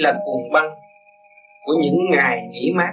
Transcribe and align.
là 0.00 0.12
cuồng 0.24 0.52
băng 0.52 0.70
của 1.64 1.72
những 1.82 2.10
ngày 2.10 2.48
nghỉ 2.50 2.72
mát. 2.74 2.92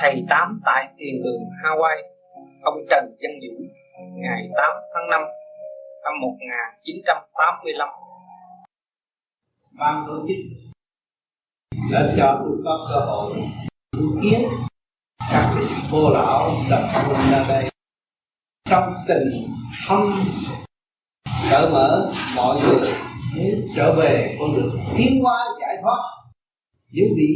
Thầy 0.00 0.24
tám 0.28 0.60
tại 0.64 0.88
thiền 0.98 1.22
đường 1.22 1.42
Hawaii, 1.62 2.02
ông 2.62 2.78
Trần 2.90 3.16
Văn 3.20 3.32
Dũng, 3.42 3.66
ngày 4.22 4.48
8 4.56 4.70
tháng 4.94 5.10
5 5.10 5.20
năm 6.04 6.20
1985 6.20 7.88
ban 9.78 10.04
tổ 10.06 10.12
chức 10.28 10.36
đã 11.92 12.14
cho 12.16 12.40
tôi 12.44 12.58
có 12.64 12.86
cơ 12.90 13.00
hội 13.00 13.32
kiến 14.22 14.48
các 15.32 15.54
vị 15.56 15.66
cô 15.92 16.10
lão 16.10 16.50
tập 16.70 16.88
trung 16.94 17.14
ra 17.30 17.44
đây. 17.48 17.70
Trong 18.70 18.94
tình 19.08 19.28
thâm 19.88 20.00
cởi 21.50 21.70
mở, 21.70 22.10
mọi 22.36 22.60
người 22.60 22.90
nếu 23.36 23.56
trở 23.76 23.94
về 23.94 24.36
con 24.40 24.54
đường 24.56 24.78
tiến 24.98 25.22
hóa, 25.22 25.38
giải 25.60 25.76
thoát, 25.82 26.02
những 26.92 27.14
vị 27.16 27.28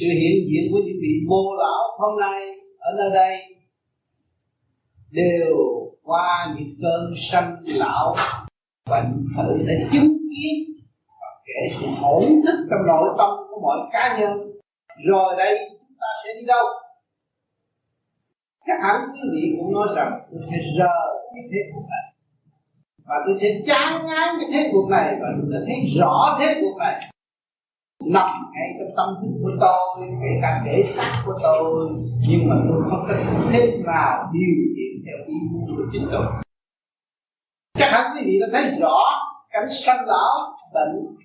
sự 0.00 0.06
hiện 0.06 0.48
diện 0.50 0.72
của 0.72 0.78
những 0.78 0.96
vị 1.02 1.26
bồ 1.28 1.56
lão 1.58 1.98
hôm 1.98 2.20
nay 2.20 2.42
ở 2.78 2.90
nơi 2.98 3.10
đây 3.14 3.38
đều 5.10 5.56
qua 6.02 6.54
những 6.58 6.74
cơn 6.82 7.14
sanh 7.16 7.56
lão 7.78 8.14
bệnh 8.90 9.26
thử 9.36 9.64
để 9.66 9.74
chứng 9.92 10.16
kiến 10.30 10.82
và 11.08 11.28
kể 11.46 11.76
sự 11.80 11.86
hỗn 12.00 12.22
thức 12.22 12.66
trong 12.70 12.86
nội 12.86 13.08
tâm 13.18 13.30
của 13.48 13.60
mọi 13.62 13.78
cá 13.92 14.18
nhân. 14.18 14.32
Rồi 15.08 15.34
đây 15.38 15.58
chúng 15.70 15.96
ta 16.00 16.06
sẽ 16.24 16.30
đi 16.40 16.46
đâu? 16.46 16.64
Chắc 18.66 18.78
hẳn 18.82 19.00
quý 19.12 19.20
vị 19.34 19.56
cũng 19.58 19.72
nói 19.72 19.88
rằng, 19.96 20.12
tôi 20.30 20.40
sẽ 20.50 20.56
rời 20.78 21.08
cái 21.34 21.44
thế 21.50 21.58
của 21.74 21.80
mình 21.80 22.05
và 23.08 23.16
tôi 23.26 23.34
sẽ 23.40 23.48
chán 23.66 24.06
ngán 24.06 24.28
cái 24.40 24.48
thế 24.52 24.70
cuộc 24.72 24.88
này 24.90 25.16
và 25.20 25.28
tôi 25.36 25.50
đã 25.52 25.58
thấy 25.66 25.76
rõ 25.98 26.36
thế 26.40 26.60
cuộc 26.60 26.76
này. 26.78 27.10
Nằm 28.12 28.28
ngay 28.54 28.68
trong 28.78 28.96
tâm 28.96 29.08
thức 29.20 29.38
của 29.42 29.50
tôi, 29.60 30.08
kể 30.22 30.38
cả 30.42 30.62
thể 30.66 30.82
xác 30.82 31.22
của 31.26 31.38
tôi, 31.42 31.88
nhưng 32.28 32.48
mà 32.48 32.56
tôi 32.68 32.82
không 32.90 33.06
có 33.08 33.14
thế 33.52 33.82
nào 33.86 34.30
điều 34.32 34.54
khiển 34.76 35.02
theo 35.04 35.16
ý 35.26 35.34
muốn 35.50 35.76
của 35.76 35.82
chính 35.92 36.08
tôi. 36.12 36.26
Chắc 37.78 37.88
hẳn 37.92 38.16
quý 38.16 38.22
vị 38.26 38.38
đã 38.40 38.46
thấy 38.52 38.78
rõ 38.80 38.96
cảnh 39.50 39.70
sanh 39.70 40.06
lão 40.06 40.56
bệnh. 40.74 41.16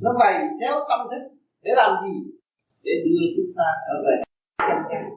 Nó 0.00 0.10
bày 0.20 0.34
theo 0.60 0.74
tâm 0.88 1.00
thức 1.10 1.36
để 1.62 1.70
làm 1.76 1.90
gì? 2.04 2.30
Để 2.82 2.92
đưa 3.04 3.26
chúng 3.36 3.52
ta 3.56 3.64
trở 3.86 3.94
về. 4.06 4.22
Chân 4.58 4.82
chánh 4.90 5.10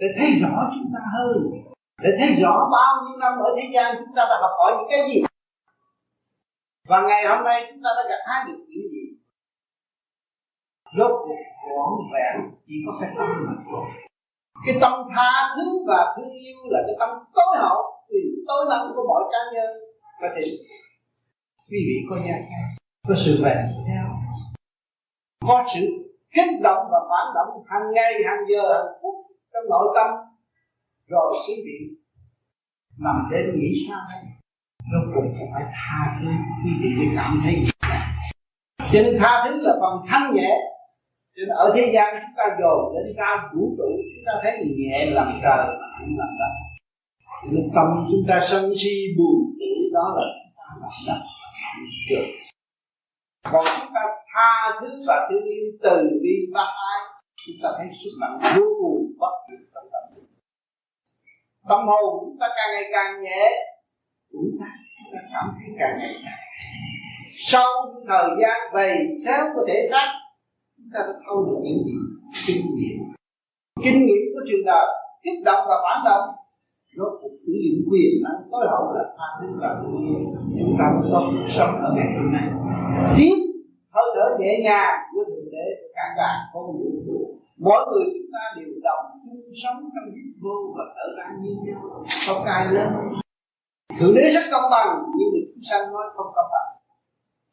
để 0.00 0.06
thấy 0.18 0.30
rõ 0.40 0.70
chúng 0.74 0.92
ta 0.94 1.00
hơn 1.14 1.50
để 2.02 2.10
thấy 2.18 2.28
rõ 2.42 2.68
bao 2.72 2.92
nhiêu 3.04 3.16
năm 3.18 3.32
ở 3.38 3.54
thế 3.56 3.70
gian 3.74 3.96
chúng 3.98 4.14
ta 4.16 4.22
đã 4.30 4.36
học 4.42 4.50
hỏi 4.58 4.72
những 4.76 4.88
cái 4.90 5.08
gì? 5.08 5.22
Và 6.88 7.00
ngày 7.08 7.26
hôm 7.26 7.44
nay 7.44 7.66
chúng 7.68 7.82
ta 7.84 7.90
đã 7.96 8.02
gặt 8.08 8.22
hái 8.26 8.44
được 8.46 8.58
những 8.68 8.86
gì? 8.92 9.04
Rốt 10.98 11.10
cuộc 11.24 11.42
trọn 11.62 11.92
vẹn 12.12 12.34
chỉ 12.66 12.74
có 12.86 12.92
cái 13.00 13.10
tâm 13.18 13.28
mà 13.46 13.52
cái 14.66 14.76
tâm 14.80 14.92
tha 15.16 15.54
thứ 15.56 15.84
và 15.88 16.14
thương 16.16 16.32
yêu 16.44 16.58
là 16.70 16.80
cái 16.86 16.96
tâm 17.00 17.10
tối 17.34 17.56
hậu 17.62 17.78
thì 18.08 18.18
tối 18.48 18.66
nặng 18.70 18.92
của 18.94 19.04
mọi 19.08 19.22
cá 19.32 19.38
nhân. 19.54 19.70
Có 20.20 20.28
thể 20.34 20.42
quý 21.70 21.78
vị 21.86 21.96
có 22.10 22.16
nhận 22.26 22.40
có 23.08 23.14
sự 23.14 23.40
về 23.44 23.54
theo. 23.88 24.04
Có 25.48 25.64
sự 25.74 25.80
kích 26.34 26.60
động 26.62 26.82
và 26.90 26.98
phản 27.10 27.34
động 27.34 27.64
hàng 27.66 27.92
ngày, 27.94 28.12
hàng 28.28 28.44
giờ, 28.48 28.62
hàng 28.74 28.92
phút 29.02 29.14
trong 29.52 29.64
nội 29.70 29.94
tâm 29.94 30.25
rồi 31.08 31.34
quý 31.48 31.54
vị 31.64 31.96
nằm 32.98 33.28
đến 33.30 33.60
nghĩ 33.60 33.72
sao? 33.88 34.00
Rốt 34.92 35.14
cuộc 35.14 35.28
phải 35.54 35.64
tha 35.72 36.18
thứ. 36.20 36.28
Quý 36.64 36.70
vị 36.80 36.88
mới 36.98 37.16
cảm 37.16 37.40
thấy 37.44 37.54
cho 38.92 39.02
nên 39.02 39.16
tha 39.20 39.44
thứ 39.44 39.60
là 39.60 39.72
phần 39.80 40.06
thanh 40.08 40.34
nhẹ. 40.34 40.50
Cho 41.36 41.40
nên 41.40 41.48
ở 41.48 41.72
thế 41.76 41.90
gian 41.94 42.14
chúng 42.22 42.34
ta 42.36 42.44
dồn 42.60 42.94
đến 42.94 43.14
cao 43.16 43.36
vũ 43.54 43.74
trụ, 43.78 43.88
chúng 44.14 44.24
ta 44.26 44.32
thấy 44.42 44.52
nhẹ 44.78 45.10
làm 45.10 45.40
trời 45.42 45.66
mà 45.80 45.86
nặng 45.92 46.16
làm 46.18 46.28
đất. 46.38 46.52
Nên 47.52 47.70
tâm 47.74 47.86
chúng 48.10 48.24
ta 48.28 48.40
sân 48.48 48.72
si 48.76 48.94
buồn 49.18 49.56
tuổi 49.58 49.90
đó 49.92 50.14
là 50.16 50.24
chúng 50.42 50.52
ta 50.56 50.64
làm 51.06 51.18
đất 51.18 51.20
được. 52.10 52.26
Còn 53.52 53.64
chúng 53.80 53.92
ta 53.94 54.00
tha 54.34 54.78
thứ 54.80 55.00
và 55.08 55.28
thương 55.30 55.44
yêu 55.44 55.66
từ 55.82 55.96
bi 56.22 56.34
bác 56.54 56.68
ái 56.90 57.00
chúng 57.46 57.56
ta 57.62 57.68
thấy 57.78 57.86
sức 58.04 58.10
mạnh 58.20 58.38
vô 58.56 58.66
cùng 58.80 59.12
bất 59.18 59.34
diệt 59.50 59.75
tâm 61.68 61.80
hồn 61.86 62.24
chúng 62.24 62.36
ta 62.40 62.46
càng 62.56 62.68
ngày 62.74 62.90
càng 62.92 63.22
nhẹ. 63.22 63.44
Chúng 64.32 64.50
ta, 64.60 64.66
cảm 65.32 65.46
thấy 65.56 65.68
càng 65.78 65.98
ngày 65.98 66.14
càng 66.24 66.46
sau 67.38 67.68
thời 68.08 68.28
gian 68.40 68.74
bày 68.74 69.06
xéo 69.24 69.44
của 69.54 69.64
thể 69.68 69.86
xác 69.90 70.06
chúng 70.76 70.90
ta 70.94 71.00
đã 71.06 71.12
thâu 71.26 71.44
được 71.44 71.60
những 71.64 71.84
gì? 71.86 71.96
Kinh 72.46 72.66
nghiệm. 72.76 72.96
Kinh 73.84 74.06
nghiệm 74.06 74.22
của 74.34 74.40
trường 74.48 74.64
đời 74.66 74.86
kích 75.22 75.44
động 75.44 75.64
và 75.68 75.76
phản 75.84 75.98
động 76.04 76.26
rốt 76.96 77.12
cuộc 77.20 77.34
sử 77.46 77.52
dụng 77.64 77.80
quyền 77.90 78.12
năng 78.24 78.40
tối 78.50 78.64
hậu 78.70 78.84
là 78.94 79.04
tha 79.18 79.28
thứ 79.40 79.46
và 79.60 79.70
thương 79.80 79.98
yêu 80.08 80.18
chúng 80.58 80.76
ta 80.78 80.84
mới 80.94 81.10
có 81.12 81.20
cuộc 81.30 81.48
sống 81.48 81.72
ở 81.86 81.88
ngày 81.96 82.08
hôm 82.16 82.32
nay. 82.32 82.46
Tiếp 83.16 83.36
hơi 83.94 84.08
thở 84.14 84.26
nhẹ 84.40 84.52
nhàng 84.64 84.98
của 85.12 85.24
thượng 85.28 85.48
đế 85.52 85.66
cả 85.94 86.06
cả 86.16 86.30
con 86.52 86.64
vũ 86.66 86.90
trụ 87.06 87.18
mỗi 87.66 87.80
người 87.88 88.04
chúng 88.14 88.30
ta 88.34 88.42
đều 88.56 88.68
đồng 88.82 89.04
sống 89.62 89.78
trong 89.94 90.08
vô 90.42 90.56
và 90.76 90.84
thở 90.94 91.06
an 91.24 91.32
như 91.42 91.52
nhau. 91.64 92.04
Không 92.26 92.44
ai 92.44 92.66
lớn. 92.66 92.92
Thượng 93.98 94.14
đế 94.14 94.30
rất 94.34 94.44
công 94.52 94.70
bằng, 94.70 94.88
nhưng 95.18 95.28
mà 95.32 95.40
chúng 95.48 95.62
sanh 95.70 95.92
nói 95.92 96.04
không 96.16 96.30
công 96.36 96.50
bằng. 96.54 96.70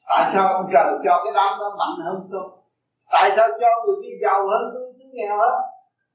Tại 0.09 0.31
sao 0.33 0.53
ông 0.53 0.65
trời 0.73 0.89
cho 1.05 1.21
cái 1.23 1.33
đám 1.35 1.51
đó 1.59 1.67
mạnh 1.79 2.05
hơn 2.05 2.27
tôi? 2.31 2.45
Tại 3.11 3.31
sao 3.35 3.47
cho 3.61 3.67
người 3.85 3.95
kia 4.03 4.15
giàu 4.23 4.39
hơn 4.51 4.63
tôi 4.73 4.93
cứ 4.97 5.05
nghèo 5.13 5.37
hết 5.37 5.55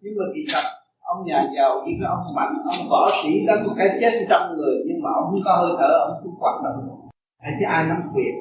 nhưng 0.01 0.15
mà 0.19 0.25
kỳ 0.35 0.43
thật, 0.53 0.65
ông 1.01 1.21
nhà 1.27 1.41
giàu 1.57 1.73
chỉ 1.85 1.93
có 2.01 2.07
ông 2.17 2.35
mạnh, 2.37 2.55
ông 2.73 2.83
võ 2.91 3.03
sĩ 3.23 3.31
đánh 3.47 3.61
một 3.67 3.75
cái 3.79 3.89
chết 4.01 4.13
trăm 4.31 4.43
người, 4.57 4.75
nhưng 4.87 5.01
mà 5.03 5.11
ông 5.19 5.27
không 5.31 5.45
có 5.45 5.53
hơi 5.61 5.73
thở, 5.81 5.93
ông 6.07 6.17
cũng 6.23 6.35
hoạt 6.41 6.57
động. 6.65 6.79
Hay 7.43 7.53
chứ 7.59 7.65
ai 7.77 7.83
nắm 7.87 8.01
quyền? 8.15 8.35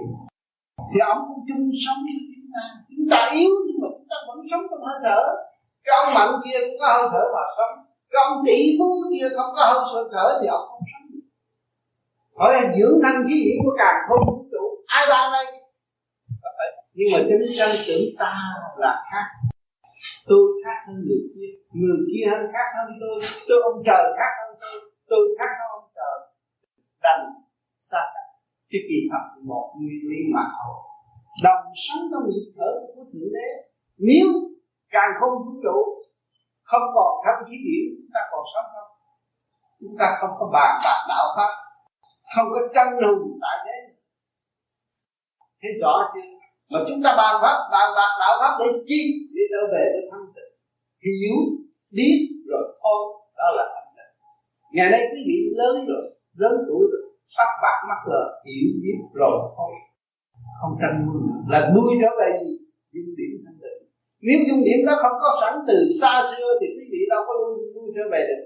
Thì 0.89 0.97
ông 1.11 1.21
cũng 1.27 1.41
chung 1.47 1.63
sống 1.85 1.99
với 2.05 2.15
chúng 2.35 2.49
ta. 2.55 2.63
Chúng 2.97 3.07
ta 3.11 3.19
yếu, 3.37 3.51
nhưng 3.67 3.79
mà 3.81 3.87
chúng 3.95 4.07
ta 4.11 4.17
vẫn 4.27 4.37
sống 4.51 4.63
trong 4.69 4.83
hơi 4.87 4.97
thở 5.05 5.21
cái 5.87 5.95
ông 6.03 6.13
mạnh 6.17 6.41
kia 6.45 6.57
cũng 6.65 6.77
có 6.81 6.87
hơi 6.93 7.07
thở 7.13 7.23
mà 7.35 7.43
sống. 7.57 7.73
Cái 8.11 8.19
ông 8.27 8.37
tỷ 8.45 8.57
phú 8.79 8.87
kia 9.11 9.27
không 9.35 9.51
có 9.55 9.63
hơi 9.93 10.03
thở 10.13 10.27
thì 10.41 10.47
ông 10.47 10.65
không 10.69 10.83
sống 10.91 11.05
được. 11.11 11.25
Hỏi 12.39 12.53
dưỡng 12.75 12.95
thanh 13.03 13.19
khí 13.27 13.35
điển 13.45 13.57
của 13.63 13.73
càng 13.79 13.97
không 14.07 14.23
vũ 14.27 14.37
trụ, 14.51 14.63
ai 14.85 15.05
ban 15.09 15.25
đây? 15.35 15.45
Ờ, 16.47 16.51
ờ, 16.63 16.67
nhưng 16.97 17.07
mà 17.13 17.19
chúng 17.29 17.45
sanh 17.57 17.75
tưởng 17.87 18.07
ta 18.19 18.33
là 18.77 18.93
khác. 19.11 19.27
Tôi 20.29 20.43
khác 20.65 20.77
hơn 20.87 20.97
người 21.07 21.23
kia 21.33 21.51
người 21.81 21.99
kia 22.11 22.23
hơn 22.31 22.43
khác 22.53 22.67
hơn 22.75 22.87
tôi. 23.01 23.17
Tôi 23.47 23.57
ông 23.69 23.83
trời 23.87 24.03
khác 24.17 24.31
hơn 24.39 24.51
tôi 24.61 24.79
tôi 25.09 25.23
khác 25.39 25.51
hơn 25.59 25.69
ông 25.79 25.89
trời. 25.97 26.17
Đành 27.03 27.23
xa 27.77 28.01
cái 28.71 28.81
kỳ 28.89 28.97
thật 29.11 29.25
một 29.43 29.67
nguyên 29.79 30.01
lý 30.09 30.19
mà 30.35 30.43
thôi. 30.57 30.75
Đồng 31.43 31.63
sống 31.83 32.03
trong 32.11 32.29
nhịp 32.29 32.47
thở 32.57 32.71
của 32.95 33.03
thượng 33.13 33.29
đế, 33.35 33.47
nếu 33.97 34.27
càng 34.97 35.11
không 35.19 35.33
vũ 35.43 35.51
trụ, 35.63 35.77
không 36.69 36.85
còn 36.95 37.11
thân 37.23 37.35
khí 37.47 37.55
điển 37.65 37.85
chúng 37.95 38.11
ta 38.15 38.21
còn 38.31 38.43
sống 38.53 38.69
không? 38.73 38.91
Chúng 39.81 39.95
ta 39.99 40.07
không 40.19 40.33
có 40.39 40.45
bàn 40.55 40.71
bạc 40.85 40.99
đạo 41.11 41.25
pháp, 41.35 41.51
không 42.33 42.47
có 42.53 42.59
tranh 42.75 42.91
hùng 43.01 43.23
tại 43.43 43.55
thế. 43.65 43.77
Thấy 45.61 45.71
rõ 45.81 45.93
chưa? 46.13 46.27
Mà 46.71 46.79
chúng 46.87 46.99
ta 47.03 47.09
bàn 47.21 47.33
pháp, 47.43 47.57
bàn 47.73 47.87
bạc 47.97 48.11
đạo 48.21 48.33
pháp 48.39 48.53
để 48.59 48.67
chi? 48.89 49.01
Để 49.35 49.43
trở 49.51 49.61
về 49.73 49.83
với 49.93 50.03
thanh 50.11 50.27
tịnh. 50.35 50.53
Hiểu, 51.05 51.37
biết 51.95 52.17
rồi 52.49 52.65
thôi, 52.83 53.01
đó 53.39 53.47
là 53.57 53.65
thanh 53.73 53.89
tịnh. 53.97 54.13
Ngày 54.75 54.87
nay 54.93 55.01
quý 55.11 55.19
vị 55.29 55.37
lớn 55.59 55.75
rồi, 55.89 56.03
lớn 56.41 56.53
tuổi 56.67 56.83
rồi 56.91 57.03
sắc 57.35 57.49
bạc 57.63 57.77
mắt 57.89 58.01
lờ 58.11 58.23
hiểu 58.45 58.69
biết 58.83 58.99
rồi 59.19 59.35
thôi. 59.57 59.71
Không 60.61 60.73
tranh 60.81 60.95
nuôi 61.05 61.21
là 61.51 61.59
nuôi 61.75 61.91
trở 62.01 62.11
về 62.19 62.29
gì? 62.43 62.53
Dung 62.93 63.15
điểm 63.19 63.33
thanh 63.45 63.56
nếu 64.21 64.37
dung 64.47 64.63
điểm 64.67 64.85
đó 64.87 64.93
không 65.01 65.17
có 65.23 65.29
sẵn 65.41 65.53
từ 65.67 65.77
xa 66.01 66.23
xưa 66.31 66.47
thì 66.61 66.67
quý 66.75 66.85
vị 66.91 66.99
đâu 67.09 67.21
có 67.27 67.33
nuôi, 67.41 67.55
nuôi 67.75 67.91
trở 67.95 68.01
về 68.11 68.21
được. 68.29 68.43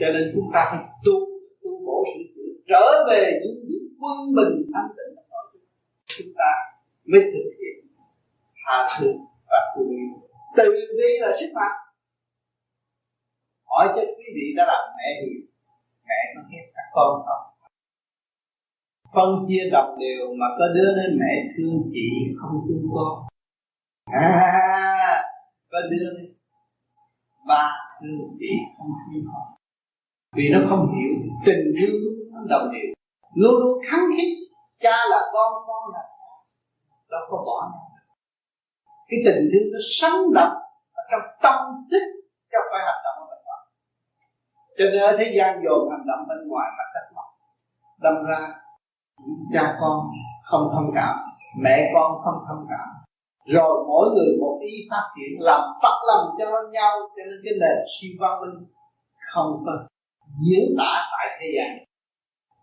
Cho 0.00 0.06
nên 0.14 0.32
chúng 0.34 0.48
ta 0.54 0.60
phải 0.70 0.84
tu 1.04 1.14
tu 1.62 1.70
bổ 1.86 2.04
sự 2.12 2.22
trở 2.68 3.04
về 3.10 3.40
những 3.42 3.58
điểm 3.68 3.84
quân 4.00 4.18
bình 4.36 4.70
thanh 4.72 4.90
tịnh 4.96 5.14
chúng 6.18 6.32
ta 6.36 6.50
mới 7.04 7.20
thực 7.32 7.48
hiện 7.58 7.76
tha 8.64 8.86
thứ 8.98 9.12
và 9.50 9.60
thương 9.74 9.90
yêu 9.90 10.10
từ 10.56 10.70
bi 10.98 11.10
là 11.20 11.36
sức 11.40 11.50
mạnh. 11.54 11.76
Hỏi 13.64 13.86
cho 13.94 14.02
quý 14.16 14.26
vị 14.34 14.46
đã 14.56 14.64
làm 14.66 14.84
mẹ 14.96 15.08
gì 15.22 15.34
mẹ 16.08 16.20
có 16.34 16.42
ghét 16.50 16.66
các 16.74 16.88
con 16.92 17.22
không? 17.26 17.44
Phân 19.14 19.46
chia 19.48 19.70
đồng 19.72 19.98
đều 20.00 20.34
mà 20.40 20.46
có 20.58 20.66
đứa 20.74 20.88
nên 20.98 21.18
mẹ 21.20 21.32
thương 21.56 21.90
chị 21.92 22.08
không 22.40 22.60
thương 22.68 22.86
con 22.94 23.33
à, 24.20 24.28
à, 24.28 24.50
à, 24.50 24.94
à. 25.10 25.22
có 25.70 25.78
đưa 25.90 26.10
đi 26.18 26.34
ba 27.46 27.72
thương 28.00 28.38
đi 28.38 28.46
không 29.26 29.54
vì 30.36 30.48
nó 30.52 30.58
không 30.68 30.94
hiểu, 30.94 31.12
tình 31.46 31.72
thương 31.80 32.00
nó 32.32 32.40
đồng 32.48 32.72
đều 32.72 32.94
luôn 33.34 33.54
luôn 33.60 33.78
khăng 33.90 34.04
khít, 34.16 34.30
cha 34.80 34.96
là 35.10 35.20
con 35.32 35.52
con 35.66 35.92
là 35.94 36.02
đâu 37.10 37.20
có 37.30 37.36
bỏ 37.46 37.70
cái 39.08 39.20
tình 39.24 39.48
thương 39.52 39.72
nó 39.72 39.78
sống 39.98 40.32
động 40.34 40.52
ở 40.92 41.02
trong 41.10 41.20
tâm 41.42 41.58
thức, 41.90 42.04
trong 42.52 42.62
phải 42.72 42.82
hành 42.86 43.02
động 43.04 43.16
ở 43.22 43.26
bên 43.30 43.38
ngoài 43.44 43.62
cho 44.78 44.84
nên 44.84 45.00
ở 45.02 45.16
thế 45.18 45.34
gian 45.36 45.62
dồn 45.64 45.90
hành 45.90 46.06
động 46.06 46.28
bên 46.28 46.48
ngoài 46.48 46.68
mà 46.78 46.84
thất 46.94 47.14
vọng. 47.16 47.32
Đâm 48.00 48.14
ra, 48.24 48.54
cha 49.52 49.76
con 49.80 50.06
không 50.44 50.68
thông 50.72 50.90
cảm, 50.94 51.16
mẹ 51.62 51.90
con 51.94 52.12
không 52.24 52.44
thông 52.48 52.66
cảm 52.70 53.03
rồi 53.44 53.84
mỗi 53.88 54.06
người 54.14 54.36
một 54.40 54.58
ý 54.62 54.72
phát 54.90 55.04
triển 55.16 55.32
làm 55.38 55.60
phát 55.82 55.96
lòng 56.08 56.26
cho 56.38 56.46
nhau, 56.72 56.92
cho 57.16 57.22
nên 57.24 57.38
cái 57.44 57.54
nền 57.60 57.78
siêu 57.94 58.10
văn 58.20 58.40
minh 58.40 58.66
không 59.32 59.62
có 59.66 59.72
diễn 60.46 60.74
tả 60.78 60.92
tại 61.12 61.38
thế 61.40 61.46
gian. 61.56 61.70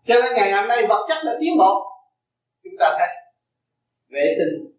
Cho 0.02 0.14
nên 0.22 0.32
ngày 0.34 0.52
hôm 0.52 0.68
nay 0.68 0.86
vật 0.88 1.06
chất 1.08 1.18
đã 1.24 1.32
tiến 1.40 1.58
bộ 1.58 1.72
chúng 2.64 2.74
ta 2.78 2.86
thấy 2.98 3.08
vệ 4.12 4.36
tinh 4.38 4.72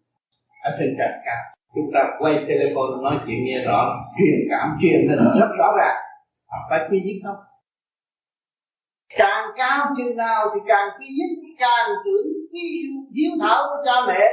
ở 0.62 0.70
trên 0.78 0.88
trần 0.98 1.12
cao. 1.24 1.42
Chúng 1.74 1.90
ta 1.94 2.00
quay 2.18 2.34
telephone 2.48 3.02
nói 3.02 3.14
chuyện 3.26 3.38
nghe 3.44 3.64
rõ, 3.64 3.94
truyền 4.18 4.38
cảm, 4.50 4.78
truyền 4.82 5.08
hình 5.08 5.40
rất 5.40 5.50
rõ 5.58 5.68
ràng. 5.78 5.96
Phải 6.70 6.80
quy 6.90 7.00
nhất 7.00 7.18
không? 7.24 7.44
Càng 9.16 9.44
cao 9.56 9.86
chừng 9.96 10.16
nào 10.16 10.46
thì 10.54 10.60
càng 10.68 10.88
quy 10.98 11.06
nhất, 11.18 11.30
càng 11.58 11.90
tưởng 12.04 12.32
yêu 12.52 12.90
hiếu 13.14 13.30
thảo 13.40 13.62
của 13.68 13.82
cha 13.86 13.92
mẹ 14.08 14.30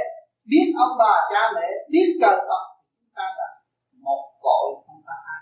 biết 0.50 0.68
ông 0.86 0.94
bà 1.02 1.14
cha 1.32 1.42
mẹ, 1.56 1.68
biết 1.92 2.08
trời 2.22 2.38
Phật 2.48 2.64
chúng 2.98 3.14
ta 3.18 3.26
là 3.40 3.48
một 4.06 4.24
cội 4.46 4.68
không 4.86 5.02
có 5.08 5.14
ai 5.34 5.42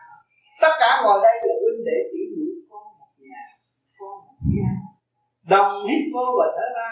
tất 0.61 0.73
cả 0.79 0.89
ngồi 1.03 1.17
đây 1.23 1.35
là 1.47 1.55
huynh 1.61 1.81
đệ 1.87 1.97
tỷ 2.11 2.21
muội, 2.35 2.53
con 2.69 2.83
một 2.99 3.11
nhà, 3.27 3.43
con 3.99 4.15
một 4.25 4.39
nhà. 4.53 4.71
Đồng 5.53 5.71
hít 5.87 6.03
vô 6.13 6.25
và 6.39 6.47
thở 6.55 6.67
ra, 6.77 6.89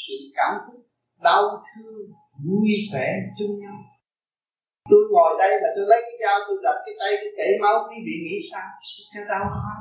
sự 0.00 0.16
cảm 0.36 0.52
xúc 0.64 0.80
đau 1.26 1.42
thương, 1.68 2.04
vui 2.46 2.72
vẻ 2.92 3.08
chung 3.38 3.54
nhau. 3.62 3.78
Tôi 4.90 5.02
ngồi 5.12 5.30
đây 5.38 5.52
mà 5.62 5.68
tôi 5.76 5.84
lấy 5.90 6.00
cái 6.06 6.16
dao, 6.22 6.38
tôi 6.46 6.56
đập 6.62 6.76
cái 6.86 6.94
tay, 7.00 7.10
tôi 7.20 7.30
chảy 7.36 7.50
máu 7.62 7.76
quý 7.88 7.96
vị 8.06 8.14
nghĩ 8.24 8.36
sao? 8.50 8.66
Cho 9.14 9.20
đau 9.32 9.44
quá 9.54 9.74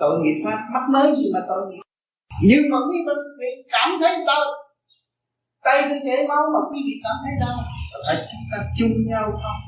tội 0.00 0.14
nghiệp 0.20 0.38
quá, 0.44 0.54
mắc 0.74 0.84
mới 0.94 1.08
gì 1.16 1.26
mà 1.34 1.40
tội 1.48 1.62
nghiệp. 1.68 1.82
Nhưng 2.48 2.64
mà 2.70 2.78
quý 2.88 2.96
vị 3.40 3.50
cảm 3.74 3.88
thấy 4.00 4.14
đau 4.26 4.44
tay 5.68 5.82
tôi 5.88 5.98
chảy 6.04 6.26
máu 6.28 6.42
mà 6.54 6.60
quý 6.70 6.78
vị 6.86 6.94
cảm 7.04 7.16
thấy 7.22 7.32
đau 7.40 7.58
phải 8.06 8.16
chúng 8.30 8.44
ta 8.50 8.58
chung 8.78 8.94
nhau 9.10 9.26
không? 9.42 9.60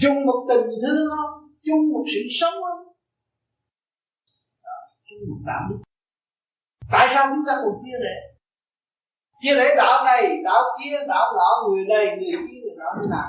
Chung 0.00 0.26
một 0.26 0.46
tình 0.48 0.66
thương 0.82 1.06
không? 1.10 1.32
Chung 1.66 1.92
một 1.92 2.04
sự 2.14 2.20
sống 2.40 2.54
không? 2.62 2.82
Chung 5.08 5.22
một 5.28 5.40
đạo 5.46 5.62
đức. 5.70 5.78
Tại 6.92 7.08
sao 7.14 7.26
chúng 7.30 7.44
ta 7.46 7.52
còn 7.62 7.74
chia 7.84 7.98
rẽ? 8.04 8.16
Chia 9.40 9.54
rẽ 9.54 9.74
đạo 9.76 10.04
này, 10.04 10.42
đạo 10.44 10.62
kia, 10.78 10.96
đạo 11.08 11.32
nọ, 11.36 11.68
người 11.68 11.84
này, 11.88 12.06
người 12.06 12.40
kia, 12.50 12.60
người 12.62 12.76
nọ 12.78 12.90
thế 13.00 13.06
nào 13.10 13.28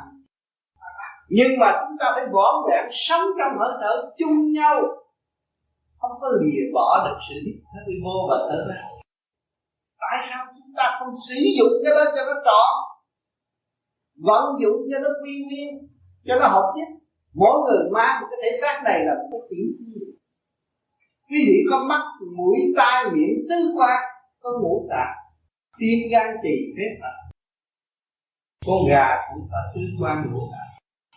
nhưng 1.30 1.60
mà 1.60 1.68
chúng 1.82 1.98
ta 2.00 2.12
phải 2.16 2.26
võ 2.34 2.64
vẹn 2.68 2.86
sống 2.92 3.22
trong 3.38 3.60
hơi 3.60 3.72
thở 3.82 4.12
chung 4.18 4.52
nhau. 4.54 4.82
Không 6.00 6.12
có 6.22 6.28
lìa 6.42 6.64
bỏ 6.74 7.06
được 7.06 7.18
sự 7.30 7.36
hít 7.46 7.56
thở 7.74 7.80
vô 8.04 8.28
và 8.30 8.38
thở 8.50 8.60
ra 8.70 8.82
tại 10.02 10.20
sao? 10.24 10.46
Ta 10.84 10.98
không 11.00 11.14
sử 11.30 11.36
dụng 11.58 11.74
cái 11.84 11.94
đó 11.98 12.04
cho 12.16 12.22
nó 12.26 12.34
trọn, 12.48 12.74
vận 14.28 14.44
dụng 14.62 14.78
cho 14.92 15.00
nó 15.00 15.10
quy 15.24 15.34
nguyên, 15.46 15.70
cho 16.26 16.36
nó 16.40 16.48
hợp 16.48 16.74
nhất. 16.78 16.88
Mỗi 17.34 17.56
người 17.64 17.92
mang 17.92 18.22
một 18.22 18.28
cái 18.32 18.40
thể 18.44 18.58
xác 18.62 18.82
này 18.86 19.06
là 19.06 19.14
một 19.32 19.42
cái 19.50 19.60
tiểu 19.80 20.08
quý 21.30 21.40
vị 21.48 21.58
có 21.70 21.86
mắt, 21.90 22.04
mũi, 22.38 22.58
tai, 22.78 23.06
miệng, 23.14 23.38
tứ 23.50 23.56
quan, 23.78 24.00
có 24.42 24.50
ngũ 24.62 24.88
tạng 24.90 25.16
tim 25.80 26.00
gan, 26.12 26.28
tỳ 26.44 26.56
phế 26.76 26.84
thận 27.02 27.16
con 28.66 28.78
gà 28.90 29.08
cũng 29.30 29.48
có 29.52 29.58
tứ 29.76 29.82
quan 30.02 30.32
ngũ 30.32 30.40
tạng. 30.52 30.72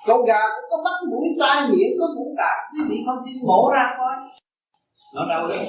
Con 0.07 0.25
gà 0.25 0.41
cũng 0.55 0.67
có 0.71 0.77
mắt, 0.85 0.97
mũi, 1.11 1.27
tai, 1.41 1.69
miệng, 1.71 1.93
có 2.01 2.07
ngũ 2.17 2.35
tạng. 2.39 2.61
Quý 2.73 2.81
vị 2.89 2.97
không 3.07 3.19
tin 3.27 3.37
mổ 3.47 3.71
ra 3.75 3.95
coi 3.99 4.17
nó 5.15 5.27
đâu 5.29 5.49
đấy 5.49 5.69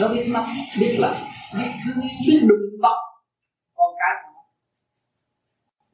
nó 0.00 0.08
biết 0.08 0.30
mắt, 0.34 0.46
biết 0.80 0.96
là 0.98 1.30
biết 1.54 1.70
thương 1.84 2.04
biết 2.26 2.40
đừng 2.48 2.80
bọc 2.82 2.98
con 3.74 3.94
cái 3.98 4.14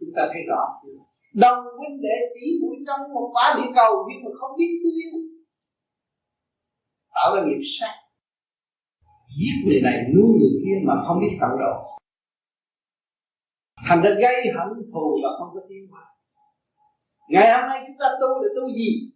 chúng 0.01 0.13
ta 0.17 0.23
thấy 0.33 0.43
rõ. 0.49 0.63
Đồng 1.35 1.59
huynh 1.79 2.01
đệ 2.03 2.17
tỷ 2.35 2.47
muội 2.63 2.77
trong 2.87 3.01
một 3.15 3.31
quả 3.33 3.55
địa 3.57 3.71
cầu, 3.75 4.09
nhưng 4.09 4.25
mà 4.25 4.31
không 4.41 4.51
biết 4.59 4.81
yêu 4.83 5.13
tạo 7.15 7.37
ra 7.37 7.43
nghiệp 7.47 7.63
sát. 7.79 7.95
Giết 9.39 9.55
người 9.67 9.81
này, 9.83 9.97
nuôi 10.15 10.29
người 10.39 10.55
kia 10.65 10.77
mà 10.87 10.95
không 11.07 11.21
biết 11.21 11.37
tận 11.41 11.51
độ 11.61 11.75
thành 13.87 14.03
ra 14.03 14.11
gây 14.11 14.37
hận 14.57 14.69
thù 14.93 15.19
và 15.23 15.29
không 15.39 15.49
có 15.55 15.61
tiến 15.69 15.87
hóa. 15.91 16.03
Ngày 17.29 17.61
hôm 17.61 17.69
nay 17.69 17.85
chúng 17.87 17.97
ta 18.01 18.07
tu 18.21 18.43
để 18.43 18.49
tu 18.57 18.75
gì? 18.75 19.13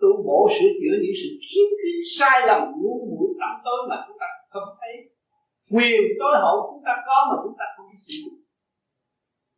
Tu 0.00 0.10
bổ 0.26 0.40
sửa 0.54 0.70
chữa 0.80 0.96
những 1.02 1.16
sự 1.20 1.30
khiếm 1.46 1.66
khuyết 1.78 1.98
sai 2.18 2.36
lầm 2.48 2.62
ngu 2.80 2.94
muội 3.10 3.28
tâm 3.40 3.52
tối 3.64 3.80
mà 3.90 3.96
chúng 4.06 4.18
ta 4.22 4.28
không 4.52 4.68
thấy. 4.80 4.94
Quyền 5.74 6.02
tối 6.20 6.34
hậu 6.42 6.56
chúng 6.68 6.82
ta 6.86 6.92
có 7.06 7.16
mà 7.28 7.36
chúng 7.42 7.56
ta 7.58 7.64
không 7.74 7.86
biết 7.90 8.02
chịu 8.10 8.28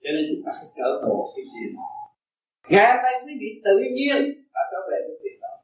cho 0.03 0.11
nên 0.15 0.25
chúng 0.31 0.43
ta 0.45 0.51
sẽ 0.59 0.67
trở 0.77 0.89
về 1.03 1.13
cái 1.35 1.45
chuyện 1.53 1.73
ngày 2.69 2.87
hôm 2.95 3.03
nay 3.03 3.13
quý 3.27 3.33
vị 3.41 3.61
tự 3.65 3.79
nhiên 3.97 4.19
đã 4.55 4.61
trở 4.73 4.79
về 4.91 4.99
cái 5.07 5.17
chuyện 5.23 5.41
đó. 5.41 5.55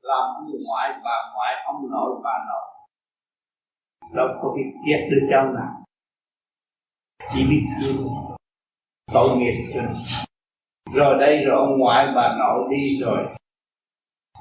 Làm 0.00 0.46
người 0.46 0.60
ngoại, 0.66 0.90
bà 1.04 1.16
ngoại, 1.34 1.54
ông 1.66 1.90
nội, 1.90 2.20
bà 2.24 2.34
nội. 2.48 2.66
Đâu 4.16 4.28
có 4.42 4.54
biết 4.56 4.70
ghét 4.88 5.08
đứa 5.10 5.26
cháu 5.30 5.52
nào. 5.52 5.84
Chỉ 7.34 7.44
biết 7.50 7.62
thương 7.80 8.08
tội 9.12 9.36
nghiệp 9.36 9.72
cho 9.74 9.82
rồi 10.92 11.18
đây, 11.20 11.44
rồi 11.44 11.56
ông 11.56 11.78
ngoại 11.78 12.06
bà 12.16 12.36
nội 12.38 12.68
đi 12.70 13.00
rồi. 13.00 13.18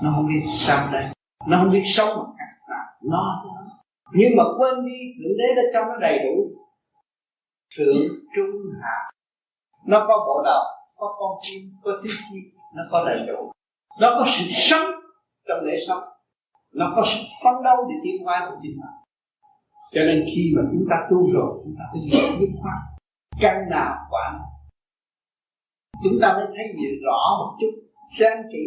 Nó 0.04 0.14
không 0.16 0.28
biết 0.28 0.42
sao 0.54 0.88
đây. 0.94 1.06
Nó 1.48 1.58
không 1.62 1.74
biết 1.74 1.84
sống 1.86 2.16
một 2.16 2.34
cách 2.38 2.70
nào. 2.70 2.86
Nó 3.12 3.44
nhưng 4.14 4.32
mà 4.38 4.44
quên 4.58 4.86
đi, 4.86 5.00
thượng 5.18 5.38
đế 5.38 5.56
đã 5.56 5.62
cho 5.74 5.86
nó 5.88 5.98
đầy 6.02 6.20
đủ. 6.20 6.52
Thượng 7.78 8.08
trung 8.36 8.52
hạ. 8.84 9.12
Nó 9.86 10.06
có 10.08 10.24
bộ 10.28 10.42
đầu, 10.46 10.64
có 10.98 11.16
con 11.20 11.32
chim, 11.42 11.62
có 11.84 11.92
tiếng 12.04 12.14
chi, 12.32 12.40
nó 12.76 12.84
có 12.92 13.06
đầy 13.06 13.20
đủ. 13.28 13.52
Nó 14.02 14.16
có 14.20 14.24
sự 14.26 14.46
sống 14.50 14.92
trong 15.48 15.60
lễ 15.64 15.78
sống. 15.88 16.04
Nó 16.74 16.94
có 16.96 17.04
sự 17.06 17.20
phấn 17.44 17.64
đấu 17.64 17.78
để 17.90 17.96
tiến 18.04 18.26
hóa 18.26 18.48
của 18.50 18.58
chính 18.62 18.72
mình. 18.72 18.96
Cho 19.94 20.02
nên 20.02 20.24
khi 20.26 20.54
mà 20.56 20.62
chúng 20.72 20.86
ta 20.90 20.96
tu 21.10 21.32
rồi, 21.34 21.62
chúng 21.64 21.76
ta 21.80 21.84
phải 21.92 22.02
hiểu 22.02 22.40
dứt 22.40 22.50
khoát 22.62 22.78
căn 23.40 23.70
nào 23.70 23.96
quả 24.10 24.40
chúng 26.04 26.18
ta 26.22 26.28
mới 26.38 26.48
thấy 26.56 26.66
nhìn 26.78 26.94
rõ 27.06 27.20
một 27.40 27.52
chút. 27.60 27.74
Xem 28.18 28.38
kỹ. 28.52 28.64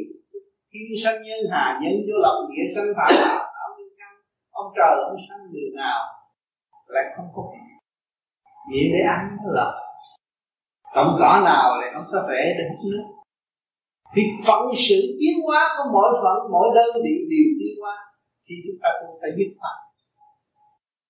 Thiên 0.72 0.88
sanh 1.04 1.22
nhân 1.22 1.40
hà 1.52 1.80
nhân 1.82 1.94
vô 2.06 2.16
lòng 2.24 2.38
nghĩa 2.50 2.68
sanh 2.74 2.88
phạm 2.96 3.12
thảo 3.24 3.68
nhân 3.78 3.90
căn, 3.98 4.12
ông 4.50 4.72
trời 4.76 4.94
ông 5.10 5.16
sanh 5.28 5.42
người 5.52 5.70
nào 5.76 6.00
lại 6.94 7.04
không 7.16 7.28
có 7.34 7.42
nghĩa 8.70 8.86
để 8.92 9.00
ăn 9.08 9.36
nó 9.44 9.50
là 9.58 9.66
cộng 10.94 11.16
cỏ 11.20 11.42
nào 11.44 11.80
lại 11.80 11.90
không 11.94 12.04
có 12.12 12.26
vẻ 12.28 12.54
để 12.58 12.64
hút 12.70 12.86
nước. 12.92 13.06
Thì 14.14 14.22
phận 14.46 14.62
sự 14.88 15.00
tiến 15.20 15.36
hóa 15.46 15.62
của 15.76 15.90
mỗi 15.92 16.10
phận, 16.22 16.52
mỗi 16.52 16.68
đơn 16.74 16.90
vị 17.04 17.14
đều 17.30 17.48
tiến 17.60 17.74
hóa, 17.82 17.96
thì 18.46 18.54
chúng 18.64 18.78
ta 18.82 18.88
cũng 19.00 19.18
phải 19.20 19.30
biết 19.36 19.50
phận 19.60 19.78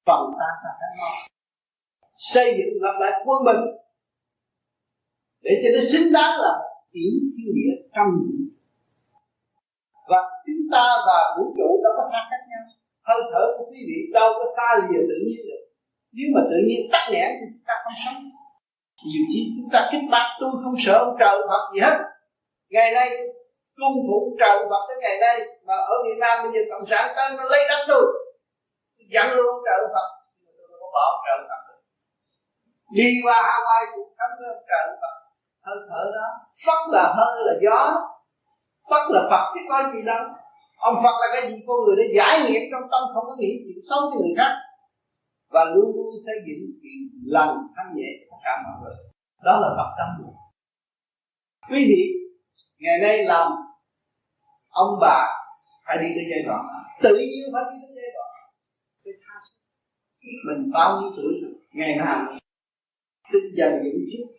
phần 0.08 0.24
ta 0.40 0.48
ta 0.62 0.70
phải 0.80 0.90
lo. 0.98 1.10
Xây 2.16 2.48
dựng 2.58 2.82
lập 2.84 2.96
lại 3.00 3.12
quân 3.26 3.38
bình 3.46 3.62
để 5.48 5.54
cho 5.62 5.68
nó 5.74 5.82
xứng 5.90 6.08
đáng 6.16 6.34
là 6.44 6.52
tiếng 6.92 7.16
thiên 7.34 7.50
địa 7.58 7.72
trong 7.94 8.10
và 10.10 10.20
chúng 10.46 10.62
ta 10.72 10.84
và 11.06 11.18
vũ 11.36 11.44
trụ 11.56 11.68
đâu 11.84 11.92
có 11.96 12.02
xa 12.12 12.20
cách 12.30 12.44
nhau. 12.50 12.64
Hơi 13.08 13.20
thở 13.32 13.44
của 13.56 13.66
quý 13.70 13.80
vị 13.88 13.98
đâu 14.16 14.28
có 14.38 14.44
xa 14.56 14.68
lìa 14.80 15.02
tự 15.10 15.16
nhiên 15.26 15.42
được. 15.48 15.62
Nếu 16.16 16.28
mà 16.34 16.40
tự 16.50 16.58
nhiên 16.68 16.80
tắt 16.92 17.04
nghẽn 17.12 17.30
thì 17.38 17.46
chúng 17.52 17.66
ta 17.68 17.74
không 17.84 17.96
sống. 18.04 18.20
Nhiều 19.08 19.24
khi 19.30 19.40
chúng 19.56 19.70
ta 19.74 19.80
kích 19.92 20.06
bác, 20.12 20.26
tôi 20.40 20.50
không 20.62 20.76
sợ 20.84 20.94
ông 21.06 21.16
trời 21.20 21.36
Phật 21.50 21.62
gì 21.72 21.80
hết. 21.86 21.96
Ngày 22.74 22.88
nay 22.96 23.08
cung 23.78 23.96
thủ 24.08 24.36
trời 24.40 24.58
Phật 24.70 24.82
tới 24.88 24.96
ngày 25.02 25.16
nay, 25.24 25.36
mà 25.66 25.76
ở 25.92 25.94
Việt 26.04 26.18
Nam 26.22 26.34
bây 26.42 26.50
giờ 26.54 26.60
cộng 26.70 26.86
sản 26.90 27.04
tới 27.16 27.26
nó 27.36 27.44
lấy 27.52 27.62
đất 27.70 27.80
tôi. 27.88 28.04
Dẫn 29.14 29.26
luôn 29.36 29.46
ông 29.54 29.62
trời 29.68 29.80
Phật. 29.94 30.08
Tôi 30.56 30.78
không 30.80 30.92
bỏ 30.96 31.04
ông 31.14 31.22
trời 31.26 31.38
Phật 31.48 31.62
đi 32.96 33.08
qua 33.24 33.36
Hawaii 33.48 33.86
cũng 33.94 34.08
khám 34.18 34.30
ông 34.52 34.64
trời 34.70 34.86
Phật 35.02 35.14
hơi 35.68 35.78
thở 35.90 36.02
đó. 36.16 36.26
Phất 36.66 36.80
là 36.94 37.14
hơi 37.18 37.36
là 37.46 37.54
gió. 37.64 37.80
Phất 38.90 39.02
là 39.14 39.20
Phật, 39.30 39.44
chứ 39.54 39.60
có 39.68 39.90
gì 39.92 40.00
đâu. 40.06 40.24
Ông 40.78 40.96
Phật 41.02 41.16
là 41.20 41.26
cái 41.32 41.50
gì? 41.50 41.56
Con 41.66 41.76
người 41.84 41.96
để 41.98 42.04
giải 42.16 42.40
nghiệp 42.40 42.68
trong 42.72 42.88
tâm, 42.92 43.02
không 43.14 43.24
có 43.28 43.34
nghĩ 43.38 43.52
chuyện 43.64 43.78
xấu 43.88 43.98
cho 44.10 44.16
người 44.20 44.34
khác. 44.38 44.52
Và 45.54 45.64
luôn 45.64 45.86
luôn 45.96 46.14
xây 46.26 46.34
dựng 46.46 46.62
chuyện 46.82 46.98
lành, 47.34 47.54
thanh 47.76 47.90
nhẹ 47.96 48.10
tất 48.30 48.36
cả 48.44 48.62
mọi 48.64 48.76
người. 48.82 48.96
Đó 49.44 49.52
là 49.60 49.68
Phật 49.78 49.90
tâm 49.98 50.08
quý 51.70 51.84
vị, 51.88 52.02
ngày 52.78 52.98
nay 53.02 53.24
làm 53.24 53.52
ông 54.68 54.98
bà 55.00 55.26
phải 55.86 55.96
đi 56.00 56.08
tới 56.14 56.24
giai 56.30 56.42
đoạn 56.46 56.60
tự 57.02 57.16
nhiên 57.16 57.44
phải 57.52 57.62
đi 57.72 57.78
tới 57.82 57.94
giai 57.96 58.10
đoạn 58.14 58.28
mình 60.46 60.70
bao 60.72 61.00
nhiêu 61.00 61.10
tuổi 61.16 61.32
ngày 61.72 61.96
nào? 61.96 62.32
Tinh 63.32 63.54
dần 63.56 63.72
những 63.82 64.04
chút 64.12 64.32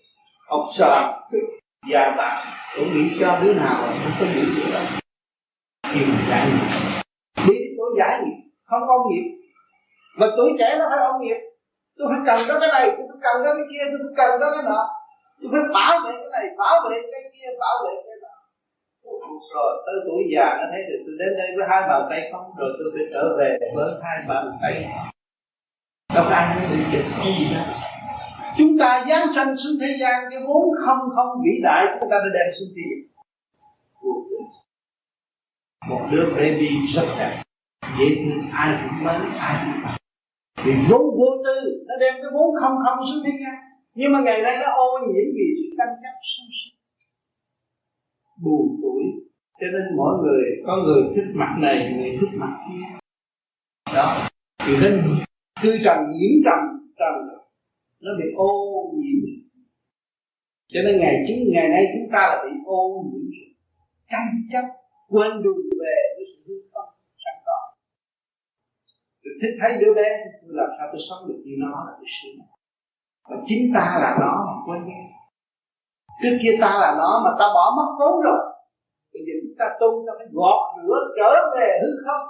ông 0.50 0.70
sợ 0.74 0.94
già 1.91 2.15
bạn 2.18 2.48
cũng 2.75 2.94
nghĩ 2.94 3.18
cho 3.20 3.39
đứa 3.41 3.53
nào 3.53 3.77
mà 3.82 3.94
không 4.03 4.13
có 4.20 4.25
nghĩ 4.25 4.44
gì 4.56 4.72
đâu. 4.74 4.86
Khi 5.91 6.01
mà 6.06 6.20
giải 6.29 6.48
nghiệp. 6.48 6.70
Đi 7.48 7.53
đến 7.62 7.72
tuổi 7.77 7.89
giải 8.00 8.13
nghiệp. 8.24 8.39
Không 8.65 8.84
ông 8.88 9.06
nghiệp. 9.10 9.27
Mà 10.18 10.27
tuổi 10.38 10.50
trẻ 10.60 10.75
nó 10.79 10.86
phải 10.89 11.00
ông 11.12 11.22
nghiệp. 11.22 11.39
Tôi 11.98 12.08
phải 12.12 12.22
cần 12.27 12.39
có 12.48 12.56
cái 12.62 12.70
này, 12.77 12.86
tôi 12.98 13.06
phải 13.10 13.20
cần 13.25 13.36
có 13.44 13.50
cái 13.58 13.65
kia, 13.72 13.84
tôi 13.91 14.00
phải 14.03 14.15
cần 14.20 14.29
có 14.41 14.48
cái 14.56 14.63
nọ. 14.70 14.82
Tôi 15.39 15.50
phải 15.53 15.63
bảo 15.77 15.94
vệ 16.06 16.13
cái 16.22 16.32
này, 16.36 16.46
bảo 16.62 16.75
vệ 16.86 16.98
cái 17.12 17.22
kia, 17.36 17.50
bảo 17.63 17.75
vệ 17.84 17.94
cái 18.06 18.18
nọ. 18.24 18.36
Rồi 19.56 19.72
tới 19.86 19.96
tuổi 20.06 20.22
già 20.34 20.48
nó 20.60 20.65
thấy 20.72 20.82
được 20.89 21.00
tôi 21.06 21.15
đến 21.22 21.32
đây 21.39 21.48
với 21.56 21.65
hai 21.70 21.82
bàn 21.89 22.01
tay 22.10 22.22
không, 22.32 22.46
rồi 22.60 22.70
tôi 22.77 22.88
phải 22.94 23.06
trở 23.13 23.24
về 23.38 23.50
với 23.75 23.88
hai 24.03 24.18
bàn 24.29 24.46
tay. 24.62 24.74
Đâu 26.15 26.25
ai 26.38 26.44
nói 26.56 26.65
sự 26.70 26.75
dịch 26.94 27.08
không 27.18 27.32
gì 27.39 27.46
đâu 27.56 27.65
chúng 28.58 28.77
ta 28.79 29.06
giáng 29.10 29.34
sanh 29.36 29.56
xuống 29.56 29.77
thế 29.82 29.98
gian, 30.00 30.24
cái 30.32 30.39
vốn 30.48 30.65
không 30.86 30.98
không 31.15 31.41
vĩ 31.44 31.51
đại, 31.63 31.86
chúng 32.00 32.10
ta 32.12 32.18
đã 32.18 32.29
đem 32.34 32.48
xuống 32.60 32.70
thế 32.75 32.82
gian 32.89 33.10
một 35.89 36.08
đứa 36.12 36.25
baby 36.36 36.70
rất 36.94 37.06
đẹp. 37.20 37.44
Dễ 38.00 38.06
thương, 38.15 38.50
ai 38.51 38.79
cũng 38.84 39.06
mến, 39.06 39.22
ai 39.38 39.65
cũng 39.65 39.82
mến. 39.84 39.96
Vì 40.65 40.72
vốn 40.89 41.01
vô 41.01 41.44
tư, 41.46 41.86
nó 41.88 41.94
đem 42.00 42.13
cái 42.22 42.32
vốn 42.34 42.56
không 42.62 42.77
không 42.86 43.06
xuống 43.06 43.24
thế 43.25 43.32
gian. 43.41 43.56
Nhưng 43.94 44.12
mà 44.12 44.20
ngày 44.20 44.41
nay 44.41 44.58
nó 44.58 44.72
ô 44.72 45.00
nhiễm 45.08 45.27
vì 45.36 45.46
sự 45.58 45.75
tranh 45.77 45.96
chấp 46.01 46.15
sung 46.32 46.50
sinh 46.58 46.79
buồn 48.44 48.79
tuổi. 48.82 49.03
Cho 49.60 49.68
nên 49.74 49.98
mỗi 49.98 50.13
người, 50.24 50.44
có 50.68 50.77
người 50.77 51.03
thích 51.15 51.32
mặt 51.34 51.56
này, 51.60 51.94
người 51.98 52.18
thích 52.22 52.34
mặt 52.34 52.58
kia. 52.68 53.00
Đó. 53.94 54.27
Thì 54.65 54.74
nên 54.82 55.01
cư 55.62 55.77
trần 55.84 55.98
nhiễm 56.12 56.32
trần 56.46 56.60
trần 57.00 57.38
nó 58.03 58.12
bị 58.20 58.27
ô 58.36 58.51
nhiễm. 59.00 59.20
Cho 60.72 60.79
nên 60.86 61.00
ngày 61.01 61.15
chúng 61.27 61.39
ngày 61.53 61.68
nay 61.70 61.84
chúng 61.94 62.08
ta 62.13 62.22
là 62.29 62.38
bị 62.46 62.51
ô 62.65 62.82
nhiễm. 63.12 63.48
Tranh 64.12 64.29
chấp, 64.51 64.65
quên 65.08 65.32
đường 65.44 65.63
về 65.82 65.98
với 66.15 66.25
sự 66.32 66.38
hư 66.48 66.56
không 66.74 66.89
sẵn 67.24 67.36
có. 67.46 67.58
Tôi 69.24 69.34
thích 69.41 69.56
thấy 69.60 69.72
đứa 69.82 69.94
bé, 70.00 70.10
tôi 70.41 70.51
làm 70.60 70.70
sao 70.77 70.88
tôi 70.91 71.01
sống 71.10 71.22
được 71.27 71.39
như 71.46 71.56
nó 71.63 71.72
là 71.88 71.94
tôi 71.98 72.10
sướng. 72.15 72.39
Và 73.29 73.38
chính 73.46 73.63
ta 73.75 73.86
là 74.03 74.12
nó 74.22 74.34
mà 74.48 74.53
quên 74.65 74.82
nghe 74.88 75.01
trước 76.22 76.36
kia 76.41 76.56
ta 76.62 76.72
là 76.84 76.89
nó 77.01 77.10
mà 77.24 77.32
ta 77.39 77.46
bỏ 77.56 77.65
mất 77.77 77.89
vốn 78.00 78.22
rồi. 78.27 78.41
Bây 79.13 79.22
giờ 79.25 79.34
chúng 79.44 79.58
ta 79.60 79.65
tu, 79.79 79.89
ta 80.08 80.13
phải 80.18 80.27
gọt 80.38 80.60
rửa 80.75 81.00
trở 81.18 81.32
về 81.56 81.68
hư 81.82 81.91
không. 82.06 82.25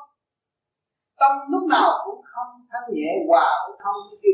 Tâm 1.20 1.32
lúc 1.52 1.64
nào 1.70 1.90
cũng 2.06 2.22
không 2.32 2.52
thanh 2.72 2.88
nhẹ 2.96 3.12
hòa 3.28 3.48
với 3.66 3.76
không 3.84 4.00
với 4.10 4.20
cái 4.22 4.32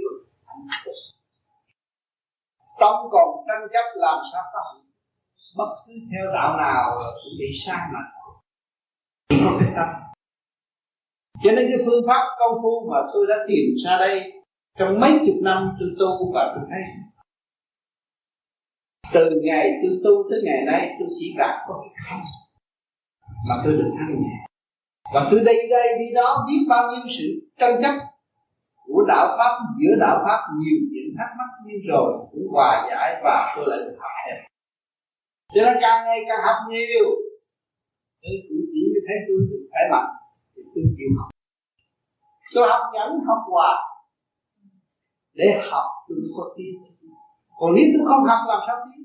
tâm 2.80 2.94
còn 3.12 3.28
tranh 3.48 3.68
chấp 3.74 3.86
làm 3.96 4.20
sao 4.32 4.44
có 4.54 4.60
hạnh. 4.66 4.82
Bất 5.58 5.76
cứ 5.88 5.94
theo 6.12 6.32
đạo 6.34 6.58
nào 6.58 6.98
cũng 7.00 7.34
bị 7.40 7.46
sai 7.66 7.88
mà. 7.94 8.00
Chỉ 9.30 9.38
có 9.46 9.58
cái 9.60 9.70
tâm. 9.76 9.88
Cho 11.44 11.52
nên 11.52 11.66
cái 11.70 11.80
phương 11.86 12.04
pháp 12.08 12.24
công 12.40 12.58
phu 12.62 12.90
mà 12.92 12.98
tôi 13.14 13.26
đã 13.30 13.36
tìm 13.48 13.66
ra 13.86 13.98
đây, 13.98 14.34
trong 14.80 15.00
mấy 15.00 15.12
chục 15.26 15.36
năm 15.42 15.76
tôi 15.80 15.90
tu 16.00 16.34
và 16.34 16.54
tôi 16.56 16.66
thấy. 16.70 16.82
Từ 19.14 19.42
ngày 19.44 19.70
tôi 19.84 20.00
tu 20.04 20.30
tới 20.30 20.40
ngày 20.46 20.62
nay, 20.66 20.96
tôi 21.00 21.08
chỉ 21.20 21.36
gặp 21.38 21.66
có 21.68 21.82
cái 21.82 21.94
không. 22.10 22.26
Mà 23.50 23.56
tôi 23.64 23.74
được 23.74 23.92
thanh 24.00 24.22
nhẹ. 24.22 24.46
Và 25.14 25.28
tôi 25.32 25.40
đi 25.40 25.70
đây, 25.70 26.00
đi 26.00 26.14
đó 26.14 26.46
biết 26.48 26.66
bao 26.70 26.92
nhiêu 26.92 27.06
sự 27.18 27.50
tranh 27.60 27.82
chấp 27.82 28.05
của 28.96 29.06
đạo 29.14 29.28
pháp, 29.38 29.54
giữa 29.80 29.94
đạo 30.06 30.18
pháp 30.26 30.40
nhiều 30.60 30.80
chuyện 30.92 31.08
thắc 31.18 31.30
mắc 31.38 31.50
như 31.66 31.76
rồi 31.90 32.10
cũng 32.32 32.48
hòa 32.54 32.72
giải 32.90 33.22
và 33.24 33.54
tôi 33.56 33.66
lại 33.70 33.80
được 33.86 33.98
học 34.02 34.14
thêm. 34.22 34.38
Cho 35.54 35.62
nên 35.66 35.78
càng 35.82 36.06
ngày 36.06 36.20
càng 36.28 36.42
học 36.48 36.60
nhiều. 36.70 37.08
Tôi 38.22 38.36
cũng 38.48 38.64
chỉ 38.72 38.82
như 38.92 39.00
thế 39.08 39.16
tôi 39.28 39.38
được 39.50 39.64
khỏe 39.72 39.82
mạnh, 39.92 40.10
thì 40.52 40.62
tôi 40.74 40.84
chịu 40.98 41.10
học. 41.18 41.30
Tôi 42.54 42.64
học 42.72 42.84
nhẫn 42.94 43.10
học 43.28 43.42
hòa. 43.52 43.72
Để 45.40 45.48
học 45.72 45.88
tôi 46.08 46.18
có 46.38 46.44
tiến 46.58 46.74
còn 47.60 47.70
nếu 47.76 47.86
tôi 47.94 48.04
không 48.10 48.24
học 48.30 48.42
làm 48.52 48.62
sao 48.68 48.76
tiến 48.86 49.02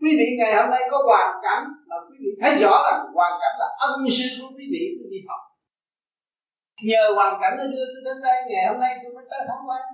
quý 0.00 0.10
vị 0.18 0.26
ngày 0.38 0.52
hôm 0.56 0.70
nay 0.70 0.82
có 0.90 0.98
hoàn 1.08 1.30
cảnh 1.44 1.62
mà 1.88 1.96
quý 2.06 2.16
vị 2.22 2.30
thấy 2.40 2.52
rõ 2.62 2.74
là 2.86 2.92
hoàn 3.14 3.32
cảnh 3.42 3.54
là 3.60 3.68
ân 3.88 4.10
sư 4.16 4.26
của 4.40 4.48
quý 4.56 4.64
vị 4.72 4.82
tôi 4.96 5.06
đi 5.10 5.20
học 5.28 5.40
nhờ 6.88 7.04
hoàn 7.16 7.32
cảnh 7.40 7.54
nó 7.58 7.64
đưa 7.72 7.84
tôi 7.92 8.02
đến 8.06 8.18
đây, 8.26 8.38
ngày 8.50 8.64
hôm 8.68 8.78
nay 8.84 8.92
tôi 9.02 9.10
mới 9.16 9.24
tới 9.30 9.40
Hawaii. 9.50 9.86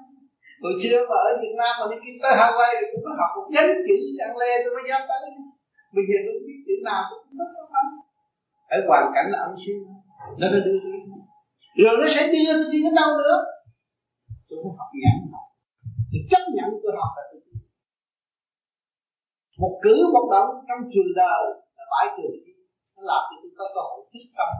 Hồi 0.62 0.74
xưa 0.82 0.98
mà 1.10 1.16
ở 1.28 1.30
Việt 1.42 1.54
Nam 1.60 1.72
mà 1.78 1.84
đi 1.90 1.96
kiếm 2.04 2.16
tới 2.22 2.32
Hawaii 2.40 2.74
thì 2.80 2.86
tôi 2.92 3.00
có 3.06 3.10
học 3.20 3.30
một 3.36 3.46
nhánh 3.54 3.70
chữ 3.86 3.96
ăn 4.26 4.32
lê, 4.40 4.50
tôi 4.62 4.72
mới 4.76 4.84
dám 4.90 5.02
tới. 5.10 5.20
Bây 5.96 6.04
giờ 6.08 6.16
tôi 6.26 6.34
biết 6.46 6.58
chữ 6.66 6.74
nào 6.88 7.02
tôi 7.10 7.18
cũng 7.24 7.36
rất 7.40 7.50
khó 7.54 7.64
ở 8.76 8.78
hoàn 8.88 9.06
cảnh 9.14 9.26
là 9.32 9.38
ông 9.48 9.56
sư 9.62 9.74
nó 10.40 10.46
đã 10.52 10.58
đưa 10.66 10.78
tôi 10.84 10.96
rồi 11.82 11.94
nó 12.00 12.06
sẽ 12.14 12.22
đưa 12.32 12.52
tôi 12.60 12.68
đi 12.72 12.78
đến 12.84 12.94
đâu 13.00 13.10
nữa? 13.20 13.36
Tôi 14.48 14.58
phải 14.62 14.72
học 14.78 14.90
nhận 15.02 15.16
tôi 16.12 16.20
chấp 16.30 16.42
nhận 16.56 16.68
tôi 16.82 16.92
học 17.00 17.12
là 17.16 17.24
tôi 17.30 17.40
một 19.62 19.74
cử 19.84 19.94
một 20.14 20.26
động 20.34 20.50
trong 20.68 20.80
trường 20.92 21.12
đời 21.22 21.42
là 21.76 21.84
bãi 21.92 22.06
trường 22.16 22.34
nó 22.94 23.02
làm 23.10 23.22
cho 23.28 23.36
tôi 23.42 23.52
có 23.58 23.64
cơ 23.74 23.82
hội 23.88 24.00
thích 24.12 24.28
tâm 24.38 24.50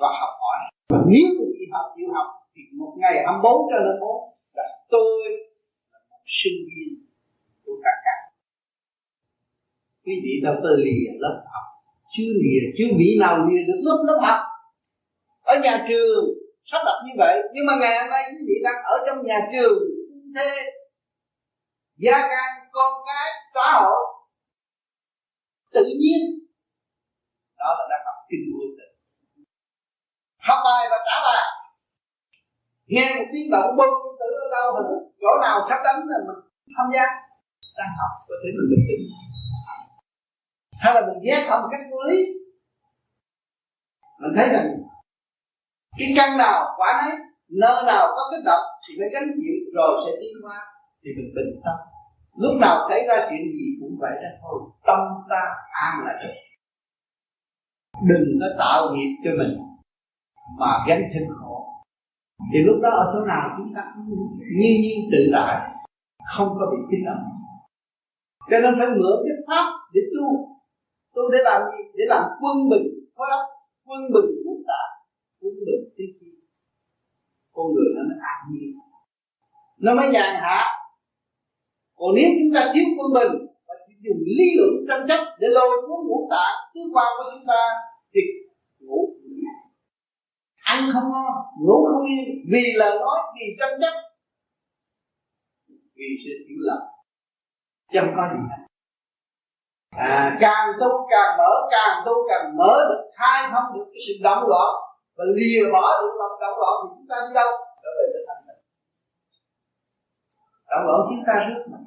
và 0.00 0.08
học 0.20 0.34
hỏi 0.42 0.58
và 0.90 0.98
nếu 1.12 1.26
tôi 1.38 1.48
đi 1.58 1.64
học 1.72 1.86
tiểu 1.96 2.08
học 2.16 2.28
thì 2.54 2.62
một 2.80 2.92
ngày 3.00 3.14
24 3.26 3.70
trên 3.70 3.82
24 3.82 4.10
là 4.56 4.64
tôi 4.94 5.18
là 5.92 5.98
một 6.10 6.22
sinh 6.38 6.58
viên 6.68 6.88
của 7.64 7.76
cả 7.84 7.94
cả 8.06 8.16
quý 10.04 10.14
vị 10.24 10.32
đâu 10.44 10.54
tới 10.62 10.74
lìa 10.84 11.10
lớp 11.22 11.36
học 11.52 11.66
chưa 12.14 12.32
lìa 12.42 12.62
chưa 12.76 12.90
vị 12.98 13.08
nào 13.20 13.34
lìa 13.46 13.62
được 13.68 13.80
lớp 13.86 13.98
lớp 14.06 14.20
học. 14.28 14.42
Ở 15.40 15.54
nhà 15.62 15.86
trường 15.88 16.24
sắp 16.62 16.80
đặt 16.86 16.98
như 17.06 17.12
vậy, 17.18 17.36
nhưng 17.52 17.66
mà 17.66 17.72
ngày 17.80 17.98
hôm 18.00 18.10
nay 18.10 18.22
quý 18.30 18.40
vị 18.48 18.54
đang 18.64 18.78
ở 18.84 18.96
trong 19.06 19.26
nhà 19.26 19.38
trường 19.52 19.78
thế. 20.36 20.72
Gia 21.96 22.18
can, 22.20 22.50
con 22.72 22.92
cái, 23.06 23.30
xã 23.54 23.80
hội, 23.80 24.04
tự 25.72 25.84
nhiên. 26.00 26.20
Đó 27.58 27.76
là 27.78 27.84
đang 27.90 28.02
học 28.06 28.18
kinh 28.30 28.44
vô 28.52 28.64
tình 28.78 28.90
học 30.50 30.60
bài 30.68 30.82
và 30.92 30.98
trả 31.06 31.16
bài. 31.26 31.42
Nghe 32.92 33.06
một 33.16 33.26
tiếng 33.32 33.50
động 33.54 33.70
bông 33.78 33.94
tử 34.20 34.30
ở 34.44 34.46
đâu 34.56 34.66
hình 34.76 34.90
chỗ 35.20 35.30
nào 35.44 35.56
sắp 35.68 35.80
đánh 35.86 36.00
là 36.10 36.18
mình 36.26 36.40
tham 36.76 36.86
gia. 36.94 37.04
Đang 37.78 37.92
học, 38.00 38.12
có 38.28 38.34
thể 38.42 38.48
mình 38.56 38.68
bình 38.72 38.84
tĩnh 38.88 39.02
hay 40.82 40.94
là 40.94 41.00
mình 41.00 41.20
ghét 41.26 41.46
không 41.50 41.62
cách 41.70 41.80
vô 41.90 41.98
lý. 42.10 42.18
Mình 44.20 44.32
thấy 44.36 44.48
rằng, 44.54 44.66
cái 45.98 46.08
căn 46.16 46.38
nào 46.38 46.74
quả 46.76 47.08
ấy, 47.10 47.18
nơi 47.48 47.82
nào 47.86 48.08
có 48.16 48.22
kích 48.30 48.44
động 48.44 48.64
thì 48.88 48.94
phải 48.98 49.08
gánh 49.14 49.28
chịu, 49.40 49.56
rồi 49.74 49.92
sẽ 50.04 50.12
tiến 50.20 50.34
qua 50.44 50.58
thì 51.02 51.10
mình 51.16 51.30
bình 51.36 51.60
tâm. 51.64 51.76
Lúc 52.36 52.54
nào 52.60 52.88
xảy 52.88 53.00
ra 53.08 53.26
chuyện 53.30 53.42
gì 53.56 53.66
cũng 53.80 53.98
vậy 54.00 54.14
đó 54.22 54.30
thôi, 54.42 54.60
tâm 54.86 55.00
ta 55.30 55.42
an 55.70 55.94
là 56.04 56.12
được. 56.22 56.34
Đừng 58.08 58.26
có 58.40 58.46
tạo 58.58 58.94
nghiệp 58.94 59.10
cho 59.24 59.30
mình 59.38 59.69
mà 60.58 60.84
gánh 60.88 61.02
thêm 61.14 61.22
khổ. 61.38 61.66
Thì 62.52 62.58
lúc 62.66 62.76
đó 62.82 62.90
ở 62.90 63.04
chỗ 63.12 63.20
nào 63.26 63.44
chúng 63.56 63.72
ta 63.74 63.82
cũng 63.94 64.08
nhiên 64.58 64.80
nhiên 64.82 64.98
tự 65.12 65.18
tại, 65.32 65.54
không 66.32 66.48
có 66.58 66.64
bị 66.72 66.78
kích 66.90 67.04
động. 67.06 67.24
Cho 68.50 68.58
nên 68.62 68.74
phải 68.78 68.88
mượn 68.98 69.16
cái 69.24 69.36
pháp 69.46 69.64
để 69.94 70.00
tu. 70.12 70.26
Tu 71.14 71.22
để 71.32 71.38
làm 71.48 71.62
gì? 71.70 71.78
Để 71.98 72.04
làm 72.08 72.22
quân 72.40 72.56
bình 72.70 72.86
khối 73.14 73.28
óc 73.30 73.44
quân 73.86 74.00
bình 74.14 74.30
quốc 74.44 74.58
tạ 74.68 74.82
quân 75.40 75.54
bình 75.66 75.84
tiết 75.96 76.10
chi. 76.20 76.30
Con 77.54 77.66
người 77.74 77.88
nó 77.96 78.02
mới 78.08 78.18
an 78.32 78.40
nhiên. 78.52 78.70
Nó 79.84 79.94
mới 79.94 80.08
nhàn 80.14 80.30
hạ. 80.42 80.60
Còn 81.98 82.10
nếu 82.16 82.28
chúng 82.36 82.50
ta 82.54 82.60
thiếu 82.74 82.84
quân 82.96 83.08
bình 83.18 83.32
và 83.66 83.74
dùng 84.04 84.20
lý 84.38 84.46
luận 84.58 84.72
tranh 84.88 85.06
chấp 85.08 85.20
để 85.40 85.48
lôi 85.56 85.70
cuốn 85.86 86.00
ngũ 86.06 86.28
tạng, 86.30 86.56
tứ 86.74 86.80
quan 86.94 87.08
của 87.16 87.26
chúng 87.32 87.46
ta, 87.46 87.62
thì 88.14 88.20
ăn 90.74 90.90
không 90.92 91.10
ngon 91.12 91.32
ngủ 91.64 91.76
không 91.86 92.06
yên 92.06 92.24
vì 92.52 92.64
lời 92.76 92.98
nói 93.00 93.18
vì 93.34 93.46
tranh 93.58 93.80
chấp. 93.80 93.94
Vì 95.68 96.08
sự 96.24 96.32
hiểu 96.48 96.60
lầm. 96.60 96.82
Chẳng 97.92 98.12
có 98.16 98.22
gì 98.32 98.40
hết 98.50 98.70
à, 99.96 100.38
càng 100.40 100.68
tu 100.80 100.88
càng 101.10 101.38
mở 101.38 101.68
càng 101.70 102.02
tu 102.06 102.12
càng 102.28 102.56
mở 102.56 102.74
được 102.88 103.10
khai 103.16 103.50
thông 103.50 103.74
được 103.74 103.84
cái 103.92 104.00
sự 104.06 104.12
động 104.22 104.42
loạn 104.48 104.74
và 105.16 105.24
lìa 105.36 105.62
bỏ 105.72 106.02
được 106.02 106.14
lòng 106.18 106.40
động 106.40 106.58
loạn 106.60 106.74
thì 106.82 106.88
chúng 106.96 107.06
ta 107.10 107.16
đi 107.28 107.34
đâu? 107.34 107.50
Trở 107.82 107.90
về 107.98 108.04
tới 108.12 108.22
thành 108.28 108.42
tịnh 108.46 108.62
động 110.70 110.84
loạn 110.86 111.00
chúng 111.08 111.24
ta 111.26 111.34
rất 111.48 111.62
mạnh. 111.72 111.86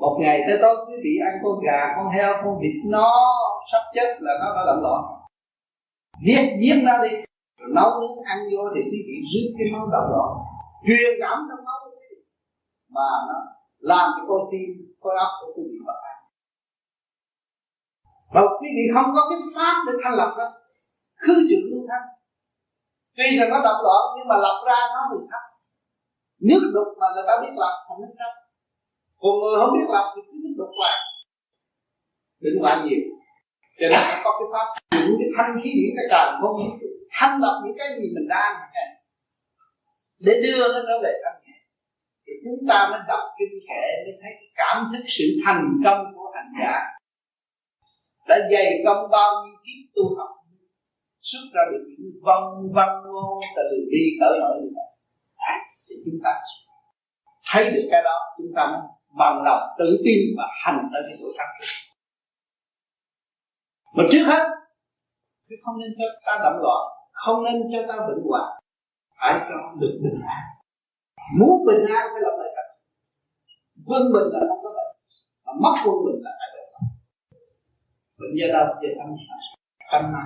Một 0.00 0.16
ngày 0.20 0.40
tới 0.46 0.58
tối 0.62 0.76
quý 0.88 0.94
vị 1.04 1.14
ăn 1.24 1.34
con 1.42 1.60
gà 1.66 1.94
con 1.96 2.08
heo 2.12 2.34
con 2.44 2.58
vịt 2.62 2.76
nó 2.84 3.10
sắp 3.72 3.82
chết 3.94 4.16
là 4.20 4.32
nó 4.40 4.54
đã 4.56 4.62
động 4.66 4.82
loạn. 4.82 5.02
Giết 6.26 6.56
giết 6.60 6.82
nó 6.84 6.92
đi 7.02 7.10
rồi 7.64 7.72
nấu 7.78 7.90
nướng 8.00 8.16
ăn 8.32 8.38
vô 8.52 8.62
để 8.74 8.82
quý 8.90 9.00
vị 9.08 9.16
rước 9.30 9.48
cái 9.56 9.66
máu 9.72 9.84
động 9.94 10.08
loạn 10.12 10.30
truyền 10.86 11.12
cảm 11.22 11.38
trong 11.48 11.64
máu 11.68 11.78
mà 12.96 13.08
nó 13.28 13.38
làm 13.90 14.06
cho 14.16 14.22
con 14.28 14.42
tim, 14.50 14.68
khối 15.00 15.14
óc 15.24 15.30
của 15.40 15.52
quý 15.56 15.62
vị 15.70 15.78
bất 15.86 15.98
an. 16.10 16.18
Và 18.34 18.40
quý 18.60 18.68
vị 18.76 18.84
không 18.94 19.08
có 19.14 19.20
cái 19.30 19.38
pháp 19.54 19.74
để 19.86 19.92
thanh 20.02 20.16
lập 20.20 20.30
đó. 20.38 20.46
Khứ 21.22 21.34
trừ 21.50 21.58
luôn 21.70 21.84
thanh. 21.90 22.06
Tuy 23.16 23.28
là 23.38 23.44
nó 23.52 23.58
động 23.66 23.80
loạn 23.84 24.02
nhưng 24.16 24.28
mà 24.30 24.36
lập 24.44 24.58
ra 24.68 24.78
nó 24.94 25.00
thì 25.10 25.18
thấp. 25.30 25.44
Nước 26.48 26.62
đục 26.76 26.88
mà 27.00 27.06
người 27.14 27.24
ta 27.28 27.34
biết 27.42 27.54
lập 27.62 27.74
thành 27.86 27.98
nước 28.02 28.14
trong. 28.20 28.36
Còn 29.20 29.32
người 29.40 29.56
không 29.60 29.72
biết 29.74 29.88
lập 29.94 30.06
thì 30.14 30.20
cứ 30.28 30.36
nước 30.42 30.54
đục 30.60 30.70
hoài. 30.78 30.98
Đừng 32.42 32.56
hoài 32.62 32.76
nhiều. 32.84 33.04
Cho 33.78 33.86
nên 33.92 34.02
có 34.24 34.30
cái 34.38 34.48
pháp, 34.52 34.66
những 35.04 35.16
cái 35.20 35.28
thanh 35.36 35.52
khí 35.60 35.70
điển 35.78 35.90
cái 35.96 36.06
càng 36.10 36.28
không 36.40 36.56
thanh 37.14 37.40
lọc 37.42 37.56
những 37.64 37.76
cái 37.78 37.88
gì 37.98 38.06
mình 38.14 38.28
đang 38.28 38.54
để 40.26 40.32
đưa 40.44 40.72
nó 40.72 40.80
trở 40.88 40.96
về 41.02 41.12
thanh 41.24 41.40
nhẹ 41.46 41.58
thì 42.26 42.32
chúng 42.44 42.68
ta 42.68 42.88
mới 42.90 43.00
đọc 43.08 43.24
kinh 43.38 43.54
kệ 43.68 43.86
mới 44.04 44.14
thấy 44.22 44.32
cảm 44.54 44.76
thức 44.92 45.04
sự 45.06 45.24
thành 45.44 45.64
công 45.84 46.00
của 46.14 46.32
hành 46.34 46.50
giả. 46.60 46.80
Đã 48.28 48.38
dày 48.50 48.82
công 48.84 49.10
bao 49.10 49.30
nhiêu 49.44 49.56
kiếp 49.64 49.80
tu 49.94 50.16
học, 50.18 50.28
xuất 51.20 51.44
ra 51.54 51.62
được 51.72 51.84
những 51.88 52.10
văn 52.22 52.42
văn 52.74 52.88
ngôn 53.04 53.38
từ 53.56 53.62
bi 53.90 54.02
cởi 54.20 54.40
mở 54.42 54.52
như 54.62 54.70
vậy. 54.76 54.90
Thì 55.88 55.94
chúng 56.04 56.20
ta 56.24 56.30
thấy 57.52 57.70
được 57.70 57.88
cái 57.90 58.02
đó, 58.02 58.16
chúng 58.38 58.52
ta 58.56 58.66
mới 58.66 58.80
bằng 59.18 59.42
lòng 59.44 59.62
tự 59.78 60.02
tin 60.04 60.18
và 60.36 60.44
hành 60.64 60.88
tới 60.92 61.02
cái 61.06 61.16
chỗ 61.20 61.26
thắng 61.38 61.52
mà 63.96 64.04
trước 64.10 64.24
hết, 64.26 64.44
chứ 65.48 65.56
không 65.64 65.74
nên 65.80 65.90
cho 65.98 66.04
ta 66.26 66.38
động 66.42 66.58
loạn 66.62 66.82
không 67.14 67.44
nên 67.44 67.62
cho 67.72 67.78
ta 67.88 68.06
bệnh 68.06 68.22
hoạn. 68.28 68.60
Phải 69.20 69.40
cho 69.48 69.56
được 69.80 70.00
bình 70.02 70.20
an. 70.26 70.42
Muốn 71.38 71.66
bình 71.66 71.84
an 71.96 72.06
phải 72.12 72.22
lập 72.22 72.36
lại 72.38 72.50
trật 72.56 72.68
quân 73.86 74.02
bình 74.12 74.28
là 74.32 74.40
không 74.48 74.62
có 74.62 74.70
bệnh. 74.76 74.96
Mà 75.46 75.52
mất 75.62 75.74
quân 75.84 75.96
bình 76.06 76.22
là 76.24 76.30
phải 76.38 76.48
bệnh 76.54 76.68
bệnh 78.18 78.32
do 78.38 78.46
đâu 78.52 78.66
do 78.82 78.88
tâm 78.98 79.08
tâm 79.92 80.12
mà. 80.12 80.24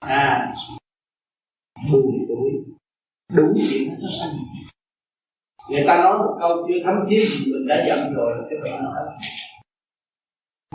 À 0.00 0.52
buồn 1.92 2.24
tuổi 2.28 2.50
đúng. 3.32 3.54
Chuyện 3.70 3.88
nó 4.02 4.08
sanh. 4.20 4.36
Người 5.70 5.84
ta 5.86 6.02
nói 6.02 6.18
một 6.18 6.36
câu 6.40 6.66
chưa 6.68 6.74
thấm 6.84 6.94
thiết 7.08 7.22
gì, 7.30 7.52
mình 7.52 7.66
đã 7.68 7.84
giận 7.86 8.14
rồi 8.14 8.32
là 8.36 8.44
cái 8.50 8.58
bệnh 8.62 8.84
nó 8.84 8.90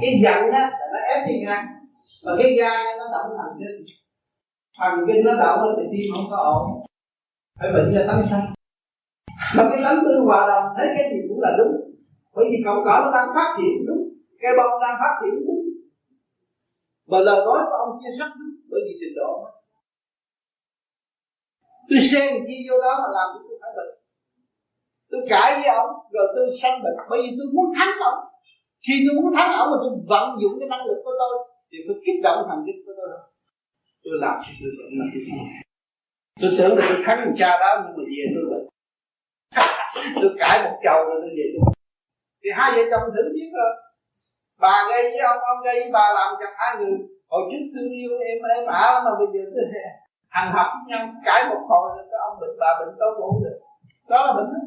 cái 0.02 0.20
giận 0.24 0.52
á, 0.54 0.70
là 0.80 0.86
nó 0.94 1.00
ép 1.14 1.28
đi 1.28 1.34
ngang 1.46 1.68
và 2.24 2.32
cái 2.40 2.56
gan 2.60 2.86
nó 2.98 3.06
động 3.12 3.38
thần 3.38 3.60
kinh 3.60 3.86
thần 4.78 4.94
kinh 5.08 5.22
nó 5.26 5.34
động 5.44 5.60
thì 5.78 5.84
tim 5.92 6.06
không 6.16 6.28
có 6.32 6.38
ổn. 6.56 6.64
Phải 7.60 7.70
bệnh 7.74 7.88
là 7.96 8.04
tánh 8.08 8.24
sanh. 8.32 8.46
Mà 9.56 9.64
cái 9.70 9.80
tánh 9.86 10.00
tư 10.06 10.14
hòa 10.28 10.42
đồng, 10.52 10.66
thấy 10.78 10.88
cái 10.96 11.06
gì 11.12 11.20
cũng 11.30 11.42
là 11.46 11.52
đúng. 11.60 11.74
Bởi 12.36 12.46
vì 12.52 12.58
cộng 12.66 12.82
cỏ 12.86 12.96
nó 13.04 13.10
đang 13.18 13.30
phát 13.36 13.50
triển 13.58 13.76
đúng. 13.88 14.04
Cái 14.42 14.52
bông 14.58 14.82
đang 14.84 14.96
phát 15.02 15.14
triển 15.20 15.36
đúng. 15.48 15.64
Và 17.12 17.20
lời 17.28 17.40
nói 17.46 17.60
của 17.68 17.78
ông 17.86 17.94
kia 18.00 18.12
rất 18.20 18.32
đúng, 18.40 18.54
bởi 18.72 18.82
vì 18.86 18.94
trình 19.02 19.16
độ 19.22 19.32
tôi 21.90 22.00
xem 22.12 22.28
chi 22.48 22.58
vô 22.68 22.76
đó 22.86 22.94
mà 23.02 23.10
làm 23.18 23.28
cho 23.34 23.40
tôi 23.46 23.56
phải 23.62 23.72
bệnh. 23.78 23.92
Tôi 25.12 25.22
cãi 25.32 25.50
với 25.60 25.70
ông, 25.82 25.92
rồi 26.16 26.28
tôi 26.36 26.46
sanh 26.62 26.84
bệnh. 26.84 26.98
Bởi 27.10 27.20
vì 27.24 27.30
tôi 27.38 27.48
muốn 27.56 27.68
thắng 27.78 27.94
ông. 28.12 28.20
Khi 28.86 28.96
tôi 29.06 29.14
muốn 29.18 29.30
thắng 29.38 29.52
ông 29.62 29.70
mà 29.72 29.78
tôi 29.84 29.92
vận 30.12 30.26
dụng 30.42 30.56
cái 30.60 30.70
năng 30.70 30.86
lực 30.88 31.00
của 31.06 31.16
tôi, 31.22 31.34
thì 31.70 31.78
tôi 31.88 31.96
kích 32.06 32.20
động 32.28 32.40
thần 32.48 32.60
kinh 32.66 32.80
của 32.86 32.94
tôi 32.98 33.08
tôi 34.08 34.18
làm 34.24 34.36
cho 34.44 34.52
tôi 34.60 34.72
bệnh 34.78 34.94
là 35.00 35.06
tôi 35.14 35.22
thắng 35.28 35.42
tôi 36.42 36.52
tưởng 36.58 36.74
là 36.78 36.86
tôi 36.90 37.00
thắng 37.06 37.20
cha 37.40 37.50
đó 37.62 37.70
nhưng 37.84 37.96
mà 37.98 38.04
về 38.12 38.24
tôi 38.36 38.44
bệnh 38.52 38.66
tôi 40.22 40.32
cãi 40.42 40.56
một 40.64 40.76
chầu 40.84 41.00
rồi 41.08 41.18
tôi 41.24 41.32
về 41.38 41.46
tôi 41.54 41.74
thì 42.48 42.50
hai 42.60 42.70
vợ 42.76 42.84
chồng 42.92 43.06
thử 43.14 43.24
biết 43.36 43.50
rồi. 43.58 43.72
Bà 44.64 44.76
gây 44.90 45.04
với 45.12 45.22
ông 45.32 45.40
ông 45.52 45.60
gây 45.66 45.76
với 45.82 45.92
bà 45.98 46.06
làm 46.18 46.30
chặt 46.40 46.52
hai 46.60 46.72
người 46.78 46.98
hồi 47.32 47.42
trước 47.50 47.64
thương 47.74 47.92
yêu 48.00 48.12
em 48.30 48.38
em 48.58 48.66
ả 48.84 48.88
mà 49.06 49.12
bây 49.20 49.28
giờ 49.34 49.42
tôi 49.54 49.66
hành 50.36 50.50
hợp 50.56 50.70
với 50.74 50.84
nhau, 50.90 51.02
cãi 51.26 51.42
một 51.50 51.62
hồi 51.70 51.86
rồi 51.96 52.06
cái 52.12 52.20
ông 52.28 52.40
bệnh, 52.42 52.56
bà 52.60 52.70
bệnh 52.80 52.96
tôi 53.00 53.12
cũng 53.18 53.44
được. 53.44 53.60
Đó 54.10 54.20
là 54.26 54.34
bệnh 54.38 54.50
đó. 54.54 54.62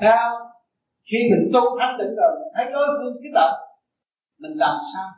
Sao 0.00 0.26
khi 1.08 1.18
mình 1.30 1.50
tu 1.54 1.62
thanh 1.78 1.96
tịnh 1.98 2.14
rồi, 2.20 2.30
mình 2.38 2.52
thấy 2.54 2.64
đối 2.74 2.88
phương 2.96 3.14
kích 3.22 3.34
động, 3.34 3.56
mình 4.42 4.54
làm 4.64 4.76
sao 4.94 5.08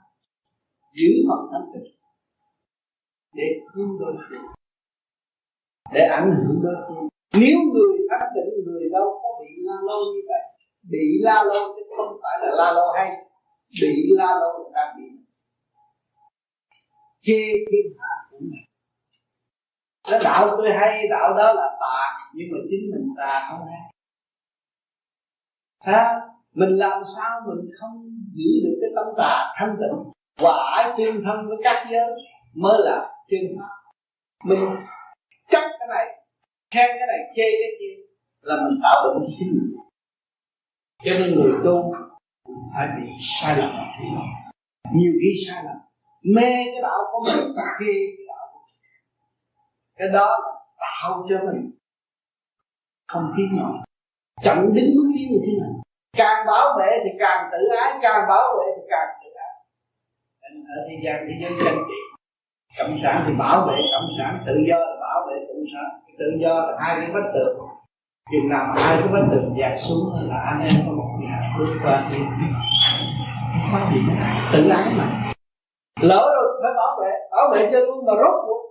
giữ 0.98 1.10
phần 1.28 1.40
thanh 1.52 1.66
tịnh 1.72 1.81
để 3.34 3.44
cứu 3.74 3.98
đối 4.00 4.14
phương 4.28 4.46
để 5.92 6.00
ảnh 6.00 6.30
hưởng 6.30 6.60
đối 6.62 6.74
phương 6.88 7.08
nếu 7.40 7.58
người 7.72 7.98
thanh 8.10 8.28
tịnh 8.34 8.64
người 8.64 8.88
đâu 8.92 9.20
có 9.22 9.28
bị 9.40 9.50
la 9.58 9.74
lô 9.82 10.12
như 10.14 10.20
vậy, 10.28 10.42
bị 10.90 11.18
la 11.20 11.42
lô 11.42 11.74
chứ 11.76 11.82
không 11.96 12.16
phải 12.22 12.38
là 12.40 12.54
la 12.56 12.72
lô 12.72 12.92
hay, 12.96 13.10
bị 13.82 13.94
la 14.08 14.26
lô 14.40 14.58
là 14.58 14.70
đang 14.74 14.96
bị 14.96 15.04
chê 17.20 17.52
thiên 17.70 17.96
hạ 17.98 18.14
cũng 18.30 18.50
này 18.50 18.68
nó 20.10 20.18
đạo 20.24 20.48
tôi 20.56 20.68
hay, 20.80 21.08
đạo 21.10 21.34
đó 21.38 21.52
là 21.52 21.76
tà, 21.80 22.28
nhưng 22.34 22.48
mà 22.52 22.58
chính 22.70 22.90
mình 22.92 23.08
tà 23.16 23.48
không 23.50 23.66
hay. 23.68 23.92
Ha 25.80 26.20
mình 26.54 26.76
làm 26.76 27.02
sao 27.16 27.40
mình 27.46 27.70
không 27.80 28.08
giữ 28.34 28.50
được 28.64 28.78
cái 28.80 28.90
tâm 28.96 29.06
tà 29.16 29.52
thanh 29.56 29.76
tịnh? 29.80 30.12
Hòa 30.40 30.74
ái 30.76 30.94
tương 30.98 31.22
thân 31.24 31.48
với 31.48 31.56
các 31.64 31.86
giới 31.90 32.10
mới 32.54 32.78
là 32.84 33.08
chân 33.32 33.56
mình. 34.44 34.58
Chấp 35.50 35.62
cái 35.78 35.88
này, 35.88 36.06
khen 36.74 36.90
cái 36.98 37.06
này, 37.06 37.18
chê 37.36 37.42
cái 37.60 37.70
kia 37.78 38.02
là 38.40 38.56
mình 38.56 38.80
tạo 38.82 39.04
bệnh 39.04 39.28
chính 39.38 39.48
mình. 39.52 39.76
Cho 41.04 41.12
nên 41.18 41.34
người 41.34 41.52
tu 41.64 41.92
phải 42.74 42.88
bị 42.96 43.10
sai 43.20 43.56
lầm 43.58 43.70
nhiều 44.94 45.12
khi 45.22 45.30
sai 45.46 45.64
lầm, 45.64 45.76
mê 46.34 46.50
cái 46.72 46.82
đạo 46.82 46.98
của 47.12 47.20
mình 47.26 47.46
ghê 47.80 47.94
cái 48.16 48.26
đạo 48.28 48.48
của 48.52 48.60
mình. 48.66 48.80
Cái 49.98 50.08
đó 50.08 50.26
là 50.44 50.52
tạo 50.80 51.26
cho 51.28 51.36
mình 51.46 51.70
không 53.08 53.32
khí 53.36 53.42
nổi 53.52 53.76
chậm 54.42 54.56
đứng 54.74 54.90
bước 54.96 55.12
tiến 55.14 55.28
như 55.32 55.38
thế 55.46 55.52
này 55.60 55.70
càng 56.16 56.46
bảo 56.46 56.78
vệ 56.78 56.90
thì 57.04 57.10
càng 57.18 57.50
tự 57.52 57.68
ái, 57.76 57.98
càng 58.02 58.28
bảo 58.28 58.52
vệ 58.58 58.72
thì 58.76 58.82
càng 58.90 59.08
tự 59.22 59.30
ái. 59.34 59.54
Nên 60.42 60.64
ở 60.64 60.78
thế 60.88 60.96
gian, 61.04 61.26
thế 61.28 61.34
giới 61.40 61.52
tranh 61.64 61.78
trị 61.88 62.11
cộng 62.78 62.96
sản 62.96 63.24
thì 63.26 63.32
bảo 63.38 63.66
vệ 63.66 63.78
cộng 63.92 64.10
sản, 64.18 64.44
tự 64.46 64.54
do 64.68 64.78
là 64.78 64.96
bảo 65.00 65.26
vệ 65.28 65.36
cộng 65.48 65.64
sản. 65.72 66.00
Tự 66.18 66.26
do 66.42 66.54
là 66.54 66.76
hai 66.80 66.96
cái 67.00 67.10
vách 67.14 67.30
tường. 67.34 67.58
Chừng 68.32 68.48
nào 68.48 68.74
hai 68.76 68.96
cái 68.98 69.08
vách 69.12 69.28
tường 69.30 69.54
dạt 69.60 69.74
xuống 69.88 70.04
là 70.28 70.38
anh 70.50 70.60
em 70.68 70.74
có 70.86 70.92
một 70.92 71.10
nhà 71.20 71.54
bước 71.58 71.74
qua 71.82 72.08
thì 72.10 72.18
có 73.72 73.78
gì 73.92 74.00
tự 74.52 74.68
ái 74.68 74.92
mà. 74.98 75.32
Lỡ 76.00 76.32
rồi, 76.36 76.60
phải 76.62 76.72
bảo 76.76 77.00
vệ. 77.00 77.10
Bảo 77.30 77.50
vệ 77.52 77.70
cho 77.72 77.78
tôi 77.86 78.02
mà 78.06 78.12
rốt 78.22 78.34
cuộc. 78.46 78.62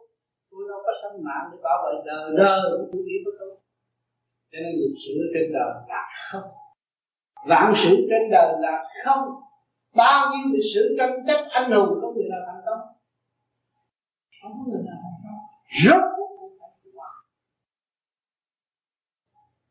Tôi 0.51 0.61
đâu 0.69 0.79
có 0.85 0.91
sanh 1.01 1.23
mạng 1.23 1.45
để 1.51 1.57
bảo 1.63 1.77
vệ 1.85 1.93
đời. 2.05 2.31
Đời 2.37 2.61
tôi 2.91 3.01
nghĩ 3.05 3.15
của 3.25 3.31
tôi 3.39 3.51
cho 4.51 4.59
nên 4.63 4.73
lịch 4.81 4.97
sử 5.05 5.13
trên 5.33 5.53
đời 5.53 5.73
là 5.87 6.03
không. 6.31 6.51
Vạn 7.47 7.71
sự 7.75 8.07
trên 8.09 8.31
đời 8.31 8.53
là 8.59 8.83
không. 9.05 9.19
Bao 9.95 10.31
nhiêu 10.31 10.53
lịch 10.53 10.67
sử 10.73 10.95
tranh 10.97 11.25
chấp 11.27 11.45
anh 11.49 11.71
hùng 11.71 11.99
có 12.01 12.11
người 12.15 12.27
nào 12.29 12.39
thành 12.47 12.61
công? 12.65 12.79
Không 14.41 14.63
người 14.69 14.83
nào 14.83 14.97
rốt 15.69 16.01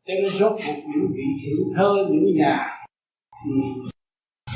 cho 0.06 0.14
nên 0.22 0.32
rốt 0.32 0.52
cuộc 0.66 0.80
những 0.86 1.06
vị 1.14 1.24
thiểu 1.42 1.56
thơ, 1.76 1.94
những 2.10 2.36
nhà 2.36 2.84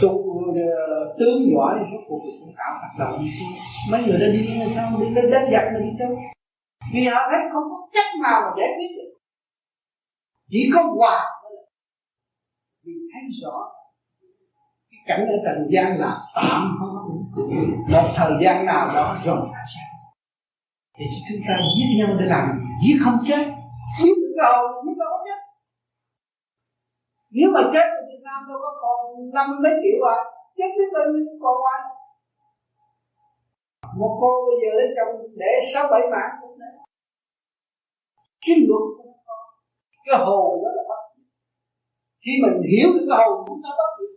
tu 0.02 0.08
uh, 0.08 1.18
tướng 1.18 1.50
giỏi 1.52 1.78
rốt 1.92 2.00
cuộc 2.08 2.20
cũng 2.40 2.54
tạo 2.58 2.78
hoạt 2.80 2.98
động 2.98 3.24
đi 3.24 3.30
xuống 3.30 3.48
mấy 3.90 4.02
người 4.02 4.18
đã 4.20 4.26
đi 4.26 4.58
làm 4.58 4.68
sao? 4.74 5.00
Đi 5.00 5.10
lên 5.10 5.30
đánh 5.30 5.48
giặc 5.52 5.64
mà 5.72 5.78
đi 5.80 5.98
đâu 5.98 6.18
vì 6.92 7.04
họ 7.04 7.20
thấy 7.30 7.40
không 7.52 7.62
có 7.70 7.88
cách 7.92 8.20
nào 8.22 8.40
mà 8.40 8.50
giải 8.58 8.68
quyết 8.78 8.96
được. 8.96 9.18
Chỉ 10.50 10.70
có 10.74 10.82
hòa 10.96 11.24
vì 12.84 12.92
thấy 13.12 13.22
rõ 13.42 13.56
cái 14.90 15.00
cảnh 15.06 15.20
ở 15.20 15.36
trần 15.44 15.68
gian 15.72 15.98
là 16.00 16.20
tạm 16.34 16.76
không 16.78 16.94
một 17.92 18.12
thời 18.16 18.32
gian 18.44 18.66
nào 18.66 18.88
đó 18.94 19.16
rồi 19.24 19.38
phải 19.52 19.64
sao 19.74 19.93
thì 20.96 21.04
chúng 21.28 21.40
ta 21.48 21.54
giết 21.76 21.88
nhau 21.98 22.16
để 22.20 22.26
làm 22.34 22.46
giết 22.82 22.96
không 23.04 23.18
chết. 23.28 23.44
Giết 23.98 24.16
đầu 24.36 24.82
giết 24.84 24.96
đâu 24.98 25.12
chết 25.26 25.38
nếu 27.36 27.48
mà 27.54 27.60
chết 27.72 27.86
ở 27.98 28.02
Việt 28.08 28.22
Nam 28.26 28.38
đâu 28.48 28.58
có 28.62 28.70
còn 28.82 29.30
năm 29.34 29.48
mấy 29.62 29.72
triệu 29.82 29.98
à. 30.16 30.18
Chết 30.56 30.70
biết 30.78 30.88
bao 30.94 31.04
nhiêu 31.12 31.26
còn 31.42 31.56
ai 31.74 31.80
một 34.00 34.18
cô 34.20 34.30
bây 34.46 34.56
giờ 34.62 34.70
lấy 34.78 34.88
chồng 34.96 35.12
để 35.36 35.52
sáu 35.74 35.84
bảy 35.90 36.00
mạng 36.12 36.32
cũng 36.40 36.58
đấy 36.60 36.72
cái 38.46 38.56
luật 38.68 38.84
cái 40.06 40.18
hồn 40.26 40.50
đó 40.64 40.70
là 40.76 40.82
bắt 40.90 41.02
khi 42.22 42.32
mình 42.42 42.56
hiểu 42.72 42.88
được 42.94 43.06
cái 43.10 43.18
hồn 43.26 43.44
chúng 43.48 43.60
ta 43.64 43.70
bắt 43.78 43.90
được 43.98 44.12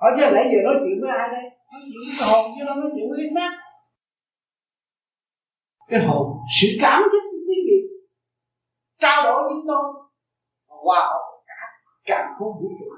hỏi 0.00 0.10
chứ 0.16 0.24
nãy 0.34 0.44
giờ 0.50 0.58
nói 0.64 0.74
chuyện 0.82 0.96
với 1.00 1.10
ai 1.18 1.28
đây? 1.34 1.44
Nói 1.72 1.80
chuyện 1.88 2.00
với 2.06 2.14
cái 2.18 2.28
hồn 2.30 2.44
chứ 2.54 2.64
đâu 2.66 2.76
nói 2.76 2.90
chuyện 2.94 3.06
với 3.10 3.18
cái 3.22 3.30
xác 3.34 3.50
cái 5.88 6.00
hồn 6.06 6.26
sự 6.60 6.68
cảm 6.80 7.02
thức 7.12 7.22
cái 7.48 7.60
vị. 7.66 7.78
Trao 9.00 9.22
đổi 9.24 9.42
với 9.42 9.62
tôi. 9.68 9.84
Hòa 10.66 11.00
hợp 11.00 11.42
cả 11.46 11.60
càng 12.04 12.34
không 12.38 12.52
vũ 12.60 12.68
trụ. 12.80 12.90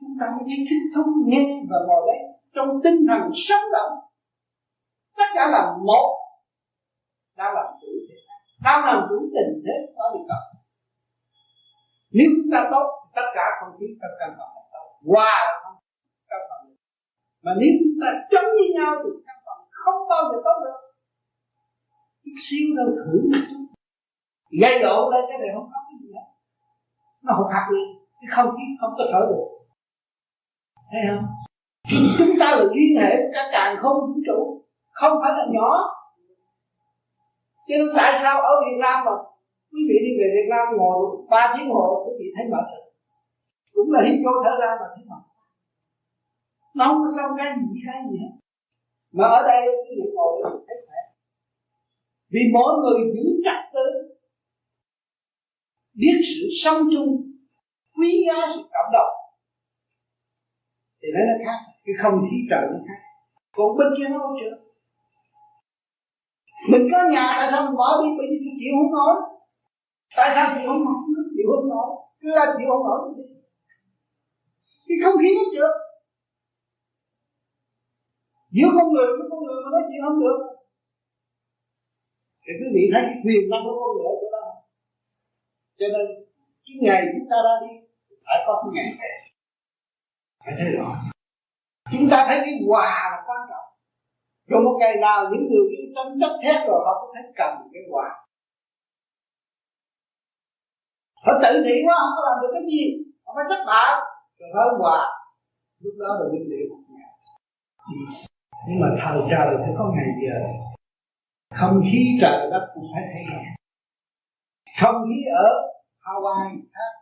Chúng 0.00 0.16
ta 0.20 0.26
mới 0.26 0.44
thấy 0.46 0.56
thích 0.70 0.84
thú 0.94 1.02
nghe 1.26 1.62
và 1.70 1.78
ngồi 1.86 2.02
đấy 2.06 2.20
trong 2.54 2.68
tinh 2.84 3.06
thần 3.08 3.30
sống 3.34 3.64
động. 3.72 3.92
Tất 5.16 5.28
cả 5.34 5.50
là 5.50 5.76
một. 5.86 6.14
Đang 7.36 7.54
làm 7.54 7.66
chủ 7.80 7.88
thể 8.08 8.14
xác 8.26 8.38
đang 8.64 8.84
làm 8.84 8.98
chủ 9.08 9.18
tình 9.34 9.52
thế 9.64 9.76
có 9.96 10.04
địa 10.14 10.24
cầu. 10.28 10.44
Nếu 12.16 12.28
chúng 12.36 12.50
ta 12.52 12.60
tốt, 12.72 12.86
tất 13.16 13.26
cả 13.34 13.44
không 13.58 13.72
khí 13.78 13.86
trong 14.00 14.14
căn 14.20 14.30
phòng 14.38 14.52
là 14.56 14.62
tốt. 14.72 14.86
Hòa 15.12 15.34
là 15.46 15.54
không 15.62 15.76
căn 16.30 16.40
phòng 16.48 16.64
mà 17.44 17.52
nếu 17.60 17.72
chúng 17.80 17.96
ta 18.02 18.08
chống 18.32 18.48
với 18.58 18.68
nhau 18.76 18.90
thì 19.02 19.10
căn 19.26 19.36
phòng 19.46 19.60
không 19.80 20.00
bao 20.10 20.22
giờ 20.28 20.36
tốt 20.46 20.56
được 20.64 20.78
chút 22.28 22.38
xíu 22.46 22.66
đâu 22.78 22.88
thử 22.98 23.12
một 23.30 23.42
chút 23.48 23.64
gây 24.62 24.74
lộ 24.84 25.10
lên 25.10 25.24
cái 25.28 25.38
này 25.38 25.50
không 25.54 25.68
có 25.72 25.78
cái 25.86 25.96
gì 26.02 26.08
hết. 26.16 26.26
Nó 27.24 27.30
hụt 27.38 27.48
hạt 27.54 27.66
liền 27.72 27.88
cái 28.20 28.28
không 28.34 28.50
khí 28.56 28.66
không 28.80 28.92
có 28.98 29.04
thở 29.12 29.20
được. 29.30 29.48
Thấy 30.90 31.00
không? 31.08 31.24
Chúng 32.18 32.34
ta 32.40 32.46
là 32.56 32.64
liên 32.74 32.92
hệ 33.00 33.10
với 33.20 33.30
cả 33.34 33.42
càng 33.52 33.76
không 33.82 33.96
vũ 34.06 34.16
trụ. 34.26 34.38
Không 35.00 35.14
phải 35.22 35.32
là 35.38 35.44
nhỏ. 35.56 35.70
Cho 37.66 37.74
nên 37.78 37.88
tại 37.96 38.12
sao 38.22 38.34
ở 38.50 38.52
Việt 38.64 38.76
Nam 38.84 38.96
mà 39.06 39.12
quý 39.72 39.80
vị 39.88 39.96
đi 40.06 40.12
về 40.18 40.26
Việt 40.36 40.48
Nam 40.52 40.66
ngồi 40.78 40.98
ba 41.30 41.42
tiếng 41.52 41.70
hồ 41.74 41.84
quý 42.04 42.12
vị 42.18 42.26
thấy 42.36 42.44
mệt 42.52 42.66
rồi. 42.72 42.84
Cũng 43.74 43.88
là 43.92 44.00
hít 44.06 44.16
vô 44.24 44.32
thở 44.44 44.52
ra 44.62 44.70
mà 44.80 44.86
thấy 44.94 45.04
mệt. 45.10 45.22
Nó 46.76 46.84
không 46.88 47.00
có 47.02 47.08
xong 47.16 47.30
cái 47.38 47.46
gì 47.60 47.80
cái 47.86 47.98
gì 48.08 48.16
hết. 48.22 48.32
Mà 49.16 49.24
ở 49.38 49.40
đây 49.50 49.60
quý 49.82 49.90
vị 49.98 50.06
ngồi 50.14 50.32
thấy 50.66 50.76
vì 52.32 52.40
mỗi 52.54 52.72
người 52.80 52.98
giữ 53.14 53.26
trật 53.44 53.60
tự, 53.74 53.88
biết 55.94 56.18
sự 56.22 56.48
sống 56.62 56.82
chung, 56.92 57.08
quý 57.96 58.10
giá 58.26 58.38
sự 58.54 58.62
cảm 58.72 58.86
động 58.92 59.14
thì 61.02 61.08
nó 61.14 61.34
khác, 61.44 61.58
cái 61.84 61.94
không 61.98 62.20
khí 62.30 62.36
trời 62.50 62.64
nó 62.72 62.78
khác. 62.88 63.00
Còn 63.52 63.76
bên 63.78 63.88
kia 63.96 64.08
nó 64.10 64.18
không 64.18 64.36
chữa 64.40 64.56
mình 66.70 66.84
có 66.92 66.98
nhà, 67.12 67.26
tại 67.36 67.48
sao 67.50 67.60
mình 67.66 67.76
bỏ 67.80 67.88
đi? 68.02 68.08
Bởi 68.18 68.26
vì 68.30 68.36
tôi 68.42 68.54
chịu 68.60 68.72
không 68.78 68.92
nổi. 68.98 69.14
Tại 70.16 70.28
sao 70.34 70.44
chịu 70.54 70.66
không 70.70 70.84
nổi? 70.86 70.98
Chịu 71.34 71.48
không 71.52 71.68
nổi. 71.72 71.88
Cứ 72.20 72.28
là 72.38 72.44
chịu 72.56 72.68
không 72.70 72.84
nổi 72.88 72.98
đi. 73.16 73.24
Cái 74.86 74.98
không 75.02 75.16
khí 75.22 75.30
nó 75.36 75.44
chữa 75.52 75.70
giữa 78.56 78.70
con 78.76 78.86
người 78.92 79.08
với 79.16 79.26
con 79.30 79.40
người 79.44 79.58
mà 79.64 79.68
nói 79.74 79.82
chuyện 79.88 80.00
không 80.06 80.20
được 80.22 80.38
để 82.48 82.54
quý 82.60 82.68
vị 82.74 82.82
thấy 82.92 83.02
quyền 83.24 83.42
năng 83.50 83.62
của 83.64 83.76
con 83.80 83.90
người 83.94 84.06
ở 84.12 84.14
chỗ 84.20 84.28
đó. 84.36 84.44
Cho 85.78 85.86
nên, 85.94 86.06
cái 86.64 86.76
ngày 86.84 87.00
chúng 87.12 87.28
ta 87.30 87.36
ra 87.46 87.54
đi, 87.64 87.72
phải 88.26 88.38
có 88.46 88.52
cái 88.62 88.70
ngày 88.74 88.88
về 89.00 89.12
phải 90.44 90.54
thấy 90.58 90.68
rõ. 90.76 90.88
Chúng 91.92 92.06
ta 92.12 92.18
thấy 92.28 92.38
cái 92.44 92.54
quà 92.68 92.90
là 93.12 93.18
quan 93.26 93.40
trọng. 93.50 93.68
Rồi 94.48 94.60
một 94.66 94.76
ngày 94.80 94.94
nào 95.06 95.18
những 95.30 95.44
người 95.48 95.64
yêu 95.74 95.84
tranh 95.94 96.18
chấp 96.20 96.32
thét 96.42 96.58
rồi, 96.68 96.80
họ 96.86 96.92
cũng 97.00 97.12
thấy 97.14 97.24
cầm 97.36 97.52
cái 97.72 97.82
quà 97.92 98.08
họ 101.24 101.32
tự 101.42 101.52
thị 101.64 101.76
quá 101.86 101.94
không 102.00 102.14
có 102.16 102.22
làm 102.28 102.36
được 102.42 102.50
cái 102.54 102.64
gì. 102.72 102.82
Họ 103.24 103.32
phải 103.36 103.44
thất 103.50 103.62
bại. 103.66 103.90
Rồi 104.38 104.50
nói 104.54 104.68
quà 104.80 104.98
lúc 105.82 105.94
đó 105.98 106.08
là 106.18 106.24
nguyên 106.30 106.44
liệu 106.50 106.68
ừ. 107.92 107.96
nhưng 108.68 108.80
mà 108.80 108.88
thời 109.00 109.18
trời 109.30 109.48
thì 109.66 109.72
có 109.78 109.92
ngày 109.94 110.08
giờ 110.22 110.36
không 111.50 111.80
khí 111.92 112.18
trời 112.20 112.50
đất 112.50 112.68
cũng 112.74 112.84
phải 112.94 113.02
thay 113.12 113.22
đổi. 113.30 113.44
Không 114.80 114.96
khí 115.08 115.24
ở 115.30 115.48
Hawaii 116.02 116.60
khác, 116.74 116.92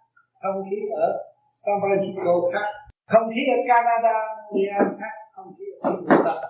không 0.42 0.62
khí 0.70 0.76
ở 0.96 1.22
San 1.54 1.74
Francisco 1.80 2.50
khác, 2.52 2.68
không 3.06 3.30
khí 3.34 3.40
ở 3.46 3.56
Canada 3.68 4.16
Miami 4.54 4.96
khác, 5.00 5.14
không 5.32 5.54
khí 5.58 5.64
ở 5.82 5.90
Mỹ 5.90 6.16
khác. 6.24 6.48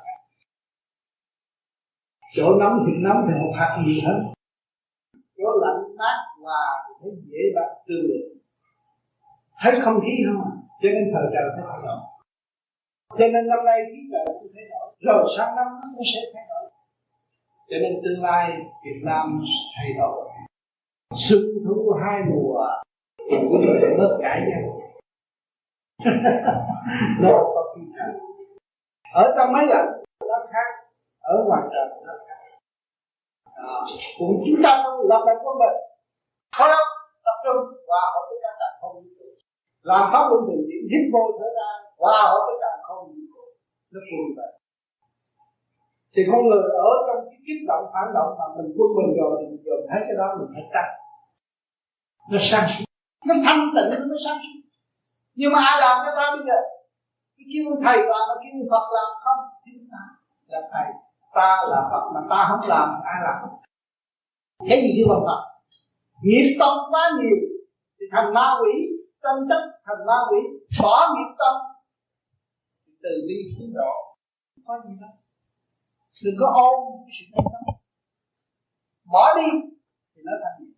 Chỗ 2.32 2.54
nóng 2.60 2.84
thì 2.86 2.92
nóng 2.96 3.26
thì 3.28 3.34
một 3.40 3.52
hạt 3.58 3.78
nhiều 3.84 4.00
hơn 4.06 4.36
chỗ 5.38 5.50
lạnh 5.62 5.96
mát 5.98 6.18
và 6.44 6.60
thấy 7.00 7.10
dễ 7.30 7.42
bắt 7.54 7.68
tương 7.86 8.04
lượng 8.08 8.36
thấy 9.60 9.72
không 9.80 10.00
khí 10.04 10.14
không 10.26 10.40
à? 10.44 10.52
Cho 10.80 10.88
nên 10.94 11.04
thời 11.12 11.26
trời 11.32 11.44
phải 11.54 11.64
thay 11.68 11.80
đổi. 11.86 12.00
Cho 13.18 13.26
nên 13.32 13.42
năm 13.50 13.60
nay 13.68 13.78
khí 13.90 14.00
trời 14.12 14.26
cũng 14.40 14.52
thay 14.54 14.66
đổi. 14.72 14.86
Rồi 15.06 15.20
sang 15.36 15.56
năm 15.56 15.66
nó 15.80 15.86
cũng 15.94 16.06
sẽ 16.12 16.20
thay 16.34 16.44
đổi 16.50 16.55
cho 17.68 17.76
nên 17.82 18.00
tương 18.04 18.22
lai 18.22 18.50
Việt 18.84 19.00
Nam 19.04 19.40
thay 19.76 19.92
đổi. 19.98 20.28
Xuân 21.14 21.40
thu 21.66 21.92
hai 22.02 22.20
mùa 22.30 22.66
cũng 23.30 23.62
phải 23.80 23.90
bớt 23.98 24.18
cãi 24.22 24.40
nhau 24.48 24.80
nó 27.20 27.30
có 27.54 27.74
khi 27.74 27.82
trời 27.96 28.20
ở 29.14 29.34
trong 29.36 29.52
máy 29.52 29.66
lạnh 29.66 29.88
nó 30.28 30.46
khác. 30.52 30.68
Ở 31.20 31.44
ngoài 31.46 31.62
trời 31.72 31.86
nó 32.06 32.12
khác. 32.28 32.38
À, 33.44 33.74
cũng 34.18 34.42
chúng 34.46 34.62
ta 34.62 34.82
không 34.84 35.08
lập 35.08 35.22
lại 35.26 35.36
quân 35.42 35.58
mình. 35.58 35.76
Không 36.56 36.68
lắm 36.68 36.86
tập 37.24 37.36
trung. 37.44 37.62
Và 37.88 38.00
họ 38.12 38.20
tất 38.30 38.36
cả 38.42 38.48
càng 38.60 38.76
không 38.80 39.04
làm 39.90 40.02
pháp 40.12 40.24
luân 40.30 40.40
thường 40.46 40.62
chuyển 40.68 40.82
hít 40.90 41.02
vô 41.12 41.22
thở 41.38 41.48
ra 41.58 41.70
và 42.02 42.16
họ 42.30 42.38
tất 42.48 42.56
cả 42.62 42.72
không 42.86 43.04
nó 43.92 44.00
quân 44.10 44.26
vậy 44.36 44.52
thì 46.16 46.22
con 46.30 46.40
người 46.48 46.62
ở 46.88 46.92
trong 47.06 47.20
cái 47.30 47.40
kích 47.46 47.62
động, 47.68 47.84
phản 47.92 48.06
động 48.16 48.30
mà 48.38 48.46
mình 48.56 48.68
quân 48.76 48.88
mình 48.96 49.10
rồi 49.20 49.32
thì 49.38 49.44
mình 49.50 49.62
dồn 49.66 49.80
thấy 49.90 50.00
cái 50.06 50.16
đó 50.20 50.26
mình 50.38 50.50
phải 50.54 50.64
tắt 50.74 50.86
nó 52.30 52.38
sáng 52.40 52.66
suốt 52.68 52.84
nó 53.28 53.34
thanh 53.44 53.62
tịnh, 53.74 53.88
nó 54.00 54.06
mới 54.10 54.18
sáng 54.24 54.38
suốt 54.42 54.56
nhưng 55.38 55.52
mà 55.52 55.58
ai 55.70 55.76
làm 55.80 55.96
cho 56.04 56.12
ta 56.16 56.24
bây 56.36 56.42
giờ? 56.48 56.58
Cái 57.36 57.46
kêu 57.52 57.64
thầy 57.84 57.96
làm 57.96 58.22
mà 58.28 58.34
kêu 58.42 58.52
phật 58.70 58.86
làm 58.96 59.08
không? 59.24 59.42
Chúng 59.64 59.88
ta 59.92 60.02
là 60.46 60.60
thầy. 60.72 60.88
Ta 61.34 61.50
là 61.70 61.80
phật 61.90 62.04
mà 62.14 62.20
ta 62.30 62.46
không 62.48 62.68
làm 62.68 62.86
thì 62.94 63.00
ai 63.12 63.18
làm? 63.26 63.36
Cái 64.68 64.78
gì 64.82 64.90
kêu 64.96 65.06
bằng 65.10 65.24
phật? 65.26 65.40
Nghiệp 66.22 66.56
tâm 66.60 66.74
quá 66.90 67.10
nhiều 67.18 67.36
thì 68.00 68.06
thành 68.12 68.34
ma 68.34 68.46
quỷ, 68.60 68.72
tâm 69.22 69.36
chất 69.48 69.62
thành 69.86 70.06
ma 70.06 70.18
quỷ, 70.30 70.40
bỏ 70.82 71.14
nghiệp 71.14 71.30
tâm. 71.38 71.54
Từ 73.02 73.10
bi 73.28 73.34
xuống 73.58 73.72
độ. 73.74 73.92
Có 74.66 74.74
gì 74.88 74.94
đâu 75.00 75.10
đừng 76.24 76.36
có 76.40 76.46
ôm, 76.66 76.78
sự 77.18 77.24
tâm 77.34 77.44
tâm 77.52 77.74
bỏ 79.12 79.34
đi, 79.36 79.48
thì 80.12 80.22
nó 80.24 80.32
thành 80.42 80.56
nghiệp 80.58 80.76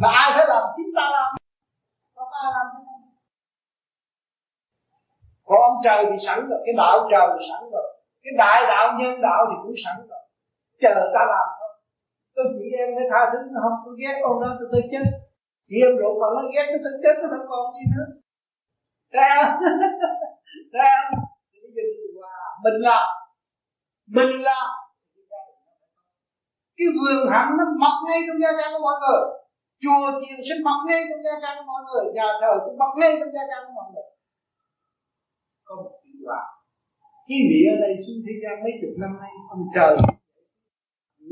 mà 0.00 0.08
ai 0.22 0.28
phải 0.34 0.46
làm 0.48 0.62
chúng 0.76 0.92
ta 0.96 1.04
làm. 1.16 1.28
Không 2.14 2.32
ai 2.42 2.50
làm 2.54 2.66
thế 2.72 2.80
còn 5.48 5.58
ông 5.70 5.78
trời 5.84 6.00
thì 6.10 6.16
sẵn 6.26 6.38
rồi, 6.48 6.60
cái 6.66 6.74
đạo 6.80 7.08
trời 7.10 7.26
thì 7.34 7.46
sẵn 7.50 7.62
rồi. 7.72 7.86
Cái 8.22 8.32
đại 8.42 8.58
đạo 8.72 8.84
nhân 8.98 9.20
đạo 9.26 9.40
thì 9.48 9.56
cũng 9.62 9.76
sẵn 9.84 9.96
rồi. 10.10 10.22
Chờ 10.80 10.90
ta 11.14 11.22
làm 11.32 11.48
thôi. 11.58 11.72
Tôi 12.34 12.44
chỉ 12.54 12.64
em 12.82 12.88
cái 12.96 13.06
tha 13.10 13.20
thứ, 13.32 13.38
nó 13.52 13.60
không 13.64 13.78
tôi 13.84 13.94
ghét 14.00 14.14
con 14.22 14.34
nó, 14.42 14.48
tôi 14.58 14.68
tôi 14.72 14.82
chết. 14.90 15.04
Chị 15.66 15.74
em 15.86 15.92
rượu 15.98 16.12
mà 16.20 16.26
nó 16.34 16.42
ghét 16.54 16.66
tôi 16.70 16.80
tôi 16.84 16.94
chết 17.02 17.14
tôi 17.20 17.28
không 17.32 17.46
còn 17.50 17.64
gì 17.76 17.84
nữa. 17.94 18.08
Ra 19.16 19.32
ra 20.76 20.92
bây 21.62 21.70
giờ 21.74 21.82
mình 22.64 22.78
làm 22.88 23.17
mình 24.16 24.32
là 24.48 24.60
cái 26.76 26.88
vườn 26.96 27.20
hẳn 27.32 27.46
nó 27.58 27.64
mọc 27.82 27.96
ngay 28.06 28.20
trong 28.26 28.38
gia 28.42 28.50
trang 28.58 28.70
của 28.74 28.82
mọi 28.88 28.96
người. 29.02 29.22
Chùa 29.82 30.04
chiền 30.20 30.38
sẽ 30.48 30.54
mọc 30.64 30.80
ngay 30.88 31.00
trong 31.08 31.22
gia 31.26 31.34
trang 31.42 31.56
của 31.58 31.66
mọi 31.72 31.82
người. 31.86 32.04
Nhà 32.16 32.28
thờ 32.40 32.52
cũng 32.64 32.78
mọc 32.82 32.92
ngay 33.00 33.12
trong 33.18 33.32
gia 33.34 33.44
trang 33.50 33.62
của 33.66 33.74
mọi 33.78 33.88
người. 33.92 34.08
Có 35.66 35.72
một 35.82 35.90
kỳ 36.02 36.12
là 36.30 36.42
cái 37.26 37.38
vị 37.50 37.60
ở 37.74 37.76
đây 37.84 37.92
xuống 38.04 38.20
thế 38.26 38.34
gian 38.42 38.54
mấy 38.64 38.72
chục 38.80 38.94
năm 39.02 39.12
nay, 39.20 39.32
ông 39.54 39.64
trời 39.74 39.92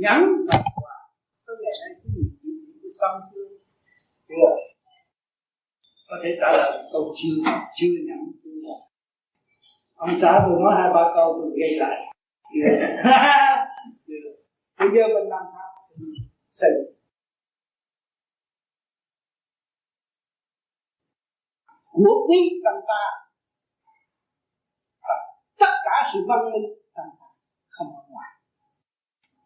nhắn 0.04 0.20
và 0.48 0.58
quả 0.76 0.96
tới 1.46 1.56
ngày 1.62 1.74
nay 1.82 1.92
quý 2.00 2.08
vị 2.14 2.24
chịu 2.80 2.92
xong 3.00 3.16
chưa? 3.30 3.48
Chưa. 4.28 4.50
Có 6.08 6.16
thể 6.22 6.30
trả 6.40 6.48
lời 6.58 6.72
câu 6.92 7.14
chưa 7.18 7.36
chưa 7.76 7.94
nhắn, 8.08 8.20
chưa 8.44 8.56
ông 9.96 10.16
xã 10.16 10.42
tôi 10.46 10.60
nói 10.60 10.72
hai 10.78 10.88
ba 10.94 11.02
câu, 11.14 11.28
tôi 11.38 11.50
gây 11.60 11.72
lại 11.78 12.15
bây 14.78 14.88
giờ 14.94 15.02
mình 15.14 15.28
làm 15.28 15.44
sao? 15.52 15.68
Xây 16.48 16.70
của 21.96 22.16
quý 22.28 22.40
trong 22.64 22.80
ta. 22.90 23.02
Tất 25.60 25.72
cả 25.84 25.96
sự 26.12 26.18
văn 26.28 26.40
minh 26.52 26.66
trong 26.96 27.10
ta 27.20 27.28
không 27.68 27.88
ở 28.00 28.02
ngoài. 28.12 28.30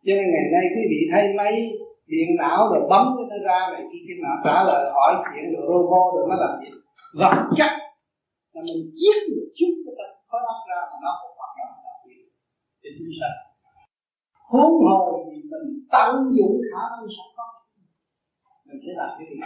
Cho 0.04 0.12
nên 0.16 0.26
ngày 0.32 0.46
nay 0.54 0.64
quý 0.74 0.82
vị 0.92 1.00
thấy 1.12 1.24
mấy 1.38 1.54
điện 2.06 2.28
não 2.40 2.60
rồi 2.70 2.82
bấm 2.90 3.04
nó 3.30 3.36
ra 3.48 3.60
này 3.72 3.82
kia 3.90 4.02
cái 4.06 4.16
nào 4.24 4.36
trả 4.44 4.56
lời 4.68 4.82
hỏi 4.94 5.12
chuyện 5.24 5.44
rồi 5.52 5.64
robot 5.70 6.06
rồi 6.14 6.24
nó 6.30 6.36
làm 6.42 6.52
gì? 6.60 6.70
Vật 7.20 7.34
chất. 7.58 7.72
Là 8.52 8.60
mình 8.68 8.82
giết 8.98 9.18
một 9.34 9.48
chút 9.56 9.72
cái 9.84 9.94
tầng 9.98 10.14
khối 10.28 10.40
óc 10.52 10.60
ra 10.70 10.80
mà 10.90 10.96
nó 11.04 11.10
không 11.20 11.32
hoạt 11.38 11.52
động 11.58 11.72
đặc 11.86 11.98
biệt 12.06 12.24
để 12.90 12.94
chúng 12.98 13.14
sanh 13.20 13.36
huống 14.50 14.74
hồ 14.84 14.98
thì 15.26 15.42
mình 15.50 15.68
tận 15.94 16.12
dụng 16.36 16.54
khả 16.70 16.82
năng 16.92 17.06
sẵn 17.16 17.28
có. 17.36 17.46
Mình 18.66 18.80
sẽ 18.84 18.92
làm 19.00 19.10
cái 19.18 19.26
gì? 19.30 19.36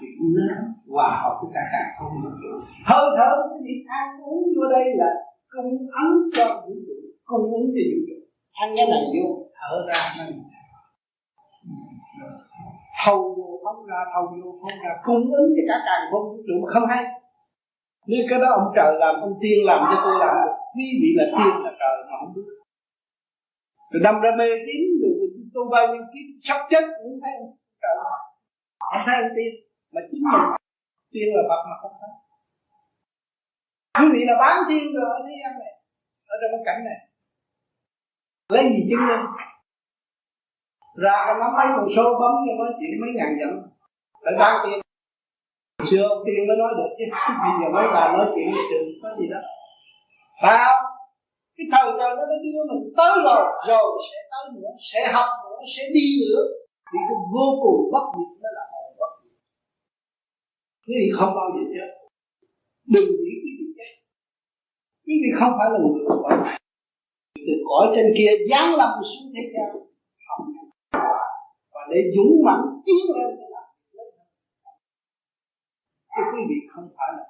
Việc 0.00 0.14
lớn 0.36 0.58
hòa 0.92 1.10
hợp 1.22 1.34
với 1.40 1.50
cả 1.54 1.62
càng 1.72 1.90
không 1.98 2.12
vũ 2.22 2.30
trụ 2.42 2.52
hơi 2.90 3.06
thở 3.16 3.30
cái 3.50 3.58
việc 3.66 3.80
ăn 4.00 4.08
uống 4.28 4.44
vô 4.54 4.64
đây 4.76 4.86
là 5.00 5.10
cung 5.52 5.72
ứng 6.04 6.16
cho 6.36 6.46
vũ 6.62 6.74
trụ, 6.86 6.96
cung 7.24 7.46
ứng 7.58 7.68
cho 7.74 7.82
vũ 7.90 7.98
trụ. 8.08 8.16
Ăn 8.62 8.68
cái 8.76 8.86
này 8.92 9.04
vô, 9.14 9.26
thở 9.58 9.72
ra 9.88 10.00
nó 10.18 10.24
thâu 13.04 13.18
vô 13.36 13.48
phóng 13.64 13.86
ra 13.90 14.00
thâu 14.12 14.24
vô 14.44 14.50
phóng 14.60 14.78
ra, 14.84 14.92
cung 15.06 15.24
ứng 15.40 15.48
cho 15.56 15.62
cả 15.68 15.76
càng 15.86 16.02
không 16.10 16.24
vũ 16.30 16.38
trụ. 16.46 16.54
Mà 16.62 16.66
không 16.74 16.86
hay. 16.92 17.04
Nếu 18.06 18.20
cái 18.30 18.38
đó 18.42 18.48
ông 18.60 18.68
trời 18.76 18.92
làm, 19.00 19.14
ông 19.26 19.34
tiên 19.40 19.58
làm 19.68 19.80
cho 19.90 19.96
tôi 20.04 20.14
làm 20.22 20.34
được 20.44 20.61
quý 20.74 20.86
vị 21.00 21.10
là 21.18 21.26
tiên 21.36 21.52
là 21.64 21.72
trời 21.80 21.94
mà 22.08 22.14
không 22.20 22.32
biết. 22.34 22.48
Rồi 23.90 24.00
đâm 24.06 24.14
ra 24.22 24.30
mê 24.38 24.48
tín 24.66 24.80
rồi 25.00 25.12
tôi 25.54 25.64
bao 25.74 25.84
nhiêu 25.90 26.04
kiếp 26.12 26.26
sắp 26.46 26.60
chết 26.70 26.84
cũng 26.98 27.20
thấy 27.22 27.32
trời. 27.82 27.94
Không 28.90 29.04
thấy 29.06 29.16
ông 29.22 29.32
tiên, 29.36 29.52
mà 29.94 30.00
chính 30.10 30.22
mình 30.30 30.44
tiên 31.12 31.26
là 31.36 31.42
phật 31.48 31.62
mà 31.70 31.76
không 31.82 31.94
thấy. 32.00 32.12
Quý 33.98 34.08
vị 34.14 34.20
là 34.28 34.34
bán 34.42 34.56
tiên 34.68 34.84
rồi, 34.94 35.06
ở 35.16 35.18
thế 35.26 35.34
gian 35.40 35.52
này, 35.62 35.72
ở 36.32 36.34
trong 36.40 36.50
cái 36.52 36.62
cảnh 36.66 36.80
này. 36.88 36.98
Lấy 38.54 38.64
gì 38.72 38.80
chứng 38.88 39.06
minh? 39.08 39.24
Ra 41.02 41.16
cái 41.26 41.34
nắm 41.40 41.50
mấy 41.56 41.66
con 41.76 41.88
số 41.96 42.04
bấm 42.20 42.32
cho 42.44 42.52
nói 42.58 42.70
chuyện 42.78 43.00
mấy 43.00 43.10
ngàn 43.16 43.30
dặm 43.40 43.52
phải 44.24 44.34
bán 44.38 44.54
tiên 44.64 44.78
xưa 45.90 46.02
ông 46.12 46.22
tiên 46.26 46.40
mới 46.48 46.56
nói 46.62 46.72
được 46.78 46.90
chứ, 46.98 47.04
bây 47.42 47.52
giờ 47.60 47.66
mấy 47.74 47.86
bà 47.94 48.02
nói 48.16 48.26
chuyện 48.34 48.46
với 48.52 48.62
có 49.02 49.08
gì 49.20 49.26
đó 49.32 49.40
phải 50.42 50.56
không 50.64 50.82
cái 51.56 51.66
thời 51.72 51.88
trời 51.98 52.10
nó 52.18 52.24
đã 52.30 52.36
đưa 52.44 52.62
mình 52.70 52.82
tới 52.98 53.14
rồi. 53.26 53.42
Rồi 53.68 53.86
sẽ 54.08 54.18
tới 54.32 54.44
nữa, 54.54 54.70
sẽ 54.90 55.00
học 55.14 55.30
nữa, 55.44 55.60
sẽ 55.76 55.82
đi 55.96 56.06
nữa. 56.22 56.42
Thì 56.88 56.98
cái 57.08 57.18
vô 57.34 57.46
cùng 57.62 57.80
bất 57.92 58.06
diệt 58.16 58.32
đó 58.42 58.50
là 58.56 58.64
hồn 58.72 58.88
bất 59.00 59.12
diệt. 59.22 59.36
Quý 60.84 60.94
vị 61.00 61.08
không 61.18 61.32
bao 61.38 61.48
giờ 61.54 61.62
chết. 61.74 61.90
Đừng 62.94 63.08
nghĩ 63.22 63.32
quý 63.42 63.52
vị 63.58 63.66
chết. 63.76 63.92
Quý 65.06 65.14
vị 65.22 65.30
không 65.40 65.52
phải 65.58 65.68
là 65.72 65.78
người 65.82 66.04
của 66.08 66.18
cõi 66.22 66.36
từ 67.46 67.54
cõi 67.68 67.84
trên 67.94 68.06
kia 68.16 68.30
giáng 68.50 68.70
lâm 68.80 68.90
xuống 69.10 69.32
thế 69.34 69.44
gian. 69.52 69.68
Học 70.28 70.40
và 71.74 71.82
để 71.90 71.98
dũng 72.14 72.32
mãnh 72.46 72.64
tiến 72.86 73.04
lên 73.14 73.28
cái 73.38 73.48
làm 73.54 73.68
chứ 76.12 76.22
quý 76.32 76.40
vị 76.50 76.58
không 76.72 76.88
phải 76.96 77.10
là 77.16 77.24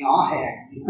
nhỏ 0.00 0.30
hèn 0.30 0.52
như 0.70 0.80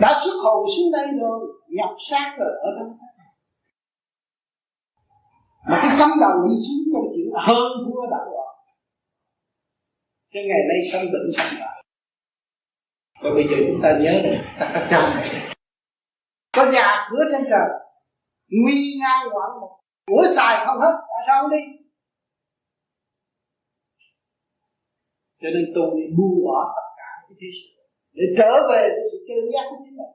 đã 0.00 0.20
xuất 0.24 0.36
hồn 0.44 0.66
xuống 0.76 0.92
đây 0.92 1.06
rồi, 1.20 1.40
nhập 1.68 1.90
xác 1.98 2.34
rồi, 2.38 2.50
ở 2.62 2.68
trong 2.78 2.96
xác 3.00 3.14
mà 5.66 5.80
cái 5.82 5.96
cắm 5.98 6.10
đầu 6.20 6.32
đi 6.46 6.54
xuống 6.66 6.84
trong 6.92 7.12
chuyện 7.14 7.32
hơn 7.36 7.72
thua 7.86 8.06
đã 8.10 8.18
rồi. 8.24 8.54
Cái 10.32 10.42
ngày 10.48 10.60
nay 10.68 10.78
sanh 10.92 11.04
bệnh 11.12 11.32
sanh 11.36 11.60
lại 11.60 11.84
và 13.22 13.30
bây 13.34 13.44
giờ 13.48 13.56
chúng 13.66 13.80
ta 13.82 13.98
nhớ 14.00 14.20
được 14.24 14.38
ta 14.58 14.70
có 14.74 14.86
cha 14.90 15.24
có 16.56 16.72
nhà 16.72 17.08
cửa 17.10 17.24
trên 17.32 17.44
trời. 17.50 17.68
Nguy 18.48 18.98
nga 19.00 19.20
ngoạn 19.32 19.50
một 19.60 19.78
của 20.06 20.22
xài 20.36 20.66
không 20.66 20.80
hết, 20.80 20.92
tại 21.00 21.22
sao 21.26 21.42
không 21.42 21.50
đi? 21.50 21.83
Cho 25.44 25.50
nên 25.54 25.64
tu 25.74 25.84
đi 25.96 26.04
buông 26.16 26.36
bỏ 26.46 26.58
tất 26.76 26.86
cả 26.98 27.10
cái 27.26 27.36
thế 27.40 27.48
sự 27.58 27.68
để 28.18 28.24
trở 28.38 28.52
về 28.70 28.82
với 28.94 29.04
sự 29.10 29.18
chân 29.28 29.40
giác 29.52 29.64
của 29.70 29.78
chính 29.84 29.96
mình. 30.00 30.14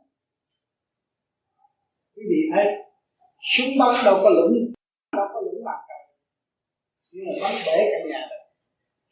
Quý 2.15 2.23
vị 2.31 2.41
thấy 2.53 2.65
súng 3.51 3.71
bắn 3.79 3.91
đâu 4.05 4.15
có 4.23 4.29
lũng 4.37 4.53
đâu 5.17 5.27
có 5.33 5.39
lũng 5.45 5.61
mặt 5.67 5.79
trời 5.89 6.03
nhưng 7.11 7.23
mà 7.27 7.33
bắn 7.43 7.53
bể 7.65 7.77
cả 7.91 7.99
nhà 8.11 8.21
này, 8.31 8.41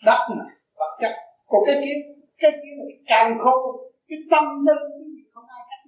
đất 0.08 0.22
này, 0.40 0.54
vật 0.80 0.92
chất. 1.02 1.14
Còn 1.50 1.62
cái 1.68 1.76
kia 1.84 1.98
cái 2.42 2.52
kia 2.62 2.74
là 2.78 2.84
cái 2.90 3.00
càng 3.12 3.30
khôn 3.44 3.60
cái 4.10 4.20
tâm 4.32 4.46
linh 4.68 4.84
quý 4.96 5.06
vị 5.16 5.24
không 5.34 5.48
ai 5.58 5.62
cắt 5.70 5.80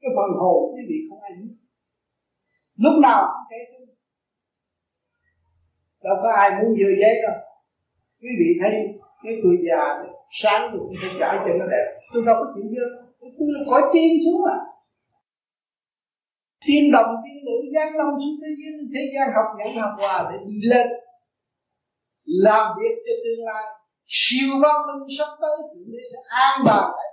cái 0.00 0.10
phần 0.16 0.30
hồn 0.40 0.60
quý 0.74 0.82
vị 0.90 0.98
không 1.08 1.20
ai 1.26 1.32
biết. 1.38 1.54
Lúc 2.84 2.94
nào 3.06 3.20
cũng 3.32 3.46
thế 3.50 3.60
thôi. 3.70 3.86
Đâu 6.04 6.16
có 6.22 6.28
ai 6.42 6.48
muốn 6.56 6.68
vừa 6.78 6.94
giấy 7.02 7.14
đâu 7.26 7.49
quý 8.20 8.30
vị 8.40 8.48
thấy 8.60 8.72
cái 9.22 9.34
tuổi 9.42 9.56
già 9.66 9.82
sáng 10.30 10.62
được 10.72 10.78
cũng 10.82 10.96
phải 11.02 11.12
trải 11.20 11.36
cho 11.44 11.52
nó 11.58 11.66
đẹp. 11.74 11.86
Tôi 12.12 12.22
đâu 12.26 12.36
có 12.40 12.52
chuyện 12.54 12.66
dơ 12.74 12.84
tôi 13.20 13.48
là 13.54 13.60
cõi 13.70 13.82
tiên 13.92 14.10
xuống 14.24 14.44
à 14.56 14.58
tiên 16.66 16.84
đồng 16.92 17.10
tiên 17.24 17.36
nữ 17.46 17.56
giáng 17.74 17.92
lâm 17.98 18.08
xuống 18.22 18.36
thế 18.42 18.50
gian 18.60 18.74
thế 18.94 19.02
gian 19.14 19.26
học 19.36 19.48
nhẫn 19.58 19.82
học 19.82 19.92
hòa 19.98 20.30
để 20.30 20.38
đi 20.46 20.58
lên. 20.70 20.86
Làm 22.24 22.64
việc 22.78 22.94
cho 23.04 23.14
tương 23.24 23.44
lai. 23.48 23.64
Siêu 24.06 24.50
văn 24.62 24.76
minh 24.86 25.08
sắp 25.18 25.30
tới 25.42 25.56
thì 25.70 25.80
nó 25.92 25.98
sẽ 26.12 26.18
an 26.46 26.54
bài 26.66 26.86
lại. 26.96 27.10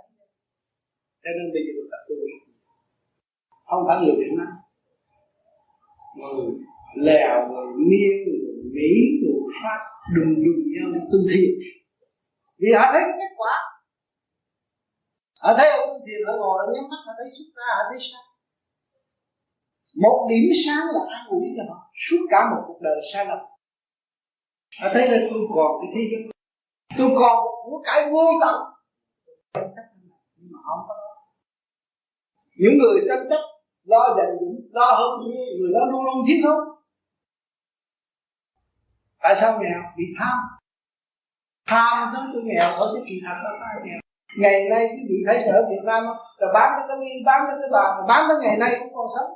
Cho 1.24 1.30
nên 1.38 1.48
bây 1.54 1.62
giờ 1.68 1.74
tập 1.92 2.02
tu 2.08 2.16
không 3.70 3.84
phải 3.88 3.98
người 4.00 4.16
Việt 4.22 4.34
Nam. 4.38 4.52
Người 6.18 6.46
lèo 7.06 7.48
người 7.50 7.68
miên, 7.90 8.14
người 8.26 8.64
mỹ, 8.76 8.92
người 9.22 9.42
pháp 9.64 9.82
đùng 10.16 10.32
đùng 10.44 10.62
nhau 10.74 10.88
tu 11.12 11.20
thiền 11.32 11.52
vì 12.62 12.70
họ 12.78 12.84
thấy 12.94 13.02
cái 13.08 13.16
kết 13.22 13.32
quả. 13.40 13.56
Họ 15.44 15.50
thấy 15.58 15.68
ông 15.78 15.90
tu 15.90 16.00
thiền 16.06 16.20
họ 16.28 16.34
ngồi 16.40 16.56
họ 16.60 16.66
nhắm 16.74 16.86
mắt 16.92 17.02
họ 17.06 17.12
thấy 17.18 17.28
xuất 17.38 17.50
ra 17.58 17.68
họ 17.78 17.84
thấy 17.90 18.00
sáng 18.08 18.28
một 20.04 20.28
điểm 20.30 20.46
sáng 20.66 20.86
là 20.94 21.02
an 21.18 21.24
ủi 21.30 21.46
cho 21.58 21.64
họ 21.70 21.80
suốt 22.04 22.22
cả 22.30 22.40
một 22.52 22.62
cuộc 22.68 22.80
đời 22.82 23.00
sai 23.14 23.26
lầm. 23.26 23.38
Họ 24.80 24.88
thấy 24.94 25.12
là 25.12 25.18
tôi 25.30 25.40
còn 25.56 25.72
cái 25.82 25.90
thế 25.96 26.02
giới. 26.12 26.22
Tôi 26.98 27.10
còn 27.20 27.36
một 27.44 27.56
của 27.64 27.82
cải 27.86 28.10
vô 28.12 28.24
tận. 28.42 28.58
Nhưng 30.36 30.50
mà 30.52 30.60
không 30.68 30.84
có 30.88 30.96
những 32.56 32.78
người 32.78 32.98
tranh 33.08 33.28
chấp 33.30 33.42
lo 33.84 34.16
dành 34.18 34.38
dụm 34.40 34.54
lo 34.72 34.92
hơn 35.00 35.10
người 35.60 35.72
đó 35.74 35.80
luôn 35.92 36.02
luôn 36.06 36.26
thiếu 36.28 36.38
không 36.44 36.77
tại 39.20 39.36
sao 39.36 39.60
nghèo? 39.60 39.82
Bị 39.98 40.04
tham. 40.20 40.38
Tham 41.68 42.14
tới 42.14 42.24
tôi 42.34 42.44
nghèo 42.46 42.72
ở 42.72 42.92
cái 42.94 43.04
kỳ 43.10 43.16
thật 43.26 43.38
đó, 43.44 43.50
phải 43.60 43.76
nghèo. 43.84 44.00
Ngày 44.38 44.70
nay 44.70 44.88
quý 44.92 45.04
vị 45.10 45.16
thấy 45.28 45.44
ở 45.44 45.66
Việt 45.70 45.84
Nam 45.84 46.04
là 46.38 46.48
bán 46.54 46.86
cái 46.88 46.98
ly, 46.98 47.24
bán 47.26 47.42
cái 47.48 47.70
bàn 47.72 48.06
bán 48.08 48.26
tới 48.30 48.38
ngày 48.42 48.58
nay 48.58 48.76
cũng 48.80 48.94
còn 48.96 49.08
sống. 49.16 49.32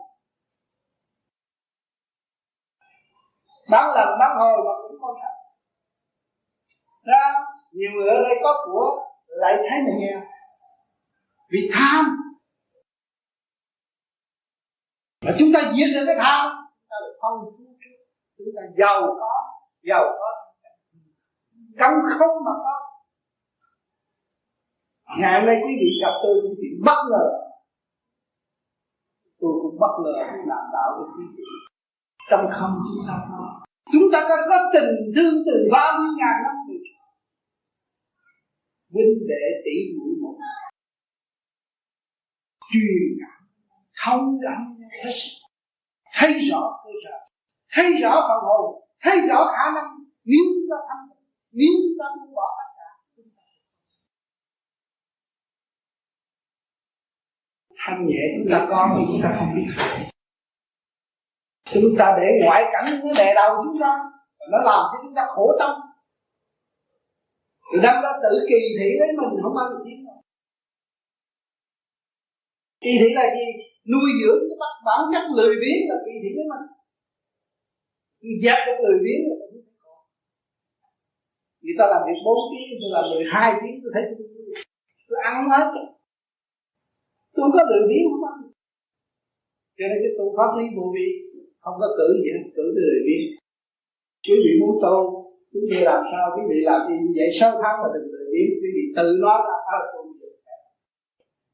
Bán 3.72 3.92
lần, 3.96 4.08
bán 4.20 4.38
hồi 4.40 4.58
mà 4.66 4.72
cũng 4.82 4.98
còn 5.02 5.16
sống. 5.22 5.38
Ra, 7.04 7.46
nhiều 7.72 7.92
người 7.96 8.10
ở 8.10 8.22
đây 8.24 8.40
có 8.44 8.66
của, 8.66 9.06
lại 9.28 9.56
thấy 9.70 9.80
mình 9.82 10.00
nghèo. 10.00 10.22
Vì 11.52 11.70
tham. 11.74 12.06
Mà 15.26 15.32
chúng 15.40 15.50
ta 15.54 15.60
diệt 15.60 15.90
được 15.94 16.04
cái 16.08 16.16
tham, 16.20 16.50
chúng 16.58 16.88
ta 16.90 16.96
được 17.02 17.18
phong 17.22 17.40
phú 17.46 17.62
chúng 18.38 18.54
ta 18.56 18.62
giàu 18.78 19.02
có 19.20 19.51
giàu 19.90 20.04
có. 20.20 20.30
Trong 21.80 21.94
không 22.18 22.36
mà 22.46 22.52
có. 22.66 22.76
Ngày 25.20 25.34
hôm 25.40 25.46
nay 25.48 25.56
quý 25.64 25.72
vị 25.82 25.90
gặp 26.02 26.14
tôi 26.24 26.36
những 26.44 26.56
chuyện 26.60 26.76
bất 26.86 27.00
ngờ. 27.12 27.26
Tôi 29.40 29.52
cũng 29.62 29.80
bất 29.80 29.94
ngờ 30.04 30.14
làm 30.52 30.64
đạo 30.76 30.90
với 30.98 31.08
quý 31.16 31.26
vị. 31.36 31.44
Trong 32.30 32.46
không 32.52 32.74
chúng 32.88 33.06
ta 33.08 33.16
có. 33.32 33.62
Chúng 33.94 34.08
ta 34.14 34.20
có, 34.30 34.36
có 34.50 34.58
tình 34.74 34.92
thương 35.16 35.36
từ 35.46 35.56
bao 35.72 36.00
nhiêu 36.00 36.14
ngàn 36.20 36.36
năm 36.44 36.56
rồi. 36.68 36.78
Huynh 38.94 39.28
đệ 39.30 39.44
tỷ 39.66 39.76
muội 39.98 40.14
một. 40.22 40.36
Truyền 42.72 43.06
cảm 43.22 43.42
thông 44.06 44.26
cảm 44.44 44.78
thấy 45.04 45.14
thấy 46.14 46.40
rõ 46.50 46.62
cơ 46.84 46.90
sở. 47.04 47.18
Thấy 47.74 48.02
rõ 48.02 48.12
phần 48.28 48.44
hồn 48.44 48.82
thấy 49.02 49.18
rõ 49.30 49.46
khả 49.56 49.72
năng 49.76 49.90
nếu 50.24 50.44
chúng 50.56 50.68
ta 50.72 50.78
thành 50.90 51.18
nếu 51.52 51.68
chúng 51.84 51.98
ta 52.00 52.06
buông 52.16 52.34
bỏ 52.36 52.48
tất 52.60 52.70
cả. 52.78 52.90
Thanh 57.78 58.08
nhẹ 58.08 58.24
chúng 58.38 58.48
ta 58.52 58.68
có 58.70 58.88
mà 58.92 58.96
chúng 59.08 59.22
ta 59.24 59.36
không 59.40 59.56
biết. 59.56 59.72
Chúng 61.74 61.96
ta 62.00 62.18
để 62.18 62.46
ngoại 62.46 62.64
cảnh 62.74 62.86
nó 63.04 63.14
đè 63.18 63.34
đầu 63.36 63.50
chúng 63.66 63.82
ta 63.82 63.92
nó 64.52 64.58
làm 64.58 64.82
cho 64.92 64.98
chúng 65.04 65.16
ta 65.16 65.22
khổ 65.36 65.52
tâm. 65.60 65.72
Rồi 67.72 67.82
đâm 67.84 67.96
ra 68.04 68.10
tự 68.24 68.46
kỳ 68.50 68.60
thị 68.80 68.90
lấy 69.00 69.10
mình 69.18 69.42
không 69.44 69.56
bao 69.56 69.66
giờ 69.72 69.78
tiến 69.86 70.02
kỳ 72.84 72.92
thị 73.00 73.10
là 73.14 73.26
gì? 73.38 73.48
Nuôi 73.92 74.10
dưỡng 74.22 74.42
cái 74.50 74.58
bản 74.86 75.00
chất 75.14 75.24
lười 75.38 75.56
biếng 75.62 75.82
là 75.90 75.96
kỳ 76.06 76.14
thị 76.24 76.30
với 76.36 76.46
mình 76.52 76.64
dẹp 78.44 78.60
được 78.68 78.78
người 78.84 79.00
biến, 79.06 79.20
là 79.30 79.36
người 81.64 81.76
ta 81.80 81.86
làm 81.92 82.02
việc 82.08 82.20
4 82.26 82.38
tiếng 82.52 82.70
tôi 82.82 82.90
làm 82.96 83.06
12 83.12 83.60
tiếng 83.62 83.76
tôi 83.84 83.92
thấy 83.96 84.04
tôi, 84.18 84.28
tôi 85.08 85.18
ăn 85.30 85.36
hết. 85.54 85.68
Tôi 87.34 87.42
không 87.44 87.54
có 87.58 87.64
lười 87.72 87.84
biếng 87.90 88.06
không 88.12 88.26
ăn 88.32 88.38
cho 89.78 89.86
nên 89.90 89.98
cái 90.04 90.12
tu 90.18 90.26
pháp 90.38 90.50
lý 90.58 90.66
vô 90.76 90.86
vi 90.96 91.08
không 91.64 91.78
có 91.82 91.88
cử 91.98 92.08
gì 92.24 92.30
hết 92.36 92.46
cử 92.58 92.66
lười 92.78 93.00
biến 93.08 93.24
quý 94.26 94.36
vị 94.44 94.52
muốn 94.62 94.74
tu 94.84 94.98
quý 95.54 95.62
vị 95.72 95.80
làm 95.92 96.02
sao? 96.12 96.26
Quý 96.36 96.44
vị 96.50 96.60
làm 96.70 96.82
gì? 96.88 96.96
Vậy 97.18 97.30
sáu 97.40 97.52
tháng 97.62 97.76
mà 97.82 97.88
đừng 97.94 98.08
lười 98.14 98.28
biến 98.34 98.48
quý 98.62 98.70
vị 98.76 98.84
tự 98.98 99.06
nói 99.26 99.40
là 99.48 99.56
à, 99.76 99.78
tôi 99.92 100.04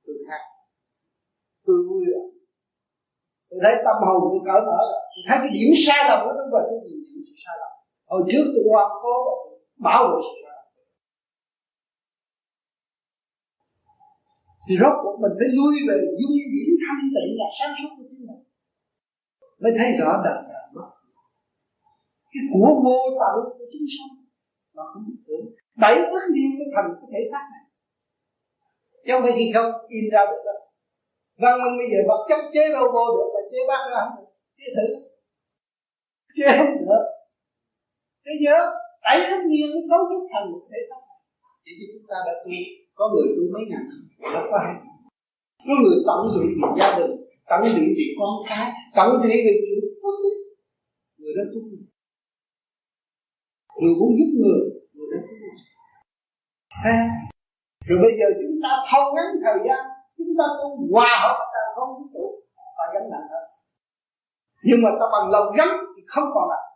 tôi 0.05 0.15
khác. 0.27 0.41
Tôi 1.65 1.77
vui 1.87 2.01
rồi 2.11 2.23
tôi 3.49 3.59
thấy 3.63 3.73
tâm 3.85 3.97
hồn 4.05 4.19
tôi 4.31 4.41
cởi 4.47 4.59
mở 4.67 4.79
rồi 4.89 5.01
tôi 5.13 5.23
thấy 5.27 5.37
cái 5.41 5.51
điểm 5.57 5.69
sai 5.83 5.99
lầm 6.09 6.19
của 6.23 6.33
tôi 6.37 6.47
và 6.53 6.59
tôi 6.67 6.77
nhìn 6.85 6.99
điểm 7.07 7.37
sai 7.43 7.55
lầm. 7.61 7.73
Hồi 8.11 8.21
trước 8.29 8.43
tôi 8.53 8.63
qua 8.71 8.83
cố 9.03 9.15
bảo 9.87 10.01
vệ 10.09 10.17
sự 10.27 10.35
sai 10.43 10.53
lầm. 10.57 10.67
Thì 14.65 14.73
rốt 14.81 14.93
cuộc 15.01 15.15
mình 15.23 15.33
phải 15.39 15.49
lui 15.57 15.73
về 15.87 15.97
dung 16.19 16.33
điểm 16.53 16.69
thanh 16.83 17.03
tịnh 17.15 17.31
là 17.39 17.47
sáng 17.57 17.73
suốt 17.77 17.91
của 17.97 18.05
chính 18.09 18.23
mình. 18.29 18.41
Mới 19.61 19.71
thấy 19.77 19.89
rõ 19.99 20.09
đời 20.25 20.39
là 20.53 20.61
mất 20.75 20.87
cái 22.37 22.43
của 22.53 22.69
vô 22.83 22.97
tận 23.21 23.35
của 23.57 23.67
chúng 23.73 23.87
sanh 23.95 24.13
mà 24.75 24.83
không 24.91 25.03
biết 25.07 25.19
tưởng. 25.27 25.45
Bảy 25.83 25.95
ức 26.15 26.23
niên 26.35 26.49
cái 26.57 26.67
thành 26.75 26.89
cái 26.99 27.07
thể 27.11 27.21
xác 27.31 27.43
này. 27.53 27.63
Trong 29.07 29.21
không 29.21 29.35
thì 29.37 29.45
không 29.55 29.71
in 29.87 30.05
ra 30.13 30.21
được 30.31 30.41
đâu 30.47 30.59
văn 31.41 31.53
minh 31.61 31.75
bây 31.79 31.87
giờ 31.91 31.99
vật 32.09 32.21
chất 32.29 32.41
chế 32.53 32.63
đâu 32.75 32.85
vô 32.93 33.05
được, 33.15 33.29
mà 33.33 33.41
chế 33.51 33.59
bác 33.69 33.81
ra 33.91 33.99
không 34.05 34.25
chế 34.57 34.67
thử. 34.75 34.87
Chế 36.35 36.45
không 36.57 36.73
được. 36.81 37.03
Thế 38.23 38.31
nhớ 38.43 38.57
tại 39.03 39.15
ít 39.33 39.41
nhiên 39.51 39.67
nó 39.73 39.79
cấu 39.91 40.01
trúc 40.09 40.23
thành 40.31 40.45
một 40.51 40.61
thể 40.69 40.79
xác. 40.89 41.01
Này 41.09 41.19
chỉ 41.65 41.71
như 41.77 41.85
chúng 41.93 42.07
ta 42.11 42.17
đã 42.27 42.33
tu 42.43 42.51
có 42.97 43.03
người 43.11 43.27
tu 43.35 43.43
mấy 43.53 43.63
ngàn 43.69 43.83
năm 43.89 43.99
nó 44.33 44.41
có 44.51 44.57
hay 44.65 44.75
có 45.67 45.73
người 45.81 45.97
tận 46.07 46.19
tụy 46.33 46.45
vì 46.57 46.67
gia 46.79 46.89
đình, 46.99 47.13
tận 47.49 47.61
tụy 47.75 47.85
vì 47.97 48.05
con 48.19 48.33
cái, 48.49 48.67
tận 48.97 49.09
tụy 49.21 49.35
vì 49.45 49.53
chuyện 49.61 49.79
phước 50.01 50.15
đức. 50.23 50.35
Người 51.19 51.33
đó 51.37 51.43
tu. 51.53 51.61
Người 53.81 53.95
muốn 53.99 54.09
giúp 54.17 54.29
người 54.39 54.61
người 54.93 55.07
đó 55.11 55.19
tu. 55.27 55.35
Ha. 56.83 56.97
Rồi 57.87 57.99
bây 58.03 58.13
giờ 58.19 58.27
chúng 58.41 58.55
ta 58.63 58.71
thâu 58.89 59.03
ngắn 59.15 59.27
thời 59.43 59.57
gian 59.67 59.96
chúng 60.17 60.33
ta 60.39 60.45
tu 60.59 60.67
hòa 60.93 61.11
hợp 61.23 61.37
càng 61.53 61.69
không 61.75 61.89
vũ 61.95 62.03
trụ 62.13 62.25
ta 62.77 62.83
gánh 62.93 63.09
nặng 63.11 63.27
hơn 63.31 63.45
nhưng 64.67 64.79
mà 64.83 64.89
ta 64.99 65.05
bằng 65.13 65.31
lòng 65.31 65.47
gánh 65.57 65.73
thì 65.95 66.01
không 66.07 66.27
còn 66.33 66.49
nặng 66.51 66.67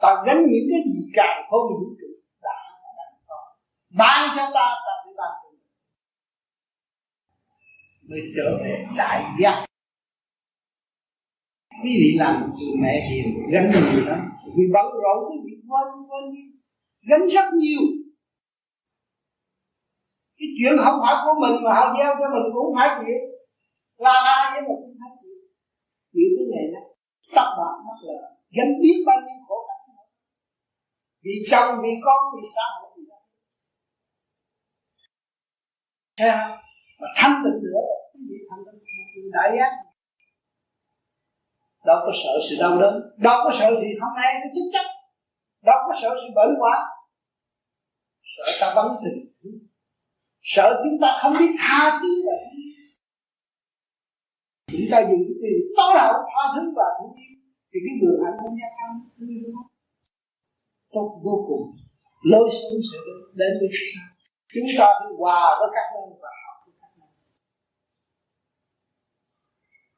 ta 0.00 0.22
gánh 0.26 0.40
những 0.50 0.66
cái 0.70 0.80
gì 0.92 1.02
càng 1.14 1.38
không 1.50 1.66
vũ 1.68 1.86
trụ 2.00 2.10
đã 2.42 2.58
ban 3.98 4.36
cho 4.36 4.44
ta 4.54 4.66
ta 4.86 4.92
sẽ 5.04 5.10
ban 5.18 5.30
cho 5.42 5.48
mình. 5.50 5.60
Mới 8.08 8.20
trở 8.36 8.48
về 8.62 8.84
đại 8.96 9.22
giác 9.40 9.64
quý 11.82 11.90
vị 12.00 12.16
làm 12.18 12.34
người 12.40 12.74
mẹ 12.82 13.08
hiền, 13.10 13.26
gánh 13.52 13.70
nhiều 13.70 14.06
lắm. 14.06 14.20
Vì 14.56 14.64
bận 14.74 14.86
rộn, 15.02 15.18
quý 15.30 15.36
vị 15.44 15.52
quên 15.68 15.86
quên 16.08 16.32
đi 16.32 16.42
gánh 17.08 17.26
rất 17.28 17.54
nhiều 17.54 17.80
cái 20.38 20.48
chuyện 20.56 20.74
không 20.84 20.98
phải 21.02 21.14
của 21.24 21.34
mình 21.42 21.54
mà 21.64 21.70
họ 21.78 21.84
gieo 21.96 22.10
cho 22.20 22.26
mình 22.34 22.46
cũng 22.54 22.68
phải 22.76 22.88
chịu 22.98 23.20
la 24.04 24.14
la 24.26 24.36
với 24.52 24.60
mình 24.66 24.78
cũng 24.84 24.96
phải 25.00 25.12
chịu 25.20 25.36
chịu 26.12 26.28
cái 26.36 26.46
này 26.52 26.64
đó 26.74 26.82
tập 27.36 27.48
bạn 27.58 27.74
mất 27.86 27.98
là 28.08 28.18
gánh 28.56 28.72
biết 28.82 28.96
bao 29.08 29.18
nhiêu 29.24 29.38
khổ 29.48 29.56
cảnh 29.68 29.78
vì 31.24 31.34
chồng, 31.50 31.74
vì 31.82 31.92
con, 32.04 32.20
vì 32.34 32.42
xã 32.54 32.64
hội, 32.74 32.90
vì 32.96 33.02
đó 33.10 33.18
Thấy 36.18 36.28
không? 36.30 36.58
Mà 37.00 37.08
thanh 37.16 37.34
tịnh 37.44 37.58
nữa. 37.64 37.82
Cái 38.12 38.20
gì 38.28 38.36
thanh 38.50 38.62
tịnh? 38.66 38.80
Đại 39.32 39.48
giác. 39.56 39.72
Đâu 41.86 41.98
có 42.04 42.12
sợ 42.22 42.32
sự 42.50 42.56
đau 42.60 42.80
đớn. 42.80 42.94
Đâu 43.16 43.36
có 43.44 43.50
sợ 43.52 43.68
gì 43.80 43.88
hôm 44.02 44.12
nay 44.16 44.32
cái 44.40 44.50
chính 44.54 44.68
chắc 44.72 44.86
Đâu 45.62 45.76
có 45.86 45.92
sợ 46.02 46.08
sự 46.20 46.28
bệnh 46.36 46.54
quá 46.60 46.74
Sợ 48.22 48.44
ta 48.60 48.74
bắn 48.76 48.86
tình 49.02 49.18
Sợ 50.54 50.66
chúng 50.84 50.96
ta 51.02 51.08
không 51.20 51.32
biết 51.40 51.52
tha 51.62 52.00
thứ 52.00 52.12
và 52.26 52.36
Chúng 54.72 54.86
ta 54.92 54.98
dùng 55.08 55.22
cái 55.26 55.36
từ 55.42 55.50
tối 55.76 55.92
hậu 56.02 56.16
tha 56.32 56.44
thứ 56.54 56.62
và 56.78 56.88
thương 56.98 57.14
yêu. 57.22 57.34
Thì 57.70 57.78
cái 57.84 57.94
người 58.00 58.16
hạnh 58.24 58.36
không 58.40 58.54
gia 58.60 58.68
tăng 58.78 58.94
thương 59.14 59.28
yêu 59.28 59.52
Tốt 60.94 61.08
vô 61.24 61.36
cùng. 61.48 61.64
Lối 62.30 62.46
xuống 62.56 62.80
sẽ 62.88 62.98
đến 63.40 63.52
với 63.60 63.68
chúng 63.74 63.88
ta. 63.94 64.02
Chúng 64.54 64.68
ta 64.78 64.86
phải 64.98 65.10
hòa 65.20 65.44
với 65.58 65.68
các 65.74 65.86
nơi 65.94 66.08
và 66.22 66.30
học 66.42 66.56
với 66.64 66.74
các 66.80 66.90
nơi. 66.98 67.10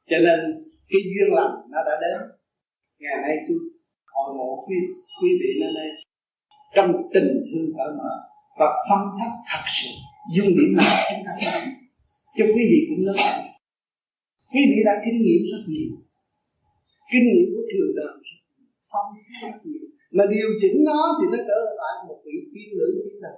Cho 0.09 0.17
nên, 0.25 0.39
cái 0.89 1.01
duyên 1.11 1.27
lành 1.37 1.55
nó 1.71 1.79
đã 1.87 1.95
đến. 2.03 2.17
Ngày 3.01 3.17
nay 3.23 3.35
tôi 3.45 3.59
hội 4.13 4.29
ngộ 4.35 4.51
quý 4.67 4.75
quý 5.19 5.29
vị 5.39 5.49
lên 5.61 5.71
đây 5.79 5.89
trong 6.75 6.89
tình 7.13 7.29
thương 7.47 7.67
cởi 7.77 7.91
mở 7.99 8.13
và 8.59 8.67
phân 8.87 9.01
thách 9.17 9.35
thật 9.49 9.63
sự 9.77 9.91
dung 10.35 10.49
điểm 10.57 10.71
nào 10.77 10.95
chúng 11.09 11.23
ta 11.25 11.33
làm 11.45 11.63
cho 12.37 12.45
quý 12.53 12.63
vị 12.71 12.79
cũng 12.89 13.01
lớn 13.07 13.17
quý 14.53 14.61
vị 14.69 14.79
đã 14.87 14.93
kinh 15.05 15.17
nghiệm 15.23 15.41
rất 15.51 15.63
nhiều. 15.71 15.91
Kinh 17.11 17.25
nghiệm 17.31 17.47
của 17.53 17.63
trường 17.71 17.91
đời 17.99 18.13
rất 18.29 18.39
nhiều. 18.49 18.69
Rất 19.41 19.55
nhiều. 19.69 19.85
Mà 20.15 20.23
điều 20.33 20.49
chỉnh 20.61 20.77
nó 20.89 20.99
thì 21.17 21.25
nó 21.33 21.39
trở 21.49 21.59
lại 21.79 21.95
một 22.07 22.19
vị 22.25 22.35
tiên 22.53 22.67
nữ 22.79 22.87
tiên 23.03 23.17
thần 23.23 23.35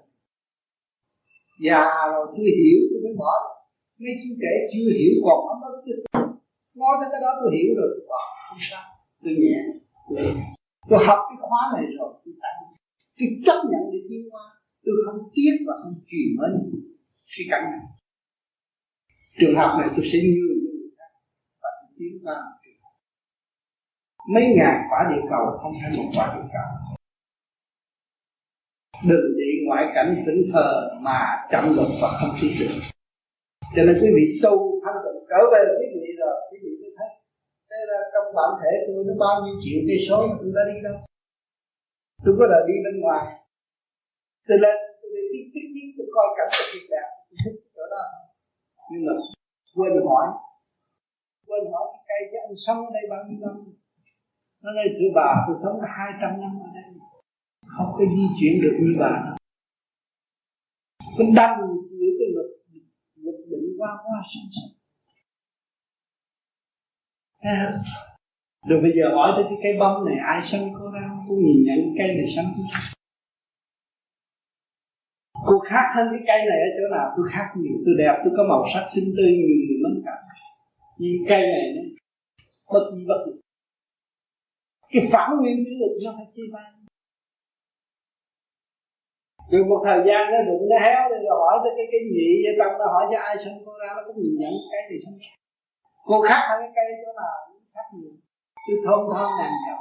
già 1.66 1.86
rồi 2.14 2.26
chưa 2.36 2.50
hiểu 2.60 2.80
tôi 2.90 3.00
mới 3.04 3.14
bỏ 3.22 3.34
mấy 4.04 4.14
chú 4.22 4.30
trẻ 4.42 4.54
chưa 4.72 4.88
hiểu 5.00 5.14
còn 5.26 5.40
ấm 5.54 5.60
ức 5.70 5.78
chứ 5.86 5.96
nói 6.82 6.94
tới 7.00 7.10
cái 7.12 7.22
đó 7.26 7.32
tôi 7.40 7.50
hiểu 7.56 7.70
rồi. 7.78 7.88
Tôi 7.94 8.04
bỏ 8.12 8.22
không 8.50 8.62
sao. 8.70 8.84
Tôi 9.24 9.34
nhẹ 9.42 9.58
tôi, 10.90 11.00
học 11.08 11.20
cái 11.30 11.38
khóa 11.46 11.62
này 11.76 11.86
rồi. 11.98 12.12
Tôi 12.24 12.34
tôi 13.18 13.28
chấp 13.46 13.60
nhận 13.72 13.84
để 13.92 14.00
tiến 14.10 14.24
qua 14.32 14.44
tôi 14.86 14.96
không 15.06 15.20
tiếc 15.36 15.56
và 15.68 15.74
không 15.84 15.96
chỉ 16.10 16.22
mến 16.38 16.52
khi 17.32 17.44
cảnh 17.52 17.64
này. 17.72 17.86
Trường 19.40 19.56
hợp 19.60 19.72
này 19.80 19.90
tôi 19.96 20.06
sẽ 20.12 20.18
như 20.34 20.46
người 20.72 20.90
khác 20.98 21.12
và 21.62 21.70
tôi 21.82 21.92
tiến 21.98 22.14
qua 22.24 22.38
mấy 24.34 24.46
ngàn 24.58 24.76
quả 24.90 25.00
địa 25.12 25.24
cầu 25.30 25.46
không 25.62 25.74
phải 25.80 25.92
một 25.98 26.08
quả 26.16 26.26
địa 26.36 26.48
cầu. 26.56 26.70
Đừng 29.10 29.26
bị 29.38 29.50
ngoại 29.68 29.86
cảnh 29.96 30.16
sững 30.26 30.42
sờ 30.54 30.68
mà 31.02 31.20
chậm 31.52 31.64
lực 31.78 31.90
và 32.02 32.10
không 32.20 32.34
tin 32.42 32.52
được. 32.60 32.74
Cho 33.76 33.82
nên 33.86 33.96
quý 34.02 34.10
vị 34.16 34.26
tu 34.44 34.54
thanh 34.84 34.98
tịnh 35.04 35.20
trở 35.30 35.40
về 35.54 35.62
quý 35.80 35.88
vị 35.96 36.08
rồi, 36.22 36.36
quý 36.50 36.58
vị 36.64 36.72
mới 36.82 36.92
thấy. 36.98 37.12
Thế 37.70 37.80
là 37.90 38.00
trong 38.14 38.28
bản 38.38 38.52
thể 38.62 38.72
tôi 38.88 39.06
nó 39.08 39.14
bao 39.24 39.36
nhiêu 39.44 39.56
triệu 39.64 39.80
cây 39.88 40.00
số 40.08 40.18
mà 40.30 40.36
tôi 40.40 40.52
đã 40.58 40.64
đi 40.72 40.78
đâu? 40.88 40.98
Tôi 42.24 42.34
có 42.40 42.46
đời 42.54 42.64
đi 42.70 42.76
bên 42.86 42.96
ngoài 43.02 43.24
tôi 44.48 44.58
lên 44.64 44.76
tôi 45.00 45.10
đi 45.14 45.22
tiếp 45.34 45.46
tiếp 45.54 45.68
tiếp 45.76 45.88
tôi 45.98 46.08
coi 46.16 46.28
cảnh 46.38 46.50
vật 46.56 46.68
hiện 46.74 46.86
đẹp 46.94 47.08
thích 47.42 47.58
chỗ 47.76 47.86
đó 47.96 48.04
nhưng 48.92 49.06
mà 49.06 49.14
quên 49.76 49.94
hỏi. 50.10 50.28
Quên 51.48 51.64
hỏi 51.72 51.86
cái 51.92 52.02
cây 52.10 52.22
chứ 52.32 52.38
anh 52.48 52.58
sống 52.66 52.80
ở 52.88 52.92
đây 52.94 53.04
bao 53.10 53.20
nhiêu 53.26 53.40
năm? 53.44 53.56
Nó 54.64 54.72
nói, 54.72 54.86
thưa 54.98 55.12
bà, 55.16 55.30
tôi 55.46 55.56
sống 55.64 55.76
hai 55.98 56.10
trăm 56.22 56.32
năm 56.42 56.52
ở 56.68 56.70
đây. 56.78 56.84
Không 57.78 57.90
có 57.98 58.04
di 58.16 58.26
chuyển 58.38 58.54
được 58.64 58.76
như 58.82 58.94
bà. 59.00 59.14
Tôi 61.18 61.28
đâm 61.36 61.52
những 62.00 62.16
cái 62.20 62.28
luật 62.34 62.50
luật 63.16 63.36
định 63.52 63.68
qua 63.78 63.92
qua 64.04 64.18
sẵn 64.32 64.46
sanh 64.56 64.72
rồi 68.68 68.82
bây 68.82 68.92
giờ 68.96 69.16
hỏi 69.16 69.32
tới 69.36 69.46
cái 69.50 69.60
cây 69.64 69.74
bông 69.80 70.06
này, 70.06 70.16
ai 70.26 70.42
sanh 70.42 70.74
cô 70.80 70.92
ra? 70.92 71.10
Cô 71.28 71.36
nhìn 71.36 71.64
nhận 71.66 71.80
cây 71.98 72.08
này 72.08 72.28
sanh 72.36 72.46
cô 75.54 75.60
khác 75.60 75.86
hơn 75.96 76.06
cái 76.12 76.24
cây 76.30 76.40
này 76.50 76.60
ở 76.68 76.70
chỗ 76.78 76.86
nào? 76.96 77.08
Tôi 77.16 77.26
khác 77.34 77.48
nhiều. 77.60 77.76
Tôi 77.86 77.96
đẹp, 78.02 78.16
tôi 78.24 78.32
có 78.38 78.44
màu 78.52 78.62
sắc 78.74 78.86
xinh 78.94 79.10
tươi, 79.18 79.32
nhiều 79.38 79.58
người 79.68 79.80
mến 79.84 79.96
cả 80.06 80.16
nhưng 80.98 81.26
cây 81.30 81.42
này 81.54 81.66
nó 81.76 81.82
bất 82.74 82.84
di 82.94 83.06
bất 83.10 83.20
lực 83.26 83.38
cái 84.92 85.04
phản 85.12 85.30
nguyên 85.40 85.58
cái 85.66 85.76
lực 85.82 85.94
nó 86.06 86.12
phải 86.18 86.28
chi 86.36 86.44
bay 86.54 86.70
rồi 89.52 89.64
một 89.70 89.82
thời 89.86 90.00
gian 90.08 90.22
nó 90.32 90.38
đụng 90.50 90.64
nó 90.72 90.78
héo 90.86 91.02
rồi 91.10 91.20
hỏi 91.42 91.56
tới 91.64 91.74
cái 91.78 91.88
cái 91.92 92.02
nhị 92.14 92.30
vậy 92.44 92.54
tâm 92.60 92.72
nó 92.80 92.86
hỏi 92.94 93.04
cho 93.12 93.18
ai 93.30 93.36
sinh 93.44 93.58
cô 93.66 93.72
ra, 93.82 93.90
nó 93.96 94.02
cũng 94.08 94.18
nhìn 94.22 94.36
nhận 94.42 94.54
cái 94.72 94.82
này 94.90 95.00
sinh 95.04 95.18
cô 96.10 96.22
khác 96.28 96.42
hơn 96.50 96.58
cái 96.62 96.72
cây 96.76 96.86
chỗ 97.06 97.12
nào? 97.22 97.36
Khác 97.76 97.88
nhiều. 97.94 98.14
Tôi 98.66 98.78
thôn 98.86 99.02
thon 99.12 99.30
ngàn 99.38 99.52
nhỏ 99.68 99.80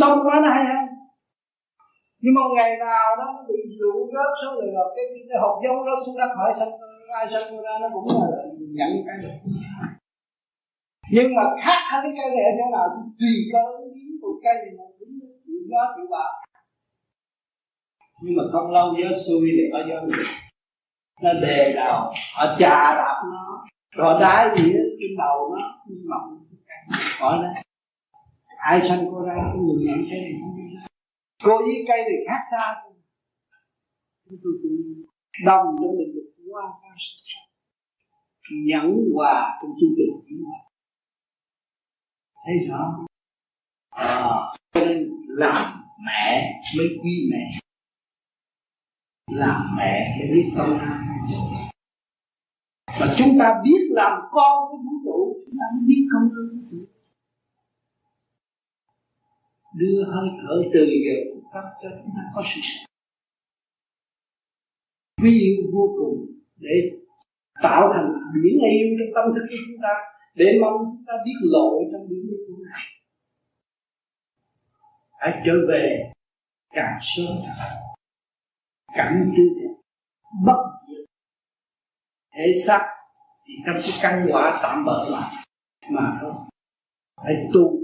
đông 0.00 0.18
quá 0.24 0.40
nó 0.42 0.48
hay 0.48 0.64
hơn 0.64 0.84
nhưng 2.24 2.34
mà 2.34 2.40
một 2.46 2.54
ngày 2.56 2.70
nào 2.86 3.06
nó 3.20 3.26
bị 3.48 3.58
rượu 3.78 3.98
rớt 4.14 4.30
xuống 4.40 4.54
rồi 4.58 4.68
rồi 4.76 4.88
cái, 4.96 5.04
cái 5.28 5.38
hộp 5.42 5.54
giống 5.62 5.84
rớt 5.86 5.98
xuống 6.04 6.18
đất 6.20 6.30
hỏi 6.38 6.50
sanh 6.58 6.72
ai 7.18 7.26
sanh 7.32 7.46
cô 7.50 7.56
ra 7.66 7.72
nó 7.82 7.88
cũng 7.94 8.06
là 8.08 8.28
nhận 8.78 8.90
cái 9.06 9.16
được 9.22 9.36
nhưng 11.14 11.34
mà 11.36 11.42
khác 11.64 11.80
hơn 11.90 12.00
cái 12.04 12.12
cây 12.16 12.28
này 12.34 12.44
ở 12.50 12.52
chỗ 12.58 12.66
nào? 12.76 12.86
Tùy 13.20 13.34
cơ 13.52 13.62
ứng 13.78 13.92
biến 13.94 14.10
của 14.22 14.34
cây 14.44 14.54
này 14.62 14.72
là 14.78 14.84
đúng 15.00 15.14
chịu 15.46 15.58
nó 15.72 15.82
chịu 15.96 16.06
bão 16.10 16.32
nhưng 18.22 18.36
mà 18.36 18.42
không 18.52 18.70
lâu 18.70 18.94
gió 18.98 19.08
xui 19.26 19.48
thì 19.56 19.64
có 19.72 19.78
gió 19.88 19.96
nó 21.22 21.32
đề 21.32 21.72
đầu 21.76 22.12
họ 22.36 22.56
chà 22.58 22.78
đạp 23.00 23.22
nó. 23.32 23.64
Rồi 23.96 24.20
đái 24.20 24.56
gì 24.56 24.72
trên 24.72 25.12
đầu 25.18 25.54
nó 25.54 25.84
mộng 26.10 26.44
hỏi 27.20 27.38
đó 27.42 27.48
ai 28.56 28.80
sanh 28.80 29.06
cô 29.10 29.20
ra 29.20 29.34
cái 29.34 29.56
người 29.56 29.84
nhận 29.86 29.98
cái 30.10 30.18
này 30.20 30.63
cô 31.44 31.58
với 31.58 31.84
cây 31.88 31.98
này 31.98 32.18
khác 32.26 32.40
xa 32.50 32.74
chúng 34.24 34.38
tôi 34.42 34.52
cũng 34.62 35.04
đồng 35.44 35.76
để 35.82 35.88
mình 35.98 36.14
được 36.14 36.28
qua 36.52 36.62
qua 36.80 36.96
nhẫn 38.66 39.10
hòa 39.14 39.58
trong 39.62 39.70
chương 39.80 39.94
trình 39.96 40.10
của 40.14 40.44
hòa 40.44 40.60
thấy 42.44 42.68
rõ 42.68 43.06
à, 43.90 44.06
cho 44.72 44.86
nên 44.86 45.10
làm 45.28 45.54
mẹ 46.06 46.52
mới 46.76 46.86
quý 47.02 47.30
mẹ. 47.30 47.58
Làm 49.30 49.60
mẹ 49.76 50.06
sẽ 50.18 50.34
biết 50.34 50.52
công 50.56 50.78
ơn 50.78 51.04
mà 53.00 53.14
chúng 53.18 53.38
ta 53.38 53.60
biết 53.64 53.80
làm 53.90 54.12
con 54.30 54.70
của 54.70 54.76
vũ 54.76 54.92
trụ 55.04 55.42
chúng 55.46 55.54
ta 55.60 55.64
mới 55.74 55.84
biết 55.86 56.06
công 56.12 56.22
ơn 56.22 56.48
vũ 56.52 56.68
trụ 56.70 56.93
đưa 59.80 60.04
hơi 60.12 60.28
thở 60.40 60.54
từ 60.74 60.80
giờ 61.04 61.16
cung 61.30 61.44
cấp 61.52 61.64
cho 61.82 61.88
chúng 61.98 62.12
ta 62.16 62.22
có 62.34 62.42
sự 62.44 62.60
sống. 62.62 62.86
Vi 65.22 65.30
diệu 65.40 65.70
vô 65.74 65.84
cùng 65.98 66.16
để 66.56 66.76
tạo 67.62 67.82
thành 67.94 68.08
biển 68.34 68.58
yêu 68.72 68.88
trong 68.98 69.10
tâm 69.14 69.24
thức 69.34 69.46
của 69.50 69.56
chúng 69.66 69.80
ta, 69.82 69.92
để 70.34 70.46
mong 70.60 70.76
chúng 70.84 71.04
ta 71.06 71.12
biết 71.24 71.38
lội 71.42 71.84
trong 71.92 72.08
biển 72.08 72.22
yêu 72.30 72.38
của 72.48 72.62
này 72.64 72.80
hãy 75.24 75.42
trở 75.46 75.52
về 75.68 76.12
càng 76.70 76.98
sớm 77.02 77.36
cảnh 78.94 79.32
tươi 79.36 79.68
bất 80.46 80.62
diệt. 80.88 81.06
Thể 82.34 82.52
xác 82.66 82.94
thì 83.46 83.54
trong 83.66 83.76
cái 83.82 83.90
căn 84.02 84.26
quả 84.30 84.60
tạm 84.62 84.84
bỡ 84.84 85.10
lại 85.10 85.46
mà 85.90 86.18
thôi. 86.20 86.32
Hãy 87.24 87.34
tu 87.54 87.80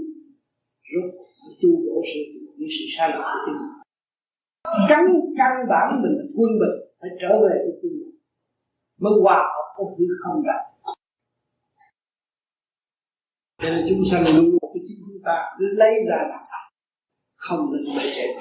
rốt 0.91 1.20
tu 2.01 2.05
sự 2.13 2.19
những 2.57 2.69
sự 2.75 2.85
sai 2.97 3.09
lầm 3.09 3.21
của 3.21 3.39
chính 3.45 3.57
mình. 3.61 3.73
Căn 4.89 5.01
căn 5.37 5.51
bản 5.69 5.87
mình, 6.03 6.15
quân 6.35 6.51
bình 6.61 6.75
phải 6.99 7.09
trở 7.21 7.31
về 7.43 7.55
với 7.63 7.73
quân 7.81 7.93
bình 7.99 8.15
mới 8.99 9.13
hòa 9.21 9.37
hợp 9.53 9.67
với 9.77 9.95
thứ 9.97 10.05
không 10.23 10.43
đạt 10.47 10.61
cho 13.61 13.69
nên 13.69 13.85
chúng 13.89 14.03
sanh 14.11 14.23
luôn 14.35 14.45
luôn 14.51 14.71
cái 14.73 14.83
chính 14.87 14.97
chúng 15.05 15.21
ta 15.25 15.55
cứ 15.59 15.65
lấy 15.71 15.93
ra 16.09 16.17
là 16.29 16.37
sai 16.39 16.71
không 17.35 17.73
nên 17.73 17.83
bề 17.97 18.03
trên 18.15 18.37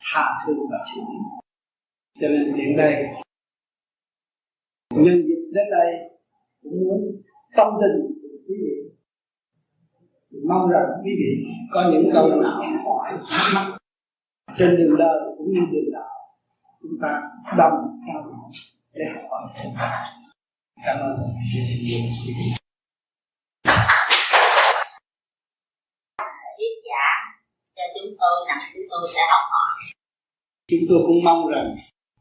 tha 0.00 0.24
thứ 0.46 0.52
và 0.70 0.78
xử 0.94 1.00
lý. 1.00 1.18
Cho 2.20 2.28
nên 2.28 2.54
hiện 2.54 2.76
đây 2.76 3.04
nhân 4.90 5.22
dịp 5.26 5.50
đến 5.52 5.64
đây, 5.70 5.90
cũng 6.62 6.84
muốn 6.84 7.22
tâm 7.56 7.68
tình 7.80 8.14
của 8.22 8.36
quý 8.48 8.54
vị 8.62 8.94
mong 10.48 10.70
rằng 10.70 10.86
quý 11.04 11.10
vị 11.20 11.30
có 11.72 11.90
những 11.92 12.10
câu 12.12 12.28
nào 12.28 12.62
hỏi 12.84 13.12
thắc 13.30 13.46
mắc 13.54 13.78
trên 14.58 14.76
đường 14.76 14.96
đời 14.98 15.18
cũng 15.38 15.52
như 15.52 15.60
đường 15.72 15.92
đạo 15.92 16.10
chúng 16.82 16.98
ta 17.02 17.22
đồng 17.58 17.72
đổi 18.14 18.32
để 18.92 19.04
học 19.14 19.24
hỏi. 19.30 19.42
Cảm 20.86 20.96
ơn. 21.00 21.16
Viết 26.58 26.74
giả 26.88 27.08
cho 27.76 27.82
chúng 27.94 28.10
tôi 28.20 28.34
rằng 28.48 28.58
chúng 28.74 28.86
tôi 28.90 29.08
sẽ 29.14 29.20
học 29.32 29.44
hỏi. 29.52 29.72
Chúng 30.70 30.84
tôi 30.88 30.98
cũng 31.06 31.24
mong 31.24 31.48
rằng 31.48 31.76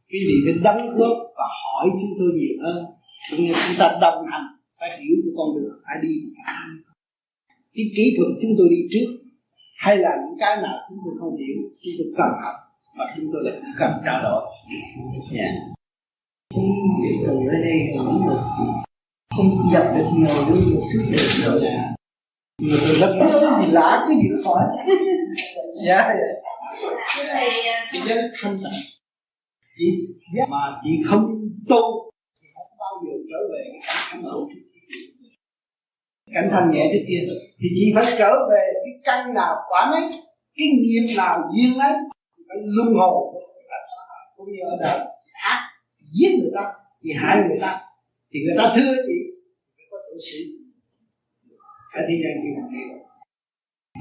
quý 0.09 0.20
vị 0.28 0.36
phải 0.45 0.55
đóng 0.64 0.88
góp 0.97 1.18
và 1.38 1.45
hỏi 1.64 1.88
chúng 1.91 2.14
tôi 2.20 2.30
nhiều 2.39 2.55
hơn. 2.66 2.86
Cũng 3.32 3.45
như 3.45 3.53
chúng 3.68 3.76
ta 3.80 3.97
đồng 4.01 4.26
hành 4.32 4.45
phải 4.80 4.89
hiểu 4.89 5.16
cái 5.24 5.34
con 5.38 5.47
đường 5.55 5.76
phải 5.86 5.95
đi 6.01 6.14
cái 7.76 7.86
kỹ 7.96 8.16
thuật 8.18 8.32
chúng 8.42 8.52
tôi 8.58 8.68
đi 8.70 8.82
trước 8.92 9.10
hay 9.78 9.98
là 9.98 10.10
những 10.24 10.38
cái 10.40 10.56
nào 10.62 10.78
chúng 10.90 11.00
tôi 11.06 11.14
không 11.20 11.38
hiểu 11.38 11.58
chúng 11.84 11.94
tôi 11.98 12.08
cần 12.18 12.32
học 12.44 12.56
và 12.98 13.06
chúng 13.16 13.30
tôi 13.34 13.42
lại 13.46 13.62
cần 13.80 13.92
trao 14.06 14.18
đổi. 14.24 14.42
Yeah. 15.36 15.54
từ 17.26 17.34
ở 17.54 17.58
đây 17.64 17.78
cũng 17.98 18.28
được 18.28 18.42
không 19.36 19.70
dập 19.74 19.84
được 19.96 20.06
nhiều 20.14 20.36
đến 20.48 20.60
một 20.76 20.82
chút 20.94 21.04
được 21.12 21.28
rồi 21.46 21.62
nhiều 22.62 22.78
người 22.86 22.96
rất 23.00 23.14
thì 23.62 23.72
lạ 23.72 24.06
cái 24.08 24.18
gì 24.22 24.30
hỏi 24.46 24.64
dạ 25.88 26.14
thì 27.34 27.50
chị 27.92 28.00
đến 28.08 28.32
thanh 28.42 28.58
tịnh. 28.58 28.82
Chị 29.78 29.86
mà 30.50 30.58
chị 30.84 30.90
không 31.06 31.50
tu 31.70 32.12
thì 32.42 32.48
không 32.56 32.78
bao 32.80 33.04
giờ 33.06 33.12
trở 33.30 33.38
về 33.52 33.64
cái 33.72 33.82
cảnh 34.12 34.24
hậu 34.24 34.50
cảnh 36.34 36.50
thanh 36.52 36.72
nhẹ 36.72 36.90
trước 36.94 37.06
kia. 37.08 37.22
Thì 37.60 37.68
chị 37.76 37.92
phải 37.96 38.04
trở 38.18 38.32
về 38.50 38.74
cái 38.84 38.94
căn 39.04 39.34
nào 39.34 39.56
quả 39.70 39.90
nấy 39.92 40.10
cái 40.56 40.68
nghiệp 40.82 41.06
nào 41.18 41.40
duyên 41.56 41.80
ấy 41.80 41.94
phải 42.48 42.58
luân 42.64 42.94
hồi 42.94 43.42
cũng 44.38 44.52
như 44.52 44.60
ở 44.72 44.78
đời, 44.82 45.00
ác, 45.34 45.60
giết 46.12 46.32
người 46.42 46.52
ta, 46.56 46.74
thì 47.04 47.10
hại 47.22 47.38
người 47.48 47.58
ta. 47.62 47.80
Thì 48.34 48.40
người 48.46 48.56
ta 48.58 48.74
thưa 48.76 48.96
chị, 49.08 49.18
phải 49.76 49.86
có 49.92 49.98
tội 50.10 50.20
sĩ 50.32 50.40
phải 51.94 52.04
đi 52.08 52.16
gian 52.24 52.34
kia 52.44 52.54
bằng 52.58 52.72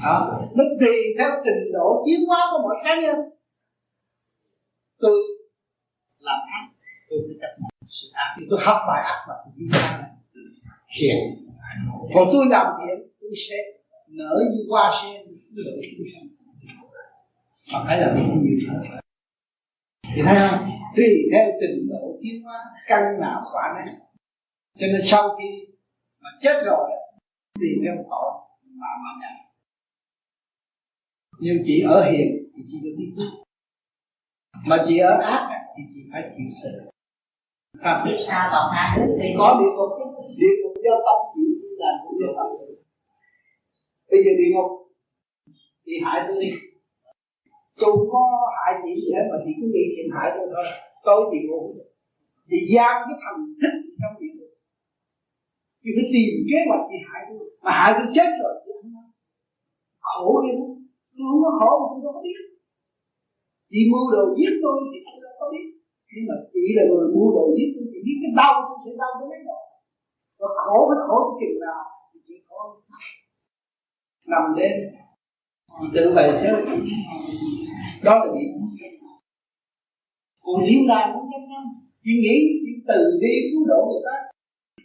đó. 0.05 0.41
Nó 0.57 0.65
tùy 0.81 0.97
theo 1.19 1.31
trình 1.45 1.73
độ 1.73 2.05
tiến 2.07 2.21
hóa 2.29 2.39
của 2.51 2.59
mỗi 2.63 2.77
cá 2.85 3.01
nhân. 3.01 3.17
Tôi 4.99 5.21
làm 6.19 6.39
ác, 6.53 6.69
tôi 7.11 7.19
phải 7.27 7.37
chấp 7.41 7.61
nhận 7.61 7.71
sự 7.89 8.09
ác. 8.13 8.37
Thì 8.39 8.47
tôi 8.51 8.59
học 8.63 8.77
bài 8.89 9.03
ác 9.05 9.25
và 9.29 9.35
tôi 9.45 9.53
đi 9.57 9.67
ra 9.73 10.09
hiện 11.01 11.50
còn 12.15 12.29
tôi 12.33 12.47
làm 12.49 12.67
thiện 12.79 13.09
tôi 13.21 13.31
sẽ 13.49 13.57
nở 14.09 14.41
như 14.51 14.65
hoa 14.71 14.91
sen 15.03 15.27
chúng 15.97 16.07
sanh 16.15 16.29
mà 17.73 17.85
phải 17.87 18.01
làm 18.01 18.17
việc 18.17 18.23
nhiều 18.43 18.59
hơn 18.69 19.01
thì 20.15 20.23
thấy 20.25 20.37
không? 20.41 20.69
Tùy 20.97 21.07
theo 21.33 21.47
trình 21.61 21.89
độ 21.91 22.19
tiến 22.23 22.43
hóa 22.43 22.59
căn 22.87 23.21
nào 23.21 23.43
quả 23.53 23.75
này 23.77 23.95
cho 24.79 24.87
nên 24.87 25.01
sau 25.05 25.37
khi 25.39 25.67
mà 26.23 26.31
chết 26.43 26.57
rồi 26.67 26.91
tùy 27.61 27.69
theo 27.85 27.95
tội 28.11 28.31
mà 28.81 28.89
mà 29.03 29.11
nhận. 29.21 29.37
Nhưng 31.41 31.57
chị 31.67 31.81
ở 31.81 32.11
hiền 32.11 32.29
thì 32.57 32.63
chị 32.67 32.77
được 32.83 32.97
phước 33.17 33.45
mà 34.67 34.85
chị 34.89 34.99
ở 34.99 35.19
ác 35.23 35.49
thì 35.77 35.83
chị 35.95 36.01
phải 36.13 36.23
chịu 36.37 36.47
sự. 36.63 36.91
Chịu 38.05 38.19
sao 38.19 38.49
còn 38.53 38.71
tha 38.73 38.95
thứ 38.97 39.19
thì 39.23 39.29
có 39.39 39.61
địa 39.61 39.73
ngục 39.77 39.91
địa 40.41 40.55
ngục 40.63 40.75
do 40.85 40.95
tâm 41.07 41.19
chị 41.35 41.47
là 41.79 41.91
cũng 42.05 42.19
do 42.21 42.27
tâm 42.37 42.47
bây 44.11 44.21
giờ 44.25 44.33
bị 44.41 44.47
ngục 44.53 44.71
thì 45.85 45.95
hại 46.05 46.19
tôi 46.27 46.37
đi. 46.43 46.51
Tôi 47.81 47.95
có 48.13 48.25
hại 48.59 48.73
chị 48.83 48.93
gì 49.03 49.09
hết 49.17 49.27
mà 49.31 49.37
chị 49.45 49.51
cứ 49.59 49.67
nghĩ 49.75 49.85
chuyện 49.93 50.09
hại 50.15 50.29
tôi 50.35 50.47
thôi. 50.53 50.67
Tôi 51.07 51.19
địa 51.33 51.45
ngủ. 51.49 51.63
Thì 52.49 52.59
giam 52.73 52.95
cái 53.07 53.17
thằng 53.23 53.39
thích 53.61 53.77
trong 54.01 54.15
địa 54.21 54.33
ngục. 54.37 54.53
Chị 55.83 55.91
phải 55.97 56.07
tìm 56.13 56.31
kế 56.51 56.59
hoạch 56.69 56.85
chị 56.91 56.99
hại 57.09 57.21
tôi 57.29 57.43
mà 57.65 57.71
hại 57.81 57.91
tôi 57.97 58.07
chết 58.17 58.31
rồi 58.41 58.53
chị 58.65 58.71
không 58.83 59.09
khổ 60.11 60.29
đi 60.45 60.51
lắm. 60.59 60.71
Tôi 61.17 61.25
không 61.31 61.43
có 61.45 61.51
khổ 61.61 61.71
mà 61.81 61.87
tôi 61.93 62.01
đâu 62.05 62.13
có 62.17 62.23
biết. 62.27 62.39
Chị 63.73 63.81
mưu 63.93 64.05
đồ 64.15 64.23
giết 64.37 64.53
tôi 64.65 64.75
thì 64.91 64.99
tôi 65.07 65.19
đâu 65.25 65.35
có 65.41 65.47
biết. 65.55 65.67
Nhưng 66.13 66.25
mà 66.29 66.37
chị 66.53 66.65
là 66.77 66.83
người 66.91 67.07
mưu 67.15 67.27
đồ 67.37 67.45
giết 67.57 67.69
tôi, 67.75 67.85
chị 67.93 67.99
biết 68.07 68.17
cái 68.23 68.33
đau 68.41 68.55
tôi 68.67 68.77
sẽ 68.85 68.91
đau 69.03 69.11
tới 69.19 69.27
mấy 69.31 69.41
độ. 69.49 69.61
Và 70.41 70.49
khổ 70.63 70.79
phải 70.89 71.01
khổ 71.07 71.19
chừng 71.41 71.59
nào 71.67 71.83
nằm 74.31 74.45
đến. 74.59 74.73
Thì 75.81 75.87
tự 75.95 76.13
vậy 76.15 76.31
sẽ 76.35 76.49
đó 78.03 78.15
là 78.19 78.27
điểm 78.35 78.51
còn 80.43 80.65
thiên 80.67 80.87
đàng 80.89 81.11
cũng 81.15 81.31
giống 81.33 81.49
nhau. 81.51 81.63
Chỉ 82.05 82.11
nghĩ 82.23 82.37
chỉ 82.63 82.73
từ 82.89 83.19
bi 83.21 83.33
cứu 83.51 83.67
độ 83.69 83.81
người 83.89 84.03
ta, 84.07 84.17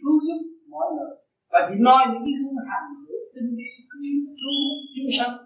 cứu 0.02 0.14
giúp 0.26 0.40
mọi 0.70 0.86
người. 0.94 1.10
Và 1.52 1.58
chỉ 1.68 1.74
nói 1.78 2.02
những 2.06 2.22
cái 2.26 2.34
hương 2.40 2.58
hành 2.70 2.86
của 3.06 3.14
tinh 3.34 3.56
vi, 3.56 3.68
cứu 3.92 4.52
chúng 4.96 5.10
sanh 5.18 5.36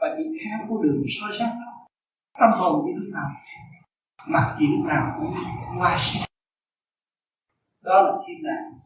và 0.00 0.14
chỉ 0.16 0.24
theo 0.38 0.58
con 0.68 0.82
đường 0.82 1.02
soi 1.08 1.30
sáng 1.38 1.54
đó. 1.60 1.72
Tâm 2.40 2.50
hồn 2.58 2.86
như 2.86 2.92
lúc 2.98 3.08
nào, 3.14 3.28
mặt 4.28 4.56
chị 4.58 4.64
lúc 4.72 4.86
nào 4.86 5.16
cũng 5.18 5.34
qua 5.78 5.96
sáng 5.98 6.28
đó 7.88 8.02
là 8.02 8.12
thiên 8.26 8.42
đàng 8.46 8.78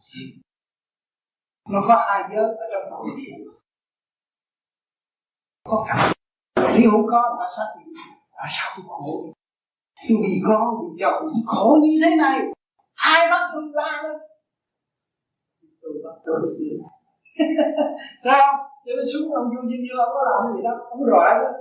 nó 1.69 1.81
có 1.89 2.07
hai 2.09 2.23
giới 2.31 2.45
ở 2.45 2.65
trong 2.73 2.91
tổ 2.91 3.07
địa 3.17 3.42
có 5.65 5.87
cả 5.89 6.13
nếu 6.57 6.91
không 6.91 7.07
có 7.11 7.37
tại 7.39 7.49
sao 7.57 7.67
thì 7.75 7.93
tại 8.37 8.49
sao 8.51 8.73
tôi 8.77 8.85
khổ 8.89 9.33
tôi 10.09 10.19
vì 10.23 10.41
con 10.47 10.67
vì 10.81 10.89
chồng 11.01 11.29
khổ 11.47 11.79
như 11.83 12.01
thế 12.05 12.17
này 12.17 12.39
ai 12.95 13.31
bắt 13.31 13.51
tôi 13.53 13.63
ra 13.75 14.03
đây 14.03 14.17
tôi 15.83 15.93
bắt 16.05 16.17
tôi 16.25 16.37
được 16.43 16.79
Thấy 18.25 18.39
không? 18.41 18.61
Cho 18.85 18.93
nên 18.97 19.07
xuống 19.13 19.35
ông 19.35 19.49
vui 19.53 19.65
như 19.69 19.77
vô 19.89 20.05
không 20.05 20.15
có 20.15 20.23
làm 20.31 20.57
gì 20.57 20.63
đâu, 20.63 20.77
không 20.89 21.05
rõ 21.05 21.23
đâu 21.41 21.53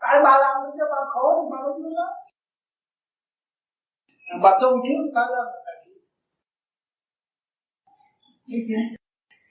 Tại 0.00 0.14
bà 0.24 0.38
làm 0.38 0.56
cho 0.78 0.84
bà 0.92 1.00
khổ 1.12 1.26
thì 1.36 1.48
bà 1.52 1.58
mới 1.64 1.72
vui 1.72 1.92
lắm 1.98 2.10
Bà 4.42 4.50
tu 4.62 4.68
trước 4.84 5.12
ta 5.14 5.22
lên 5.34 5.46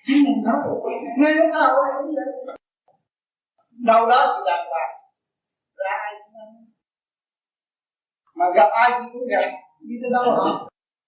chính 0.06 0.24
mình 0.26 0.44
nói 0.44 0.56
nghe 1.18 1.34
cái 1.38 1.48
sao 1.54 1.76
cũng 1.76 2.16
vậy 2.16 2.56
đâu 3.86 4.06
đó 4.12 4.20
thì 4.28 4.42
đàng 4.48 4.66
hoàng. 4.72 4.94
Ra 5.78 5.94
ai 6.06 6.14
cũng 6.24 6.36
ăn. 6.42 6.50
Mà 8.36 8.46
gặp 8.56 8.70
ai 8.72 8.90
cũng 9.14 9.28
gặp 9.32 9.42
đi 9.80 9.96
tới 10.02 10.12
đâu 10.12 10.24
hả? 10.24 10.52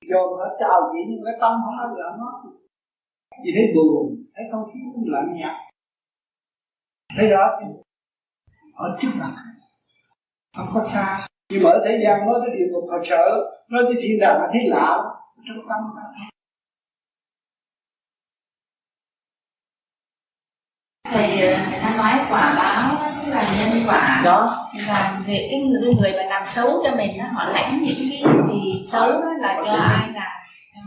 Dồn 0.10 0.40
nó 0.40 0.46
chào 0.60 0.90
chị 0.92 1.00
nhưng 1.10 1.22
cái 1.26 1.34
tâm 1.42 1.52
không 1.64 1.76
có 1.80 1.96
gặp 1.96 2.16
nó 2.20 2.44
chị 3.44 3.52
thấy 3.56 3.66
buồn, 3.76 4.16
thấy 4.36 4.46
không 4.52 4.66
khí 4.74 4.80
cũng 4.94 5.04
lạnh 5.08 5.34
nhạt. 5.34 5.56
Thấy 7.18 7.28
rõ 7.28 7.60
chưa 7.60 7.82
ở 8.76 8.98
trước 9.02 9.10
mặt, 9.20 9.32
không 10.58 10.68
có 10.74 10.80
xa. 10.80 11.28
Nhưng 11.50 11.64
mà 11.64 11.70
ở 11.70 11.84
thế 11.86 12.00
gian 12.04 12.26
nói 12.26 12.40
tới 12.42 12.56
địa 12.58 12.66
ngục 12.72 12.84
họ 12.92 12.98
sợ, 13.04 13.52
nói 13.70 13.84
tới 13.88 13.96
thiên 14.02 14.20
đàng 14.22 14.40
họ 14.40 14.48
thấy 14.54 14.62
lạ. 14.68 14.98
Trong 15.48 15.58
tâm 15.70 15.80
ta 15.96 16.31
thì 21.12 21.42
ờ, 21.42 21.58
người 21.70 21.80
ta 21.82 21.94
nói 21.98 22.14
quả 22.30 22.54
báo 22.58 23.12
tức 23.26 23.32
là 23.32 23.44
nhân 23.60 23.84
quả. 23.88 24.22
Đó. 24.26 24.70
Và 24.88 25.20
người 25.28 25.48
cái 25.52 25.62
người 25.62 25.82
cái 25.86 25.94
người 26.00 26.12
mà 26.18 26.24
làm 26.30 26.44
xấu 26.46 26.68
cho 26.84 26.96
mình 26.98 27.12
đó, 27.20 27.26
họ 27.34 27.44
lãnh 27.54 27.84
những 27.84 27.96
cái 28.10 28.34
gì 28.50 28.82
xấu 28.84 29.12
đó 29.12 29.34
là 29.40 29.62
do 29.66 29.74
ai 29.74 30.10
làm. 30.14 30.32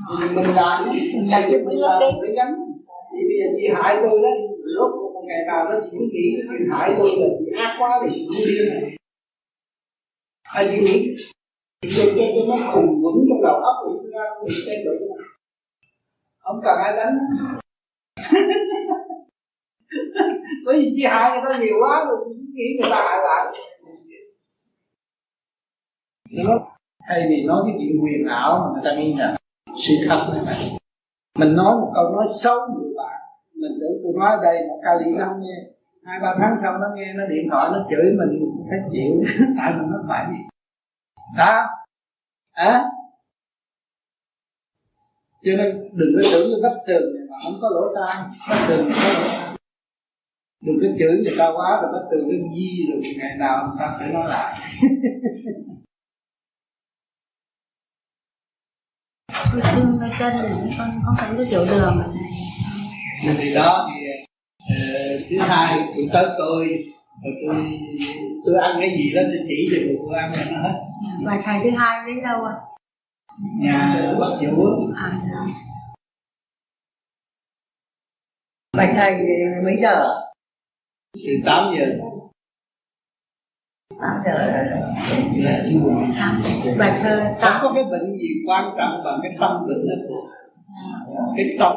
Họ 0.07 0.21
mình 0.35 0.55
làm 0.55 0.85
mình 0.89 1.31
làm 1.31 1.43
giúp 1.51 1.59
mình 1.67 1.79
làm 1.81 2.01
để 2.01 2.29
gánh 2.37 2.55
thì 3.13 3.19
bây 3.29 3.37
giờ 3.41 3.47
chị 3.57 3.65
hại 3.75 3.97
tôi 4.01 4.23
đó. 4.23 4.29
Lúc 4.65 4.91
một 5.15 5.23
ngày 5.27 5.39
nào 5.47 5.65
đó 5.65 5.81
chị 5.91 5.97
nghĩ 6.01 6.09
chị 6.13 6.55
hại 6.73 6.91
tôi 6.99 7.09
là 7.21 7.29
chị 7.39 7.47
ác 7.59 7.77
quá 7.79 8.01
thì 8.03 8.09
chị 8.15 8.27
cũng 8.29 8.47
điên 8.47 8.69
này 8.71 8.97
ai 10.55 10.69
chị 10.71 10.79
nghĩ. 10.81 11.15
Cho 11.83 12.05
cho 12.17 12.25
cho 12.35 12.43
nó 12.49 12.73
khùng 12.73 13.03
vững 13.03 13.27
trong 13.29 13.43
đầu 13.43 13.55
óc 13.55 13.77
của 13.85 13.91
chúng 13.97 14.11
ta 14.15 14.25
mình 14.41 14.55
xem 14.67 14.77
được. 14.85 14.99
Không 16.39 16.61
cần 16.65 16.79
ai 16.85 16.97
đánh 16.97 17.19
bởi 20.67 20.77
vì 20.77 20.93
chi 20.97 21.05
hại 21.05 21.31
người 21.31 21.41
ta 21.49 21.59
nhiều 21.59 21.75
quá 21.83 22.05
rồi 22.09 22.19
nghĩ 22.55 22.65
người 22.81 22.91
ta 22.91 22.97
hại 22.97 23.19
lại 23.25 23.55
nó 26.31 26.59
thay 27.09 27.27
vì 27.29 27.45
nói 27.47 27.63
cái 27.67 27.75
chuyện 27.79 28.05
quyền 28.05 28.27
ảo 28.29 28.59
mà 28.59 28.67
người 28.73 28.83
ta 28.85 29.01
nghĩ 29.01 29.15
là 29.19 29.37
sự 29.77 29.95
thật 30.09 30.31
này 30.33 30.43
này 30.47 30.79
mình 31.39 31.57
nói 31.57 31.75
một 31.81 31.93
câu 31.95 32.05
nói 32.11 32.27
xấu 32.43 32.57
người 32.75 32.93
bạn 32.97 33.21
mình 33.55 33.73
tưởng 33.81 34.01
tôi 34.03 34.13
nói 34.19 34.31
ở 34.37 34.43
đây 34.43 34.69
một 34.69 34.81
kali 34.85 35.11
nó 35.19 35.25
không 35.29 35.41
nghe, 35.41 35.57
hai, 36.05 36.19
ba 36.23 36.35
tháng 36.41 36.57
sau 36.63 36.79
nó 36.79 36.87
nghe, 36.97 37.13
nó 37.13 37.25
điện 37.27 37.49
thoại, 37.51 37.71
nó 37.73 37.87
chửi 37.91 38.05
mình 38.19 38.41
mình 38.41 38.51
cũng 38.57 38.67
thấy 38.71 38.79
chịu. 38.93 39.13
Tại 39.59 39.73
mình 39.79 39.91
nó 39.91 39.99
phải 40.09 40.27
đó 41.37 41.67
à? 42.53 42.85
cho 45.45 45.53
nên 45.59 45.91
đừng 45.93 46.09
có 46.17 46.29
tưởng 46.33 46.49
cái 46.51 46.61
vách 46.63 46.81
tường 46.87 47.15
này 47.15 47.27
mà 47.31 47.37
không 47.45 47.59
có 47.63 47.69
lỗ 47.75 47.95
tai 47.95 48.25
vách 48.49 48.69
tường 48.69 48.91
không 48.91 49.03
có 49.05 49.21
lỗ 49.21 49.29
tai 49.29 49.44
đừng 50.65 50.77
có 50.81 50.87
chửi 50.99 51.17
người 51.25 51.35
ta 51.39 51.47
quá 51.57 51.81
rồi 51.83 51.91
vách 51.93 52.07
tường 52.11 52.29
nó 52.29 52.37
di 52.57 52.87
rồi 52.93 53.01
ngày 53.19 53.37
nào 53.39 53.67
người 53.67 53.77
ta 53.79 53.97
sẽ 54.01 54.07
nói 54.13 54.29
lại. 54.29 54.59
Tôi 59.53 59.63
thương 59.73 59.99
tay 60.01 60.11
chân 60.19 60.33
con 60.79 60.89
con 61.07 61.15
thấy 61.19 61.29
cái 61.37 61.47
tiểu 61.51 61.65
đường 61.71 62.03
thì 63.39 63.55
đó 63.55 63.89
thì 63.91 64.07
ờ, 64.69 64.77
thứ 65.31 65.39
hai 65.39 65.79
tôi 65.97 66.09
tới 66.13 66.27
tôi 66.39 66.67
rồi 67.23 67.35
tôi 67.47 67.57
tôi 68.45 68.55
ăn 68.63 68.77
cái 68.81 68.91
gì 68.99 69.13
đó 69.15 69.23
tôi 69.25 69.45
chỉ 69.47 69.69
cho 69.71 69.77
người 69.77 69.97
tôi 69.99 70.19
ăn 70.19 70.33
cho 70.35 70.43
nó 70.51 70.63
hết. 70.63 70.75
Bài 71.25 71.39
thầy 71.45 71.61
thứ 71.63 71.71
hai 71.79 72.07
đến 72.07 72.25
đâu 72.25 72.45
ạ? 72.45 72.55
Nhà 73.61 74.15
bắt 74.21 74.29
vũ. 74.57 74.67
À. 74.97 75.11
Bạch 78.77 78.93
thầy 78.95 79.17
mấy 79.65 79.77
giờ 79.83 80.24
từ 81.15 81.33
8 81.45 81.75
giờ. 81.79 81.87
Tám 84.01 84.17
giờ. 84.25 84.33
Là 85.37 85.65
bài 86.79 86.99
thơ 87.03 87.35
không 87.41 87.59
có 87.63 87.73
cái 87.75 87.85
bệnh 87.85 88.19
gì 88.19 88.29
quan 88.47 88.65
trọng 88.79 89.05
bằng 89.05 89.21
cái 89.23 89.33
tâm 89.41 89.51
bệnh 89.69 89.87
đó 89.89 89.95
thôi 90.09 90.23
cái 91.37 91.47
tâm 91.59 91.73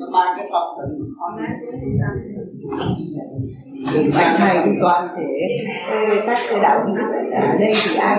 có 0.00 0.06
mang 0.12 0.34
cái 0.36 0.46
tâm 0.52 0.62
bệnh 0.78 0.98
mà 1.00 1.06
khó 1.18 1.36
nói. 1.36 1.48
Đừng 3.94 4.10
mang 4.14 4.36
thầy 4.38 4.54
cái 4.54 4.64
tâm 4.64 4.74
toàn 4.82 5.08
thể 5.16 5.32
các 6.26 6.36
cái 6.50 6.60
đạo 6.62 6.86
ở 7.32 7.58
đây 7.60 7.74
thì 7.84 7.96
ai 7.96 8.18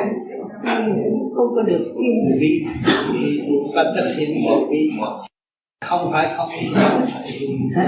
không 1.36 1.56
có 1.56 1.62
được 1.62 1.82
tin. 1.84 2.40
Vì 2.40 2.66
vì 3.14 3.42
ta 3.76 3.84
thực 3.96 4.16
hiện 4.18 4.30
một 4.46 4.68
vị. 4.70 4.90
Không 5.86 6.12
phải 6.12 6.28
không. 6.38 6.50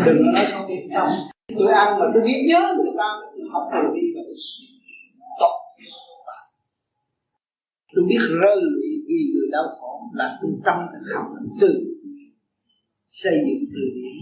Đừng 0.05 0.25
nói 0.25 0.45
không 0.53 0.67
biết. 0.67 0.88
không 0.95 1.36
tôi 1.55 1.73
ăn 1.73 1.99
mà 1.99 2.05
tôi 2.13 2.23
biết 2.25 2.45
nhớ 2.49 2.75
người 2.77 2.93
ta 2.97 3.07
tôi 3.21 3.41
học 3.53 3.63
từ 3.71 3.95
đi 3.95 4.01
mà 4.15 4.21
tốt 5.39 5.53
tôi 7.95 8.05
biết 8.09 8.19
rơi 8.41 8.55
lụy 8.61 8.89
vì 9.07 9.19
người 9.33 9.47
đau 9.51 9.63
khổ 9.79 10.01
là 10.13 10.39
tôi 10.41 10.51
tâm 10.65 10.79
học 11.15 11.25
từ 11.61 11.67
xây 13.07 13.33
dựng 13.33 13.69
từ 13.73 13.81
điển 13.95 14.17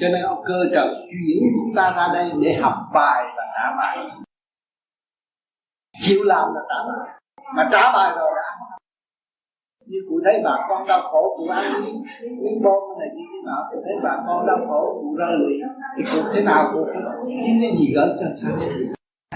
cho 0.00 0.08
nên 0.08 0.22
ông 0.22 0.42
cơ 0.46 0.58
trời 0.74 0.88
chuyển 1.10 1.42
chúng 1.56 1.74
ta 1.76 1.94
ra 1.96 2.08
đây 2.14 2.30
để 2.42 2.58
học 2.62 2.74
bài 2.94 3.24
và 3.36 3.42
trả 3.54 3.76
bài. 3.76 3.98
Chịu 6.00 6.22
làm 6.24 6.54
là 6.54 6.60
trả 6.68 6.78
bài. 6.88 7.20
Mà 7.56 7.68
trả 7.72 7.92
bài 7.92 8.12
rồi 8.18 8.30
đã 8.36 8.49
như 9.90 9.98
cụ 10.08 10.20
thấy 10.24 10.34
bà 10.44 10.54
con 10.68 10.82
đau 10.88 11.00
khổ, 11.10 11.22
cụ 11.36 11.44
ăn 11.50 11.64
miếng 12.42 12.62
bom 12.64 12.98
này, 12.98 13.08
như 13.16 13.24
thế 13.32 13.38
nào, 13.46 13.60
cụ 13.70 13.76
thấy 13.84 13.94
bà 14.04 14.14
con 14.26 14.46
đau 14.46 14.58
khổ, 14.68 14.80
cụ 15.00 15.16
rơi 15.18 15.32
lụy, 15.40 15.54
thì 15.96 16.02
cụ 16.12 16.28
thế 16.34 16.40
nào, 16.42 16.70
cụ 16.72 16.80
kiếm 17.26 17.54
cái 17.62 17.70
gì 17.78 17.86
gỡ 17.94 18.16
cho 18.20 18.26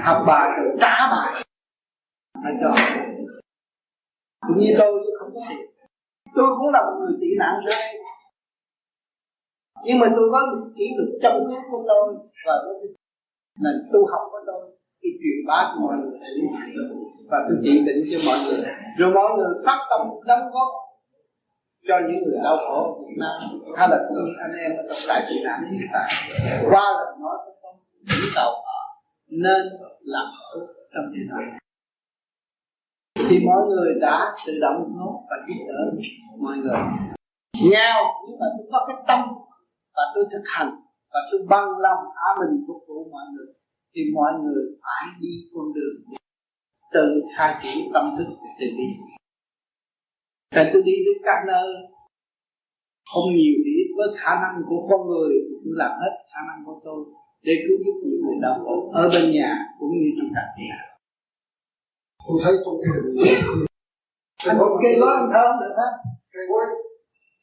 học 0.06 0.24
bài 0.26 0.48
rồi 0.56 0.76
trả 0.80 0.96
bài. 1.10 1.44
Phải 2.42 2.52
cho. 2.60 2.70
Cũng 4.46 4.58
như 4.58 4.74
tôi 4.78 4.92
tôi 5.04 5.16
không 5.18 5.30
có 5.34 5.40
tiền. 5.48 5.58
Tôi 6.34 6.46
cũng 6.58 6.68
là 6.74 6.80
một 6.86 6.96
người 7.00 7.16
tị 7.20 7.28
nạn 7.38 7.54
ra 7.64 7.76
đây 7.82 8.04
nhưng 9.84 9.98
mà 9.98 10.06
tôi 10.16 10.26
có 10.32 10.38
một 10.50 10.62
kỹ 10.76 10.86
thuật 10.96 11.08
chăm 11.22 11.34
cứu 11.48 11.60
của 11.70 11.82
tôi 11.88 12.04
và 12.46 12.54
tôi 12.64 12.74
là 13.62 13.70
tu 13.92 14.00
học 14.12 14.24
của 14.32 14.42
tôi 14.46 14.62
khi 15.02 15.08
truyền 15.20 15.38
bá 15.48 15.58
mọi 15.80 15.96
người 16.00 16.18
để 16.22 16.73
và 17.30 17.38
tôi 17.48 17.58
chỉ 17.62 17.84
định 17.86 18.00
cho 18.10 18.18
mọi 18.26 18.38
người. 18.44 18.64
Rồi 18.98 19.10
mọi 19.14 19.30
người 19.36 19.54
phát 19.66 19.78
tâm 19.90 20.00
đóng 20.26 20.50
góp 20.52 20.68
cho 21.88 21.98
những 22.06 22.22
người 22.24 22.38
đau 22.44 22.56
khổ 22.56 23.04
Việt 23.08 23.16
Nam. 23.18 23.36
Hay 23.76 23.88
là 23.88 23.98
cũng 24.08 24.18
anh 24.42 24.54
em 24.64 24.70
ở 24.76 24.82
trong 24.88 24.98
đại 25.08 25.26
trị 25.28 25.34
nạn 25.44 25.58
hiện 25.72 25.88
tại. 25.92 26.08
Qua 26.70 26.84
lời 26.98 27.14
nói 27.20 27.36
của 27.44 27.52
tôi 27.62 27.72
những 28.00 28.30
tàu 28.34 28.50
họ 28.50 28.80
nên 29.28 29.62
làm 30.00 30.26
phước 30.44 30.68
trong 30.94 31.04
thế 31.14 31.20
này 31.30 31.60
thì 33.28 33.38
mọi 33.46 33.62
người 33.68 33.94
đã 34.00 34.34
tự 34.46 34.52
động 34.60 34.92
góp 34.96 35.14
và 35.30 35.36
giúp 35.48 35.64
đỡ 35.68 35.80
mọi 36.38 36.56
người. 36.56 36.78
Nhau 37.70 37.98
nhưng 38.28 38.38
mà 38.40 38.46
tôi 38.56 38.66
có 38.72 38.84
cái 38.88 38.96
tâm 39.08 39.20
và 39.96 40.02
tôi 40.14 40.24
thực 40.32 40.42
hành 40.56 40.70
và 41.12 41.20
tôi 41.30 41.40
bằng 41.48 41.68
lòng 41.78 42.02
á 42.14 42.28
mình 42.40 42.64
phục 42.66 42.82
vụ 42.88 43.08
mọi 43.12 43.24
người. 43.34 43.46
Thì 43.94 44.00
mọi 44.14 44.32
người 44.42 44.64
phải 44.82 45.04
đi 45.20 45.34
con 45.54 45.64
đường 45.74 46.14
tự 46.94 47.06
khai 47.36 47.54
triển 47.62 47.92
tâm 47.94 48.04
thức 48.18 48.26
để 48.60 48.66
đi. 48.78 48.88
Tại 50.54 50.70
tôi 50.72 50.82
đi 50.82 50.92
đến 51.06 51.16
các 51.24 51.38
nơi 51.46 51.68
không 53.12 53.28
nhiều 53.36 53.56
thì 53.64 53.70
ít 53.82 53.88
với 53.96 54.08
khả 54.18 54.34
năng 54.34 54.56
của 54.68 54.80
con 54.90 55.00
người 55.08 55.30
tôi 55.64 55.74
làm 55.82 55.92
hết 56.02 56.14
khả 56.32 56.40
năng 56.48 56.60
của 56.66 56.80
tôi 56.84 57.00
để 57.42 57.54
cứu 57.64 57.76
giúp 57.84 57.96
những 58.04 58.20
người 58.24 58.38
đau 58.42 58.54
khổ 58.64 58.90
ở 58.94 59.08
bên 59.12 59.32
nhà 59.32 59.50
cũng 59.78 59.92
như 59.98 60.08
trong 60.16 60.30
các 60.34 60.46
nhà. 60.58 60.76
Tôi 62.26 62.36
thấy 62.44 62.54
trong 62.64 62.76
cái 62.82 62.90
hình 62.94 63.08
anh 64.48 64.58
kê 64.82 64.90
gói 65.00 65.12
anh 65.20 65.30
thơm 65.32 65.50
được 65.60 65.74
hết 65.78 65.92
cây 66.32 66.44
gối 66.48 66.64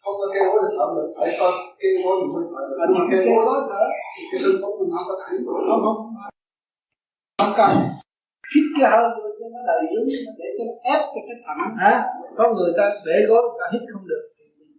không 0.03 0.15
có 0.19 0.25
cây 0.33 0.43
gối 0.49 0.59
được 0.63 0.73
thở 0.77 0.87
được. 0.95 1.09
Phải 1.17 1.29
có 1.39 1.47
cây 1.79 1.91
gối 2.03 2.15
mình 2.21 2.33
mới 2.33 2.43
thở 2.51 2.63
anh 2.83 2.91
mà 2.95 3.03
kê 3.11 3.17
gối 3.27 3.45
gói 3.47 3.59
thở 3.69 3.83
cái 4.31 4.39
sân 4.43 4.53
sống 4.61 4.73
mình 4.79 4.91
không 4.93 5.05
có 5.09 5.15
thấy 5.21 5.37
không 5.69 5.81
không. 5.85 5.99
Không 7.39 7.53
cần 7.57 7.71
hít 8.53 8.65
cái 8.75 8.85
hơi 8.91 9.09
vô 9.15 9.25
cho 9.39 9.45
nó 9.53 9.59
đầy 9.69 9.81
dưới 9.91 10.03
để 10.39 10.47
cho 10.57 10.63
nó 10.69 10.75
ép 10.93 11.01
cho 11.13 11.21
cái 11.27 11.37
thẳng 11.45 11.61
hả? 11.81 11.93
Có 12.37 12.43
người 12.55 12.71
ta 12.77 12.85
để 13.05 13.15
gối 13.29 13.41
người 13.43 13.59
ta 13.61 13.65
hít 13.73 13.81
không 13.93 14.05
được 14.11 14.23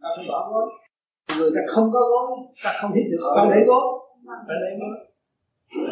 ta 0.03 0.09
phải 0.17 0.25
bỏ 0.29 0.39
gối. 0.53 0.67
Người 1.39 1.51
ta 1.55 1.61
không 1.75 1.89
có 1.95 2.01
gối 2.13 2.27
ta 2.65 2.71
không 2.81 2.93
hít 2.97 3.05
được 3.13 3.23
không 3.37 3.51
để 3.55 3.61
gối 3.69 3.85
phải 4.47 4.57
để 4.63 4.71
gối. 4.81 4.97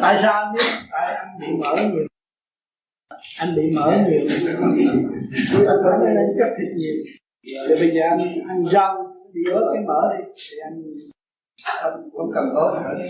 Tại 0.01 0.15
sao 0.21 0.33
anh 0.33 0.53
biết? 0.53 0.67
Tại 0.91 1.15
anh 1.15 1.27
bị 1.41 1.47
mở 1.61 1.75
nhiều. 1.93 2.05
Anh 3.39 3.55
bị 3.55 3.63
mở 3.75 3.85
nhiều. 4.07 4.21
Tôi 5.53 5.65
anh 5.65 5.99
phải 6.01 6.13
nên 6.15 6.27
chấp 6.39 6.49
thịt 6.57 6.69
nhiều. 6.77 6.95
Thì 7.43 7.75
bây 7.79 7.89
giờ 7.95 8.01
anh 8.09 8.19
ăn 8.49 8.65
rau 8.65 8.91
đi 9.33 9.41
ớt 9.51 9.71
cái 9.73 9.83
mở 9.87 10.01
đi 10.11 10.23
thì 10.35 10.57
anh 10.63 10.83
không, 11.81 12.09
không 12.17 12.31
cần 12.33 12.43
gối 12.53 12.75
nữa 12.83 13.05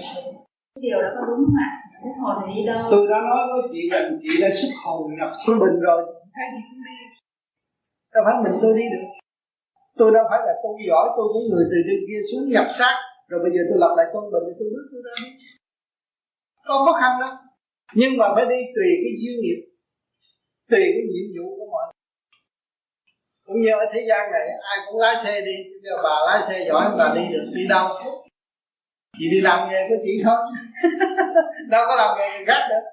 điều 0.80 1.02
đó 1.02 1.10
có 1.18 1.24
đúng 1.30 1.42
không 1.46 1.60
ạ? 1.68 1.70
Sức 2.04 2.14
hồn 2.22 2.36
thì 2.44 2.52
đi 2.56 2.64
đâu? 2.70 2.82
Tôi 2.92 3.04
đã 3.12 3.20
nói 3.30 3.42
với 3.52 3.62
chị 3.74 3.82
rằng 3.94 4.06
chị 4.22 4.42
đã 4.42 4.50
xuất 4.60 4.74
hồn 4.84 5.02
nhập 5.20 5.32
sư 5.44 5.54
bình 5.64 5.78
rồi. 5.88 6.00
Thấy 6.36 6.48
gì 6.54 6.62
cũng 6.70 6.82
đi. 6.88 6.98
Đâu 8.14 8.24
phải 8.26 8.36
mình 8.44 8.56
tôi 8.62 8.74
đi 8.80 8.86
được? 8.94 9.08
Tôi 10.00 10.10
đâu 10.16 10.24
phải 10.30 10.40
là 10.48 10.54
tôi 10.64 10.74
giỏi 10.90 11.06
tôi 11.16 11.26
cũng 11.34 11.46
người 11.52 11.66
từ 11.72 11.78
trên 11.88 12.00
kia 12.08 12.22
xuống 12.30 12.44
nhập 12.54 12.68
sát 12.80 12.96
rồi 13.30 13.40
bây 13.44 13.52
giờ 13.54 13.62
tôi 13.70 13.78
lập 13.84 13.94
lại 13.98 14.08
con 14.14 14.24
bình 14.34 14.46
tôi 14.60 14.68
bước 14.74 14.86
tôi 14.92 15.02
ra. 15.08 15.16
Có 16.68 16.76
khó 16.86 16.94
khăn 17.02 17.12
đó 17.22 17.30
nhưng 18.00 18.18
mà 18.20 18.26
phải 18.36 18.46
đi 18.52 18.60
tùy 18.76 18.90
cái 19.04 19.14
duyên 19.22 19.36
nghiệp 19.42 19.60
tùy 20.72 20.84
cái 20.96 21.04
nhiệm 21.12 21.28
vụ 21.36 21.46
của 21.58 21.68
mọi 21.74 21.84
người. 21.86 22.00
Cũng 23.48 23.62
như 23.62 23.72
ở 23.72 23.86
thế 23.94 24.02
gian 24.10 24.32
này 24.32 24.46
ai 24.72 24.78
cũng 24.86 25.02
lái 25.02 25.16
xe 25.24 25.42
đi 25.42 25.56
giờ 25.84 25.94
bà 26.04 26.16
lái 26.28 26.40
xe 26.48 26.66
giỏi 26.68 26.86
bà 26.98 27.08
đi 27.16 27.26
được 27.34 27.46
đi 27.56 27.64
đâu 27.70 27.86
chị 29.18 29.26
đi 29.32 29.42
làm 29.42 29.70
nghề 29.70 29.88
của 29.90 29.96
chị 30.06 30.22
thôi. 30.26 30.40
Đâu 31.70 31.84
có 31.88 31.96
làm 31.96 32.18
nghề 32.18 32.28
người 32.30 32.46
khác 32.48 32.62
được. 32.70 32.84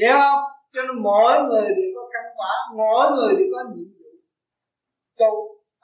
Hiểu 0.00 0.16
không? 0.22 0.40
Cho 0.72 0.82
nên 0.82 1.02
mỗi 1.02 1.42
người 1.42 1.62
đều 1.62 1.90
có 1.96 2.02
căn 2.12 2.24
quả, 2.36 2.54
mỗi 2.76 3.06
người 3.16 3.32
đều 3.38 3.48
có 3.54 3.60
nhiệm 3.70 3.88
vụ. 3.98 4.10
Tu 5.18 5.32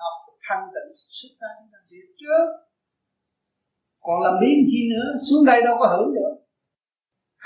học 0.02 0.16
thanh 0.48 0.64
tịnh, 0.74 0.90
xuất 1.18 1.32
ra 1.40 1.48
làm 1.72 1.82
việc 1.90 2.08
trước. 2.20 2.44
Còn 4.00 4.22
làm 4.24 4.34
biến 4.40 4.58
chi 4.70 4.80
nữa, 4.92 5.08
xuống 5.30 5.44
đây 5.46 5.62
đâu 5.62 5.76
có 5.80 5.86
hưởng 5.86 6.14
nữa 6.14 6.38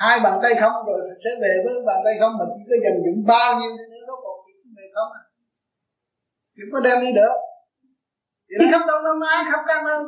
hai 0.03 0.21
bàn 0.25 0.39
tay 0.43 0.53
không 0.61 0.73
rồi 0.87 1.01
sẽ 1.25 1.31
về 1.43 1.53
với 1.65 1.75
bàn 1.87 1.99
tay 2.05 2.15
không, 2.21 2.33
mà 2.39 2.45
chỉ 2.55 2.63
có 2.71 2.77
dành 2.85 2.99
dụng 3.05 3.21
bao 3.33 3.61
nhiêu 3.61 3.71
nữa, 3.77 4.01
nó 4.09 4.15
còn 4.25 4.37
về 4.77 4.87
không 4.95 5.11
à. 5.21 5.23
Chỉ 6.55 6.63
có 6.73 6.81
đem 6.81 6.97
đi 7.05 7.11
được. 7.19 7.37
Thì 8.49 8.65
khắp 8.73 8.83
đông 8.89 9.03
nam 9.05 9.19
á 9.33 9.37
khắp 9.51 9.63
các 9.69 9.81
nơi. 9.85 10.01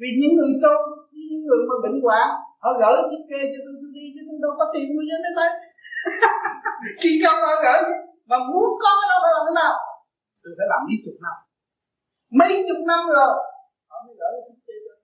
Vì 0.00 0.08
những 0.20 0.36
người 0.36 0.52
tu 0.62 0.76
người 1.46 1.62
mà 1.70 1.76
bệnh 1.84 1.98
hoạn 2.04 2.28
họ 2.62 2.70
gửi 2.80 2.96
thiết 3.10 3.22
kê 3.30 3.40
cho 3.52 3.58
tôi 3.64 3.74
tôi 3.80 3.90
đi 3.96 4.04
chứ 4.14 4.20
tôi 4.28 4.38
đâu 4.44 4.52
có 4.58 4.64
tiền 4.72 4.86
mua 4.92 5.04
cho 5.08 5.16
nó 5.24 5.30
tới 5.38 5.50
khi 7.00 7.10
công 7.24 7.38
họ 7.46 7.54
gửi 7.64 7.80
mà 8.30 8.36
muốn 8.48 8.66
có 8.82 8.90
cái 8.98 9.08
đó 9.10 9.16
phải 9.22 9.32
làm 9.34 9.42
thế 9.46 9.52
nào? 9.60 9.74
Tôi 10.42 10.52
phải 10.58 10.68
làm 10.72 10.80
mấy 10.86 10.96
chục 11.04 11.16
năm. 11.24 11.36
Mấy 12.38 12.52
chục 12.68 12.80
năm 12.90 13.00
rồi 13.16 13.32
họ 13.90 13.96
mới 14.04 14.14
gửi 14.20 14.32
thiết 14.46 14.58
kê 14.66 14.74
cho 14.84 14.94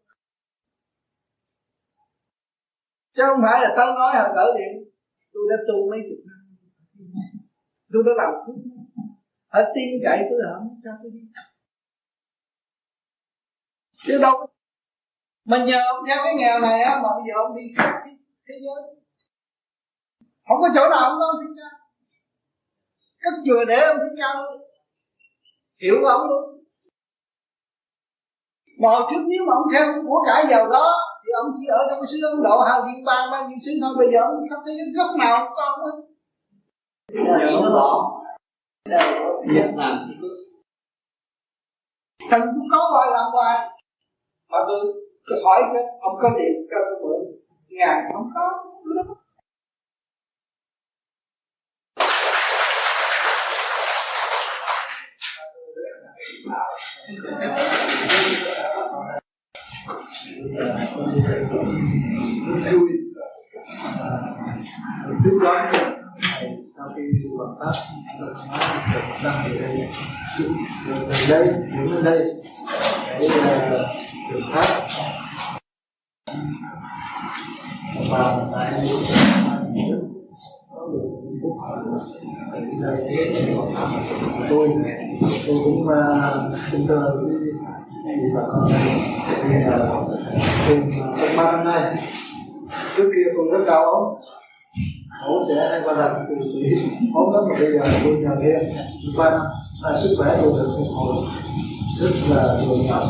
chứ 3.15 3.23
không 3.29 3.41
phải 3.45 3.59
là 3.63 3.69
tôi 3.77 3.87
nói 3.99 4.11
họ 4.19 4.25
gửi 4.37 4.49
điện 4.59 4.73
tôi 5.33 5.43
đã 5.51 5.57
tu 5.69 5.77
mấy 5.91 6.01
chục 6.09 6.21
năm. 6.29 6.41
Tôi 7.93 8.03
đã 8.07 8.13
làm 8.21 8.33
phước 8.43 8.57
họ 9.53 9.61
tin 9.75 9.91
cậy 10.05 10.19
tôi 10.29 10.39
họ 10.49 10.55
mới 10.65 10.77
cho 10.85 10.91
tôi 11.03 11.11
đi. 11.15 11.23
Chứ 14.07 14.19
đâu 14.23 14.52
mà 15.47 15.65
nhờ 15.65 15.79
ông 15.89 16.05
theo 16.07 16.17
cái 16.25 16.35
nghèo 16.35 16.61
này 16.61 16.83
á 16.83 17.01
mà 17.03 17.09
bây 17.17 17.25
giờ 17.27 17.35
ông 17.35 17.57
đi 17.57 17.63
khắp 17.77 17.93
thế 18.49 18.55
giới. 18.65 18.81
Không 20.49 20.61
có 20.61 20.69
chỗ 20.75 20.89
nào 20.91 21.01
ông 21.11 21.19
có 21.21 21.27
ông 21.33 21.41
thích 21.43 21.55
ca 21.59 21.71
cất 23.23 23.35
chùa 23.47 23.65
để 23.69 23.81
ông 23.81 23.97
thích 23.99 24.17
ca 24.19 24.29
luôn. 24.35 24.63
Hiểu 25.83 25.95
của 26.01 26.09
ông 26.09 26.29
luôn. 26.29 26.45
Mà 28.81 28.89
hồi 28.89 29.03
trước 29.11 29.23
nếu 29.29 29.45
mà 29.47 29.53
ông 29.55 29.69
theo 29.73 29.87
của 30.09 30.23
cải 30.27 30.45
giàu 30.51 30.69
đó 30.69 30.87
thì 31.25 31.31
ông 31.43 31.53
chỉ 31.59 31.67
ở 31.67 31.81
trong 31.91 31.99
cái 32.01 32.07
xứ 32.07 32.19
Ấn 32.33 32.43
Độ 32.43 32.61
hay 32.61 32.81
liên 32.87 33.05
bang 33.05 33.31
bao 33.33 33.49
nhiêu 33.49 33.59
xứ 33.65 33.73
thôi. 33.83 33.95
Bây 33.99 34.09
giờ 34.13 34.21
ông 34.21 34.49
khắp 34.51 34.61
thế 34.67 34.73
giới 34.79 34.87
góc 34.97 35.17
nào 35.19 35.45
cũng 35.45 35.57
có 35.57 35.63
ông 35.63 35.81
hết. 35.85 35.97
Giờ 37.09 37.61
nó 37.63 37.71
bỏ 37.79 38.19
Việt 39.49 39.71
Nam 39.77 39.99
Thành 42.31 42.41
cũng 42.41 42.69
có 42.71 42.79
hoài 42.93 43.09
làm 43.13 43.33
hoài. 43.33 43.69
Mà 44.51 44.59
tôi, 44.67 44.81
tôi 45.27 45.39
hỏi 45.45 45.63
chứ 45.73 45.79
ông 46.01 46.17
có 46.23 46.29
tiền 46.39 46.67
cho 46.71 46.77
tôi 46.89 46.99
mượn 47.03 47.21
Ngàn 47.69 48.13
không 48.13 48.31
có 48.35 48.65
cứ 48.85 48.91
đó 48.97 49.15
vui 62.73 62.91
tiếp 65.25 65.39
đó 65.43 65.67
sau 66.77 66.87
khi 66.97 67.03
hoàn 67.37 67.55
pháp 67.61 67.73
được 68.21 68.35
đăng 69.25 69.49
về 69.49 69.59
đây 69.61 69.89
được 70.39 70.51
từ 70.89 71.15
đây 71.31 71.47
đứng 71.47 71.93
đến 71.95 72.05
đây. 72.05 72.35
Để 73.21 73.29
được 74.33 74.41
pháp. 74.55 74.65
Và 78.11 78.47
tại 78.53 78.73
tôi 84.51 84.69
tôi 85.47 85.59
cũng 85.65 85.89
à, 85.89 86.31
xin 86.57 86.81
thưa 86.89 87.21
với 87.23 87.35
chị 88.05 88.23
bà 88.37 88.43
con 88.53 88.73
thì 89.43 89.55
à, 89.65 89.77
uh, 89.77 90.09
trong 90.69 90.91
à, 91.17 91.35
ba 91.37 91.53
năm 91.53 91.65
nay 91.65 92.09
trước 92.97 93.11
kia 93.15 93.31
tôi 93.37 93.47
rất 93.51 93.65
đau 93.67 93.85
ốm 93.85 94.15
ổ 95.27 95.39
sẽ 95.49 95.69
hai 95.71 95.81
ba 95.87 95.93
lần 95.93 96.13
từ 96.29 96.35
bị 96.55 96.77
ốm 97.15 97.33
lắm 97.35 97.43
mà 97.49 97.55
bây 97.59 97.73
giờ 97.73 97.81
tôi 98.05 98.13
nhờ 98.13 98.35
ba 99.17 99.31
năm 99.31 99.47
là 99.83 99.99
sức 100.03 100.15
khỏe 100.19 100.29
tôi 100.43 100.53
được 100.53 100.75
phục 100.79 100.89
hồi. 100.95 101.15
Rất 102.01 102.11
là 102.31 102.43
dào 102.89 103.07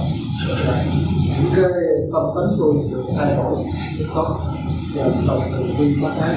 những 1.28 1.52
cái 1.54 1.64
tâm 2.12 2.24
tính 2.34 2.56
tôi 2.58 2.74
được 2.90 3.04
thay 3.16 3.36
đổi. 3.36 3.64
Rất 3.98 4.06
tốt. 4.14 4.40
Và 4.94 5.04
tập 5.26 5.38
từ 5.52 5.58
vi 5.78 5.94
bác 6.02 6.14
ác 6.20 6.36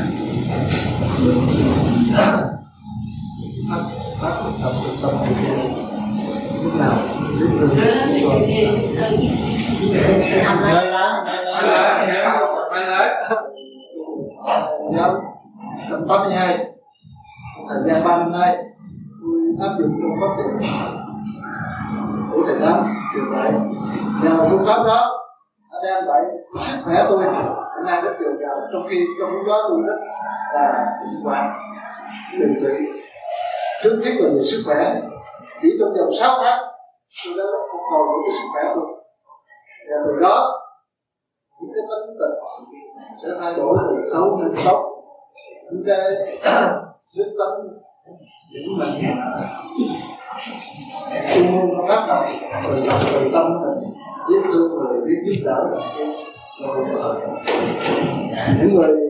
phát 3.69 3.83
phát 4.21 4.35
tập 4.63 4.73
được 4.83 4.95
tâm 5.01 5.11
của 5.19 5.35
tôi 5.47 5.57
lúc 6.63 6.73
nào 6.79 6.97
biết 7.39 7.47
từ 7.59 7.67
rồi 13.29 13.54
giáo 14.93 15.11
Năm 15.89 16.01
1982 16.07 16.75
thời 17.69 17.83
gian 17.85 18.03
3 18.05 18.17
năm 18.17 18.31
nay, 18.31 18.57
tôi 19.21 19.67
áp 19.67 19.75
dụng 19.79 19.99
phương 20.01 20.17
pháp 20.21 20.31
thiền 20.37 20.71
của 22.31 22.43
thầy 22.47 22.55
tám 22.61 22.77
truyền 23.13 23.25
lại 23.31 23.51
nhờ 24.23 24.47
phương 24.49 24.65
pháp 24.65 24.83
đó, 24.87 25.01
nó 25.71 25.77
đem 25.83 26.05
lại 26.05 26.21
sức 26.59 26.81
khỏe 26.85 27.05
tôi. 27.09 27.23
Hôm 27.75 27.85
nay 27.85 28.01
rất 28.01 28.13
dồi 28.19 28.33
dào 28.41 28.55
trong 28.73 28.87
khi 28.89 29.05
trong 29.19 29.31
lúc 29.31 29.47
đó 29.47 29.57
tôi 29.69 29.79
rất 29.87 29.99
là 30.53 30.85
bệnh 31.01 31.23
hoạn 31.23 31.51
điều 32.39 32.49
trị 32.61 33.01
trước 33.83 34.01
thiết 34.03 34.15
là 34.19 34.29
về 34.29 34.43
sức 34.43 34.61
khỏe. 34.65 35.01
Chỉ 35.61 35.69
trong 35.79 35.89
vòng 35.89 36.13
6 36.19 36.37
tháng, 36.43 36.63
tôi 37.25 37.37
đã 37.37 37.43
phục 37.71 37.81
hồi 37.91 38.01
được 38.07 38.21
cái 38.25 38.33
sức 38.37 38.47
khỏe 38.53 38.63
tôi. 38.75 38.85
Và 39.89 39.97
từ 40.05 40.19
đó, 40.21 40.61
những 41.61 41.71
cái 41.75 41.83
tính 41.89 42.15
tình 42.19 42.84
sẽ 43.23 43.29
thay 43.39 43.53
đổi 43.57 43.77
từ 43.89 44.01
xấu 44.13 44.41
đến 44.43 44.53
tốt 44.65 44.91
những 45.71 45.83
cái 45.85 45.99
đức 47.17 47.25
tính 47.25 47.79
những 48.53 48.77
mình 48.77 48.89
chuyên 51.33 51.45
môn 51.51 51.77
nó 51.77 51.85
phát 51.87 52.05
động 52.07 52.25
từ 52.63 52.83
lòng 52.85 52.99
từ 53.13 53.29
tâm 53.33 53.45
mình 53.61 53.93
biết 54.29 54.49
thương 54.53 54.71
người 54.71 55.01
biết 55.07 55.19
giúp 55.25 55.41
đỡ 55.45 55.69
rồi 55.71 55.81
những 58.59 58.75
người 58.75 59.05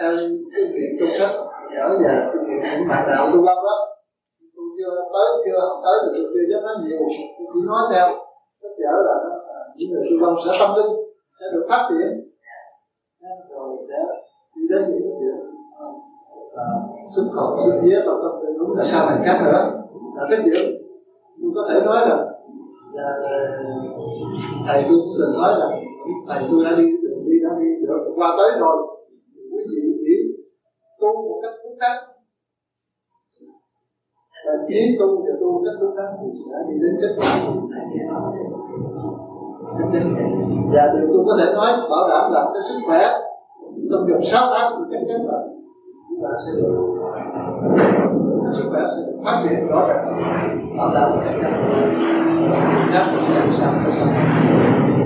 theo 0.00 0.10
cái 0.54 0.64
nghiệm 0.72 0.90
trung 0.98 1.10
sách 1.18 1.34
ở 1.76 1.98
nhà, 2.02 2.14
cái 2.32 2.42
nghiệm 2.46 2.62
những 2.78 2.88
bạn 2.88 3.08
đạo 3.08 3.30
tu 3.32 3.36
lâm 3.46 3.56
đó, 3.66 3.76
tôi 4.56 4.66
chưa 4.76 4.90
tới 5.14 5.28
chưa 5.44 5.60
tới 5.84 5.96
được, 6.02 6.12
tôi 6.14 6.30
chưa 6.34 6.46
dám 6.50 6.62
nói 6.66 6.74
nhiều. 6.84 7.04
Tôi 7.38 7.46
chỉ 7.54 7.60
nói 7.66 7.82
theo 7.92 8.08
rất 8.62 8.72
dở 8.82 8.94
là 9.06 9.14
những 9.76 9.90
người 9.90 10.04
tu 10.10 10.26
lâm 10.26 10.34
sẽ 10.44 10.58
tâm 10.60 10.70
linh, 10.76 10.92
sẽ 11.40 11.46
được 11.52 11.66
phát 11.70 11.88
triển 11.88 12.27
rồi 13.50 13.76
sẽ 13.88 13.98
đi 14.56 14.62
đến 14.70 14.82
những 14.88 15.14
chuyện 15.20 15.38
à, 16.56 16.66
xuất 17.16 17.26
khẩu 17.34 17.58
xuất 17.64 17.80
vía 17.82 17.98
và 18.06 18.12
tâm 18.22 18.32
tư 18.42 18.48
đúng 18.58 18.76
là 18.76 18.84
sao 18.84 19.06
thành 19.06 19.22
khác 19.26 19.38
nữa 19.44 19.52
là 20.16 20.26
cái 20.30 20.38
chuyện 20.44 20.66
tôi 21.40 21.50
có 21.54 21.68
thể 21.70 21.80
nói 21.86 22.08
là 22.08 22.16
và 22.94 23.08
thầy 24.66 24.82
tôi 24.88 24.96
cũng 25.02 25.14
từng 25.18 25.32
nói 25.38 25.50
là 25.58 25.68
thầy 26.28 26.42
tôi 26.50 26.64
đã 26.64 26.70
đi 26.78 26.84
đường 27.02 27.24
đi 27.26 27.36
đã 27.44 27.50
đi 27.60 27.86
được 27.86 28.00
qua 28.16 28.34
tới 28.38 28.60
rồi. 28.60 28.76
Quý 29.52 29.60
vị 29.70 29.80
chỉ 30.04 30.16
tu 31.00 31.08
một 31.28 31.40
cách 31.42 31.54
đúng 31.64 31.78
đắn 31.78 31.96
và 34.46 34.52
chỉ 34.68 34.96
tu 35.00 35.06
và 35.06 35.34
tu 35.40 35.52
một 35.52 35.62
cách 35.64 35.74
đúng 35.80 35.96
đắn 35.96 36.06
thì 36.20 36.28
sẽ 36.44 36.56
đi 36.68 36.74
đến 36.82 36.92
kết 37.00 37.12
quả 37.18 37.30
của 37.46 37.68
thầy 39.92 40.37
và 40.72 40.92
điều 40.94 41.06
tôi 41.12 41.24
có 41.26 41.36
thể 41.38 41.52
nói, 41.54 41.70
bảo 41.90 42.08
đảm 42.08 42.32
là 42.32 42.50
cái 42.54 42.62
sức 42.68 42.78
khỏe 42.86 43.02
trong 43.90 44.06
vòng 44.06 44.22
6 44.22 44.42
tháng 44.52 44.72
thì 44.76 44.84
chắc 44.92 45.02
chắn 45.08 45.26
là 45.26 45.38
chúng 46.08 46.20
ta 46.22 46.28
sẽ 46.46 46.52
được 46.56 46.98
sức 48.52 48.64
khỏe 48.70 48.80
sẽ 48.96 49.12
phát 49.24 49.42
triển 49.42 49.66
rõ 49.68 49.88
ràng. 49.88 50.04
Bảo 50.78 50.90
đảm 50.94 51.10
chắc 51.24 51.34
chắn 51.42 51.52
chắc 52.92 53.04
là 53.14 53.22
sẽ 53.28 53.34
làm 53.40 53.52
sao 53.52 53.72
có 53.84 53.90
sao 53.98 54.08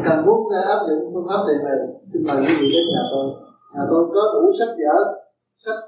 cần 0.05 0.27
muốn 0.27 0.41
áp 0.73 0.79
dụng 0.89 1.11
phương 1.15 1.27
pháp 1.29 1.41
thiền 1.47 1.65
này 1.65 1.79
xin 2.07 2.23
mời 2.29 2.37
quý 2.47 2.55
vị 2.61 2.69
đến 2.75 2.85
nhà 2.93 3.03
tôi. 3.13 3.27
Nhà 3.75 3.83
tôi 3.91 4.05
có 4.15 4.21
đủ 4.35 4.53
sách 4.59 4.75
vở, 4.79 4.97
sách 5.57 5.81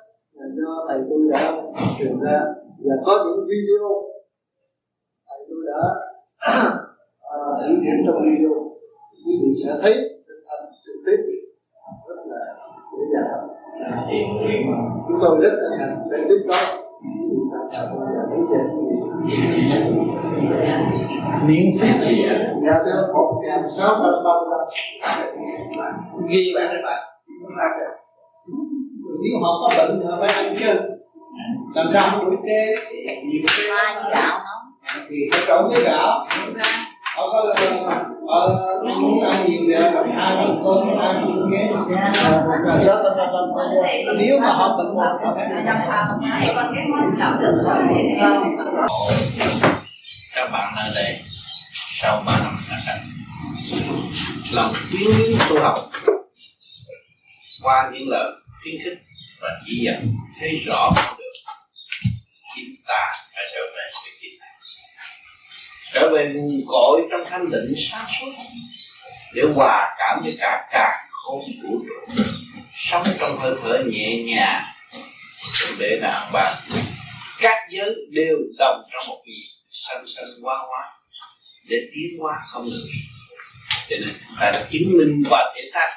do 0.56 0.86
thầy 0.88 0.98
tôi 1.10 1.20
đã 1.32 1.62
truyền 1.98 2.20
ra. 2.20 2.40
Và 2.84 2.94
có 3.06 3.24
những 3.24 3.46
video 3.50 3.88
thầy 5.28 5.38
tôi 5.48 5.60
đã 5.70 5.80
à, 7.30 7.38
biểu 7.68 7.76
diễn 7.82 7.98
trong 8.06 8.22
video 8.24 8.63
quý 9.26 9.32
vị 9.40 9.50
sẽ 9.64 9.70
thấy 9.82 9.92
anh 10.46 10.64
trực 10.86 10.94
tiếp 11.06 11.16
rất 12.08 12.18
là 12.30 12.42
dễ 12.92 13.04
dàng. 13.14 13.48
Chúng 15.08 15.18
tôi 15.20 15.38
rất 15.42 15.54
hân 15.62 15.78
hạnh 15.80 15.96
để 16.10 16.18
tiếp 16.28 16.40
đón 16.48 16.64
miễn 21.46 21.66
phí 21.80 21.88
chị 22.00 22.24
ạ. 22.24 22.54
Dạ 22.60 22.72
thưa 22.84 23.12
một 23.14 23.40
ngàn 23.42 23.62
sáu 23.76 23.94
trăm 23.94 24.02
ba 24.24 24.32
mươi 24.40 24.48
lăm. 24.50 25.94
Ghi 26.28 26.52
bản 26.56 26.66
này 26.66 26.82
bạn. 26.84 27.02
Nếu 29.22 29.38
họ 29.42 29.50
có 29.60 29.68
bệnh 29.78 30.00
thì 30.00 30.06
họ 30.06 30.16
phải 30.20 30.34
ăn 30.34 30.54
chứ 30.56 30.72
làm 31.74 31.86
sao 31.92 32.08
không 32.10 32.30
biết 32.30 32.36
kê 32.46 32.74
nhiều 33.24 33.42
Hoa 33.70 34.02
như 34.02 34.10
gạo 34.14 34.40
thì 35.08 35.16
phải 35.32 35.40
trộn 35.46 35.70
với 35.70 35.82
gạo 35.84 36.26
họ 37.16 37.22
có 37.32 37.54
ờ 38.28 38.42
muốn 39.00 39.22
ăn 39.30 39.46
nhiều 39.48 39.60
thì 39.68 39.74
hai 40.16 40.36
phần 40.36 40.62
cơm 40.64 40.98
hai 40.98 41.14
ghế 41.52 41.62
nếu 44.18 44.38
mà 44.40 44.46
họ 44.46 44.76
bệnh 44.78 44.94
một 44.94 45.18
họ 45.22 45.34
phải 45.36 45.46
các 50.34 50.48
bạn 50.52 50.74
ở 50.76 50.90
đây, 50.94 51.20
sau 51.72 52.22
ba 52.26 52.32
năm 52.38 52.56
lòng 54.52 54.72
tiến 54.92 55.10
tu 55.50 55.60
học, 55.60 55.88
qua 57.62 57.90
những 57.92 58.08
lời 58.08 58.32
khuyến 58.62 58.74
khích 58.84 58.98
và 59.40 59.48
chỉ 59.66 59.84
dẫn, 59.84 60.14
thấy 60.40 60.58
rõ 60.66 60.90
được 61.18 61.32
chúng 62.56 62.74
ta 62.88 63.12
phải 63.34 63.44
trở 63.54 63.60
về 63.76 63.93
trở 65.94 66.10
về 66.14 66.32
nguồn 66.34 66.60
cội 66.66 67.02
trong 67.10 67.24
thanh 67.26 67.50
định 67.50 67.74
sáng 67.90 68.06
suốt. 68.20 68.32
Để 69.34 69.42
hòa 69.54 69.96
cảm 69.98 70.20
với 70.24 70.36
cả 70.38 70.68
cả 70.72 71.06
không 71.10 71.40
vũ 71.62 71.84
trụ 71.86 72.22
sống 72.74 73.06
trong 73.18 73.36
hơi 73.36 73.54
thở 73.62 73.82
nhẹ 73.86 74.22
nhàng. 74.22 74.64
Để 75.78 75.98
đàn 76.02 76.32
bạn. 76.32 76.56
Các 77.40 77.58
giới 77.70 77.94
đều 78.10 78.36
đồng 78.58 78.82
trong 78.92 79.02
một 79.08 79.22
nhịp 79.26 79.48
sanh 79.70 80.04
sanh 80.16 80.24
hóa 80.42 80.56
hóa 80.68 80.90
để 81.68 81.76
tiến 81.94 82.18
hóa 82.20 82.34
không 82.48 82.64
ngừng 82.64 82.86
cho 83.88 83.96
nên 84.00 84.14
chúng 84.28 84.36
ta 84.40 84.50
đã 84.50 84.66
chứng 84.70 84.92
minh 84.98 85.22
qua 85.30 85.54
thể 85.56 85.62
xác. 85.72 85.90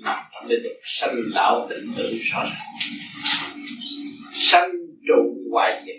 Nằm 0.00 0.18
trong 0.34 0.46
lĩnh 0.46 0.62
vực 0.62 0.80
sanh 0.84 1.14
lão 1.26 1.66
định 1.70 1.86
tử 1.96 2.18
rõ 2.32 2.44
ràng 2.44 2.76
sanh 4.34 4.70
trụ 5.08 5.50
hoại 5.52 5.82
diệt 5.86 5.96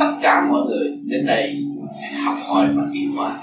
tất 0.00 0.12
cả 0.22 0.46
mọi 0.50 0.60
người 0.66 0.88
đến 1.10 1.26
đây 1.26 1.54
học 2.24 2.36
hỏi 2.48 2.68
và 2.76 2.82
tiến 2.92 3.12
hóa. 3.16 3.40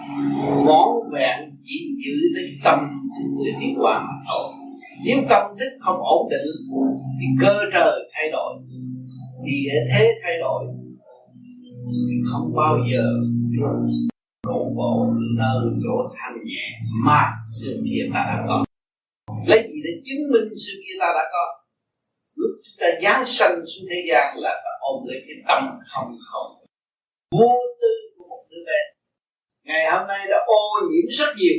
Món 0.66 0.90
vẹn 1.14 1.40
chỉ 1.64 1.96
giữ 2.06 2.14
lấy 2.34 2.58
tâm 2.64 2.80
sự 3.44 3.52
tiến 3.60 3.76
hóa 3.78 4.00
mà 4.00 4.14
thôi. 4.28 4.54
Nếu 5.06 5.18
tâm 5.30 5.44
thức 5.60 5.78
không 5.80 6.00
ổn 6.00 6.30
định, 6.30 6.48
thì 7.20 7.26
cơ 7.42 7.60
trời 7.74 8.10
thay 8.14 8.30
đổi. 8.32 8.54
Địa 9.44 9.74
thế 9.92 10.14
thay 10.24 10.40
đổi, 10.40 10.66
thì 11.88 12.16
không 12.32 12.54
bao 12.56 12.78
giờ 12.92 13.04
đổ 14.44 14.74
bộ 14.76 15.14
nơi 15.38 15.62
chỗ 15.84 16.16
thanh 16.18 16.38
nhẹ 16.46 16.66
mà 17.06 17.22
sự 17.62 17.76
kia 17.90 18.02
ta 18.14 18.20
đã 18.20 18.46
có. 18.48 18.64
Lấy 19.48 19.62
gì 19.74 19.82
để 19.84 20.02
chứng 20.06 20.32
minh 20.32 20.54
sự 20.66 20.74
kia 20.84 20.98
ta 21.00 21.06
đã 21.16 21.24
có? 21.34 21.46
Lúc 22.36 22.52
chúng 22.64 22.78
ta 22.80 22.88
giáng 23.04 23.24
sanh 23.26 23.56
xuống 23.56 23.88
thế 23.90 24.06
gian 24.10 24.38
là 24.38 24.50
ta 24.64 24.72
ôm 24.80 25.04
lấy 25.08 25.18
cái 25.28 25.38
tâm 25.48 25.62
không 25.92 26.18
không 26.30 26.68
vô 27.32 27.50
tư 27.82 27.94
của 28.18 28.28
một 28.30 28.44
đứa 28.50 28.64
bé 28.68 28.80
ngày 29.68 29.84
hôm 29.92 30.08
nay 30.08 30.28
đã 30.30 30.38
ô 30.48 30.62
nhiễm 30.90 31.08
rất 31.18 31.34
nhiều. 31.38 31.58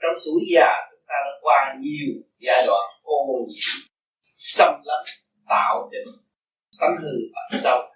Trong 0.00 0.16
tuổi 0.24 0.40
già, 0.54 0.70
chúng 0.90 1.04
ta 1.08 1.14
đã 1.24 1.32
qua 1.42 1.74
nhiều 1.80 2.08
giai 2.38 2.66
đoạn 2.66 2.86
ô 3.02 3.16
nhiễm 3.48 3.88
xâm 4.38 4.74
lấn, 4.84 5.02
tạo 5.48 5.88
định 5.92 6.14
tánh 6.80 6.96
hư 7.02 7.12
ẩn 7.50 7.62
đâu 7.64 7.92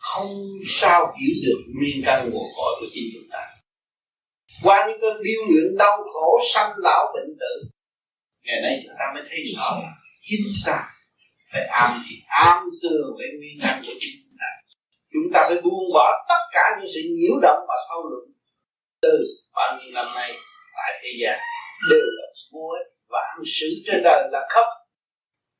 không 0.00 0.32
sao 0.66 1.00
hiểu 1.20 1.34
được 1.46 1.60
nguyên 1.76 2.02
căn 2.04 2.30
nguồn 2.30 2.48
cội 2.56 2.72
của 2.80 2.86
chính 2.92 3.04
chúng 3.14 3.28
ta. 3.32 3.42
Qua 4.62 4.86
những 4.88 5.00
cơn 5.00 5.16
điêu 5.24 5.40
luyện 5.50 5.76
đau 5.78 5.96
khổ, 6.12 6.38
sanh 6.54 6.72
lão, 6.82 7.12
bệnh 7.14 7.36
tử, 7.40 7.68
ngày 8.44 8.60
nay 8.62 8.80
chúng 8.84 8.94
ta 8.98 9.04
mới 9.14 9.22
thấy 9.28 9.38
rõ 9.56 9.80
chính 10.22 10.46
ta 10.66 10.88
phải 11.52 11.66
am 11.66 12.04
thì 12.08 12.16
am 12.28 12.64
tường 12.82 13.16
về 13.18 13.26
nguyên 13.38 13.56
căn 13.62 13.82
của 13.86 13.92
chính 14.00 14.16
chúng 14.22 14.36
ta. 14.40 14.46
Chúng 15.12 15.32
ta 15.32 15.40
phải 15.48 15.62
buông 15.62 15.92
bỏ 15.94 16.26
tất 16.28 16.42
cả 16.52 16.64
những 16.76 16.90
sự 16.94 17.00
nhiễu 17.16 17.34
động 17.42 17.60
và 17.68 17.74
thâu 17.88 18.00
lượng 18.10 18.29
từ 19.02 19.26
bao 19.54 19.78
nhiêu 19.78 19.92
năm 19.92 20.14
nay 20.14 20.32
tại 20.76 21.00
thế 21.02 21.10
gian 21.20 21.38
đều 21.90 22.06
là 22.18 22.26
vô 22.52 22.68
và 23.08 23.20
hành 23.28 23.44
xử 23.46 23.66
trên 23.86 24.02
đời 24.04 24.28
là 24.32 24.46
khóc. 24.50 24.66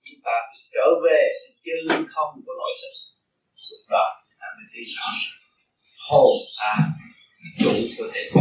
Chúng 0.05 0.20
ta 0.24 0.32
trở 0.72 0.86
về 1.05 1.28
chân 1.64 2.07
không 2.09 2.41
của 2.47 2.53
nội 2.59 2.72
lực 2.82 2.95
lúc 3.70 3.86
đó, 3.91 4.22
ta 4.41 4.47
mới 4.57 4.64
thấy 4.72 4.84
rõ 4.84 5.05
ràng 5.05 5.41
hồn 6.09 6.36
ta 6.59 6.76
chủ 7.59 7.72
của 7.99 8.05
thể 8.14 8.24
xác 8.24 8.41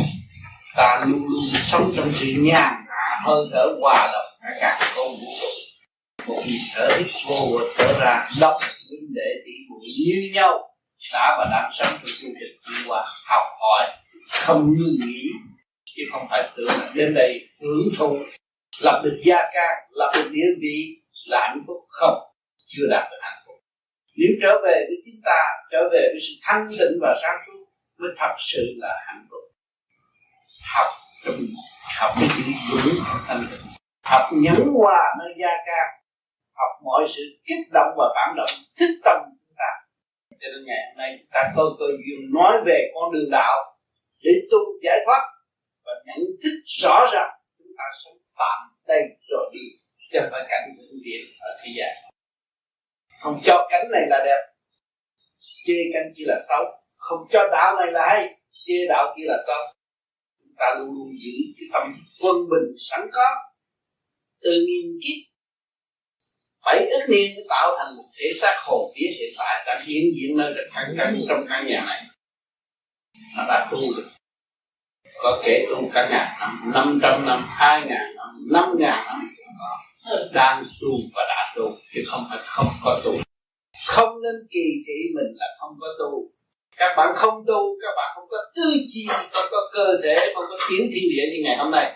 ta 0.75 1.05
luôn 1.07 1.19
luôn 1.19 1.49
sống 1.53 1.91
trong 1.95 2.11
sự 2.11 2.25
nhàn 2.37 2.73
hạ 2.89 3.21
hơi 3.25 3.45
thở 3.51 3.75
hòa 3.81 4.11
đồng 4.13 4.25
cả 4.41 4.57
cả 4.61 4.93
con 4.95 5.07
vũ 5.07 5.31
trụ 5.41 5.47
một 6.27 6.43
nhịp 6.45 6.59
thở 6.73 6.87
hít 6.97 7.07
vô 7.27 7.57
và 7.57 7.63
thở 7.77 7.99
ra 7.99 8.29
đọc 8.39 8.61
huynh 8.89 9.13
đệ 9.15 9.31
tỷ 9.45 9.51
muội 9.69 9.85
như 10.05 10.31
nhau, 10.33 10.75
đã 11.13 11.35
và 11.39 11.47
đang 11.51 11.69
sống 11.71 11.97
trong 12.01 12.11
chương 12.21 12.31
trình 12.39 12.57
đi 12.69 12.83
qua 12.87 13.05
học 13.25 13.43
hỏi 13.61 13.87
không 14.31 14.73
như 14.77 14.97
nghĩ, 15.05 15.29
chứ 15.85 16.03
không 16.11 16.27
phải 16.29 16.49
tưởng 16.57 16.79
đến 16.93 17.13
đây 17.13 17.39
hưởng 17.61 17.89
thụ. 17.97 18.17
Lập 18.81 19.01
được 19.03 19.19
gia 19.23 19.41
can 19.53 19.73
lập 19.95 20.11
được 20.15 20.29
địa 20.31 20.51
vị 20.61 21.01
là 21.25 21.39
hạnh 21.49 21.63
phúc 21.67 21.77
không? 21.87 22.17
Chưa 22.67 22.83
đạt 22.91 23.11
được 23.11 23.17
hạnh 23.21 23.43
phúc. 23.45 23.55
Nếu 24.15 24.29
trở 24.41 24.61
về 24.63 24.85
với 24.87 24.97
chính 25.05 25.21
ta 25.25 25.41
trở 25.71 25.89
về 25.91 26.01
với 26.11 26.19
sự 26.19 26.33
thanh 26.41 26.67
tịnh 26.79 26.99
và 27.01 27.19
sáng 27.21 27.37
suốt 27.47 27.65
mới 27.99 28.11
thật 28.17 28.35
sự 28.39 28.61
là 28.81 28.97
hạnh 29.07 29.25
phúc. 29.29 29.43
Học 30.75 30.87
trong 31.25 31.35
học 31.99 32.11
cái 32.19 32.29
chữ 32.37 32.43
vững 32.83 33.03
thanh 33.27 33.41
tịnh. 33.51 33.65
Học 34.05 34.29
nhẫn 34.33 34.73
qua 34.73 34.99
nơi 35.19 35.33
gia 35.37 35.53
ca 35.65 35.81
học 36.53 36.71
mọi 36.85 37.05
sự 37.07 37.23
kích 37.45 37.65
động 37.73 37.91
và 37.97 38.05
phản 38.15 38.35
động 38.37 38.49
thích 38.79 38.95
tâm 39.03 39.17
chúng 39.25 39.55
ta. 39.57 39.69
Cho 40.41 40.47
nên 40.51 40.65
ngày 40.65 40.77
hôm 40.87 40.97
nay 40.97 41.09
ta 41.31 41.41
có 41.55 41.63
cơ 41.79 41.85
duyên 41.85 42.19
nói 42.33 42.61
về 42.65 42.91
con 42.93 43.13
đường 43.13 43.29
đạo 43.31 43.55
để 44.23 44.31
tu 44.51 44.57
giải 44.83 44.99
thoát 45.05 45.21
và 45.85 45.91
nhận 46.05 46.25
thức 46.43 46.55
rõ 46.81 47.05
ràng 47.13 47.31
chúng 47.57 47.71
ta 47.77 47.83
sống 48.03 48.17
tạm 48.37 48.59
đây 48.87 49.01
rồi 49.29 49.49
đi, 49.53 49.65
chứ 50.11 50.19
phải 50.31 50.41
cảnh 50.49 50.69
vĩnh 50.77 50.99
viễn 51.05 51.21
ở 51.39 51.51
thế 51.63 51.71
gian. 51.77 51.93
Không 53.21 53.39
cho 53.43 53.67
cảnh 53.71 53.85
này 53.91 54.07
là 54.09 54.21
đẹp, 54.25 54.41
chê 55.65 55.73
cảnh 55.93 56.11
kia 56.17 56.23
là 56.27 56.41
xấu. 56.49 56.63
Không 56.97 57.27
cho 57.29 57.47
đạo 57.51 57.75
này 57.79 57.91
là 57.91 58.07
hay, 58.09 58.39
chê 58.67 58.87
đạo 58.89 59.13
kia 59.17 59.23
là 59.25 59.37
xấu. 59.47 59.57
Chúng 60.39 60.53
ta 60.57 60.65
luôn 60.77 60.87
luôn 60.87 61.09
giữ 61.23 61.31
cái 61.57 61.67
tâm 61.73 61.93
quân 62.23 62.35
bình 62.35 62.75
sẵn 62.89 63.09
có, 63.11 63.35
từ 64.41 64.51
nghìn 64.67 64.99
kiếp. 65.03 65.29
Bảy 66.65 66.87
ức 66.89 67.05
niên 67.09 67.35
mới 67.35 67.45
tạo 67.49 67.75
thành 67.77 67.95
một 67.95 68.03
thể 68.19 68.29
xác 68.41 68.55
hồn 68.67 68.91
vía 68.95 69.07
hiện 69.19 69.29
tại 69.37 69.63
đã 69.67 69.83
hiện 69.87 70.03
diện 70.15 70.37
nơi 70.37 70.53
căn 70.75 70.95
cảnh 70.97 71.21
trong 71.29 71.45
căn 71.49 71.65
nhà 71.67 71.83
này 71.85 72.01
nó 73.39 73.45
đã 73.47 73.67
tu 73.71 73.79
được. 73.97 74.09
Có 75.21 75.41
kể 75.43 75.65
tu 75.69 75.89
cả 75.93 76.09
ngàn 76.11 76.27
năm 76.39 76.71
năm 76.73 76.99
trăm 77.01 77.25
năm, 77.25 77.45
hai 77.47 77.81
ngàn 77.87 78.15
năm 78.15 78.47
năm 78.51 78.75
ngàn 78.79 79.05
năm 79.07 79.21
đang 80.33 80.65
tu 80.81 80.89
và 81.15 81.23
đã 81.29 81.53
tu, 81.55 81.77
chứ 81.93 82.01
không 82.07 82.25
phải 82.29 82.39
không 82.41 82.67
có 82.83 83.01
tu. 83.03 83.11
Không 83.87 84.21
nên 84.21 84.35
kỳ 84.51 84.83
thị 84.87 84.99
mình 85.15 85.35
là 85.35 85.45
không 85.59 85.71
có 85.79 85.87
tu. 85.99 86.27
Các 86.77 86.93
bạn 86.97 87.13
không 87.15 87.43
tu, 87.47 87.77
các 87.81 87.93
bạn 87.97 88.07
không 88.15 88.27
có 88.29 88.37
tư 88.55 88.73
chi 88.93 89.07
không 89.09 89.25
có 89.51 89.69
cơ 89.73 89.87
thể, 90.03 90.33
không 90.35 90.45
có 90.49 90.57
tiếng 90.69 90.89
thiên 90.93 91.03
địa 91.09 91.23
như 91.31 91.43
ngày 91.43 91.57
hôm 91.57 91.71
nay. 91.71 91.91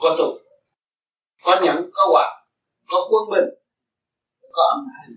Có 0.00 0.16
tu, 0.18 0.38
có 1.44 1.60
nhẫn, 1.64 1.90
có 1.92 2.02
hòa 2.12 2.40
có 2.88 3.08
quân 3.10 3.22
bình, 3.30 3.48
có 4.52 4.62
âm 4.74 4.84
thanh 4.92 5.16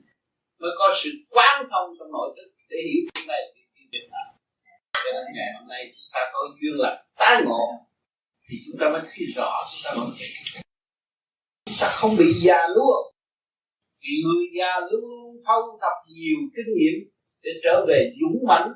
mới 0.60 0.72
có 0.80 0.90
sự 0.96 1.10
quán 1.30 1.68
thông 1.72 1.90
trong 2.00 2.12
nội 2.12 2.30
thức 2.38 2.52
để 2.70 2.78
hiểu 2.88 3.02
chuyện 3.14 3.28
này 3.28 3.42
thì 3.56 3.82
chuyện 3.92 4.10
nào 4.12 4.37
cho 5.14 5.20
ngày 5.36 5.50
hôm 5.60 5.68
nay 5.68 5.84
chúng 5.96 6.10
ta 6.14 6.20
có 6.34 6.40
duyên 6.62 6.74
là 6.84 7.04
tái 7.20 7.42
ngộ, 7.46 7.66
thì 8.50 8.58
chúng 8.66 8.78
ta 8.80 8.90
mới 8.90 9.02
thấy 9.02 9.26
rõ, 9.36 9.52
chúng 9.72 9.82
ta 9.84 9.92
mới 9.98 10.08
thấy 10.20 10.28
chúng 11.66 11.76
ta 11.80 11.88
không 11.88 12.16
bị 12.20 12.34
già 12.34 12.68
lúa. 12.76 13.12
Vì 14.02 14.14
người 14.24 14.46
già 14.60 14.80
luôn 14.92 15.02
luôn 15.02 15.44
thâu 15.48 15.80
thập 15.82 15.98
nhiều 16.08 16.38
kinh 16.56 16.70
nghiệm 16.76 17.10
để 17.44 17.52
trở 17.64 17.86
về 17.88 18.12
dũng 18.22 18.48
mãnh 18.48 18.72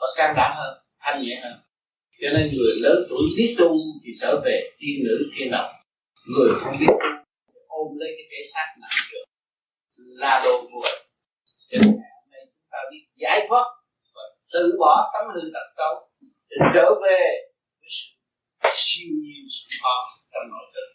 và 0.00 0.06
can 0.16 0.34
đảm 0.36 0.52
hơn, 0.56 0.78
thanh 1.00 1.22
nhẹ 1.22 1.40
hơn. 1.42 1.58
Cho 2.20 2.28
nên 2.34 2.52
người 2.56 2.74
lớn 2.82 3.06
tuổi 3.10 3.22
biết 3.36 3.54
tu 3.58 3.76
thì 4.04 4.10
trở 4.20 4.40
về 4.44 4.70
tiên 4.78 5.04
nữ 5.04 5.30
thiên 5.36 5.50
đồng 5.50 5.70
người 6.28 6.52
không 6.60 6.76
biết 6.80 6.86
tu 6.86 7.60
ôm 7.66 7.98
lấy 7.98 8.08
cái 8.16 8.26
thể 8.30 8.44
xác 8.54 8.66
nặng 8.80 8.98
được, 9.12 9.24
là 9.96 10.42
đồ 10.44 10.60
vô 10.72 10.80
cho 11.70 11.78
nên 11.78 11.80
ngày 11.80 12.10
hôm 12.14 12.30
nay 12.30 12.40
chúng 12.44 12.68
ta 12.70 12.78
biết 12.90 13.06
giải 13.16 13.46
thoát 13.48 13.64
từ 14.52 14.76
bỏ 14.80 15.10
tấm 15.12 15.24
hư 15.34 15.40
tật 15.54 15.66
xấu 15.76 16.08
để 16.48 16.56
trở 16.74 16.88
về 17.04 17.20
với 17.80 17.90
sự 17.96 18.06
siêu 18.74 19.08
nhiên 19.22 19.44
sự 19.54 19.76
khó 19.82 19.94
trong 20.32 20.50
nội 20.50 20.66
tâm. 20.74 20.88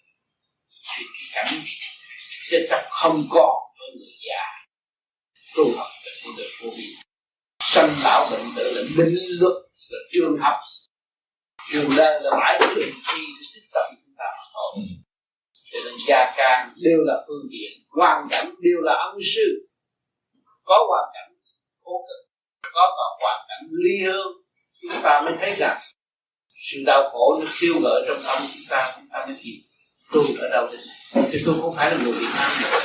Thì 0.97 1.03
cái 1.13 1.27
cảnh 1.33 1.61
chết 2.49 2.67
chóc 2.69 2.81
không 2.89 3.23
còn 3.31 3.55
với 3.79 3.89
người 3.97 4.15
già. 4.27 4.43
Tu 5.55 5.77
học 5.77 5.87
về 6.05 6.11
cuộc 6.23 6.31
đời 6.37 6.47
vô 6.61 6.69
vi 6.77 6.87
sanh 7.59 7.89
lão 8.03 8.27
bệnh 8.31 8.45
tử 8.55 8.71
là 8.75 8.81
minh 8.97 9.17
luật 9.39 9.53
là 9.89 9.99
trường 10.13 10.37
học. 10.41 10.57
Trường 11.71 11.89
đời 11.97 12.21
là 12.23 12.31
bãi 12.39 12.59
trường 12.59 12.91
thi 13.07 13.21
tích 13.53 13.69
tâm 13.73 13.85
chúng 14.05 14.15
ta 14.17 14.25
mà 14.37 14.43
thôi. 14.53 14.85
Cho 15.71 15.79
nên 15.85 15.93
gia 16.07 16.33
can 16.37 16.67
đều 16.81 16.99
là 17.03 17.23
phương 17.27 17.45
tiện 17.51 17.71
hoàn 17.89 18.27
cảnh 18.29 18.55
đều 18.61 18.81
là 18.81 18.93
ân 18.93 19.17
sư. 19.35 19.59
Có 20.63 20.85
hoàn 20.89 21.05
cảnh 21.13 21.33
khổ 21.83 22.05
cực 22.07 22.32
có 22.71 22.95
còn 22.97 23.19
hoàn 23.21 23.45
cảnh 23.49 23.69
ly 23.71 24.05
hương, 24.05 24.31
chúng 24.81 25.01
ta 25.03 25.21
mới 25.21 25.33
thấy 25.39 25.55
rằng 25.55 25.77
sự 26.47 26.83
đau 26.85 27.09
khổ 27.09 27.39
nó 27.39 27.51
thiêu 27.59 27.73
gợi 27.83 28.03
trong 28.07 28.17
tâm 28.27 28.37
chúng 28.53 28.65
ta 28.69 28.93
chúng 28.95 29.07
ta 29.11 29.25
mới 29.25 29.35
tìm 29.43 29.55
tôi 30.11 30.25
ở 30.39 30.49
đâu 30.49 30.67
đây. 30.67 30.81
Thì 31.31 31.39
tôi 31.45 31.55
không 31.61 31.75
phải 31.75 31.91
là 31.91 31.97
người 32.03 32.11
Việt 32.11 32.27
Nam 32.35 32.51
nữa. 32.61 32.79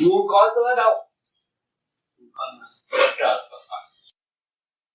Nguồn 0.00 0.28
cõi 0.28 0.50
tôi 0.54 0.64
ở 0.70 0.74
đâu? 0.76 0.92
Trời 3.18 3.48
Phật 3.50 3.62
Phật. 3.70 3.82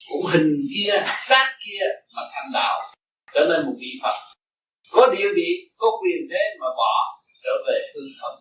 Cũng 0.09 0.25
hình 0.25 0.55
kia, 0.73 1.03
xác 1.19 1.57
kia 1.65 1.85
mà 2.15 2.21
thành 2.33 2.51
đạo, 2.53 2.93
trở 3.33 3.45
nên 3.49 3.65
một 3.65 3.73
vị 3.79 3.99
Phật. 4.03 4.15
Có 4.91 5.07
địa 5.07 5.27
vị, 5.35 5.67
có 5.77 5.87
quyền 6.01 6.27
thế 6.31 6.55
mà 6.59 6.67
bỏ 6.77 6.93
trở 7.43 7.51
về 7.67 7.87
hư 7.95 8.01
không. 8.21 8.39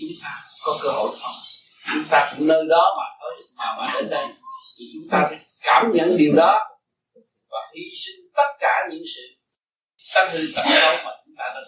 Chúng 0.00 0.10
ta 0.22 0.30
có 0.64 0.78
cơ 0.82 0.88
hội 0.88 1.10
không 1.20 1.34
chúng 1.86 2.04
ta 2.10 2.32
cũng 2.36 2.48
nơi 2.48 2.62
đó 2.68 2.96
mà 2.98 3.04
tới 3.20 3.44
mà 3.56 3.64
mà 3.78 3.92
đến 3.94 4.10
đây, 4.10 4.26
thì 4.78 4.84
chúng 4.92 5.08
ta 5.10 5.26
phải 5.28 5.38
cảm 5.62 5.92
nhận 5.94 6.16
điều 6.16 6.32
đó 6.36 6.66
và 7.50 7.58
hy 7.74 7.82
sinh 8.04 8.26
tất 8.36 8.50
cả 8.60 8.88
những 8.90 9.02
sự 9.14 9.22
tăng 10.14 10.30
hư 10.32 10.38
tật 10.54 10.62
xấu 10.80 10.96
mà 11.04 11.10
chúng 11.24 11.34
ta 11.38 11.44
đã 11.54 11.60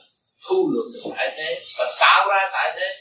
thu 0.48 0.70
lượng 0.74 0.92
được 0.94 1.10
tại 1.16 1.34
thế 1.36 1.60
và 1.78 1.96
tạo 2.00 2.28
ra 2.28 2.50
tại 2.52 2.72
thế. 2.76 2.94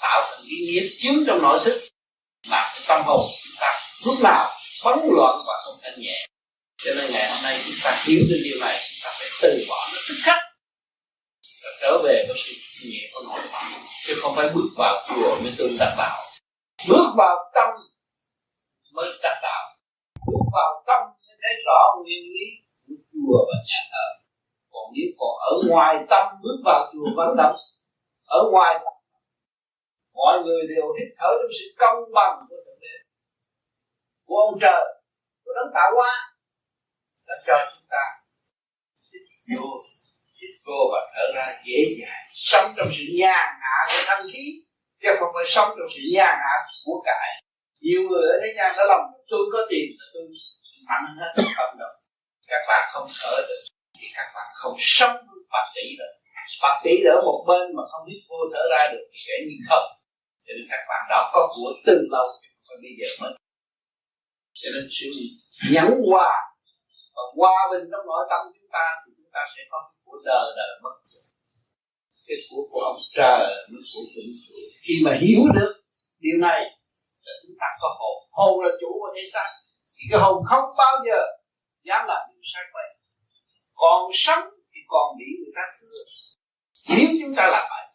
Tạo 0.00 0.22
thành 0.22 0.40
cái 0.50 0.58
nghiệp 0.58 0.88
chứa 0.98 1.24
trong 1.26 1.42
nội 1.42 1.60
thức 1.64 1.88
làm 2.48 2.64
cái 2.74 2.84
tâm 2.88 3.02
hồn 3.06 3.26
chúng 3.44 3.56
ta 3.60 3.80
lúc 4.04 4.16
nào 4.22 4.48
phấn 4.82 4.98
loạn 5.16 5.38
và 5.46 5.54
không 5.64 5.74
thanh 5.82 6.00
nhẹ. 6.00 6.26
Cho 6.84 6.94
nên 6.94 7.12
ngày 7.12 7.30
hôm 7.30 7.42
nay 7.42 7.62
chúng 7.66 7.76
ta 7.82 8.02
hiểu 8.04 8.20
được 8.28 8.40
điều 8.44 8.60
này, 8.60 8.80
chúng 8.88 8.98
ta 9.04 9.10
phải 9.18 9.28
từ 9.42 9.66
bỏ 9.68 9.88
nó 9.92 9.98
tức 10.08 10.14
khắc 10.22 10.38
và 11.64 11.70
trở 11.80 11.98
về 12.04 12.24
với 12.28 12.36
sự 12.38 12.52
nhẹ 12.90 13.10
của 13.12 13.20
nội 13.24 13.40
tâm 13.52 13.72
chứ 14.06 14.14
không 14.22 14.32
phải 14.36 14.48
bước 14.54 14.68
vào 14.78 14.94
chùa 15.08 15.30
mới 15.42 15.52
tương 15.58 15.76
đắc 15.80 15.92
đạo. 15.98 16.16
Bước 16.88 17.06
vào 17.16 17.36
tâm 17.54 17.68
mới 18.94 19.08
đắc 19.22 19.36
đạo. 19.42 19.62
Bước 20.26 20.44
vào 20.52 20.84
tâm 20.86 21.00
mới 21.26 21.36
thấy 21.42 21.54
rõ 21.66 21.80
nguyên 22.02 22.22
lý 22.34 22.46
của 22.86 22.94
chùa 23.12 23.38
và 23.48 23.56
nhà 23.68 23.80
thờ. 23.92 24.06
Còn 24.72 24.84
nếu 24.94 25.08
còn 25.18 25.32
ở 25.50 25.52
ngoài 25.68 25.94
tâm 26.10 26.24
bước 26.42 26.58
vào 26.64 26.80
chùa 26.92 27.08
vận 27.16 27.36
động 27.36 27.56
ở 28.26 28.38
ngoài 28.52 28.74
tâm 28.84 28.92
mọi 30.14 30.42
người 30.44 30.62
đều 30.72 30.86
hít 30.96 31.08
thở 31.18 31.30
trong 31.38 31.52
sự 31.58 31.66
công 31.78 31.98
bằng 32.14 32.46
của 32.48 32.56
thượng 32.64 32.80
đế. 32.80 32.94
Của 34.26 34.36
ông 34.36 34.58
trời 34.60 34.84
của 35.44 35.52
đấng 35.56 35.70
tạo 35.74 35.90
hóa. 35.96 36.12
Đã 37.28 37.34
cho 37.46 37.54
chúng 37.72 37.88
ta 37.90 38.04
vô 39.48 39.66
vô 40.66 40.80
và 40.92 41.00
thở 41.14 41.26
ra 41.36 41.46
dễ 41.64 41.80
dàng, 42.00 42.24
sống 42.32 42.72
trong 42.76 42.88
sự 42.96 43.04
nhàn 43.20 43.46
hạ 43.62 43.76
của 43.88 44.02
thanh 44.06 44.26
khí, 44.32 44.44
chứ 45.02 45.08
không 45.18 45.32
phải 45.34 45.44
sống 45.46 45.68
trong 45.78 45.88
sự 45.94 46.02
nhàn 46.14 46.34
hạ 46.44 46.54
của 46.84 47.02
cải. 47.06 47.28
Nhiều 47.80 48.00
người 48.08 48.24
ở 48.34 48.36
thế 48.42 48.54
gian 48.56 48.76
đã 48.76 48.84
lòng 48.88 49.04
tôi 49.30 49.42
có 49.52 49.58
tiền 49.70 49.86
là 49.98 50.06
tôi 50.14 50.22
mạnh 50.88 51.06
hết 51.18 51.32
không 51.56 51.78
đâu 51.78 51.92
các 52.48 52.62
bạn 52.68 52.82
không 52.92 53.08
thở 53.20 53.36
được, 53.48 53.62
thì 53.98 54.06
các 54.16 54.28
bạn 54.34 54.48
không 54.60 54.76
sống 54.78 55.16
bạc 55.52 55.66
tỷ 55.74 55.96
được 55.98 56.12
bạc 56.62 56.80
tỷ 56.84 56.94
ở 57.14 57.16
một 57.28 57.44
bên 57.48 57.64
mà 57.76 57.82
không 57.90 58.02
biết 58.08 58.20
vô 58.28 58.36
thở 58.52 58.62
ra 58.72 58.82
được 58.92 59.04
thì 59.10 59.18
kể 59.26 59.36
như 59.48 59.56
không. 59.68 59.86
Cho 60.44 60.52
nên 60.56 60.66
các 60.70 60.82
bạn 60.88 61.02
đã 61.10 61.18
có 61.32 61.42
của 61.54 61.70
từ 61.86 61.96
lâu 62.10 62.26
và 62.66 62.74
bây 62.82 62.92
giờ 62.98 63.08
mới. 63.20 63.32
Cho 64.60 64.68
nên 64.74 64.84
sự 64.96 65.08
nhẫn 65.72 65.88
hòa, 66.08 66.32
và 67.14 67.22
hòa 67.38 67.58
bình 67.72 67.84
trong 67.90 68.06
nội 68.10 68.22
tâm 68.30 68.40
chúng 68.54 68.70
ta, 68.76 68.86
thì 69.02 69.10
chúng 69.16 69.30
ta 69.36 69.42
sẽ 69.52 69.62
có 69.70 69.78
của 70.06 70.18
đời 70.24 70.46
đời 70.56 70.72
mất 70.82 70.94
cái 72.26 72.36
của 72.50 72.62
của 72.70 72.80
ông 72.80 73.00
trời 73.16 73.40
nó 73.72 73.78
của 73.92 74.04
chúng 74.14 74.30
khi 74.82 74.94
mà 75.04 75.12
hiểu 75.22 75.42
được 75.54 75.72
điều 76.18 76.38
này, 76.40 76.60
là 77.24 77.32
chúng 77.42 77.56
ta 77.60 77.66
có 77.80 77.88
hồn. 77.98 78.16
Hồn 78.30 78.60
là 78.64 78.70
chủ 78.80 78.90
của 79.00 79.10
thế 79.16 79.22
xác 79.32 79.48
thì 79.96 80.04
cái 80.10 80.20
hồn 80.20 80.36
không 80.46 80.64
bao 80.78 80.94
giờ 81.06 81.20
dám 81.88 82.04
làm 82.08 82.20
điều 82.30 82.42
sai 82.54 82.62
quay 82.72 82.86
còn 83.74 84.10
sống 84.12 84.44
thì 84.72 84.80
còn 84.88 85.16
bị 85.18 85.24
người 85.38 85.52
ta 85.56 85.62
thương 85.76 86.06
nếu 86.90 87.08
chúng 87.20 87.34
ta 87.36 87.46
làm 87.46 87.64
vậy 87.70 87.86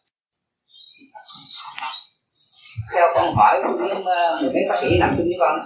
theo 2.94 3.06
con 3.14 3.34
hỏi 3.36 3.60
với 3.62 3.88
mười 3.88 4.14
ờ, 4.14 4.40
mấy 4.42 4.62
bác 4.68 4.76
sĩ 4.80 4.98
nằm 4.98 5.14
chung 5.16 5.26
với 5.26 5.36
con 5.38 5.58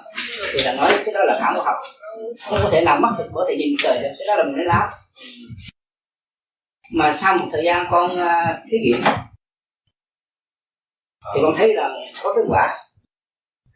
thì 0.52 0.58
là 0.64 0.72
nói 0.72 0.90
cái 1.04 1.14
đó 1.14 1.20
là 1.24 1.38
khảo 1.40 1.64
học. 1.64 1.76
Không 2.48 2.58
có 2.62 2.68
thể 2.72 2.80
nào 2.84 2.98
mất 3.00 3.08
được 3.18 3.28
có 3.34 3.46
thể 3.48 3.56
nhìn 3.56 3.76
trời 3.78 3.98
được. 3.98 4.14
Cái 4.18 4.26
đó 4.28 4.36
là 4.36 4.44
mình 4.44 4.56
nói 4.56 4.64
láo 4.66 4.88
mà 6.92 7.18
sau 7.20 7.36
một 7.36 7.48
thời 7.52 7.64
gian 7.64 7.86
con 7.90 8.10
uh, 8.10 8.70
thí 8.70 8.78
nghiệm 8.78 9.00
thì 11.34 11.40
con 11.42 11.52
thấy 11.56 11.74
là 11.74 11.88
có 12.22 12.32
kết 12.36 12.42
quả. 12.48 12.78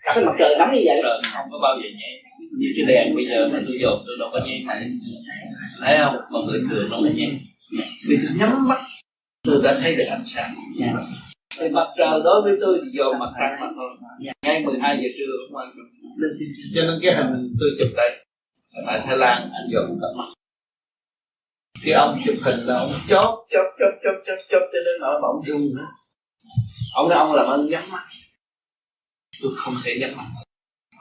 Cả 0.02 0.12
cái 0.14 0.24
mặt 0.24 0.32
trời 0.38 0.56
nóng 0.58 0.74
như 0.74 0.82
vậy. 0.84 1.00
Trời 1.02 1.20
không 1.34 1.46
có 1.50 1.58
bao 1.62 1.76
giờ 1.76 1.88
nhẹ. 1.98 2.22
Như 2.58 2.68
cái 2.76 2.86
đèn 2.86 3.14
bây 3.14 3.26
giờ 3.26 3.48
mà 3.52 3.58
tôi 3.66 3.78
dồn 3.80 4.02
tôi 4.06 4.16
đâu 4.18 4.28
có 4.32 4.40
nhẹ 4.46 4.62
thấy 5.80 5.98
không? 5.98 6.16
Mà 6.32 6.38
người 6.46 6.60
thường 6.70 6.90
nó 6.90 7.00
mới 7.00 7.12
nhẹ. 7.14 7.30
Vì 8.08 8.16
tôi 8.22 8.36
nhắm 8.38 8.68
mắt. 8.68 8.80
Tôi 9.42 9.60
đã 9.64 9.78
thấy 9.82 9.96
được 9.96 10.04
ánh 10.10 10.24
sáng. 10.26 10.54
Thì 11.58 11.68
mặt 11.68 11.86
trời 11.98 12.20
đối 12.24 12.42
với 12.42 12.56
tôi 12.60 12.80
thì 12.84 12.90
dồn 12.92 13.18
mặt 13.18 13.30
trăng 13.40 13.60
mà 13.60 13.66
thôi. 13.76 13.90
Ngay 14.42 14.64
12 14.64 14.96
giờ 14.96 15.08
trưa 15.18 15.32
không 15.38 15.56
quan 15.56 15.68
cho 16.74 16.82
nên 16.86 17.00
cái 17.02 17.14
hình 17.14 17.56
tôi 17.60 17.68
chụp 17.78 17.88
đây. 17.96 18.10
Tại 18.86 19.00
Thái 19.06 19.16
Lan 19.16 19.42
anh 19.42 19.68
dồn 19.72 19.84
tận 20.02 20.18
mắt 20.18 20.24
thì 21.82 21.90
ông 21.92 22.22
chụp 22.26 22.36
hình 22.42 22.60
là 22.60 22.78
ông 22.78 22.92
chóp 23.08 23.44
chóp 23.50 23.64
chóp 23.78 23.92
chóp 24.04 24.14
chóp 24.26 24.36
chóp 24.50 24.62
cho 24.72 24.78
đến 24.84 25.00
nỗi 25.00 25.20
mà 25.22 25.28
ông 25.28 25.42
rung 25.46 25.62
nữa. 25.76 25.86
Ông 26.94 27.08
nói 27.08 27.18
ông 27.18 27.32
làm 27.32 27.46
ơn 27.46 27.70
nhắm 27.70 27.82
mắt 27.90 28.02
tôi 29.42 29.52
không 29.56 29.74
thể 29.84 29.96
nhắm 30.00 30.10
mắt 30.16 30.24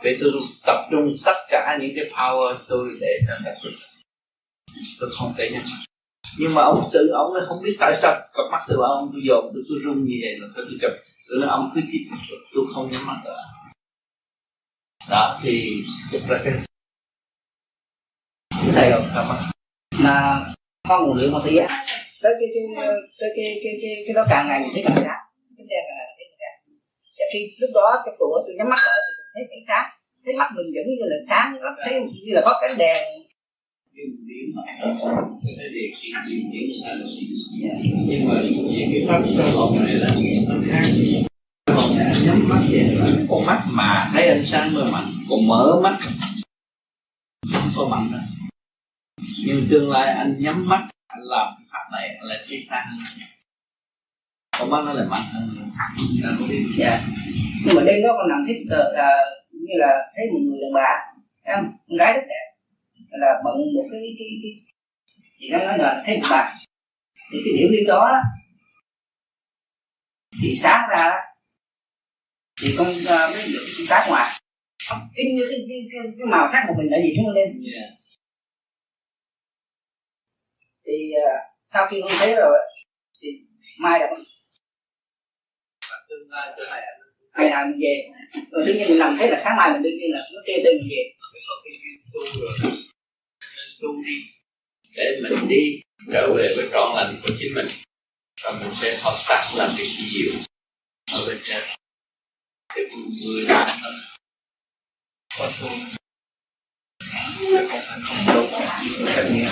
vì 0.03 0.17
tôi 0.21 0.31
tập 0.65 0.87
trung 0.91 1.15
tất 1.25 1.35
cả 1.49 1.77
những 1.81 1.91
cái 1.95 2.05
power 2.11 2.55
tôi 2.69 2.89
để 3.01 3.19
cho 3.27 3.33
tập 3.45 3.53
trung 3.63 3.73
tôi 4.99 5.09
không 5.17 5.33
thể 5.37 5.49
nhắm 5.53 5.63
mắt 5.63 5.77
nhưng 6.37 6.53
mà 6.53 6.61
ông 6.61 6.89
tự 6.93 7.07
ông 7.07 7.33
nó 7.33 7.39
không 7.47 7.63
biết 7.63 7.77
tại 7.79 7.93
sao 7.95 8.11
cặp 8.33 8.45
mắt 8.51 8.65
từ 8.67 8.75
ông 8.75 9.09
tôi 9.13 9.21
dồn 9.27 9.51
tôi 9.53 9.63
tôi 9.69 9.79
rung 9.85 10.05
như 10.05 10.15
vậy 10.21 10.39
là 10.39 10.47
tôi 10.55 10.65
tôi 10.69 10.77
chụp 10.81 10.91
tôi 11.29 11.39
nói 11.39 11.49
ông 11.49 11.71
cứ 11.75 11.81
tiếp 11.91 12.05
tục 12.09 12.19
tôi 12.53 12.65
không 12.73 12.91
nhắm 12.91 13.07
mắt 13.07 13.21
nữa. 13.25 13.43
Đó 15.09 15.39
thì 15.43 15.83
chụp 16.11 16.21
ra 16.29 16.41
cái 16.43 16.53
thầy 18.73 18.91
ông 18.91 19.03
nhắm 19.15 19.27
mắt, 19.27 19.51
mà 19.91 20.45
con 20.89 20.99
nguồn 21.03 21.17
luyện 21.17 21.31
một 21.31 21.41
thời 21.43 21.53
gian 21.53 21.69
tới 22.23 22.33
cái 22.39 22.49
cái 22.53 22.63
tới 23.19 23.29
cái 23.35 23.45
cái 23.63 23.73
cái 23.81 23.91
cái 24.05 24.13
đó 24.17 24.23
càng 24.29 24.47
ngày 24.47 24.59
mình 24.61 24.71
thấy 24.73 24.83
càng 24.87 24.97
sáng 25.05 25.21
cái 25.57 25.65
đen 25.69 25.81
càng 25.87 25.97
ngày 25.97 26.07
thấy 26.17 26.25
càng 26.29 26.37
sáng 26.41 26.57
và 27.17 27.25
khi 27.33 27.39
lúc 27.61 27.71
đó 27.73 27.87
cái 28.05 28.13
tuổi 28.19 28.37
tôi 28.45 28.55
nhắm 28.57 28.69
mắt 28.69 28.81
lại 28.87 28.99
thì 29.05 29.11
tôi 29.17 29.25
thấy 29.33 29.43
cái 29.51 29.61
sáng 29.67 29.87
thấy 30.25 30.33
mắt 30.39 30.49
mình 30.55 30.67
vẫn 30.75 30.85
như 30.87 31.05
là 31.11 31.17
sáng 31.29 31.47
nó 31.61 31.69
thấy 31.85 31.93
như 32.25 32.33
là 32.37 32.41
có 32.45 32.53
cái 32.61 32.69
đèn. 32.77 32.97
Nhưng 38.07 38.27
mà 38.27 38.35
về 38.69 38.87
cái 38.91 39.01
pháp 39.07 39.21
sơ 39.27 39.43
hồn 39.51 39.79
này 39.79 39.93
là 39.93 40.09
nó 40.47 40.55
khác. 40.71 40.83
Hồn 41.67 41.97
này 41.97 42.15
nhắm 42.25 42.49
mắt 42.49 42.61
vậy 42.71 42.83
là 42.83 43.07
con 43.29 43.45
mắt 43.45 43.61
mà 43.71 44.11
thấy 44.13 44.27
ánh 44.27 44.45
sáng 44.45 44.73
mới 44.73 44.91
mạnh 44.91 45.11
còn 45.29 45.47
mở 45.47 45.81
mắt. 45.83 45.97
Không 47.53 47.71
có 47.75 47.87
mạnh 47.91 48.07
đâu 48.11 48.38
nhưng 49.45 49.67
tương 49.71 49.89
lai 49.89 50.13
anh 50.13 50.35
nhắm 50.39 50.55
mắt 50.69 50.87
anh 51.07 51.21
làm 51.21 51.47
cái 51.57 51.65
pháp 51.71 51.85
này 51.91 52.07
anh 52.19 52.27
lại 52.27 52.37
thấy 52.47 52.63
sáng 52.69 52.85
con 54.59 54.69
mắt 54.69 54.81
nó 54.85 54.93
lại 54.93 55.07
mạnh 55.09 55.23
hơn 55.33 55.49
nữa 55.55 55.65
dạ. 56.77 57.01
Nhưng 57.65 57.75
mà 57.75 57.81
đêm 57.85 58.03
đó 58.03 58.09
con 58.17 58.29
nằm 58.29 58.45
thích 58.47 58.61
uh, 58.63 58.95
như 59.51 59.73
là 59.77 60.11
thấy 60.15 60.25
một 60.33 60.39
người 60.39 60.59
đàn 60.61 60.73
bà 60.73 60.89
em 61.43 61.65
con 61.87 61.97
gái 61.97 62.13
rất 62.13 62.21
đẹp 62.29 62.45
là 63.11 63.41
bận 63.45 63.55
một 63.75 63.85
cái 63.91 64.01
cái 64.19 64.27
cái 64.43 64.51
chị 65.39 65.49
nó 65.51 65.57
nói 65.57 65.77
là 65.77 66.03
thấy 66.05 66.17
một 66.17 66.27
bà. 66.31 66.59
Thì 67.31 67.37
cái 67.45 67.53
điểm 67.57 67.71
đi 67.71 67.85
đó 67.87 68.21
thì 70.41 70.55
sáng 70.55 70.89
ra 70.89 71.11
thì 72.61 72.75
con 72.77 72.87
uh, 72.87 73.35
mới 73.35 73.43
được 73.53 73.65
con 73.77 73.85
cá 73.89 74.07
ngoài. 74.09 74.29
Cái, 74.89 75.25
cái, 75.37 75.47
cái, 75.49 75.87
cái, 75.91 76.01
cái 76.17 76.27
màu 76.27 76.49
sắc 76.51 76.65
của 76.67 76.73
mình 76.77 76.89
đã 76.91 76.97
gì 76.97 77.15
nó 77.17 77.31
lên. 77.31 77.47
Yeah 77.73 77.89
thì 80.89 81.11
uh, 81.17 81.39
sau 81.73 81.87
khi 81.87 82.01
con 82.01 82.11
thấy 82.19 82.35
rồi 82.35 82.57
thì 83.21 83.27
mai 83.79 83.99
là 83.99 84.07
con 84.09 84.23
ngày 87.37 87.49
nào 87.49 87.65
mình 87.65 87.79
về. 87.81 88.09
Rồi 88.51 88.65
đương 88.65 88.77
nhiên 88.77 88.87
mình 88.89 88.99
nằm 88.99 89.15
thấy 89.17 89.29
là 89.31 89.41
sáng 89.43 89.57
mai 89.57 89.71
mình 89.73 89.81
đương 89.81 89.97
nhiên 89.97 90.11
là 90.11 90.19
nó 90.33 90.41
kêu 90.45 90.57
tên 90.63 90.77
mình 90.77 90.89
về. 90.89 91.03
Để 94.95 95.19
mình 95.23 95.47
đi 95.47 95.81
trở 96.13 96.33
về 96.37 96.53
với 96.55 96.69
trọn 96.71 96.95
lành 96.95 97.15
của 97.23 97.29
chính 97.39 97.53
mình. 97.55 97.67
Và 98.43 98.51
mình 98.51 98.71
sẽ 98.81 98.97
hợp 99.01 99.17
tác 99.29 99.51
làm 99.57 99.69
việc 99.77 99.89
nhiều 100.13 100.31
ở 101.13 101.25
bên 101.27 101.37
trên. 101.43 101.63
Cái 102.75 102.85
người 103.25 103.41
làm 103.41 103.67
đó 103.83 103.89
có 105.39 105.51
tu 105.61 105.67
không 107.69 107.81
phải 107.87 107.99
không 108.07 108.17
đâu 108.27 108.47
chỉ 108.81 108.89
có 108.99 109.11
cách 109.15 109.25
nghe 109.31 109.49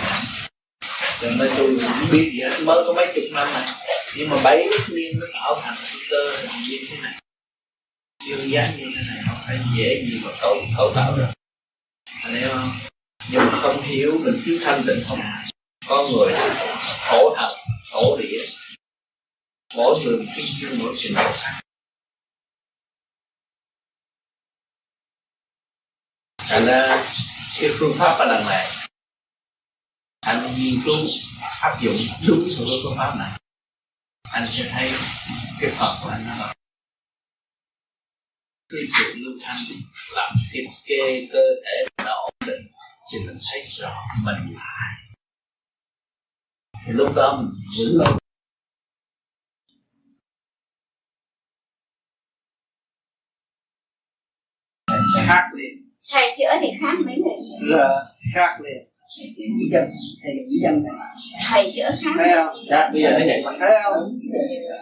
cho 1.22 1.32
nên 1.32 1.49
tôi 1.57 1.80
không 1.80 2.07
biết 2.11 2.30
gì 2.34 2.39
hết. 2.39 2.59
Mới 2.65 2.84
có 2.88 2.93
mấy 2.93 3.11
chục 3.15 3.24
năm 3.32 3.47
này 3.53 3.68
nhưng 4.18 4.30
mà 4.30 4.38
bảy 4.43 4.68
niên 4.89 5.20
nó 5.20 5.28
tạo 5.34 5.61
thành 5.61 5.78
cái 5.78 5.97
cơ 6.09 6.47
như 6.70 6.78
thế 6.89 6.97
này 7.01 7.13
dương 8.30 8.51
dáng 8.51 8.78
như 8.78 8.86
thế 8.95 9.01
này, 9.07 9.24
không 9.28 9.38
phải 9.47 9.59
dễ 9.78 10.05
gì 10.05 10.22
mà 10.24 10.32
cấu 10.41 10.57
cấu 10.78 10.91
tạo 10.95 11.18
được. 11.18 11.28
Anh 12.24 12.36
hiểu 12.36 12.49
không? 12.53 12.72
Nhưng 13.32 13.45
mà 13.45 13.59
không 13.61 13.82
thiếu 13.84 14.20
mình 14.24 14.41
cứ 14.45 14.59
thanh 14.63 14.84
tịnh 14.88 15.03
không 15.07 15.20
à. 15.22 15.45
có 15.88 16.07
người 16.11 16.34
khổ 17.09 17.36
thật, 17.38 17.55
khổ 17.91 18.18
địa. 18.22 18.45
Mỗi 19.76 19.99
người 20.03 20.26
cái 20.36 20.45
duyên 20.59 20.80
mỗi 20.80 20.93
trình 20.97 21.13
độ 21.15 21.32
khác 21.41 21.59
thành 26.38 26.65
ra 26.65 27.05
cái 27.59 27.70
phương 27.74 27.95
pháp 27.99 28.18
ở 28.20 28.26
lần 28.26 28.45
này 28.45 28.68
anh 30.22 30.55
nghiên 30.57 30.80
cứu 30.86 31.05
áp 31.61 31.80
dụng 31.82 31.95
đúng 32.28 32.43
theo 32.57 32.65
cái 32.70 32.80
phương 32.84 32.97
pháp 32.97 33.15
này. 33.20 33.39
Anh 34.32 34.47
sẽ 34.49 34.70
thấy 34.72 34.89
cái 35.61 35.72
phật 35.72 35.99
của 36.03 36.09
anh 36.09 36.26
nó 36.28 36.53
cái 38.70 38.82
sự 38.97 39.13
lưu 39.15 39.34
thanh 39.41 39.57
làm 40.15 40.36
thiết 40.51 40.68
kế 40.86 41.30
cơ 41.34 41.39
thể 41.65 42.03
nó 42.05 42.11
ổn 42.11 42.34
định 42.45 42.72
thì 43.11 43.20
mình 43.28 43.38
thấy 43.51 43.65
rõ 43.68 43.95
mình 44.24 44.55
là 44.55 44.63
ai. 44.63 45.15
Thì 46.86 46.93
lúc 46.93 47.15
đó 47.15 47.41
mình 47.41 47.51
vững 47.78 47.97
lâu. 47.97 48.18
Khác 55.28 55.49
liền. 55.55 55.91
Thầy 56.11 56.36
chữa 56.38 56.57
thì 56.61 56.68
khác 56.82 56.93
mấy 57.05 57.15
thầy 57.24 57.78
là 57.78 58.05
khác 58.34 58.57
liền 58.63 58.86
chỉ 59.15 59.69
dâm 59.73 59.83
thầy 60.23 60.33
chỉ 60.49 60.55
dâm 60.63 60.73
này 60.83 60.93
thầy 61.51 61.73
chữa 61.75 61.89
khác. 62.03 62.13
Thấy 62.17 62.29
không? 62.35 62.55
Dạ 62.69 62.89
bây 62.93 63.01
giờ 63.01 63.09
nó 63.11 63.19
vậy 63.29 63.41
mà 63.45 63.51
thấy 63.59 63.69
không? 63.83 63.93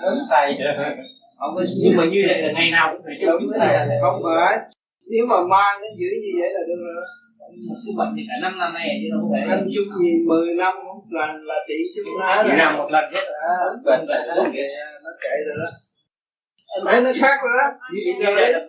Đúng 0.01 0.19
thầy. 0.31 0.45
Không 1.39 1.51
có 1.55 1.61
nhưng 1.83 1.97
mà 1.97 2.03
như 2.11 2.23
vậy 2.27 2.41
là 2.41 2.49
ngày 2.55 2.71
nào 2.71 2.85
cũng 2.93 3.01
phải 3.05 3.15
đúng 3.39 3.51
thầy. 3.59 3.69
Không 4.01 4.21
phải. 4.25 4.57
Nếu 5.11 5.25
mà 5.31 5.37
mang 5.53 5.75
nó 5.81 5.87
giữ 5.99 6.09
như 6.23 6.31
vậy 6.39 6.49
là 6.55 6.61
được 6.67 6.79
rồi. 6.85 7.05
Cái 7.83 7.93
bệnh 7.97 8.13
thì 8.17 8.23
cả 8.29 8.35
năm 8.41 8.59
năm 8.59 8.73
nay 8.73 8.87
chứ 9.01 9.07
đâu 9.11 9.19
có 9.23 9.27
phải 9.31 9.41
anh 9.55 9.67
chung 9.75 9.89
gì 10.01 10.11
10 10.29 10.53
năm 10.61 10.73
một 10.85 11.01
lần 11.09 11.29
là 11.49 11.55
trị 11.67 11.77
chúng 11.95 12.19
nó 12.19 12.43
chỉ 12.43 12.49
làm 12.57 12.77
một 12.77 12.89
lần 12.91 13.03
hết 13.13 13.25
à, 13.49 13.55
bệnh 13.85 14.03
là 14.07 14.33
nó 14.37 14.43
kệ. 14.53 14.67
Nó 15.05 15.11
kệ 15.23 15.33
rồi 15.45 15.55
đó. 15.61 15.69
Anh 16.75 16.83
thấy 16.87 17.01
nó 17.01 17.11
khác 17.21 17.37
rồi 17.43 17.53
đó. 17.59 17.67
Như 17.93 18.33
vậy 18.35 18.53
rồi 18.53 18.61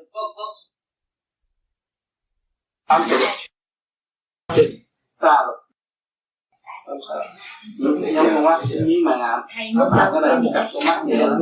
âm 2.89 3.03
sao 5.21 5.47
rồi. 5.47 5.57
Không 6.87 6.99
cái 8.03 8.13
nhóm 8.13 8.27
con 8.35 8.45
mắt 8.45 8.61
như 8.87 9.03
mà 9.05 9.17
làm. 9.17 9.41
Đầu 9.79 9.91
cái 10.13 10.21
này 10.23 10.43
gì 10.43 10.49
cắt 10.55 10.71
con 10.75 10.83
mắt 10.87 11.03
vậy 11.07 11.19
đó 11.19 11.39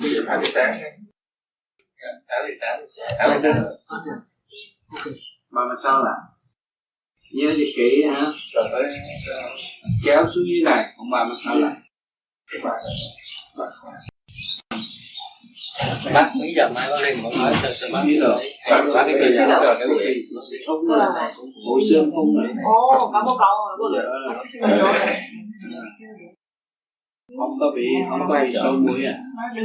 bây 0.00 0.10
giờ 0.10 0.22
phải 0.26 0.38
đi 0.38 0.44
sáng 0.54 0.80
sáng 2.28 2.46
đi 2.48 2.54
sáng 2.60 2.86
sáng 3.18 3.40
đi 3.42 3.48
mà 5.50 5.62
mà 5.64 5.74
sao 5.82 6.04
là 6.04 6.14
nhớ 7.32 7.48
cho 7.56 7.64
kỹ 7.76 8.04
hả? 8.14 8.26
Rồi 8.54 8.64
tới 8.72 8.82
kéo 10.04 10.24
xuống 10.34 10.44
dưới 10.46 10.62
này 10.64 10.94
còn 10.96 11.10
bà 11.10 11.24
mà 11.24 11.34
sao 11.44 11.56
lại 11.56 11.74
bác 16.14 16.32
mấy 16.38 16.52
giờ 16.56 16.68
mai 16.74 16.88
bác 16.90 16.96
lên 17.02 17.14
một 17.22 17.30
nói 17.38 17.52
cho 17.62 17.68
cho 17.80 17.86
bác 17.92 18.02
biết 18.06 18.18
rồi. 18.22 18.44
Bác 18.94 19.02
cái 19.06 19.14
kia 19.20 19.36
rồi 19.36 19.64
rồi 19.64 19.76
cái 19.78 19.88
gì? 19.88 20.22
Không 20.66 20.86
bộ 21.66 21.78
xương 21.88 22.10
không 22.14 22.28
Ồ, 22.64 23.10
có 23.12 23.22
một 23.26 23.36
câu 23.38 23.88
rồi. 23.92 24.02
không 27.38 27.56
có 27.60 27.66
bị 27.76 27.86
không 28.10 28.20
có 28.28 28.34
bị 28.44 28.50
sâu 28.54 28.72
mũi 28.72 29.04
à? 29.04 29.18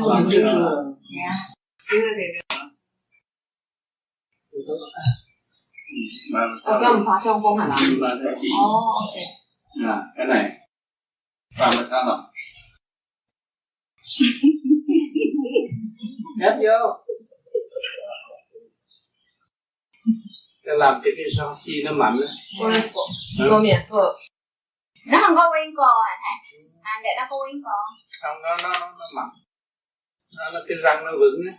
làm 0.08 0.30
cho 0.32 0.38
nó 0.44 0.54
mà 6.34 6.40
Ờ, 6.64 6.80
cái 6.82 6.92
ông 6.92 7.04
phá 7.06 7.12
xong 7.24 7.42
không 7.42 7.58
hả? 7.58 7.68
mà 8.02 8.08
theo 8.24 8.34
chị? 8.42 8.48
Ồ, 8.60 8.82
ok. 9.02 9.16
à 9.86 10.04
cái 10.18 10.26
này. 10.26 10.52
Và 11.60 11.66
mà 11.78 11.84
sao 11.90 12.04
nào 12.06 12.18
nhét 16.38 16.54
vô. 16.64 17.04
Để 20.66 20.74
làm 20.78 21.02
cho 21.04 21.12
cái 21.16 21.26
sao 21.38 21.56
xi 21.66 21.74
nó 21.86 21.92
mạnh 21.92 22.18
á? 22.28 22.30
Cô 23.50 23.60
miệng, 23.60 23.86
nó 25.12 25.18
không 25.22 25.36
có 25.36 25.50
quen 25.54 25.76
cò 25.78 25.92
à 26.08 26.16
thầy? 26.24 26.60
À 26.84 26.94
vậy 27.04 27.14
nó 27.18 27.28
có 27.30 27.36
quen 27.46 27.62
cò. 27.66 27.78
Không 28.22 28.42
nó 28.42 28.50
nó 28.64 28.80
nó, 28.80 28.88
nó 29.00 29.06
mạnh 29.16 29.30
nó 30.38 30.44
nó 30.54 30.60
cái 30.68 30.78
răng 30.84 31.06
nó 31.06 31.12
vững 31.12 31.42
á. 31.52 31.54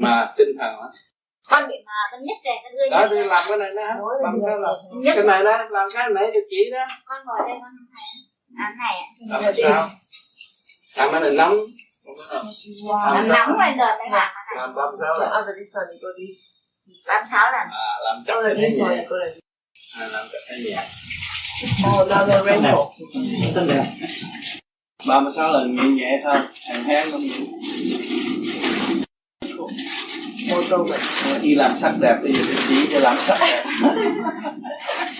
Mà 0.00 0.34
tinh 0.36 0.48
thần 0.58 0.72
á. 0.80 0.88
Con 1.48 1.68
bị 1.68 1.74
mờ 1.86 2.00
con 2.10 2.20
nhất 2.22 2.36
rồi 2.44 2.56
con 2.62 2.72
gương 2.76 2.90
đó 2.90 3.06
rồi. 3.10 3.26
làm 3.26 3.42
cái 3.48 3.58
này 3.58 3.70
đó. 3.76 3.88
Làm 4.22 4.34
sao 4.46 4.58
làm? 4.58 4.74
nhất 5.02 5.12
cái 5.16 5.24
này 5.24 5.44
đó 5.44 5.64
làm 5.70 5.88
cái 5.94 6.08
này 6.14 6.30
cho 6.34 6.40
chị 6.50 6.70
đó. 6.72 6.84
Con 7.04 7.18
ngồi 7.26 7.38
đây 7.48 7.56
con 7.62 7.70
không 7.76 7.88
thầy. 7.94 8.08
À 8.64 8.74
này 8.78 8.94
ạ. 9.04 9.08
Làm 9.30 9.54
sao? 9.62 9.88
Làm 10.96 11.08
cái 11.12 11.20
này 11.20 11.30
nóng 11.38 11.54
làm 13.14 13.28
nóng 13.28 13.48
rồi 13.58 13.72
rồi 13.78 13.92
mới 13.98 14.10
làm 14.10 14.28
làm 14.56 14.74
làm 14.76 14.90
sao 15.00 15.18
là 15.18 15.26
After 15.26 15.52
this 15.58 15.74
one, 15.74 15.86
you 15.92 15.98
go 16.02 16.08
this. 16.18 16.36
làm 17.06 17.24
sáu 17.30 17.52
lần 17.52 17.66
à, 17.70 17.88
làm 18.04 18.24
chắc 18.26 18.34
After 18.34 18.54
cái 18.60 18.70
nhẹ 18.70 18.78
you 18.78 19.08
go 19.08 19.16
like 19.16 19.30
this. 19.34 19.42
à, 20.00 20.06
làm 20.12 20.26
chắc 20.32 20.38
cái 20.48 20.58
nhẹ 20.64 20.82
Oh, 21.86 22.08
now 22.08 22.26
the 22.26 22.38
rainbow. 22.44 22.92
xinh 23.54 23.66
đẹp 23.68 23.84
ba 25.08 25.20
mươi 25.20 25.32
sáu 25.36 25.52
lần 25.52 25.76
nhẹ 25.76 25.82
nhẹ 25.82 26.20
thôi 26.24 26.36
hàng 26.68 26.84
tháng 26.86 27.10
không 27.10 27.22
Một 30.50 30.62
câu 30.70 30.84
vậy. 30.88 30.98
Đi 31.42 31.54
làm 31.54 31.70
sắc 31.80 31.92
đẹp 32.00 32.16
giờ 32.22 32.30
thì 32.48 32.54
chỉ 32.68 32.88
cho 32.92 32.98
làm 33.00 33.16
sắc 33.26 33.38
đẹp 33.40 33.64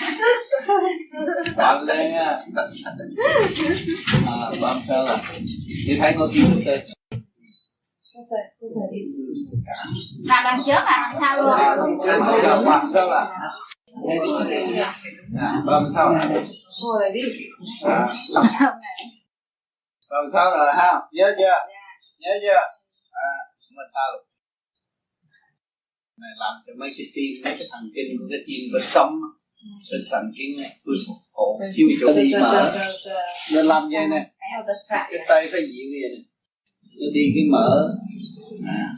bạn 1.56 1.84
lên 1.84 2.12
à, 2.12 2.44
mươi 4.74 4.82
sáu 4.88 5.04
lần 5.04 5.20
chị 5.86 5.98
thấy 6.00 6.14
có 6.18 6.28
kim 6.34 6.44
được 6.54 6.62
đây 6.66 6.78
What's 8.14 8.28
that? 8.30 8.46
What's 8.60 8.74
that? 8.74 8.90
This. 8.92 9.10
làm 10.28 10.44
là 10.44 11.02
làm 11.02 11.20
sao 11.20 11.36
luôn 11.42 11.50
ba 12.66 12.82
mươi 12.82 12.88
sáu 12.94 13.08
lần 13.08 13.28
À, 15.40 15.62
ba 15.66 15.80
mươi 15.80 15.90
sáu 15.94 16.12
lần 16.12 16.46
Oh, 16.86 17.00
like 17.02 17.12
this. 17.14 17.36
à, 17.84 18.06
ba 20.10 20.16
mươi 20.22 20.30
sáu 20.32 20.50
rồi 20.50 20.72
ha 20.76 20.92
nhớ 21.12 21.34
chưa 21.38 21.54
nhớ 22.18 22.30
chưa 22.42 22.60
à 23.10 23.30
mà 23.76 23.82
sao 23.94 24.08
này 26.20 26.30
làm 26.38 26.54
cho 26.66 26.72
mấy 26.78 26.90
cái 26.98 27.06
tim 27.14 27.30
mấy 27.44 27.54
cái 27.58 27.68
thần 27.72 27.90
kinh 27.94 28.16
của 28.18 28.26
cái 28.30 28.38
tim 28.46 28.60
nó 28.72 28.78
sống 28.82 29.12
cái 29.90 30.00
thần 30.10 30.32
kinh 30.36 30.56
này 30.56 30.78
tôi 30.84 30.96
phục 31.06 31.16
hộ 31.32 31.60
thiếu 31.76 31.88
chỗ 32.00 32.12
đi 32.16 32.32
mở 32.40 32.72
nên 33.52 33.66
làm 33.66 33.82
vậy 33.92 34.08
nè 34.08 34.30
cái 34.88 35.18
tay 35.28 35.48
phải 35.52 35.60
dịu 35.60 35.86
vậy 35.92 36.10
nè 36.16 36.22
nó 36.82 37.06
đi 37.14 37.32
cái 37.34 37.44
mở. 37.50 37.94
À. 38.66 38.88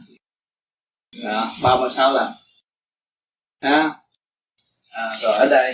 Đó 1.23 1.51
ba 1.63 1.79
mươi 1.79 1.89
sáu 1.89 2.13
lần. 2.13 2.31
Ha? 3.61 3.99
À, 4.91 5.19
rồi 5.21 5.33
ở 5.33 5.47
đây. 5.49 5.73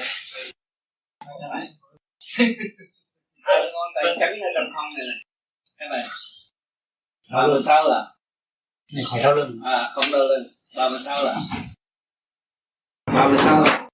Hai 3.43 3.59
ngón 3.73 3.91
tay 3.95 4.15
cắn 4.19 4.29
ở 4.29 4.49
trong 4.55 4.73
hông 4.75 4.89
này 4.97 5.05
nè 5.07 5.25
cái 5.77 5.89
này. 5.89 6.03
Ba 7.31 7.47
mươi 7.47 7.61
sáu 7.65 7.87
lần. 7.87 8.05
Này 8.93 9.03
khỏi 9.09 9.19
đau 9.23 9.35
lưng. 9.35 9.57
À 9.63 9.91
không 9.95 10.05
đâu 10.11 10.21
lên 10.27 10.47
ba 10.77 10.89
mươi 10.89 10.99
sáu 11.05 11.25
lần. 11.25 11.37
Ba 13.05 13.27
mươi 13.27 13.37
sáu 13.37 13.63
lần 13.63 13.90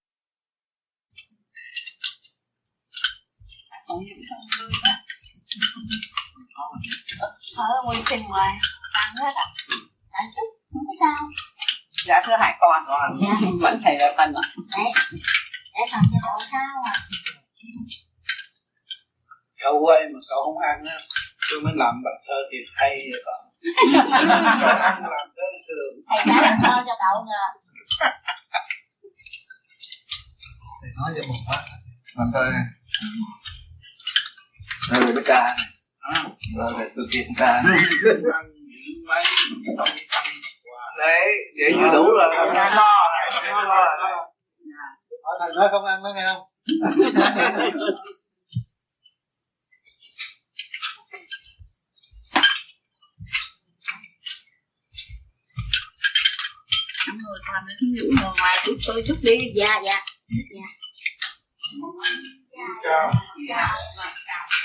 ở 7.58 7.82
quay 7.86 7.98
trình 8.06 8.24
ngoài 8.28 8.58
ăn 8.94 9.14
hết 9.22 9.34
ăn 10.12 10.26
chút 10.36 10.48
không 10.74 10.84
có 10.88 10.94
sao. 11.00 11.16
Dạ 12.06 12.22
thưa 12.26 12.38
hải 12.40 12.58
con 12.60 12.84
vẫn 13.62 13.80
thầy 13.84 13.98
là 14.00 14.14
phân 14.18 14.34
ạ. 14.34 14.46
Đấy 14.78 14.92
để 15.74 15.82
phần 15.92 16.02
cho 16.12 16.20
cậu 16.24 16.38
sao 16.52 16.84
à 16.86 16.94
cậu 19.64 19.76
quay 19.86 20.00
mà 20.14 20.20
cậu 20.30 20.40
không 20.46 20.60
ăn 20.72 20.86
á 20.86 20.98
tôi 21.50 21.62
mới 21.64 21.74
làm 21.76 21.94
bài 22.06 22.14
thơ 22.28 22.36
thì 22.52 22.58
hay 22.76 22.90
vậy 23.12 23.22
cậu. 23.28 23.42
Cậu 23.94 24.12
ăn 24.12 24.28
làm 25.16 25.28
thơ 25.36 25.48
thường 25.68 25.94
thầy 26.10 26.20
đã 26.28 26.42
làm 26.42 26.58
thơ 26.64 26.74
cho 26.88 26.96
cậu 27.04 27.26
nè 27.30 27.42
nói 30.98 31.14
cho 31.16 31.24
một 31.28 31.40
phát. 31.48 31.62
Thôi 32.16 32.28
Rồi 32.34 32.54
người 34.92 35.14
biết 35.14 35.22
ca. 35.26 35.56
Rồi 36.58 36.74
người 36.74 36.90
tôi 36.96 37.06
kiện 37.12 37.28
ca. 37.38 37.64
Đấy, 40.98 41.28
vậy 41.60 41.74
như 41.74 41.90
đủ 41.94 42.04
rồi. 42.04 42.36
Lo 45.24 45.32
thầy 45.40 45.50
nói 45.56 45.68
không 45.72 45.86
ăn 45.86 46.04
nó 46.04 46.14
nghe 46.16 46.26
không? 46.28 46.44
Người 57.14 57.40
nữa 57.68 57.74
ví 57.82 57.88
dụ 57.98 58.04
người 58.22 58.32
ngoài 58.40 58.58
chút 58.66 58.78
tôi 58.88 59.04
chút 59.08 59.18
đi. 59.22 59.54
Dạ 59.56 59.82
dạ. 59.86 60.02
Dạ. 63.50 63.72
Tôi 63.96 64.57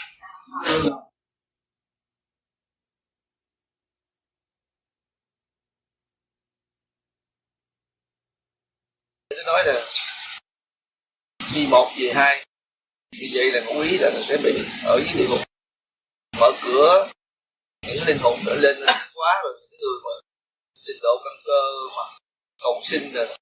nói 9.47 9.65
là 9.67 9.87
vì 11.55 11.67
một 11.67 11.93
vì 11.97 12.11
hai. 12.11 12.47
Như 13.13 13.27
vậy 13.35 13.53
là 13.53 13.61
ngũ 13.67 13.81
ý 13.81 13.99
là 13.99 14.11
sẽ 14.29 14.37
bị 14.45 14.53
ở 14.85 15.01
dưới 15.05 15.15
địa 15.19 15.27
ngục. 15.31 15.41
Mở 16.41 16.53
cửa, 16.63 17.09
những 17.87 18.05
linh 18.07 18.19
hồn 18.21 18.39
trở 18.47 18.55
lên 18.55 18.77
quá 19.15 19.41
rồi, 19.45 19.55
những 19.61 19.81
người 19.81 20.01
mà 20.05 20.11
trình 20.75 20.97
độ 21.03 21.21
căn 21.25 21.33
cơ 21.45 21.61
mà 21.97 22.19
cầu 22.59 22.81
sinh 22.83 23.15
là 23.15 23.37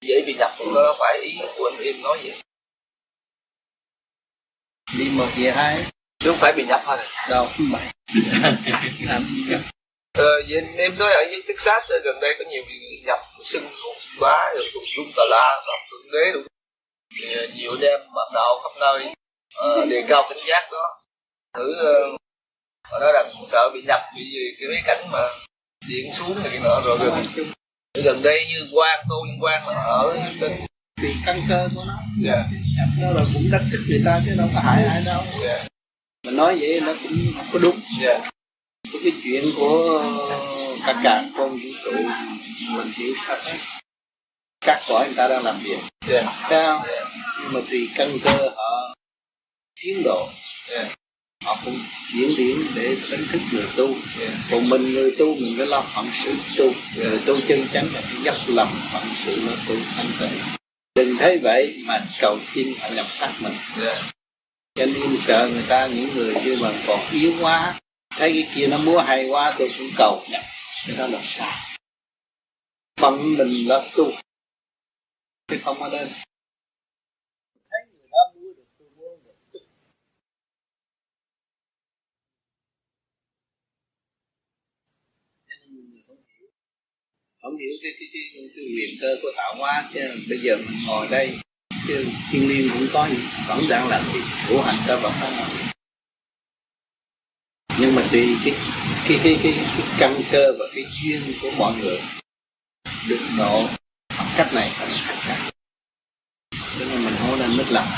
dễ 0.00 0.22
bị 0.26 0.34
nhập 0.38 0.50
có 0.58 0.96
phải 0.98 1.20
ý 1.22 1.38
của 1.56 1.70
anh 1.72 1.84
em 1.84 2.02
nói 2.02 2.18
vậy. 2.22 2.42
Đi 4.98 5.10
một 5.16 5.28
về 5.36 5.50
hai 5.50 5.97
chứ 6.18 6.30
không 6.30 6.38
phải 6.38 6.52
bị 6.52 6.64
nhập 6.64 6.80
thôi. 6.84 6.98
Đâu 7.30 7.46
ờ, 10.18 10.42
vậy 10.48 10.62
em 10.76 10.98
nói 10.98 11.12
ở 11.12 11.24
dưới 11.30 11.42
Texas 11.48 11.92
ở 11.92 11.98
gần 12.04 12.20
đây 12.20 12.34
có 12.38 12.44
nhiều 12.50 12.62
người 12.68 12.78
nhập 13.06 13.18
xưng 13.44 13.64
hồn 13.64 13.96
bá 14.20 14.50
rồi 14.54 14.70
tùm 14.74 14.82
lum 14.96 15.10
tà 15.16 15.22
la 15.30 15.62
gặp 15.66 15.80
thượng 15.90 16.12
đế 16.12 16.32
đủ 16.32 16.40
ờ, 17.36 17.46
nhiều 17.54 17.72
anh 17.72 17.80
em 17.80 18.00
bạn 18.00 18.28
đạo 18.34 18.60
khắp 18.62 18.80
nơi 18.80 19.14
ờ, 19.54 19.86
đề 19.86 20.04
cao 20.08 20.26
cảnh 20.28 20.38
giác 20.46 20.68
đó. 20.72 21.00
Thử 21.56 21.70
uh, 21.70 22.20
họ 22.90 22.98
nói 22.98 23.12
rằng 23.12 23.32
sợ 23.46 23.70
bị 23.74 23.82
nhập 23.82 24.00
bị 24.16 24.22
gì 24.24 24.56
cái 24.60 24.68
mấy 24.68 24.80
cảnh 24.84 25.04
mà 25.12 25.28
điện 25.88 26.12
xuống 26.12 26.42
này 26.44 26.58
nọ 26.64 26.80
rồi. 26.84 26.98
Gần 26.98 27.46
gần 28.04 28.22
đây 28.22 28.46
như 28.48 28.68
quan 28.72 29.04
tô 29.08 29.24
liên 29.26 29.38
quan 29.44 29.68
là 29.68 29.74
ở 29.74 30.18
trên 30.40 30.52
vì 31.02 31.14
căn 31.26 31.42
cơ 31.48 31.68
của 31.74 31.84
nó. 31.86 31.94
Dạ. 32.24 32.44
Nó 33.00 33.10
là 33.10 33.22
cũng 33.34 33.50
đánh 33.52 33.68
thức 33.72 33.80
người 33.88 34.02
ta 34.04 34.20
chứ 34.26 34.34
đâu 34.38 34.48
có 34.54 34.60
hại 34.60 34.84
ai 34.84 35.02
đâu. 35.06 35.22
Dạ 35.42 35.64
mà 36.26 36.30
nói 36.32 36.58
vậy 36.60 36.80
nó 36.80 36.94
cũng 37.02 37.32
không 37.36 37.46
có 37.52 37.58
đúng. 37.58 37.80
Dạ. 38.00 38.30
Có 38.92 38.98
cái 39.02 39.12
chuyện 39.22 39.44
của 39.56 40.02
cả 40.86 41.00
cả 41.04 41.24
con 41.36 41.50
vũ 41.50 41.68
trụ 41.84 41.92
mình 42.70 42.92
hiểu 42.96 43.14
sao 43.26 43.36
hết 43.42 43.58
các 44.60 44.82
cõi 44.88 45.06
người 45.06 45.16
ta 45.16 45.28
đang 45.28 45.44
làm 45.44 45.58
việc. 45.62 45.78
Dạ. 46.08 46.22
Thấy 46.42 46.66
không 46.66 46.82
nhưng 47.42 47.52
mà 47.52 47.60
tùy 47.70 47.88
căn 47.94 48.18
cơ 48.24 48.50
họ 48.56 48.94
tiến 49.82 50.02
độ. 50.04 50.28
Dạ. 50.70 50.88
Họ 51.44 51.58
cũng 51.64 51.78
chuyển 52.12 52.36
điểm 52.36 52.66
để 52.74 52.96
đánh 53.10 53.24
thức 53.32 53.40
người 53.52 53.66
tu. 53.76 53.94
Còn 54.50 54.68
mình 54.68 54.92
người 54.92 55.14
tu 55.18 55.34
mình 55.34 55.54
phải 55.56 55.66
lo 55.66 55.80
phận 55.80 56.06
sự 56.14 56.34
tu. 56.56 56.72
Người 56.96 57.20
tu 57.26 57.40
chân 57.48 57.66
chánh 57.72 57.86
là 57.94 58.00
phải 58.00 58.22
dốc 58.22 58.36
lòng 58.46 58.72
phận 58.92 59.02
sự 59.24 59.42
nó 59.46 59.52
tu 59.68 59.74
thanh 59.96 60.06
tịnh. 60.20 60.38
Đừng 60.94 61.16
thấy 61.16 61.38
vậy 61.42 61.82
mà 61.84 62.00
cầu 62.20 62.38
xin 62.54 62.74
họ 62.80 62.88
nhập 62.88 63.06
xác 63.10 63.32
mình. 63.40 63.54
Dạ 63.76 64.02
cho 64.78 64.86
nên 64.86 65.16
sợ 65.26 65.48
người 65.52 65.64
ta 65.68 65.86
những 65.86 66.08
người 66.14 66.34
như 66.44 66.58
mà 66.62 66.72
còn 66.86 67.00
yếu 67.12 67.32
quá 67.40 67.78
thấy 68.10 68.32
cái 68.32 68.48
kia 68.54 68.66
nó 68.66 68.78
múa 68.78 68.98
hay 68.98 69.28
quá 69.28 69.54
tôi 69.58 69.70
cũng 69.78 69.88
cầu 69.96 70.22
nhập 70.30 70.42
cái 70.86 70.96
đó 70.96 71.06
là 71.06 71.20
sai 71.22 71.78
phận 73.00 73.36
mình 73.38 73.68
là 73.68 73.84
tu 73.96 74.10
chứ 75.48 75.56
không 75.64 75.82
ở 75.82 75.90
đây 75.90 76.06
thấy 77.70 77.80
người 77.92 78.08
đó 78.10 78.18
múa 78.34 78.48
được 78.56 78.66
tôi 78.78 78.88
múa 78.96 79.16
được 79.24 79.60
không 87.42 87.56
hiểu 87.56 87.70
cái 87.82 87.92
cái 87.98 88.08
cái, 88.12 88.22
cái, 88.34 88.48
cái 88.56 88.64
quyền 88.64 88.98
cơ 89.00 89.16
của 89.22 89.32
tạo 89.36 89.54
hóa 89.58 89.90
chứ 89.94 90.00
bây 90.28 90.38
giờ 90.38 90.56
mình 90.56 90.76
ngồi 90.86 91.08
đây 91.10 91.38
chứ 91.88 92.06
thiên 92.30 92.48
liên 92.48 92.70
cũng 92.72 92.86
có 92.92 93.08
vẫn 93.46 93.60
đang 93.68 93.88
làm 93.88 94.04
việc 94.12 94.22
của 94.48 94.62
hành 94.62 94.76
cho 94.86 94.96
vật 94.96 95.12
đó 95.20 95.28
nhưng 97.78 97.94
mà 97.94 98.02
tùy 98.12 98.36
cái 98.44 98.54
cái 99.08 99.20
cái 99.24 99.40
cái, 99.42 99.52
cái 99.76 99.86
căn 99.98 100.22
cơ 100.32 100.52
và 100.58 100.64
cái 100.74 100.84
duyên 100.90 101.22
của 101.42 101.50
mọi 101.58 101.72
người 101.80 102.00
được 103.08 103.20
độ 103.38 103.66
bằng 104.18 104.28
cách 104.36 104.54
này 104.54 104.70
bằng 104.80 104.90
cách 105.06 105.18
khác 105.20 105.50
cho 106.50 106.84
nên 106.84 107.04
mình 107.04 107.14
không 107.18 107.38
nên 107.38 107.56
mất 107.56 107.64
lòng 107.70 107.88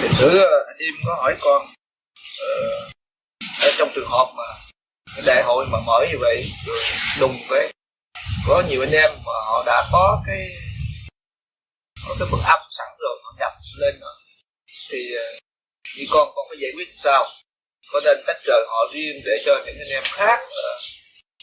thì 0.00 0.08
thử 0.18 0.38
anh 0.66 0.76
em 0.78 0.94
có 1.06 1.14
hỏi 1.14 1.36
con 1.40 1.66
ở 3.62 3.70
trong 3.78 3.88
trường 3.94 4.08
hợp 4.08 4.32
mà 4.36 4.44
cái 5.14 5.22
đại 5.26 5.42
hội 5.46 5.66
mà 5.66 5.78
mở 5.86 6.06
như 6.10 6.18
vậy 6.20 6.52
rồi 6.66 6.78
đùng 7.20 7.38
cái 7.50 7.72
có 8.46 8.62
nhiều 8.68 8.82
anh 8.82 8.92
em 8.92 9.10
mà 9.14 9.32
họ 9.46 9.62
đã 9.66 9.88
có 9.92 10.22
cái 10.26 10.65
có 12.08 12.14
cái 12.18 12.28
bức 12.32 12.40
âm 12.44 12.60
sẵn 12.78 12.88
rồi, 12.98 13.16
nó 13.24 13.30
nhập 13.38 13.52
lên 13.80 14.00
rồi 14.00 14.14
thì 14.90 15.14
ờ, 15.14 15.24
như 15.96 16.04
con 16.10 16.32
con 16.34 16.46
phải 16.48 16.58
giải 16.60 16.72
quyết 16.76 16.88
sao? 16.96 17.24
Có 17.92 18.00
nên 18.04 18.18
tách 18.26 18.40
rời 18.44 18.66
họ 18.68 18.88
riêng 18.92 19.22
để 19.24 19.42
cho 19.46 19.62
những 19.66 19.76
anh 19.78 19.88
em 19.90 20.02
khác 20.06 20.40
ờ, 20.50 20.78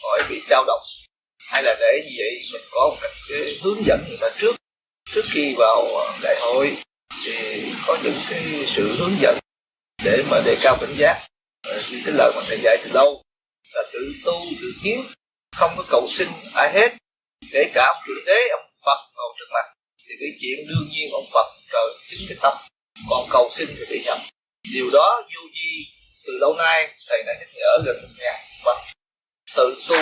khỏi 0.02 0.20
bị 0.30 0.42
trao 0.48 0.64
động 0.66 0.82
hay 1.50 1.62
là 1.62 1.76
để 1.80 2.02
như 2.04 2.14
vậy? 2.18 2.38
Mình 2.52 2.62
có 2.70 2.88
một 2.88 2.96
cách, 3.00 3.10
cái 3.28 3.58
hướng 3.62 3.86
dẫn 3.86 4.04
người 4.08 4.18
ta 4.20 4.28
trước 4.38 4.56
trước 5.12 5.24
khi 5.30 5.54
vào 5.58 5.82
ờ, 5.82 6.18
đại 6.22 6.36
hội. 6.40 6.76
Thì 7.26 7.64
có 7.86 7.98
những 8.02 8.18
cái 8.30 8.42
sự 8.66 8.96
hướng 8.98 9.16
dẫn 9.20 9.38
để 10.04 10.22
mà 10.30 10.40
đề 10.46 10.56
cao 10.62 10.76
cảnh 10.80 10.94
giác. 10.96 11.26
Những 11.66 11.82
như 11.90 12.02
cái 12.04 12.14
lời 12.18 12.32
mà 12.36 12.42
thầy 12.48 12.58
dạy 12.62 12.76
từ 12.84 12.90
lâu 12.94 13.22
là 13.72 13.82
tự 13.92 14.12
tu, 14.24 14.40
tự 14.60 14.72
tiến 14.82 15.04
không 15.56 15.74
có 15.76 15.84
cầu 15.88 16.06
xin 16.10 16.28
ai 16.54 16.72
hết. 16.72 16.92
Kể 17.52 17.70
cả 17.74 17.92
ông 17.94 18.04
thượng 18.06 18.24
đế 18.26 18.48
ông 18.52 18.70
phật 18.86 18.98
ngồi 19.14 19.34
trước 19.38 19.46
mặt 19.52 19.73
thì 20.08 20.14
cái 20.20 20.28
chuyện 20.40 20.58
đương 20.68 20.88
nhiên 20.90 21.10
ông 21.12 21.26
phật 21.32 21.46
trời 21.72 21.88
chính 22.10 22.28
cái 22.28 22.38
tâm 22.42 22.54
còn 23.10 23.26
cầu 23.30 23.48
xin 23.50 23.68
thì 23.78 23.84
bị 23.90 24.02
nhầm 24.04 24.18
điều 24.72 24.90
đó 24.92 25.22
vô 25.22 25.42
di 25.54 25.86
từ 26.26 26.32
lâu 26.40 26.54
nay 26.54 26.88
thầy 27.08 27.22
đã 27.26 27.32
nhắc 27.40 27.48
nhở 27.54 27.82
gần 27.86 27.96
một 28.02 28.14
ngàn 28.18 28.40
và 28.64 28.84
tự 29.56 29.76
tu 29.88 29.96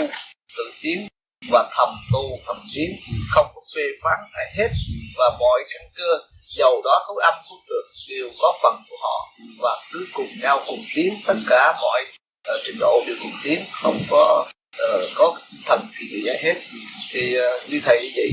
tự 0.57 0.73
tiến 0.83 1.07
và 1.51 1.70
thầm 1.77 1.89
tu 2.12 2.39
thầm 2.47 2.57
tiến 2.74 2.91
không 3.31 3.47
có 3.55 3.61
phê 3.77 3.83
phán 4.03 4.19
ai 4.33 4.47
hết. 4.59 4.69
Và 5.16 5.37
mọi 5.41 5.65
căn 5.70 5.83
cơ 5.97 6.27
dầu 6.57 6.83
đó 6.85 7.05
khối 7.07 7.23
âm 7.23 7.35
khối 7.49 7.59
được 7.69 7.83
đều 8.09 8.31
có 8.41 8.59
phần 8.62 8.83
của 8.91 8.97
họ. 9.03 9.33
Và 9.59 9.83
cứ 9.93 10.07
cùng 10.12 10.29
nhau 10.43 10.61
cùng 10.66 10.85
tiến 10.95 11.15
tất 11.27 11.35
cả 11.49 11.74
mọi 11.83 12.05
uh, 12.55 12.61
trình 12.65 12.77
độ 12.81 13.03
đều 13.07 13.16
cùng 13.23 13.33
tiến 13.45 13.61
không 13.73 13.99
có 14.11 14.47
uh, 14.95 15.11
có 15.15 15.39
thần 15.66 15.81
kỳ 15.99 16.07
gì 16.07 16.23
giải 16.24 16.39
hết. 16.43 16.55
Thì 17.11 17.39
uh, 17.39 17.70
như 17.70 17.81
thầy 17.85 18.12
vậy 18.16 18.31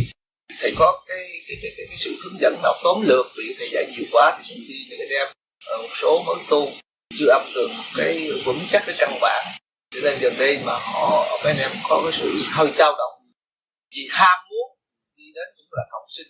thầy 0.60 0.74
có 0.78 1.04
cái 1.08 1.42
cái, 1.48 1.58
cái, 1.62 1.72
cái, 1.78 1.86
cái 1.90 1.98
sự 1.98 2.16
hướng 2.24 2.40
dẫn 2.42 2.56
nào 2.64 2.74
tóm 2.84 3.02
lược 3.08 3.26
vì 3.38 3.56
thầy 3.60 3.70
dạy 3.72 3.86
nhiều 3.92 4.06
quá 4.12 4.38
thì 4.38 4.44
cũng 4.50 4.64
đi 4.68 4.86
những 4.90 5.00
đem 5.00 5.10
em 5.10 5.28
một 5.82 5.96
số 5.96 6.24
mới 6.28 6.36
tu 6.50 6.72
chưa 7.20 7.30
âm 7.30 7.52
được 7.56 7.70
cái 7.98 8.30
vững 8.46 8.60
chắc 8.72 8.84
cái 8.86 8.96
căn 9.00 9.18
bản. 9.22 9.46
Cho 9.92 10.00
nên 10.04 10.20
gần 10.22 10.34
đây 10.38 10.60
mà 10.66 10.74
họ 10.74 11.40
mấy 11.44 11.54
anh 11.54 11.62
em 11.62 11.72
có 11.90 12.02
cái 12.04 12.12
sự 12.14 12.44
hơi 12.52 12.68
trao 12.78 12.96
động 12.98 13.22
vì 13.92 14.08
ham 14.12 14.40
muốn 14.50 14.78
đi 15.18 15.24
đến 15.36 15.48
cũng 15.58 15.68
là 15.72 15.84
học 15.92 16.06
sinh 16.10 16.28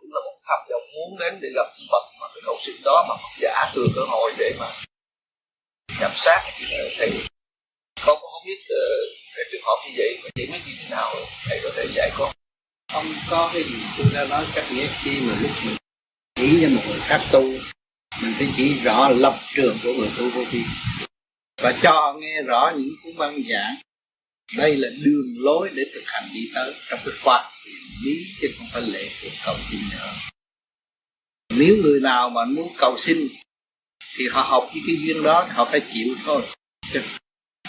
cũng 0.00 0.10
là 0.12 0.20
một 0.24 0.38
tham 0.46 0.58
vọng 0.70 0.82
muốn 0.94 1.18
đến 1.18 1.38
để 1.42 1.48
gặp 1.54 1.66
Phật 1.90 2.04
mà 2.20 2.26
cái 2.34 2.42
học 2.46 2.56
sinh 2.60 2.76
đó 2.84 3.06
mà 3.08 3.14
học 3.22 3.30
giả 3.40 3.72
thừa 3.74 3.86
cơ 3.96 4.02
hội 4.08 4.32
để 4.38 4.52
mà 4.60 4.66
nhập 6.00 6.12
sát. 6.14 6.40
Thì 6.58 6.64
ờ, 6.78 6.88
thầy 6.98 7.10
con 8.06 8.16
cũng 8.20 8.30
không 8.30 8.46
biết 8.46 8.60
uh, 8.60 9.18
cái 9.36 9.44
trường 9.52 9.62
hợp 9.64 9.76
như 9.86 9.92
vậy 9.96 10.18
mà 10.22 10.28
chỉ 10.34 10.46
biết 10.46 10.58
như 10.66 10.72
thế 10.82 10.88
nào 10.90 11.14
thầy 11.48 11.60
có 11.62 11.70
thể 11.76 11.86
dạy 11.94 12.10
con 12.18 12.37
không 12.92 13.06
có 13.30 13.50
cái 13.52 13.62
gì? 13.62 13.82
Tôi 13.98 14.06
đã 14.12 14.26
nói 14.26 14.46
cách 14.54 14.64
nghĩa 14.72 14.88
khi 15.02 15.20
mà 15.20 15.34
lúc 15.40 15.50
mình 15.64 15.76
chỉ 16.34 16.58
cho 16.62 16.68
một 16.68 16.82
người 16.88 17.00
khác 17.00 17.20
tu 17.32 17.42
mình 18.22 18.32
phải 18.38 18.48
chỉ 18.56 18.78
rõ 18.78 19.08
lập 19.08 19.38
trường 19.54 19.78
của 19.82 19.92
người 19.98 20.10
tu 20.18 20.30
vô 20.30 20.44
vi. 20.50 20.62
Và 21.62 21.72
cho 21.82 22.16
nghe 22.20 22.42
rõ 22.42 22.72
những 22.76 22.94
cuốn 23.02 23.16
văn 23.16 23.42
giảng. 23.50 23.76
Đây 24.56 24.76
là 24.76 24.88
đường 25.04 25.34
lối 25.36 25.70
để 25.74 25.84
thực 25.94 26.02
hành 26.06 26.28
đi 26.34 26.50
tới 26.54 26.74
trong 26.88 27.00
cái 27.04 27.14
khoa 27.22 27.42
học 27.42 27.52
lý 28.04 28.26
chứ 28.40 28.48
không 28.58 28.66
phải 28.72 28.82
lệ 28.82 29.08
thuộc 29.22 29.32
cầu 29.44 29.56
xin 29.70 29.80
nữa. 29.90 30.12
Nếu 31.50 31.76
người 31.82 32.00
nào 32.00 32.30
mà 32.30 32.44
muốn 32.44 32.72
cầu 32.78 32.94
xin 32.98 33.28
thì 34.16 34.28
họ 34.28 34.42
học 34.42 34.68
cái 34.74 34.82
cái 34.86 34.96
duyên 34.96 35.22
đó 35.22 35.46
họ 35.50 35.64
phải 35.64 35.80
chịu 35.92 36.14
thôi. 36.24 36.42
Cái, 36.92 37.02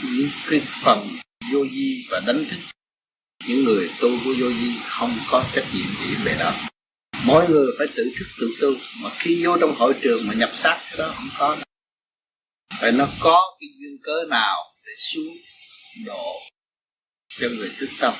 những 0.03 0.29
cái 0.49 0.61
phần 0.83 1.07
vô 1.51 1.65
vi 1.71 2.05
và 2.09 2.19
đánh 2.19 2.45
thức 2.49 2.59
những 3.49 3.63
người 3.63 3.89
tu 4.01 4.09
của 4.23 4.33
vô 4.39 4.47
vi 4.47 4.71
không 4.83 5.17
có 5.31 5.43
trách 5.53 5.65
nhiệm 5.73 5.85
gì 5.85 6.15
về 6.23 6.35
đó. 6.39 6.53
Mỗi 7.25 7.49
người 7.49 7.67
phải 7.77 7.87
tự 7.95 8.11
thức 8.19 8.25
tự 8.39 8.47
tu, 8.61 8.73
mà 9.03 9.09
khi 9.19 9.45
vô 9.45 9.57
trong 9.61 9.75
hội 9.75 9.93
trường 10.01 10.27
mà 10.27 10.33
nhập 10.33 10.49
sát, 10.53 10.79
cái 10.89 10.97
đó 10.97 11.13
không 11.15 11.29
có 11.37 11.55
Vậy 11.55 11.65
phải 12.81 12.91
nó 12.91 13.07
có 13.19 13.57
cái 13.59 13.69
duyên 13.79 13.97
cớ 14.03 14.23
nào 14.29 14.73
để 14.85 14.91
xuống 14.97 15.37
độ 16.05 16.39
cho 17.27 17.47
người 17.49 17.71
thức 17.77 17.89
tâm? 17.99 18.13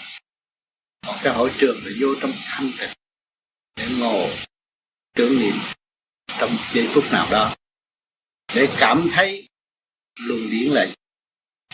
Còn 1.08 1.16
cái 1.24 1.34
hội 1.34 1.52
trường 1.60 1.78
là 1.86 1.92
vô 2.00 2.08
trong 2.22 2.32
thanh 2.46 2.72
tịnh, 2.80 2.90
để 3.76 3.88
ngồi 4.00 4.30
tưởng 5.16 5.40
niệm 5.40 5.56
trong 6.40 6.52
giây 6.74 6.88
phút 6.94 7.04
nào 7.12 7.28
đó. 7.32 7.56
Để 8.56 8.68
cảm 8.80 9.08
thấy 9.14 9.48
luồng 10.28 10.50
điển 10.52 10.72
là 10.72 10.86
gì? 10.86 10.94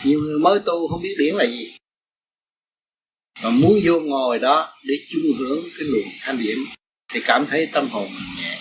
Nhiều 0.04 0.20
người 0.20 0.38
mới 0.38 0.60
tu 0.66 0.88
không 0.88 1.02
biết 1.02 1.14
điển 1.18 1.34
là 1.34 1.44
gì 1.44 1.76
và 3.42 3.50
muốn 3.50 3.80
vô 3.84 4.00
ngồi 4.00 4.38
đó 4.38 4.74
để 4.84 4.94
chung 5.10 5.38
hưởng 5.38 5.64
cái 5.78 5.88
luồng 5.88 6.12
thanh 6.20 6.38
điểm 6.38 6.58
thì 7.12 7.20
cảm 7.24 7.46
thấy 7.46 7.68
tâm 7.72 7.88
hồn 7.88 8.08
mình 8.14 8.42
nhẹ. 8.42 8.58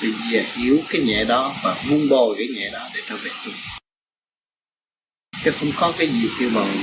Thì 0.00 0.08
về 0.32 0.44
hiểu 0.56 0.80
cái 0.88 1.02
nhẹ 1.02 1.24
đó 1.24 1.54
và 1.64 1.84
buông 1.90 2.08
bồi 2.08 2.34
cái 2.38 2.48
nhẹ 2.54 2.70
đó 2.72 2.88
để 2.94 3.00
trở 3.08 3.16
về 3.16 3.30
tu 3.46 3.52
chứ 5.44 5.50
không 5.60 5.70
có 5.76 5.94
cái 5.98 6.06
gì 6.08 6.28
kêu 6.40 6.50
mà 6.54 6.82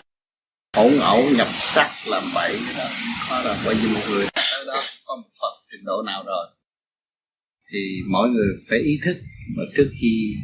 ổn 0.77 0.99
ẩu, 0.99 1.29
nhập 1.37 1.47
sắc 1.51 1.91
làm 2.07 2.23
bậy 2.35 2.59
cái 2.65 2.73
đó. 2.77 2.87
Không 2.89 3.29
có 3.29 3.43
đâu. 3.43 3.55
Bởi 3.65 3.75
vì 3.75 3.87
một 3.93 4.01
người 4.09 4.27
tới 4.35 4.65
đó, 4.67 4.81
có 5.05 5.15
một 5.15 5.29
phần 5.41 5.53
trình 5.71 5.85
độ 5.85 6.01
nào 6.05 6.23
rồi, 6.27 6.47
thì 7.71 7.79
mỗi 8.07 8.29
người 8.29 8.47
phải 8.69 8.79
ý 8.79 8.99
thức. 9.05 9.17
Mà 9.57 9.63
trước 9.77 9.89
khi 10.01 10.35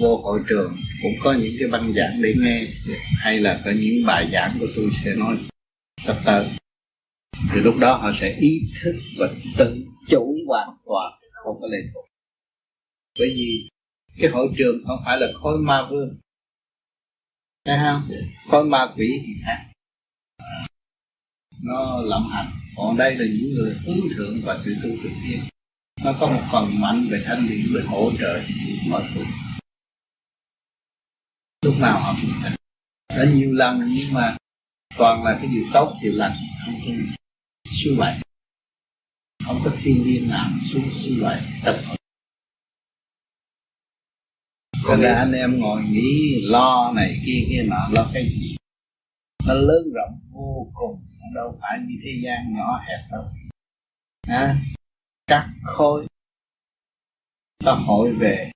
vô 0.00 0.16
hội 0.16 0.40
trường 0.48 0.76
cũng 1.02 1.12
có 1.22 1.32
những 1.32 1.52
cái 1.58 1.68
băng 1.68 1.92
giảng 1.92 2.22
để 2.22 2.34
nghe, 2.38 2.66
hay 3.18 3.40
là 3.40 3.62
có 3.64 3.70
những 3.70 4.06
bài 4.06 4.28
giảng 4.32 4.56
của 4.60 4.66
tôi 4.76 4.90
sẽ 5.04 5.14
nói 5.16 5.36
sắp 6.04 6.16
tới 6.24 6.48
thì 7.52 7.60
lúc 7.60 7.74
đó 7.80 7.96
họ 7.96 8.12
sẽ 8.20 8.36
ý 8.40 8.60
thức 8.82 8.94
và 9.18 9.28
tự 9.58 9.76
chủ 10.08 10.36
hoàn 10.46 10.68
toàn 10.84 11.12
không 11.44 11.60
có 11.60 11.66
lệ 11.66 11.78
thuộc. 11.94 12.04
Bởi 13.18 13.28
vì 13.34 13.68
cái 14.18 14.30
hội 14.30 14.48
trường 14.58 14.84
không 14.86 14.98
phải 15.04 15.18
là 15.18 15.26
khối 15.34 15.58
ma 15.58 15.88
vương. 15.90 16.16
Thấy 17.64 17.78
không? 17.82 18.02
Khối 18.50 18.64
ma 18.64 18.92
quỷ 18.96 19.08
thì 19.26 19.32
khác. 19.46 19.64
Nó 21.62 22.02
lộng 22.02 22.28
hành. 22.32 22.46
Còn 22.76 22.96
đây 22.96 23.16
là 23.16 23.24
những 23.24 23.54
người 23.54 23.76
hướng 23.86 24.08
thượng 24.16 24.34
và 24.44 24.58
tự 24.64 24.76
tu 24.82 24.88
tự 25.02 25.10
tiến 25.28 25.40
nó 26.04 26.12
có 26.20 26.26
một 26.26 26.42
phần 26.52 26.80
mạnh 26.80 27.06
về 27.10 27.22
thanh 27.26 27.48
điển 27.48 27.66
để 27.74 27.80
hỗ 27.86 28.10
trợ 28.18 28.40
mọi 28.90 29.02
thứ 29.14 29.24
lúc 31.64 31.74
nào 31.80 32.00
họ 32.00 32.14
cũng 32.22 32.30
thành 32.42 32.52
đã 33.08 33.24
nhiều 33.34 33.52
lần 33.52 33.80
nhưng 33.88 34.12
mà 34.12 34.36
toàn 34.98 35.24
là 35.24 35.38
cái 35.42 35.50
điều 35.50 35.64
tốt 35.72 35.96
điều 36.02 36.12
lành 36.12 36.36
không 36.64 36.74
có 36.86 36.92
suy 37.70 37.96
bại 37.98 38.20
không 39.46 39.60
có 39.64 39.70
thiên 39.82 40.04
nhiên 40.04 40.28
nào 40.28 40.50
xuống 40.70 40.84
suy 40.92 41.22
bại 41.22 41.42
tập 41.64 41.76
hợp. 41.84 41.96
Cho 44.86 44.96
nên 44.96 45.14
anh 45.14 45.32
em 45.32 45.60
ngồi 45.60 45.82
nghĩ 45.82 46.40
lo 46.42 46.92
này 46.96 47.22
kia 47.26 47.46
kia 47.48 47.62
nọ 47.66 47.88
lo 47.92 48.10
cái 48.14 48.22
gì? 48.22 48.56
Nó 49.46 49.54
lớn 49.54 49.92
rộng 49.94 50.20
vô 50.30 50.70
cùng 50.74 51.06
đâu 51.34 51.58
phải 51.60 51.78
như 51.86 51.94
thế 52.04 52.20
gian 52.24 52.54
nhỏ 52.56 52.80
hẹp 52.88 53.00
đâu. 53.10 53.24
À, 54.26 54.56
các 55.26 55.50
khối 55.62 56.06
ta 57.64 57.72
hội 57.72 58.12
về 58.12 58.50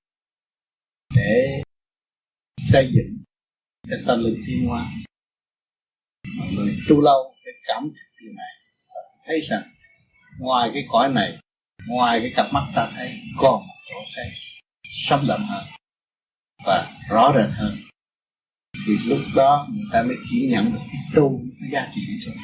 để 1.15 1.63
xây 2.73 2.93
dựng 2.93 3.19
cho 3.91 3.97
tâm 4.07 4.25
lực 4.25 4.37
thiên 4.47 4.67
hoa. 4.67 4.93
Mọi 6.39 6.49
người 6.55 6.77
tu 6.89 7.01
lâu 7.01 7.35
để 7.45 7.53
cảm 7.65 7.83
thức 7.83 8.21
điều 8.21 8.33
này, 8.33 8.53
thấy 9.27 9.41
rằng 9.41 9.63
ngoài 10.39 10.71
cái 10.75 10.85
cõi 10.89 11.13
này, 11.13 11.39
ngoài 11.87 12.21
cái 12.21 12.33
cặp 12.37 12.53
mắt 12.53 12.73
ta 12.75 12.91
thấy 12.95 13.21
còn 13.37 13.61
một 13.67 13.75
chỗ 13.91 13.97
thấy 14.17 14.31
sống 15.07 15.25
động 15.29 15.45
hơn 15.49 15.65
và 16.65 16.99
rõ 17.11 17.33
rệt 17.37 17.51
hơn. 17.51 17.77
Thì 18.87 18.97
lúc 19.05 19.19
đó 19.37 19.69
người 19.73 19.87
ta 19.93 20.03
mới 20.03 20.17
chỉ 20.31 20.49
nhận 20.51 20.65
được 20.73 20.81
cái 20.93 21.01
tu, 21.15 21.41
cái 21.61 21.71
giá 21.71 21.93
trị 21.95 22.01
rồi 22.21 22.35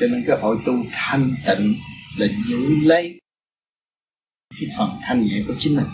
cho 0.00 0.06
nên 0.06 0.24
cái 0.26 0.38
hội 0.40 0.58
tu 0.66 0.72
thanh 0.90 1.34
tịnh 1.46 1.74
là 2.18 2.26
giữ 2.48 2.76
lấy 2.82 3.18
cái 4.50 4.76
phần 4.78 4.88
thanh 5.02 5.22
nhẹ 5.22 5.42
của 5.46 5.54
chính 5.58 5.76
mình 5.76 5.86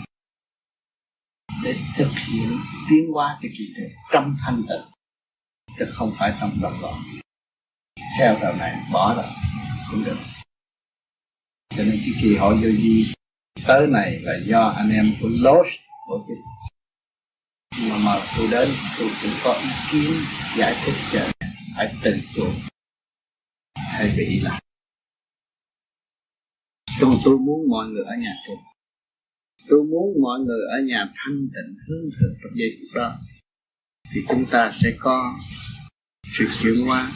để 1.63 1.75
thực 1.95 2.11
hiện 2.27 2.57
tiến 2.89 3.11
hóa 3.13 3.39
cái 3.41 3.51
kỳ 3.57 3.73
tuệ 3.75 3.89
trong 4.11 4.35
thanh 4.41 4.63
tịnh, 4.69 4.85
chứ 5.79 5.85
không 5.93 6.13
phải 6.17 6.33
trong 6.39 6.57
động 6.61 6.81
loạn 6.81 6.93
theo 8.19 8.37
đạo 8.41 8.53
này, 8.55 8.75
bỏ 8.91 9.15
rồi, 9.15 9.25
cũng 9.91 10.03
được. 10.03 10.17
Cho 11.69 11.83
nên 11.83 11.99
cái 11.99 12.13
kỳ 12.21 12.35
hội 12.35 12.55
vô 12.55 12.69
di 12.69 13.13
tới 13.67 13.87
này 13.87 14.19
là 14.19 14.33
do 14.45 14.67
anh 14.67 14.89
em 14.89 15.13
của 15.21 15.29
Lost 15.31 15.79
của 16.07 16.25
cái 16.27 16.37
mà 17.89 17.97
mà 18.05 18.15
tôi 18.37 18.47
đến, 18.51 18.69
tôi 18.99 19.09
cũng 19.21 19.31
có 19.43 19.53
ý 19.53 19.69
kiến 19.91 20.13
giải 20.57 20.75
thích 20.85 20.95
cho 21.11 21.19
phải 21.75 21.95
từ 22.03 22.21
chuộng 22.35 22.55
hay 23.75 24.13
bị 24.17 24.39
lạc. 24.39 24.59
Còn 27.01 27.19
tôi 27.25 27.37
muốn 27.37 27.69
mọi 27.69 27.87
người 27.87 28.03
ở 28.03 28.15
nhà 28.19 28.33
tu 28.47 28.55
tôi 29.69 29.83
muốn 29.83 30.21
mọi 30.21 30.39
người 30.39 30.59
ở 30.71 30.77
nhà 30.87 31.13
thanh 31.15 31.49
tịnh 31.53 31.75
hướng 31.87 32.09
thượng 32.19 32.33
trong 32.43 32.51
giây 32.55 32.77
phút 32.79 32.89
đó. 32.95 33.15
Thì 34.13 34.21
chúng 34.29 34.45
ta 34.51 34.71
sẽ 34.81 34.95
có 34.99 35.35
sự 36.37 36.45
chuyển 36.61 36.85
hóa, 36.85 37.11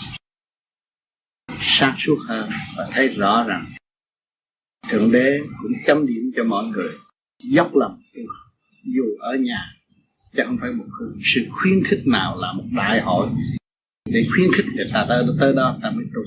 sáng 1.59 1.95
suốt 1.97 2.17
hơn 2.27 2.49
và 2.77 2.89
thấy 2.91 3.07
rõ 3.07 3.43
rằng 3.43 3.65
thượng 4.89 5.11
đế 5.11 5.39
cũng 5.61 5.71
chấm 5.85 6.07
điểm 6.07 6.23
cho 6.35 6.43
mọi 6.43 6.65
người. 6.65 6.93
Dốc 7.43 7.75
lòng 7.75 7.95
dù 8.83 9.03
ở 9.21 9.35
nhà, 9.35 9.73
chứ 10.33 10.43
không 10.45 10.57
phải 10.61 10.71
một 10.71 10.85
sự 11.21 11.47
khuyến 11.49 11.83
khích 11.83 12.03
nào 12.05 12.37
là 12.37 12.53
một 12.53 12.63
đại 12.75 13.01
hội. 13.01 13.29
Để 14.05 14.27
khuyến 14.31 14.51
khích 14.53 14.65
người 14.75 14.89
ta 14.93 15.05
tới 15.09 15.25
tới 15.39 15.53
đó 15.55 15.79
ta 15.81 15.91
mới 15.91 16.05
tu. 16.15 16.21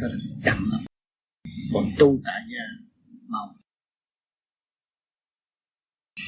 Ta 0.00 0.06
chậm 0.44 0.70
lắm. 0.70 0.80
Còn 1.72 1.92
tu 1.98 2.20
tại 2.24 2.42
gia 2.52 2.64
mau 3.32 3.61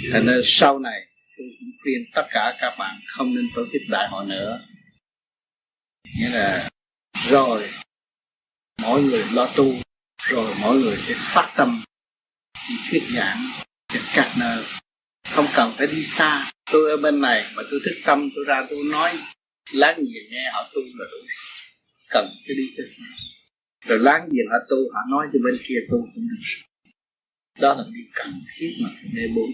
Dạ. 0.02 0.10
thế 0.12 0.20
nên 0.20 0.40
sau 0.44 0.78
này 0.78 1.00
tôi 1.36 1.46
cũng 1.60 1.70
khuyên 1.82 2.04
tất 2.14 2.26
cả 2.30 2.56
các 2.60 2.76
bạn 2.78 3.00
không 3.06 3.34
nên 3.34 3.44
tổ 3.54 3.62
chức 3.72 3.82
đại 3.88 4.08
hội 4.08 4.26
nữa. 4.26 4.60
Nghĩa 6.16 6.28
là 6.28 6.70
rồi 7.28 7.70
mỗi 8.82 9.02
người 9.02 9.24
lo 9.32 9.46
tu, 9.56 9.74
rồi 10.28 10.54
mỗi 10.60 10.76
người 10.76 10.96
sẽ 10.96 11.14
phát 11.16 11.52
tâm 11.56 11.82
đi 12.68 12.74
thuyết 12.90 13.02
giảng 13.14 13.38
cho 13.88 14.00
các 14.14 14.32
nơi. 14.38 14.64
Không 15.30 15.46
cần 15.56 15.72
phải 15.76 15.86
đi 15.86 16.06
xa. 16.06 16.52
Tôi 16.72 16.90
ở 16.90 16.96
bên 16.96 17.20
này 17.20 17.44
mà 17.56 17.62
tôi 17.70 17.80
thức 17.84 17.94
tâm, 18.04 18.30
tôi 18.34 18.44
ra 18.48 18.66
tôi 18.70 18.78
nói 18.92 19.18
láng 19.72 19.98
giềng 19.98 20.30
nghe 20.30 20.50
họ 20.52 20.70
tu 20.74 20.80
là 20.80 21.06
đủ. 21.12 21.26
Cần 22.08 22.28
phải 22.46 22.54
đi 22.56 22.64
cho 22.76 22.82
xa. 22.96 23.04
Rồi 23.86 23.98
láng 23.98 24.28
giềng 24.32 24.46
họ 24.50 24.58
tu, 24.70 24.76
họ 24.76 25.00
nói 25.10 25.26
cho 25.32 25.38
bên 25.44 25.54
kia 25.68 25.78
tu 25.90 25.98
cũng 26.14 26.28
được. 26.28 26.42
Đó 27.60 27.74
là 27.74 27.84
điều 27.94 28.04
cần 28.14 28.40
thiết 28.58 28.70
mà 28.82 28.88
nên 29.12 29.34
bốn 29.34 29.50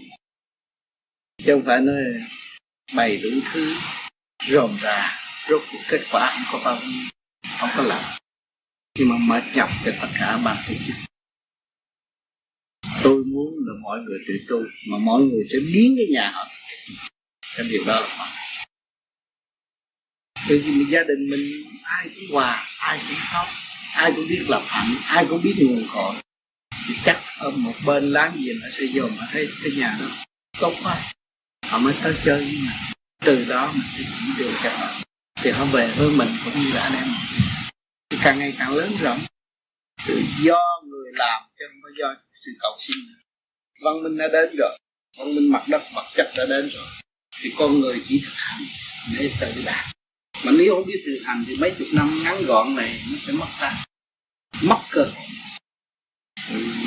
chứ 1.45 1.53
không 1.53 1.65
phải 1.65 1.79
nói 1.79 1.95
bày 2.95 3.17
đủ 3.17 3.29
thứ 3.53 3.75
rồng 4.49 4.77
ra 4.81 5.17
rốt 5.49 5.61
cuộc 5.71 5.79
kết 5.89 6.01
quả 6.11 6.31
không 6.35 6.45
có 6.51 6.71
bao 6.71 6.81
nhiêu, 6.87 7.03
không 7.59 7.69
có 7.77 7.83
làm 7.83 8.21
nhưng 8.99 9.09
mà 9.09 9.15
mệt 9.17 9.43
nhọc 9.55 9.69
cho 9.85 9.91
tất 10.01 10.07
cả 10.19 10.37
ban 10.37 10.57
tổ 10.67 10.73
chức. 10.87 10.95
Tôi 13.03 13.23
muốn 13.25 13.53
là 13.67 13.73
mọi 13.83 13.99
người 13.99 14.19
tự 14.27 14.33
tu, 14.49 14.57
mà 14.87 14.97
mọi 14.97 15.21
người 15.21 15.43
sẽ 15.51 15.57
biến 15.73 15.95
cái 15.97 16.07
nhà 16.11 16.31
họ. 16.31 16.47
Cái 17.57 17.67
điều 17.69 17.83
đó 17.87 17.99
là 17.99 18.31
bởi 20.49 20.57
vì 20.57 20.85
gia 20.89 21.03
đình 21.03 21.29
mình, 21.29 21.41
ai 21.83 22.09
cũng 22.15 22.31
hòa, 22.31 22.67
ai 22.79 22.99
cũng 23.09 23.17
khóc, 23.33 23.47
ai 23.93 24.11
cũng 24.15 24.27
biết 24.29 24.45
lập 24.47 24.63
hạnh, 24.65 24.95
ai 25.05 25.25
cũng 25.29 25.41
biết 25.43 25.55
nguồn 25.59 25.87
cội. 25.93 26.15
Thì 26.87 26.93
chắc 27.03 27.21
ở 27.39 27.49
một 27.49 27.73
bên 27.85 28.11
láng 28.11 28.37
giềng 28.43 28.59
nó 28.61 28.67
sẽ 28.71 28.83
dồn 28.85 29.11
mà 29.19 29.27
thấy 29.31 29.47
cái 29.63 29.71
nhà 29.77 29.97
đó. 29.99 30.05
Tốt 30.59 30.73
quá 30.83 31.13
họ 31.71 31.79
mới 31.79 31.93
tới 32.03 32.15
chơi 32.23 32.37
với 32.37 32.47
mình. 32.47 32.69
Từ 33.21 33.45
đó 33.45 33.71
mình 33.73 33.87
sẽ 33.97 34.03
chỉ 34.19 34.25
đường 34.37 34.53
cho 34.63 34.69
họ. 34.69 34.87
Thì 35.35 35.51
họ 35.51 35.65
về 35.65 35.93
với 35.97 36.09
mình 36.09 36.29
cũng 36.45 36.53
như 36.53 36.71
là 36.73 36.81
anh 36.81 36.93
em. 36.93 37.07
Thì 38.09 38.17
càng 38.23 38.39
ngày 38.39 38.53
càng 38.57 38.75
lớn 38.75 38.91
rộng. 39.01 39.19
Tự 40.07 40.23
do 40.41 40.59
người 40.83 41.11
làm 41.13 41.41
chứ 41.59 41.65
không 41.67 41.79
phải 41.83 41.91
do 41.99 42.15
sự 42.45 42.51
cầu 42.59 42.75
xin. 42.79 42.97
Văn 43.83 44.03
minh 44.03 44.17
đã 44.17 44.27
đến 44.33 44.49
rồi. 44.57 44.77
Văn 45.17 45.35
minh 45.35 45.51
mặt 45.51 45.63
đất 45.67 45.81
vật 45.95 46.05
chất 46.15 46.31
đã 46.37 46.45
đến 46.49 46.69
rồi. 46.69 46.85
Thì 47.41 47.53
con 47.57 47.79
người 47.79 48.03
chỉ 48.07 48.21
thực 48.25 48.33
hành 48.35 48.61
để 49.17 49.31
tự 49.39 49.61
đạt. 49.65 49.85
Mà 50.45 50.51
nếu 50.57 50.75
không 50.75 50.85
biết 50.85 51.03
thực 51.05 51.25
hành 51.25 51.43
thì 51.47 51.55
mấy 51.55 51.75
chục 51.77 51.87
năm 51.93 52.09
ngắn 52.23 52.43
gọn 52.45 52.75
này 52.75 53.01
nó 53.11 53.17
sẽ 53.27 53.33
mất 53.33 53.47
ta. 53.59 53.85
Mất 54.61 54.79
cơ 54.91 55.05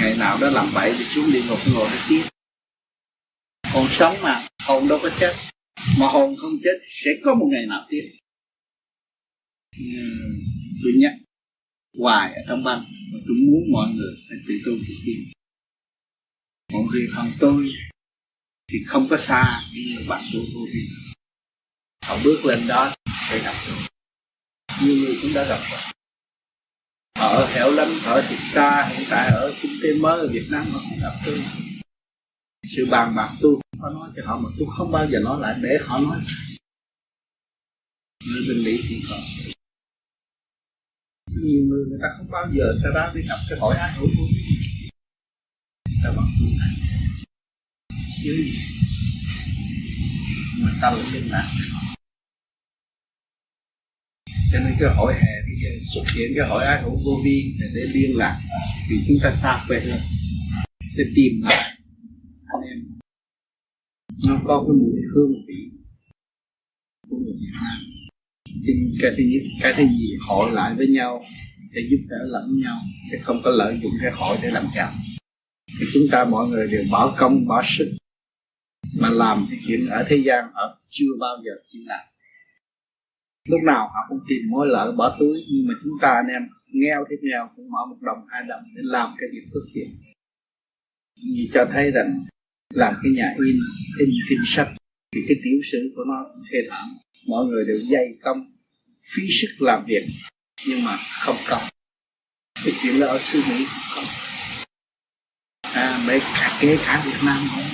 ngày 0.01 0.17
nào 0.19 0.39
đó 0.41 0.51
làm 0.51 0.69
bậy 0.75 0.95
thì 0.99 1.05
xuống 1.05 1.33
địa 1.33 1.43
ngục 1.49 1.59
ngồi 1.75 1.89
để 1.93 1.99
tiếp. 2.09 2.23
Còn 3.75 3.87
sống 3.91 4.17
mà 4.23 4.47
hồn 4.67 4.89
đâu 4.89 4.99
có 5.03 5.11
chết. 5.21 5.33
Mà 5.99 6.07
hồn 6.07 6.37
không 6.37 6.59
chết 6.65 6.79
sẽ 7.05 7.11
có 7.25 7.35
một 7.35 7.47
ngày 7.53 7.67
nào 7.69 7.81
tiếp. 7.91 8.03
Tôi 10.83 10.93
nhắc 11.01 11.13
hoài 11.99 12.35
ở 12.35 12.43
trong 12.49 12.65
băng 12.65 12.85
và 13.13 13.19
tôi 13.27 13.37
muốn 13.47 13.61
mọi 13.73 13.89
người 13.95 14.15
phải 14.29 14.39
tự 14.49 14.55
tu 14.67 14.73
tự 14.89 14.95
tiến 15.07 15.35
còn 16.75 16.87
người 16.87 17.09
phần 17.17 17.33
tôi 17.41 17.69
thì 18.73 18.79
không 18.87 19.07
có 19.11 19.17
xa 19.17 19.63
như 19.75 20.05
bạn 20.09 20.25
tôi. 20.33 20.43
Vô 20.55 20.61
vi 20.73 20.89
họ 22.07 22.19
bước 22.25 22.45
lên 22.45 22.67
đó 22.67 22.95
sẽ 23.29 23.39
gặp 23.45 23.55
tôi. 23.67 23.77
Nhiều 24.83 24.97
người 24.97 25.19
cũng 25.23 25.35
đã 25.35 25.45
gặp 25.49 25.59
rồi. 25.71 25.81
Họ 27.19 27.29
ở 27.29 27.47
hẻo 27.47 27.71
lánh 27.71 27.93
ở 28.05 28.23
thiệt 28.29 28.39
xa 28.53 28.93
hiện 28.93 29.07
tại 29.11 29.31
ở 29.31 29.55
kinh 29.63 29.73
tế 29.83 29.95
mới 30.01 30.21
ở 30.21 30.29
Việt 30.33 30.47
Nam 30.51 30.71
họ 30.71 30.79
không 30.79 30.99
gặp 31.01 31.13
tôi 31.27 31.39
sự 32.77 32.87
bàn 32.91 33.15
bạc 33.17 33.31
tôi 33.41 33.57
có 33.81 33.91
nói 33.91 34.11
cho 34.17 34.23
họ 34.27 34.39
mà 34.39 34.49
tôi 34.59 34.69
không 34.77 34.93
bao 34.93 35.07
giờ 35.11 35.19
nói 35.19 35.41
lại, 35.41 35.55
để 35.63 35.79
họ 35.87 36.01
nói. 36.01 36.21
Người 38.27 38.43
bình 38.49 38.65
mỹ 38.65 38.83
thì 38.89 39.03
có. 39.09 39.17
Nhiều 41.43 41.63
người 41.69 41.85
người 41.89 41.99
ta 42.03 42.09
không 42.17 42.27
bao 42.33 42.45
giờ, 42.53 42.65
ta 42.83 42.91
ra 42.95 43.13
đi 43.15 43.21
gặp 43.29 43.39
cái 43.51 43.59
hỏi 43.61 43.77
ai 43.77 43.93
hữu 43.93 44.09
tôi. 44.17 44.29
Ta 46.05 46.13
bằng 46.17 46.29
tu 46.41 46.47
này 46.59 46.75
chứ 48.25 48.47
mà 50.63 50.71
ta 50.83 50.91
lại 50.91 51.05
liên 51.13 51.31
lạc 51.31 51.49
cho 54.53 54.61
nên 54.61 54.77
cái 54.81 54.95
hỏi 54.95 55.15
hè 55.15 55.33
bây 55.47 55.57
giờ 55.63 55.71
xuất 55.95 56.03
hiện 56.15 56.31
cái 56.37 56.49
hỏi 56.49 56.65
ai 56.65 56.83
hữu 56.83 56.97
vô 57.05 57.21
vi 57.25 57.55
để 57.75 57.83
liên 57.85 58.17
lạc. 58.17 58.41
Vì 58.91 58.97
chúng 59.09 59.17
ta 59.23 59.33
xa 59.33 59.65
quê 59.69 59.81
hơn. 59.81 60.01
Để 60.97 61.05
tìm 61.15 61.43
lại 61.43 61.74
nó 64.29 64.41
có 64.47 64.65
cái 64.67 64.75
mùi 64.81 65.01
hương 65.15 65.33
vị. 65.49 65.71
Của 67.09 67.17
người 67.17 67.35
Việt 67.41 67.53
Nam 67.53 67.79
thì 68.67 68.73
cái 69.03 69.11
thứ 69.17 69.23
nhất, 69.23 69.43
cái 69.63 69.73
thứ 69.77 69.83
gì 69.83 70.17
hội 70.29 70.53
lại 70.53 70.75
với 70.77 70.87
nhau, 70.87 71.21
để 71.73 71.83
giúp 71.91 72.07
đỡ 72.09 72.17
lẫn 72.27 72.61
nhau, 72.63 72.77
để 73.13 73.19
không 73.23 73.37
có 73.45 73.51
lợi 73.51 73.81
dụng 73.83 73.93
cái 74.03 74.13
hội 74.15 74.37
để 74.43 74.51
làm 74.51 74.67
giàu 74.77 74.93
thì 75.81 75.87
chúng 75.93 76.03
ta 76.13 76.25
mọi 76.25 76.49
người 76.49 76.67
đều 76.69 76.85
bỏ 76.91 77.15
công, 77.19 77.47
bỏ 77.47 77.63
sức, 77.65 77.97
mà 79.01 79.11
làm 79.11 79.47
cái 79.51 79.59
chuyện 79.67 79.87
ở 79.87 80.05
thế 80.09 80.23
gian 80.27 80.45
họ 80.55 80.81
chưa 80.89 81.11
bao 81.21 81.37
giờ 81.45 81.53
chịu 81.73 81.83
làm. 81.85 82.05
Lúc 83.49 83.61
nào 83.63 83.89
họ 83.89 84.01
cũng 84.09 84.21
tìm 84.29 84.51
mối 84.51 84.67
lợi 84.69 84.93
bỏ 84.93 85.17
túi, 85.19 85.45
nhưng 85.51 85.67
mà 85.67 85.75
chúng 85.83 85.93
ta 86.01 86.09
anh 86.09 86.27
em 86.27 86.43
nghèo 86.73 87.05
thì 87.11 87.17
nghèo 87.23 87.47
cũng 87.57 87.65
mở 87.73 87.79
một 87.91 87.97
đồng, 88.01 88.19
hai 88.33 88.43
đồng 88.49 88.63
để 88.75 88.83
làm 88.85 89.15
cái 89.19 89.29
việc 89.33 89.49
phước 89.55 89.63
thiện. 89.75 89.89
Vì 91.17 91.51
cho 91.55 91.65
thấy 91.73 91.91
rằng 91.91 92.23
làm 92.75 92.95
cái 93.03 93.13
nhà 93.13 93.35
in 93.39 93.57
in 93.99 94.11
kinh 94.29 94.45
sách. 94.47 94.69
Thì 95.15 95.21
cái 95.29 95.37
tiểu 95.45 95.59
sử 95.73 95.93
của 95.97 96.03
nó 96.07 96.19
thê 96.51 96.59
thảm. 96.71 96.89
Mọi 97.27 97.45
người 97.47 97.65
đều 97.69 97.77
dày 97.77 98.07
công, 98.23 98.39
phí 99.15 99.23
sức 99.41 99.49
làm 99.59 99.85
việc, 99.87 100.03
nhưng 100.67 100.85
mà 100.85 100.97
không 101.21 101.37
công. 101.49 101.63
Cái 102.65 102.75
chuyện 102.83 103.01
đó 103.01 103.07
ở 103.07 103.19
xứ 103.19 103.43
mỹ 103.49 103.65
không 103.95 104.05
à 105.75 106.05
mấy 106.07 106.21
cả 106.21 106.59
kể 106.61 106.79
cả 106.87 107.03
việt 107.07 107.19
nam 107.27 107.49
cũng 107.55 107.65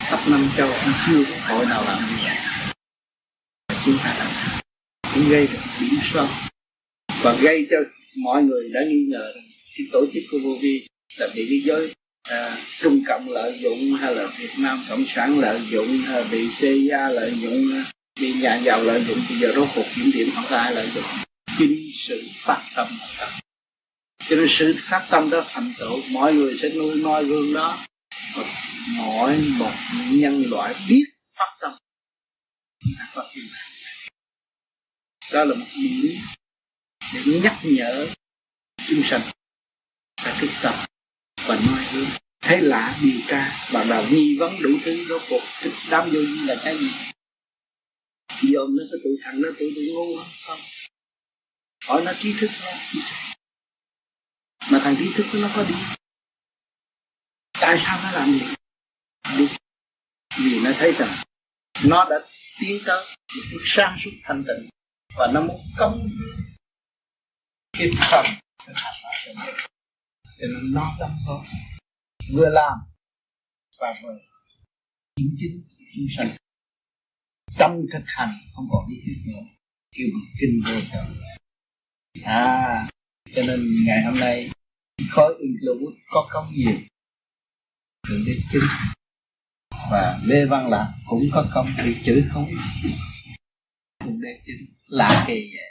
khắp 0.00 0.20
năm 0.30 0.40
châu 0.56 0.68
cũng 0.68 0.92
chưa 1.06 1.24
có 1.24 1.54
hội 1.54 1.66
nào 1.66 1.84
làm 1.84 1.98
như 1.98 2.16
vậy. 2.24 2.36
Chúng 3.84 3.96
ta 4.04 4.16
làm 4.18 4.60
cũng 5.14 5.30
gây 5.30 5.46
được 5.46 5.58
điểm 5.80 6.00
sâu 6.02 6.26
và 7.22 7.36
gây 7.42 7.66
cho 7.70 7.76
mọi 8.22 8.42
người 8.44 8.68
đã 8.72 8.80
nghi 8.88 9.06
ngờ 9.08 9.32
cái 9.76 9.86
tổ 9.92 10.06
chức 10.12 10.22
của 10.30 10.38
vô 10.42 10.58
vi 10.62 10.86
là 11.18 11.28
bị 11.34 11.46
cái 11.50 11.60
giới 11.64 11.94
à, 12.30 12.56
trung 12.80 13.02
cộng 13.06 13.30
lợi 13.30 13.58
dụng 13.60 13.94
hay 13.94 14.14
là 14.14 14.26
việt 14.38 14.50
nam 14.58 14.84
cộng 14.88 15.04
sản 15.06 15.38
lợi 15.38 15.60
dụng 15.70 15.98
hay 16.06 16.20
là 16.20 16.28
bị 16.30 16.48
cia 16.60 17.08
lợi 17.10 17.34
dụng 17.40 17.82
bị 18.20 18.32
nhà 18.32 18.56
giàu 18.56 18.82
lợi 18.82 19.04
dụng 19.04 19.18
bây 19.28 19.38
giờ 19.38 19.52
rốt 19.56 19.68
cuộc 19.74 19.84
kiểm 19.94 20.10
điểm 20.14 20.30
họ 20.34 20.56
ai 20.56 20.74
lợi 20.74 20.90
dụng. 20.94 21.04
Chính 21.58 21.90
sự 21.94 22.28
phát 22.34 22.62
tâm. 22.76 22.86
Cho 24.28 24.36
nên 24.36 24.46
sự 24.48 24.74
phát 24.78 25.06
tâm 25.10 25.30
đó 25.30 25.44
thành 25.48 25.72
tựu 25.78 26.00
mọi 26.10 26.34
người 26.34 26.58
sẽ 26.58 26.68
nuôi 26.68 26.96
noi 26.96 27.24
gương 27.24 27.54
đó. 27.54 27.78
Và 28.36 28.44
mỗi 28.96 29.38
một 29.58 29.72
nhân 30.10 30.44
loại 30.50 30.74
biết 30.88 31.04
phát 31.38 31.56
tâm. 31.60 31.72
Có 33.14 33.30
thiên 33.34 33.44
đàng 33.54 33.70
đó 35.32 35.44
là 35.44 35.54
một 35.54 35.66
điểm 35.76 36.16
để 37.14 37.40
nhắc 37.42 37.56
nhở 37.62 38.06
chúng 38.88 39.02
sanh 39.04 39.20
phải 40.20 40.34
thức 40.40 40.50
tâm 40.62 40.89
và 41.50 41.58
noi 41.66 41.84
gương 41.92 42.08
thấy 42.40 42.60
lạ 42.60 42.98
điều 43.02 43.20
tra 43.28 43.68
và 43.72 43.84
đầu 43.84 44.04
nghi 44.10 44.36
vấn 44.38 44.62
đủ 44.62 44.70
thứ 44.84 45.04
rốt 45.08 45.22
cuộc 45.28 45.42
đám 45.90 46.04
vô 46.04 46.20
vi 46.20 46.46
là 46.46 46.56
cái 46.64 46.78
gì? 46.78 46.90
Dòm 48.42 48.76
nó 48.76 48.84
có 48.90 48.96
tụi 49.04 49.12
thằng 49.22 49.40
nó 49.42 49.48
tụi 49.58 49.72
tụi 49.74 49.84
ngu 49.94 50.16
không? 50.16 50.28
Không. 50.46 50.60
Hỏi 51.86 52.02
nó 52.04 52.12
trí 52.20 52.34
thức 52.40 52.50
nó 52.62 52.72
mà 54.70 54.80
thằng 54.84 54.96
trí 54.98 55.12
thức 55.14 55.26
nó 55.32 55.48
có 55.54 55.64
đi. 55.68 55.74
Tại 57.60 57.78
sao 57.78 58.00
nó 58.02 58.10
làm 58.10 58.32
gì 58.32 58.40
đi. 59.38 59.48
Vì 60.36 60.60
nó 60.64 60.70
thấy 60.78 60.92
rằng 60.92 61.14
nó 61.84 62.06
đã 62.10 62.16
tiến 62.60 62.80
tới 62.86 63.06
một 63.36 63.42
bước 63.52 63.62
sang 63.64 63.96
suốt 64.04 64.10
thanh 64.24 64.44
tịnh 64.44 64.68
và 65.16 65.26
nó 65.34 65.40
muốn 65.40 65.60
công 65.78 66.08
cái 67.72 67.90
phần 68.10 68.26
thực 68.66 68.74
hành 68.76 68.94
ở 69.04 69.10
trong 69.26 69.46
mình 69.46 69.69
cho 70.40 70.46
nên 70.46 70.74
nó 70.74 70.96
tâm 70.98 71.10
góp 71.26 71.42
vừa 72.32 72.48
làm 72.48 72.78
và 73.80 73.94
vừa 74.02 74.18
chính 75.16 75.36
chính 75.38 75.64
chúng 75.94 76.06
sanh. 76.16 76.36
Trong 77.58 77.86
thực 77.92 78.04
hành, 78.06 78.32
không 78.54 78.68
còn 78.70 78.90
đi 78.90 78.96
thuyết 79.04 79.32
nữa. 79.32 79.42
Kêu 79.92 80.06
bằng 80.14 80.32
kinh 80.40 80.60
vô 80.66 80.80
trợ 80.92 81.04
à 82.24 82.88
cho 83.34 83.42
nên 83.46 83.84
ngày 83.86 84.04
hôm 84.04 84.18
nay 84.18 84.50
khối 85.10 85.34
Inglewood 85.40 85.94
có 86.10 86.28
công 86.30 86.52
nhiều 86.52 86.78
thượng 88.08 88.24
đế 88.26 88.32
chính 88.52 88.62
và 89.90 90.20
lê 90.24 90.44
văn 90.44 90.68
lạc 90.68 90.92
cũng 91.06 91.28
có 91.32 91.46
công 91.54 91.66
bị 91.84 91.96
chửi 92.04 92.24
không? 92.28 92.48
Thượng 94.04 94.20
đế 94.20 94.40
chính 94.46 94.66
lạ 94.86 95.24
kỳ 95.26 95.34
vậy 95.34 95.69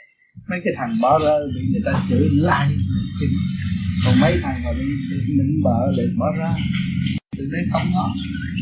mấy 0.50 0.60
cái 0.64 0.72
thằng 0.76 0.92
bỏ 1.02 1.12
rơ 1.24 1.36
bị 1.54 1.62
người 1.72 1.82
ta 1.84 2.06
chửi 2.08 2.28
lại. 2.32 2.68
Còn 4.04 4.14
mấy 4.22 4.32
thằng 4.42 4.62
mà 4.64 4.72
bị 4.72 4.86
nịnh 5.38 5.62
bợ 5.64 5.80
để 5.96 6.04
bỏ 6.18 6.26
ra. 6.38 6.52
Thượng 7.36 7.50
đấy 7.52 7.62
không 7.72 7.86
ngó 7.92 8.06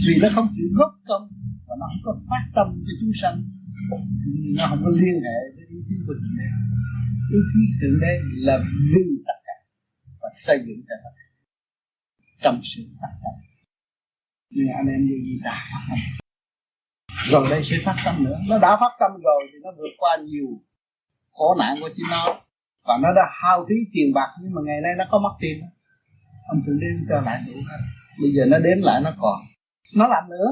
vì 0.06 0.14
nó 0.22 0.28
không 0.34 0.48
chịu 0.56 0.68
góp 0.78 0.92
công 1.08 1.24
và 1.66 1.74
nó 1.80 1.86
không 1.90 2.02
có 2.04 2.12
phát 2.28 2.44
tâm 2.56 2.66
cho 2.86 2.92
chúng 3.00 3.12
sanh. 3.20 3.36
Nó 4.58 4.66
không 4.68 4.80
có 4.84 4.90
liên 4.90 5.16
hệ 5.26 5.38
với 5.56 5.64
ý 5.74 5.78
chí 5.88 5.94
của 6.06 6.14
thượng 6.20 6.36
đế. 6.38 6.48
Ý 7.36 7.40
chí 7.52 7.60
thượng 7.80 8.00
đế 8.00 8.12
là 8.46 8.56
vì 8.92 9.04
tất 9.26 9.38
cả 9.46 9.56
và 10.20 10.28
xây 10.34 10.58
dựng 10.66 10.80
cho 10.88 10.94
tất 11.04 11.12
cả. 11.18 11.26
Trong 12.42 12.60
sự 12.64 12.82
phát 13.00 13.12
tâm. 13.22 13.34
Nên 14.56 14.66
anh 14.78 14.86
em 14.94 15.08
đi 15.08 15.14
gì 15.24 15.34
đã 15.44 15.54
phát 15.70 15.82
tâm. 15.88 15.98
Rồi 17.30 17.46
đây 17.50 17.62
sẽ 17.64 17.76
phát 17.84 17.96
tâm 18.04 18.24
nữa. 18.24 18.38
Nó 18.50 18.58
đã 18.58 18.76
phát 18.80 18.92
tâm 19.00 19.10
rồi 19.22 19.42
thì 19.52 19.58
nó 19.62 19.70
vượt 19.78 19.94
qua 19.98 20.12
nhiều 20.30 20.48
khổ 21.38 21.48
nạn 21.58 21.74
của 21.80 21.90
chính 21.96 22.06
nó. 22.10 22.24
Và 22.86 22.94
nó 23.02 23.08
đã 23.18 23.24
hao 23.42 23.66
phí 23.68 23.74
tiền 23.92 24.08
bạc, 24.14 24.30
nhưng 24.40 24.52
mà 24.54 24.60
ngày 24.64 24.80
nay 24.84 24.92
nó 24.98 25.04
có 25.10 25.18
mất 25.18 25.34
tiền. 25.40 25.56
Ông 26.48 26.60
thượng 26.66 26.80
đế 26.80 26.86
cho 27.08 27.20
lại 27.20 27.38
đủ 27.46 27.52
hết. 27.68 27.80
Bây 28.20 28.30
giờ 28.34 28.42
nó 28.52 28.58
đếm 28.58 28.78
lại 28.88 29.00
nó 29.00 29.10
còn. 29.22 29.38
Nó 29.96 30.08
làm 30.08 30.24
nữa. 30.30 30.48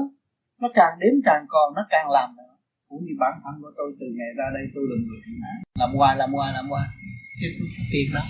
Nó 0.61 0.67
càng 0.73 0.93
đếm 0.99 1.13
càng 1.25 1.45
còn, 1.53 1.73
nó 1.75 1.81
càng 1.89 2.09
làm 2.09 2.29
nữa. 2.37 2.53
Cũng 2.89 3.01
như 3.05 3.13
bản 3.19 3.33
thân 3.43 3.53
của 3.61 3.71
tôi, 3.77 3.95
từ 3.99 4.05
ngày 4.17 4.31
ra 4.37 4.45
đây 4.53 4.63
tôi 4.75 4.83
là 4.89 4.95
người 5.05 5.19
thiện 5.25 5.37
nạn. 5.43 5.57
Làm 5.79 5.95
hoài 5.95 6.17
làm 6.17 6.33
hoài 6.33 6.53
làm 6.53 6.69
hoài. 6.69 6.87
Chứ 7.41 7.47
tôi 7.59 7.67
có 7.77 7.83
tiền 7.91 8.07
đó. 8.13 8.21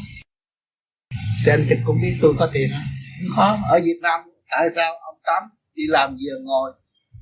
Thì 1.45 1.51
anh 1.51 1.65
trịch 1.69 1.79
cũng 1.85 2.01
biết 2.01 2.15
tôi 2.21 2.33
có 2.39 2.49
tiền 2.53 2.69
đó 2.71 2.77
có. 3.35 3.59
Ở 3.69 3.79
Việt 3.83 3.99
Nam, 4.01 4.21
tại 4.51 4.69
sao 4.75 4.91
ông 4.93 5.15
Tám 5.25 5.43
đi 5.75 5.83
làm 5.87 6.17
giờ 6.17 6.33
ngồi, 6.43 6.71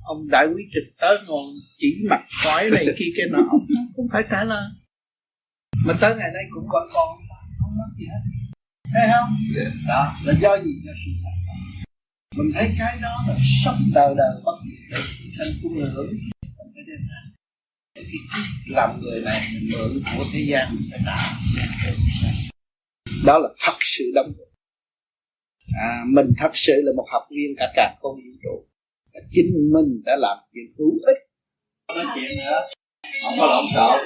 ông 0.02 0.28
đại 0.30 0.46
quý 0.46 0.62
trực 0.74 0.84
tới 1.00 1.18
ngồi 1.26 1.42
chỉ 1.78 1.86
mặt 2.10 2.24
khói 2.44 2.70
này 2.72 2.86
kia 2.98 3.10
kia 3.16 3.26
nọ? 3.30 3.38
Ông 3.50 3.66
cũng 3.96 4.08
phải 4.12 4.22
trả 4.30 4.44
lời 4.44 4.64
mà 5.84 5.94
tới 6.00 6.16
ngày 6.16 6.30
nay 6.34 6.44
cũng 6.50 6.68
gọi 6.68 6.88
con 6.94 7.08
không 7.60 7.76
nói 7.78 7.88
gì 7.98 8.06
hết. 8.06 8.22
Thấy 8.94 9.08
không? 9.12 9.30
Đó 9.88 10.12
là 10.24 10.34
do 10.42 10.56
gì? 10.64 10.70
Do 10.84 10.92
sự 11.04 11.10
thật. 11.24 11.36
Mình 12.36 12.50
thấy 12.54 12.74
cái 12.78 12.98
đó 13.02 13.24
là 13.28 13.36
sống 13.64 13.80
đời 13.94 14.14
đời 14.16 14.40
bất 14.44 14.56
diệt 14.90 15.00
thành 15.38 15.52
cung 15.62 15.74
hưởng 15.74 16.10
mình 16.10 16.72
phải 16.74 16.84
đem 16.86 17.00
ra 17.08 17.20
khi 17.94 18.18
làm 18.72 19.00
người 19.00 19.20
này 19.24 19.40
mình 19.54 19.70
mượn 19.72 20.02
của 20.16 20.24
thế 20.32 20.40
gian 20.48 20.68
mình 20.74 20.88
phải 20.90 21.00
trả 21.06 21.16
đó 23.26 23.38
là 23.38 23.48
thật 23.60 23.76
sự 23.80 24.04
đóng 24.14 24.32
à, 25.80 26.02
mình 26.06 26.26
thật 26.38 26.50
sự 26.54 26.72
là 26.84 26.92
một 26.96 27.06
học 27.12 27.22
viên 27.30 27.54
cả 27.56 27.72
cả 27.76 27.96
con 28.00 28.14
vũ 28.14 28.38
trụ. 28.42 28.66
Chính 29.30 29.46
mình 29.72 30.02
đã 30.04 30.16
làm 30.18 30.38
chuyện 30.52 30.64
hữu 30.78 30.90
ích. 31.06 31.16
Nói 31.88 32.04
chuyện 32.14 32.36
nữa 32.36 32.60
không 33.22 33.34
có 33.38 33.46
lộn 33.46 33.64
xộn 33.74 34.00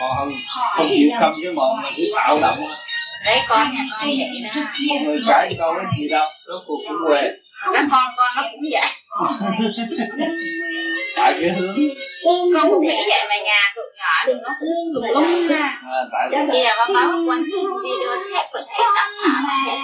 còn 0.00 0.10
không 0.16 0.32
không 0.76 0.88
chịu 0.90 1.10
không 1.20 1.34
với 1.44 1.52
mọi 1.52 1.82
người 1.82 1.90
cứ 1.96 2.02
tạo 2.16 2.40
động. 2.40 2.58
Đấy 3.24 3.38
con 3.48 3.72
nhà 3.72 3.84
con 3.90 4.06
vậy 4.06 4.40
đó. 4.44 4.62
Mọi 4.88 4.98
người 5.04 5.18
cãi 5.26 5.54
câu 5.58 5.74
cái 5.76 5.86
gì 6.00 6.08
đâu 6.08 6.28
rốt 6.48 6.62
cuộc 6.66 6.78
cũng 6.88 6.96
quê 7.06 7.22
các 7.72 7.84
con 7.90 8.04
con 8.16 8.30
nó 8.36 8.42
cũng 8.52 8.60
vậy. 8.72 8.88
Tại 11.16 11.38
cái 11.40 11.50
hướng 11.50 11.76
con 12.54 12.70
cũng 12.70 12.80
nghĩ 12.86 12.96
vậy 13.08 13.22
mà 13.28 13.36
nhà 13.44 13.60
tụi 13.76 13.84
nhỏ 13.98 14.14
đừng 14.26 14.42
nó 14.42 14.50
tùm 14.94 15.04
lum 15.14 15.48
ra 15.48 15.78
khi 16.52 16.62
là 16.64 16.74
con 16.78 16.92
nói 16.94 17.04
quanh 17.28 17.44
đi 17.84 17.90
đưa 18.00 18.16
thép 18.34 18.46
và 18.52 18.60
thép 18.68 18.86
tập 18.96 19.08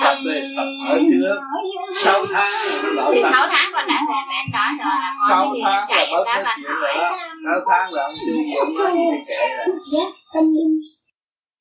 thở 0.00 0.14
thép 0.26 0.44
tập 0.56 0.66
ở 0.88 0.98
trước 1.10 1.38
sáu 1.94 2.24
tháng 2.32 2.52
thì 3.14 3.22
sáu 3.32 3.48
tháng 3.50 3.70
con 3.72 3.86
đã 3.88 4.00
về 4.08 4.20
mẹ 4.28 4.40
nói 4.52 4.70
rồi 4.78 4.96
là 5.02 5.14
con 5.20 5.28
sáu 5.30 5.44
mới 5.46 5.54
đi 5.54 5.60
tháng 5.64 5.86
chạy 5.88 6.06
là 6.12 6.24
ra 6.26 6.42
và 6.44 6.54
chuyện 6.56 6.70
hỏi. 6.80 6.94
đó. 6.96 7.16
Sáu 7.44 7.60
tháng 7.70 7.92
là 7.92 8.02
ông 8.02 8.14
sư 8.26 8.32
gì 8.32 8.54
ông 8.58 8.74
nói 8.74 8.90
gì 8.92 9.04
thì 9.12 9.18
kệ 9.28 9.56
rồi. 9.56 9.66
Tâm 10.34 10.44
linh 10.54 10.80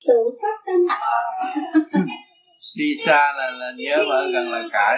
tự 0.08 0.18
phát 0.42 0.58
tâm. 0.66 0.98
Đi 2.78 2.86
xa 3.06 3.34
là 3.38 3.50
là 3.52 3.72
nhớ 3.78 3.98
mà 4.10 4.16
gần 4.34 4.52
là 4.52 4.62
cãi 4.72 4.98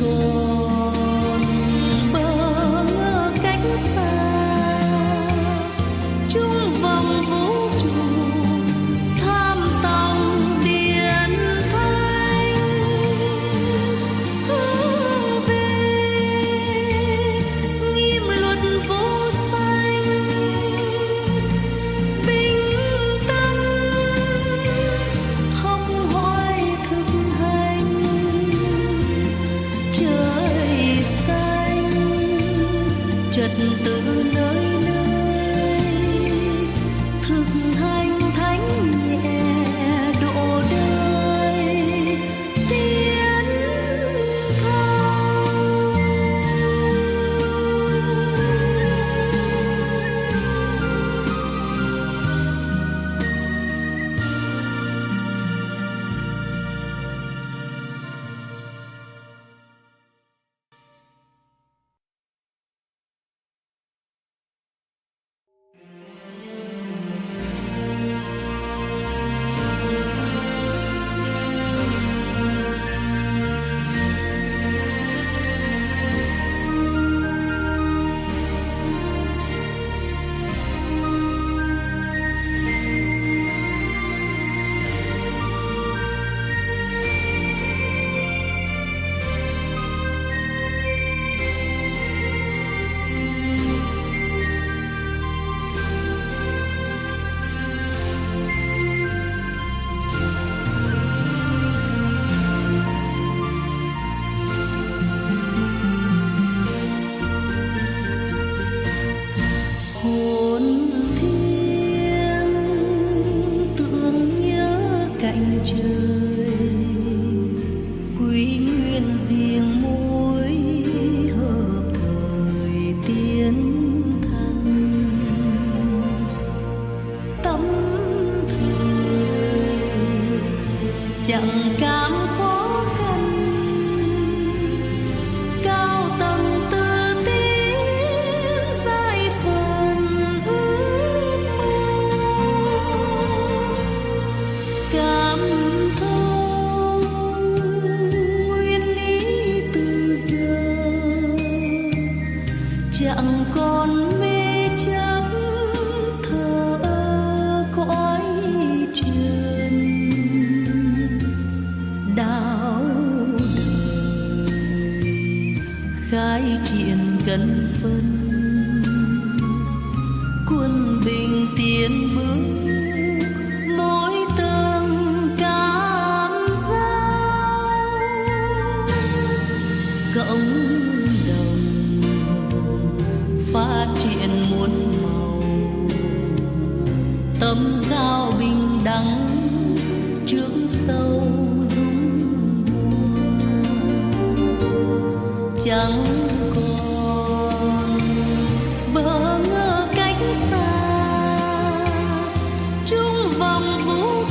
còn 0.00 0.39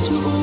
vòng 0.08 0.39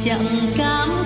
chẳng 0.00 0.38
cảm 0.56 0.97